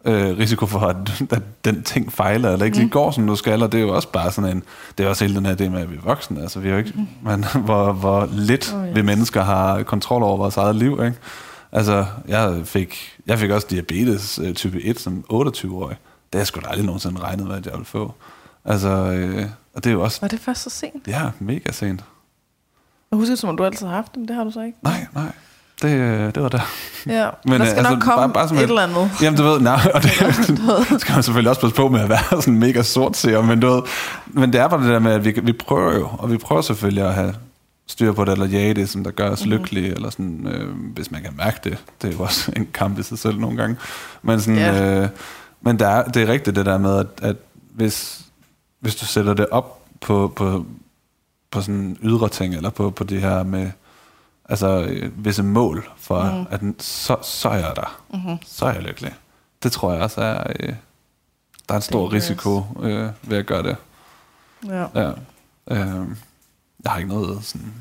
øh, 0.06 0.38
risiko 0.38 0.66
for, 0.66 0.80
at, 0.80 1.24
at 1.32 1.42
den 1.66 1.84
ting 1.84 2.14
fejler, 2.14 2.52
eller 2.52 2.66
ikke 2.66 2.76
mm. 2.76 2.80
lige 2.80 2.90
går, 2.90 3.12
som 3.12 3.28
du 3.28 3.36
skal, 3.36 3.64
og 3.64 3.72
det 3.72 3.78
er 3.78 3.82
jo 3.82 3.96
også 3.96 4.08
bare 4.08 4.32
sådan 4.32 4.58
en, 4.58 4.64
det 4.98 5.06
er 5.06 5.10
også 5.10 5.24
hele 5.24 5.36
den 5.36 5.46
her 5.46 5.56
det 5.56 5.72
med, 5.72 5.82
at 5.82 5.92
vi 5.92 5.96
er 5.96 6.02
voksne, 6.02 6.42
altså 6.42 6.60
vi 6.60 6.68
er 6.68 6.72
jo 6.72 6.78
ikke, 6.78 6.94
mm. 6.96 7.08
man, 7.22 7.46
hvor, 7.66 7.92
hvor 7.92 8.30
lidt 8.32 8.74
oh, 8.74 8.88
yes. 8.88 8.96
vi 8.96 9.02
mennesker 9.02 9.44
har 9.44 9.84
kontrol 9.84 10.24
over 10.24 10.38
vores 10.38 10.58
eget 10.58 10.76
liv, 10.76 10.92
ikke? 10.92 11.18
Altså, 11.72 12.06
jeg 12.28 12.62
fik, 12.66 13.20
jeg 13.26 13.40
fik 13.40 13.52
også 13.52 13.68
diabetes 13.70 14.40
øh, 14.44 14.54
type 14.54 14.82
1 14.82 15.00
som 15.00 15.24
28-årig. 15.32 15.98
Det 15.98 16.34
har 16.34 16.40
jeg 16.40 16.48
sgu 16.48 16.60
da 16.60 16.68
aldrig 16.68 16.86
nogensinde 16.86 17.22
regnet 17.22 17.48
med, 17.48 17.56
at 17.56 17.66
jeg 17.66 17.74
ville 17.74 17.86
få. 17.86 18.14
Altså, 18.66 18.90
øh, 18.90 19.46
og 19.74 19.84
det 19.84 19.90
er 19.90 19.94
jo 19.94 20.04
også... 20.04 20.22
Var 20.22 20.28
det 20.28 20.40
først 20.40 20.62
så 20.62 20.70
sent? 20.70 21.08
Ja, 21.08 21.30
mega 21.40 21.72
sent. 21.72 22.04
Jeg 23.12 23.18
husker 23.18 23.36
som 23.36 23.50
om 23.50 23.58
du 23.58 23.66
altid 23.66 23.88
har 23.88 23.96
haft 23.96 24.16
det, 24.16 24.28
det 24.28 24.36
har 24.36 24.44
du 24.44 24.52
så 24.52 24.62
ikke? 24.62 24.78
Nej, 24.82 25.08
nej. 25.14 25.32
Det, 25.84 26.36
det 26.36 26.44
var 26.44 26.50
der. 26.50 26.70
Ja, 27.08 27.30
men 27.46 27.60
der 27.60 27.66
skal 27.66 27.78
altså, 27.78 27.94
nok 27.94 28.02
komme 28.02 28.34
bare, 28.34 28.48
bare 28.48 28.58
et, 28.58 28.64
et 28.64 28.70
eller 28.70 28.82
andet. 28.82 29.12
Jamen, 29.22 29.38
du 29.38 29.44
ved, 29.44 29.60
nej, 29.60 29.92
og 29.94 30.04
det 30.04 30.12
skal 31.02 31.14
man 31.14 31.24
selvfølgelig 31.24 31.50
også 31.50 31.62
passe 31.62 31.76
på 31.76 31.90
med 31.90 32.00
at 32.00 32.10
være 32.10 32.42
sådan 32.42 32.60
mega 32.60 32.82
sort 32.82 33.18
ser, 33.18 33.42
men 33.42 33.60
du 33.60 33.68
ved, 33.68 33.82
men 34.26 34.54
det 34.54 34.62
er 34.62 34.68
bare 34.68 34.84
det 34.84 34.90
der 34.90 35.00
med, 35.00 35.12
at 35.12 35.26
vi, 35.26 35.40
vi 35.44 35.54
prøver 35.54 35.94
jo, 35.94 36.10
og 36.18 36.32
vi 36.32 36.38
prøver 36.38 36.62
selvfølgelig 36.62 37.04
at 37.04 37.14
have 37.14 37.36
styr 37.88 38.12
på 38.12 38.26
det, 38.26 38.32
eller 38.32 38.46
jage 38.46 38.74
det, 38.74 38.90
som 38.90 39.04
der 39.04 39.12
gør 39.12 39.30
os 39.30 39.46
mm-hmm. 39.46 39.58
lykkelige, 39.58 39.88
eller 39.88 40.10
sådan, 40.10 40.48
øh, 40.48 40.76
hvis 40.94 41.12
man 41.12 41.22
kan 41.22 41.34
mærke 41.38 41.60
det. 41.64 41.84
Det 42.02 42.10
er 42.10 42.14
jo 42.14 42.24
også 42.24 42.52
en 42.56 42.68
kamp 42.74 43.00
i 43.00 43.04
sig 43.04 43.20
selv 43.20 43.40
nogle 43.40 43.58
gange. 43.58 43.78
Men, 44.22 44.42
sådan, 44.42 44.60
yeah. 44.60 45.04
øh, 45.04 45.10
men 45.62 45.80
der 45.80 45.88
er, 45.88 46.04
det 46.04 46.22
er 46.22 46.28
rigtigt 46.28 46.56
det 46.56 46.66
der 46.66 46.78
med, 46.78 46.98
at, 47.00 47.08
at 47.22 47.36
hvis, 47.74 48.22
hvis 48.80 48.96
du 48.96 49.06
sætter 49.06 49.34
det 49.34 49.48
op 49.52 49.80
på, 50.02 50.34
på, 50.36 50.66
på 51.52 51.62
sådan 51.62 51.98
ydre 52.04 52.30
ting, 52.30 52.56
eller 52.56 52.70
på, 52.70 52.90
på 52.90 53.04
det 53.04 53.22
her 53.22 53.44
med 53.44 53.72
altså, 54.50 54.84
øh, 54.84 55.26
visse 55.26 55.44
mål, 55.44 55.90
for 55.98 56.24
mm. 56.24 56.46
at 56.50 56.62
så, 56.80 57.18
så 57.22 57.50
er 57.50 57.58
jeg 57.58 57.74
der. 57.76 58.02
Mm-hmm. 58.14 58.38
Så 58.46 58.66
er 58.66 58.74
jeg 58.74 58.84
lykkelig. 58.84 59.14
Det 59.64 59.72
tror 59.72 59.94
jeg 59.94 60.02
også 60.02 60.22
er, 60.22 60.44
øh, 60.60 60.74
der 61.68 61.74
er 61.74 61.76
en 61.76 61.82
stor 61.82 62.14
risiko 62.14 62.64
øh, 62.82 63.10
ved 63.22 63.38
at 63.38 63.46
gøre 63.46 63.64
det. 63.64 63.76
Ja. 64.68 64.86
ja. 64.96 65.12
Øh, 65.68 66.08
jeg 66.84 66.92
har 66.92 66.98
ikke 66.98 67.10
noget 67.10 67.46
sådan 67.46 67.74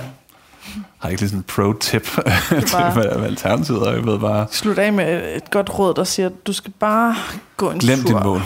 har 0.98 1.09
ikke 1.09 1.22
lige 1.22 1.28
sådan 1.28 1.39
en 1.39 1.44
pro-tip 1.44 2.02
til, 2.68 2.93
hvad, 2.94 3.18
hvad 3.18 3.26
alternativet 3.26 3.89
er. 3.89 3.93
Jeg 3.93 4.06
ved 4.06 4.18
bare... 4.18 4.47
Slut 4.51 4.78
af 4.78 4.93
med 4.93 5.36
et 5.36 5.51
godt 5.51 5.78
råd, 5.78 5.94
der 5.94 6.05
siger, 6.05 6.26
at 6.26 6.47
du 6.47 6.52
skal 6.52 6.72
bare 6.72 7.16
gå 7.56 7.70
en 7.70 7.78
Glem 7.78 7.98
tur. 7.98 8.09
Glem 8.09 8.16
din 8.16 8.24
mål. 8.24 8.43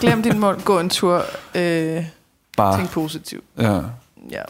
Glem 0.00 0.22
din 0.22 0.38
mål, 0.38 0.60
gå 0.60 0.80
en 0.80 0.90
tur. 0.90 1.24
Øh, 1.54 2.04
bare. 2.56 2.78
Tænk 2.78 2.90
positivt. 2.90 3.44
Ja. 3.58 3.80
ja. 4.30 4.42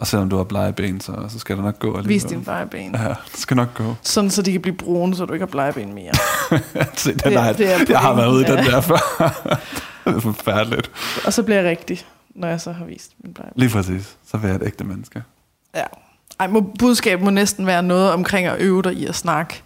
Og 0.00 0.06
selvom 0.06 0.30
du 0.30 0.36
har 0.36 0.44
blege 0.44 0.72
ben, 0.72 1.00
så, 1.00 1.26
så 1.28 1.38
skal 1.38 1.56
det 1.56 1.64
nok 1.64 1.78
gå 1.78 1.86
alligevel. 1.86 2.08
Vis 2.08 2.24
dine 2.24 2.42
blege 2.42 2.66
ben. 2.66 2.94
Ja, 2.94 3.08
det 3.08 3.36
skal 3.36 3.56
nok 3.56 3.74
gå. 3.74 3.94
Sådan, 4.02 4.30
så 4.30 4.42
de 4.42 4.52
kan 4.52 4.62
blive 4.62 4.76
brune, 4.76 5.16
så 5.16 5.24
du 5.24 5.32
ikke 5.32 5.42
har 5.42 5.50
blege 5.50 5.72
ben 5.72 5.94
mere. 5.94 6.12
Se, 6.96 7.10
den 7.10 7.18
det, 7.18 7.34
er, 7.36 7.52
det 7.52 7.72
er 7.72 7.84
jeg 7.88 7.98
har 7.98 8.14
været 8.14 8.32
ude 8.32 8.42
i 8.42 8.46
ja. 8.50 8.56
den 8.56 8.64
der 8.64 8.80
før. 8.80 8.96
det 10.04 10.16
er 10.16 10.20
forfærdeligt. 10.20 10.90
Og 11.26 11.32
så 11.32 11.42
bliver 11.42 11.60
jeg 11.60 11.70
rigtig 11.70 12.06
når 12.34 12.48
jeg 12.48 12.60
så 12.60 12.72
har 12.72 12.84
vist 12.84 13.12
min 13.24 13.34
pleje. 13.34 13.50
Lige 13.54 13.70
præcis. 13.70 14.16
Så 14.26 14.36
vil 14.36 14.48
jeg 14.48 14.56
et 14.56 14.62
ægte 14.66 14.84
menneske. 14.84 15.22
Ja. 15.74 15.84
Ej, 16.40 16.46
må, 16.46 16.60
budskabet 16.60 17.24
må 17.24 17.30
næsten 17.30 17.66
være 17.66 17.82
noget 17.82 18.12
omkring 18.12 18.46
at 18.46 18.60
øve 18.60 18.82
dig 18.82 18.92
i 18.92 19.06
at 19.06 19.14
snakke 19.14 19.62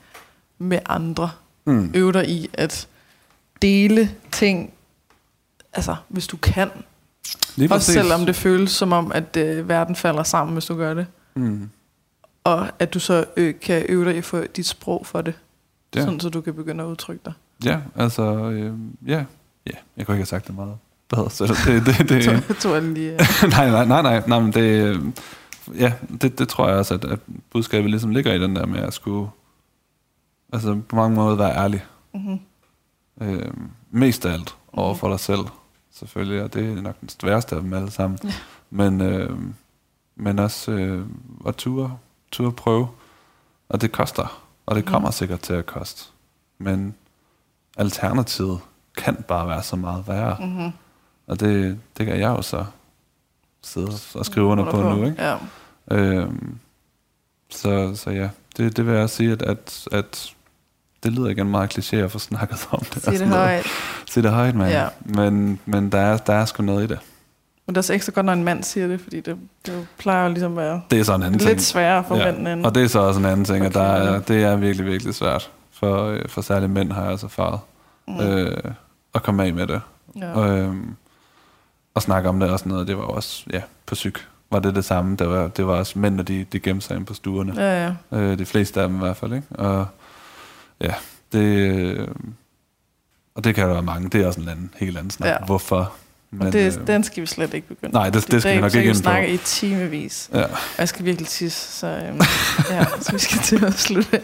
med 0.58 0.78
andre. 0.86 1.30
Mm. 1.64 1.90
Øve 1.94 2.12
dig 2.12 2.28
i 2.28 2.50
at 2.52 2.88
dele 3.62 4.10
ting, 4.32 4.72
altså 5.72 5.96
hvis 6.08 6.26
du 6.26 6.36
kan. 6.36 6.70
Lige 7.56 7.72
Også 7.72 7.92
selvom 7.92 8.26
det 8.26 8.36
føles 8.36 8.70
som 8.70 8.92
om, 8.92 9.12
at 9.12 9.36
øh, 9.36 9.68
verden 9.68 9.96
falder 9.96 10.22
sammen, 10.22 10.52
hvis 10.52 10.64
du 10.64 10.76
gør 10.76 10.94
det. 10.94 11.06
Mm. 11.34 11.70
Og 12.44 12.68
at 12.78 12.94
du 12.94 13.00
så 13.00 13.24
øh, 13.36 13.54
kan 13.62 13.86
øve 13.88 14.04
dig 14.04 14.14
i 14.14 14.18
at 14.18 14.24
få 14.24 14.42
dit 14.56 14.66
sprog 14.66 15.06
for 15.06 15.20
det. 15.20 15.34
Ja. 15.94 16.00
Sådan, 16.00 16.20
så 16.20 16.28
du 16.28 16.40
kan 16.40 16.54
begynde 16.54 16.84
at 16.84 16.88
udtrykke 16.88 17.22
dig. 17.24 17.32
Ja, 17.64 17.78
altså, 17.96 18.22
øh, 18.50 18.72
ja. 19.06 19.24
ja. 19.66 19.72
Jeg 19.96 20.06
kunne 20.06 20.14
ikke 20.14 20.20
have 20.20 20.26
sagt 20.26 20.46
det 20.46 20.54
meget 20.54 20.76
bedre. 21.08 21.30
Så 21.30 21.46
det, 21.46 21.86
det, 21.86 22.08
det, 22.08 22.44
det 22.48 22.56
tror 22.56 22.74
jeg 22.74 22.82
lige. 22.82 23.10
nej, 23.48 23.70
nej, 23.70 23.84
nej, 23.84 24.02
nej, 24.02 24.22
nej, 24.26 24.40
men 24.40 24.52
det, 24.52 25.00
ja, 25.78 25.92
det, 26.20 26.38
det 26.38 26.48
tror 26.48 26.68
jeg 26.68 26.76
også, 26.76 26.94
at, 26.94 27.04
at 27.04 27.18
budskabet 27.50 27.90
ligesom 27.90 28.10
ligger 28.10 28.32
i 28.32 28.38
den 28.38 28.56
der 28.56 28.66
med 28.66 28.80
at 28.80 28.94
skulle, 28.94 29.30
altså 30.52 30.80
på 30.88 30.96
mange 30.96 31.16
måder 31.16 31.36
være 31.36 31.56
ærlig. 31.56 31.84
Mm-hmm. 32.14 32.38
Øh, 33.20 33.52
mest 33.90 34.26
af 34.26 34.32
alt 34.32 34.54
over 34.72 34.88
mm-hmm. 34.88 35.00
for 35.00 35.10
dig 35.10 35.20
selv, 35.20 35.40
selvfølgelig, 35.94 36.42
og 36.42 36.54
det 36.54 36.78
er 36.78 36.82
nok 36.82 37.00
den 37.00 37.08
sværeste 37.08 37.56
af 37.56 37.62
dem 37.62 37.72
alle 37.72 37.90
sammen. 37.90 38.18
Ja. 38.24 38.32
Men, 38.70 39.00
øh, 39.00 39.38
men 40.16 40.38
også 40.38 40.72
øh, 40.72 41.06
at 41.46 41.56
ture, 41.56 41.98
ture 42.32 42.52
prøve, 42.52 42.88
og 43.68 43.80
det 43.80 43.92
koster, 43.92 44.42
og 44.66 44.76
det 44.76 44.84
kommer 44.84 45.08
mm. 45.08 45.12
sikkert 45.12 45.40
til 45.40 45.52
at 45.52 45.66
koste. 45.66 46.04
Men 46.58 46.94
alternativet 47.76 48.60
kan 48.96 49.24
bare 49.28 49.48
være 49.48 49.62
så 49.62 49.76
meget 49.76 50.08
værre. 50.08 50.36
Mm-hmm. 50.40 50.72
Og 51.26 51.40
det, 51.40 51.80
det 51.98 52.06
kan 52.06 52.20
jeg 52.20 52.28
jo 52.28 52.42
så 52.42 52.64
sidde 53.62 53.92
og 54.14 54.26
skrive 54.26 54.46
under 54.46 54.64
på, 54.64 54.70
på 54.70 54.82
nu. 54.82 55.04
Ikke? 55.04 55.22
Ja. 55.22 55.38
Øhm, 55.90 56.58
så, 57.50 57.94
så 57.94 58.10
ja, 58.10 58.30
det, 58.56 58.76
det 58.76 58.86
vil 58.86 58.94
jeg 58.94 59.10
sige, 59.10 59.32
at, 59.32 59.42
at, 59.42 59.88
at 59.92 60.33
det 61.04 61.12
lyder 61.12 61.28
igen 61.28 61.48
meget 61.50 61.78
kliché 61.78 61.96
at 61.96 62.10
få 62.10 62.18
snakket 62.18 62.68
om 62.70 62.82
det. 62.94 63.02
Sig 63.02 63.18
det 63.18 63.28
højt. 63.28 63.66
Sig 64.10 64.22
det 64.22 64.30
højt, 64.30 64.54
man. 64.54 64.70
Ja. 64.70 64.86
Men, 65.00 65.60
men 65.66 65.92
der, 65.92 65.98
er, 65.98 66.16
der 66.16 66.32
er 66.32 66.44
sgu 66.44 66.62
noget 66.62 66.84
i 66.84 66.86
det. 66.86 66.98
Men 67.66 67.74
det 67.74 67.78
er 67.78 67.82
så 67.82 67.92
ekstra 67.92 68.12
godt, 68.12 68.26
når 68.26 68.32
en 68.32 68.44
mand 68.44 68.62
siger 68.62 68.86
det, 68.86 69.00
fordi 69.00 69.20
det, 69.20 69.36
det 69.66 69.86
plejer 69.98 70.26
jo 70.26 70.32
ligesom 70.32 70.58
at 70.58 70.64
være 70.64 70.82
det 70.90 71.00
er 71.00 71.04
sådan 71.04 71.20
en 71.20 71.26
anden 71.26 71.40
lidt 71.40 71.48
ting. 71.48 71.60
sværere 71.60 72.04
for 72.08 72.16
ja. 72.16 72.32
mændene. 72.32 72.68
Og 72.68 72.74
det 72.74 72.82
er 72.82 72.88
så 72.88 72.98
også 72.98 73.20
en 73.20 73.26
anden 73.26 73.44
ting, 73.44 73.56
okay. 73.56 73.66
at 73.66 73.74
der 73.74 73.82
er, 73.82 74.20
det 74.20 74.42
er 74.42 74.56
virkelig, 74.56 74.86
virkelig 74.86 75.14
svært. 75.14 75.50
For, 75.72 76.06
øh, 76.06 76.28
for 76.28 76.40
særligt 76.40 76.72
mænd 76.72 76.92
har 76.92 77.02
jeg 77.02 77.10
altså 77.10 77.26
erfaret. 77.26 77.60
Mm. 78.08 78.20
Øh, 78.20 78.56
at 79.14 79.22
komme 79.22 79.44
af 79.44 79.54
med 79.54 79.66
det. 79.66 79.80
Ja. 80.20 80.32
Og, 80.32 80.58
øhm, 80.58 80.94
og 81.94 82.02
snakke 82.02 82.28
om 82.28 82.40
det 82.40 82.50
og 82.50 82.58
sådan 82.58 82.72
noget. 82.72 82.88
Det 82.88 82.96
var 82.96 83.02
også, 83.02 83.44
ja, 83.52 83.62
på 83.86 83.94
psyk 83.94 84.26
var 84.50 84.58
det 84.58 84.74
det 84.74 84.84
samme. 84.84 85.16
Det 85.16 85.28
var, 85.28 85.48
det 85.48 85.66
var 85.66 85.72
også 85.72 85.98
mænd, 85.98 86.20
de, 86.20 86.44
de 86.52 86.60
gemte 86.60 86.86
sig 86.86 86.96
ind 86.96 87.06
på 87.06 87.14
stuerne. 87.14 87.52
Ja, 87.56 87.84
ja. 87.84 88.18
Øh, 88.18 88.38
de 88.38 88.46
fleste 88.46 88.80
af 88.80 88.88
dem 88.88 88.96
i 88.96 89.00
hvert 89.00 89.16
fald, 89.16 89.32
ikke? 89.32 89.46
Og 89.50 89.86
ja, 90.80 90.94
det... 91.32 92.08
Og 93.34 93.44
det 93.44 93.54
kan 93.54 93.66
der 93.66 93.72
være 93.72 93.82
mange. 93.82 94.08
Det 94.08 94.22
er 94.22 94.26
også 94.26 94.40
en 94.40 94.48
anden, 94.48 94.70
helt 94.76 94.96
anden 94.96 95.10
snak. 95.10 95.28
Ja. 95.28 95.36
Hvorfor? 95.46 95.92
Men, 96.30 96.46
og 96.46 96.52
det, 96.52 96.78
øh, 96.80 96.86
den 96.86 97.04
skal 97.04 97.20
vi 97.20 97.26
slet 97.26 97.54
ikke 97.54 97.68
begynde 97.68 97.92
Nej, 97.92 98.10
det, 98.10 98.30
det 98.30 98.42
skal 98.42 98.56
vi 98.56 98.60
nok 98.60 98.74
ikke 98.74 98.88
ind 98.88 98.96
på. 98.96 99.02
snakke 99.02 99.34
i 99.34 99.36
timevis. 99.36 100.30
Ja. 100.32 100.42
Og 100.42 100.50
jeg 100.78 100.88
skal 100.88 101.04
virkelig 101.04 101.28
tisse, 101.28 101.72
så, 101.78 101.86
øhm, 101.86 102.20
ja, 102.70 102.84
så 103.00 103.12
vi 103.12 103.18
skal 103.18 103.38
til 103.38 103.64
at 103.64 103.74
slutte 103.74 104.20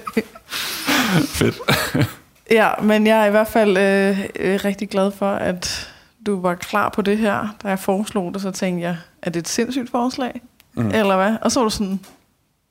Fedt. 1.38 1.60
ja, 2.50 2.70
men 2.82 3.06
jeg 3.06 3.22
er 3.22 3.26
i 3.26 3.30
hvert 3.30 3.48
fald 3.48 3.76
øh, 3.76 4.20
øh, 4.36 4.60
rigtig 4.64 4.88
glad 4.88 5.10
for, 5.12 5.30
at 5.32 5.92
du 6.26 6.40
var 6.40 6.54
klar 6.54 6.88
på 6.88 7.02
det 7.02 7.18
her, 7.18 7.56
da 7.62 7.68
jeg 7.68 7.78
foreslog 7.78 8.34
det, 8.34 8.42
så 8.42 8.50
tænkte 8.50 8.82
jeg, 8.86 8.96
er 9.22 9.30
det 9.30 9.40
et 9.40 9.48
sindssygt 9.48 9.90
forslag? 9.90 10.40
Mm. 10.74 10.90
Eller 10.90 11.16
hvad? 11.16 11.36
Og 11.42 11.52
så 11.52 11.60
var 11.60 11.64
du 11.64 11.70
sådan, 11.70 12.00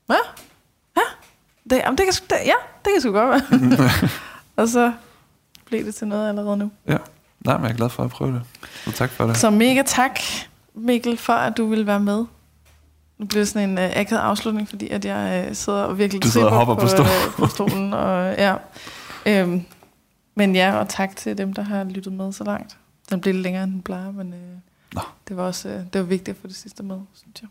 hvad? 0.06 0.16
Det, 1.70 1.78
jamen, 1.78 1.98
det 1.98 2.06
kan, 2.06 2.14
det, 2.30 2.46
ja, 2.46 2.54
det 2.86 2.94
kan 2.94 3.02
sgu 3.02 3.12
godt 3.12 3.30
være. 3.30 4.10
og 4.64 4.68
så 4.68 4.94
blev 5.66 5.86
det 5.86 5.96
til 5.96 6.08
noget 6.08 6.30
allerede 6.30 6.58
nu. 6.58 6.72
Ja, 6.88 6.98
Nej, 7.46 7.58
men 7.58 7.66
jeg 7.66 7.72
er 7.72 7.78
glad 7.78 7.90
for 7.90 8.04
at 8.04 8.10
prøve 8.10 8.34
det. 8.34 8.42
Så 8.86 8.92
tak 8.92 9.10
for 9.10 9.28
det. 9.28 9.38
Så 9.38 9.50
mega 9.50 9.84
tak, 9.86 10.20
Mikkel, 10.74 11.18
for 11.18 11.34
at 11.34 11.58
du 11.58 11.68
vil 11.68 11.88
være 11.88 12.00
med. 12.00 12.26
Nu 13.18 13.26
bliver 13.26 13.42
det 13.42 13.48
sådan 13.48 13.70
en 13.70 13.78
uh, 13.78 13.84
akavet 13.84 14.22
afslutning, 14.22 14.70
fordi 14.70 14.90
at 14.90 15.06
jeg 15.06 15.46
uh, 15.50 15.56
sidder 15.56 15.84
og 15.84 15.98
virkelig 15.98 16.24
du 16.24 16.30
sidder 16.30 16.48
og 16.48 16.56
hopper 16.56 16.76
på, 16.76 16.82
på, 16.82 16.88
stolen. 16.88 17.12
Uh, 17.28 17.34
på 17.34 17.48
stolen. 17.48 17.94
Og, 17.94 18.36
ja. 18.38 18.56
Øhm, 19.26 19.66
men 20.36 20.56
ja, 20.56 20.80
og 20.80 20.90
tak 20.90 21.16
til 21.16 21.38
dem, 21.38 21.54
der 21.54 21.62
har 21.62 21.84
lyttet 21.84 22.14
med 22.14 22.34
så 22.34 22.44
langt. 22.44 22.78
Den 23.10 23.22
blev 23.22 23.34
lidt 23.34 23.44
længere, 23.44 23.64
end 23.64 23.72
den 23.72 23.82
plejer, 23.82 24.12
men 24.12 24.28
uh, 24.28 24.96
Nå. 24.96 25.02
det 25.28 25.38
var 25.38 25.44
også 25.44 25.70
uh, 25.70 25.76
det 25.76 26.02
var 26.02 26.08
vigtigt 26.08 26.38
at 26.38 26.42
få 26.42 26.48
det 26.48 26.56
sidste 26.56 26.84
med, 26.84 27.00
synes 27.14 27.42
jeg. 27.42 27.50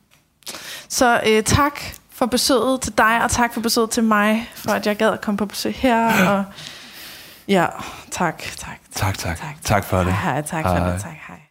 Så 0.89 1.21
uh, 1.27 1.45
tak 1.45 1.81
for 2.19 2.27
besøget 2.27 2.81
til 2.81 2.99
dig, 2.99 3.25
og 3.25 3.31
tak 3.31 3.55
for 3.55 3.61
besøget 3.61 3.91
til 3.91 4.05
mig, 4.05 4.51
for 4.55 4.71
at 4.71 4.87
jeg 4.87 4.97
gad 4.97 5.13
at 5.13 5.21
komme 5.21 5.39
på 5.39 5.47
besøg 5.47 5.75
her. 5.75 6.07
Og 6.31 6.45
ja, 7.49 7.67
tak, 8.11 8.43
tak. 8.57 8.79
Tak, 8.95 9.19
tak. 9.19 9.39
Tak, 9.39 9.57
tak 9.65 9.85
for 9.85 9.99
det. 9.99 10.13
Hej, 10.13 10.43
tak 10.43 10.65
for 10.65 10.75
det. 10.75 11.01
Tak, 11.03 11.13
hej. 11.29 11.48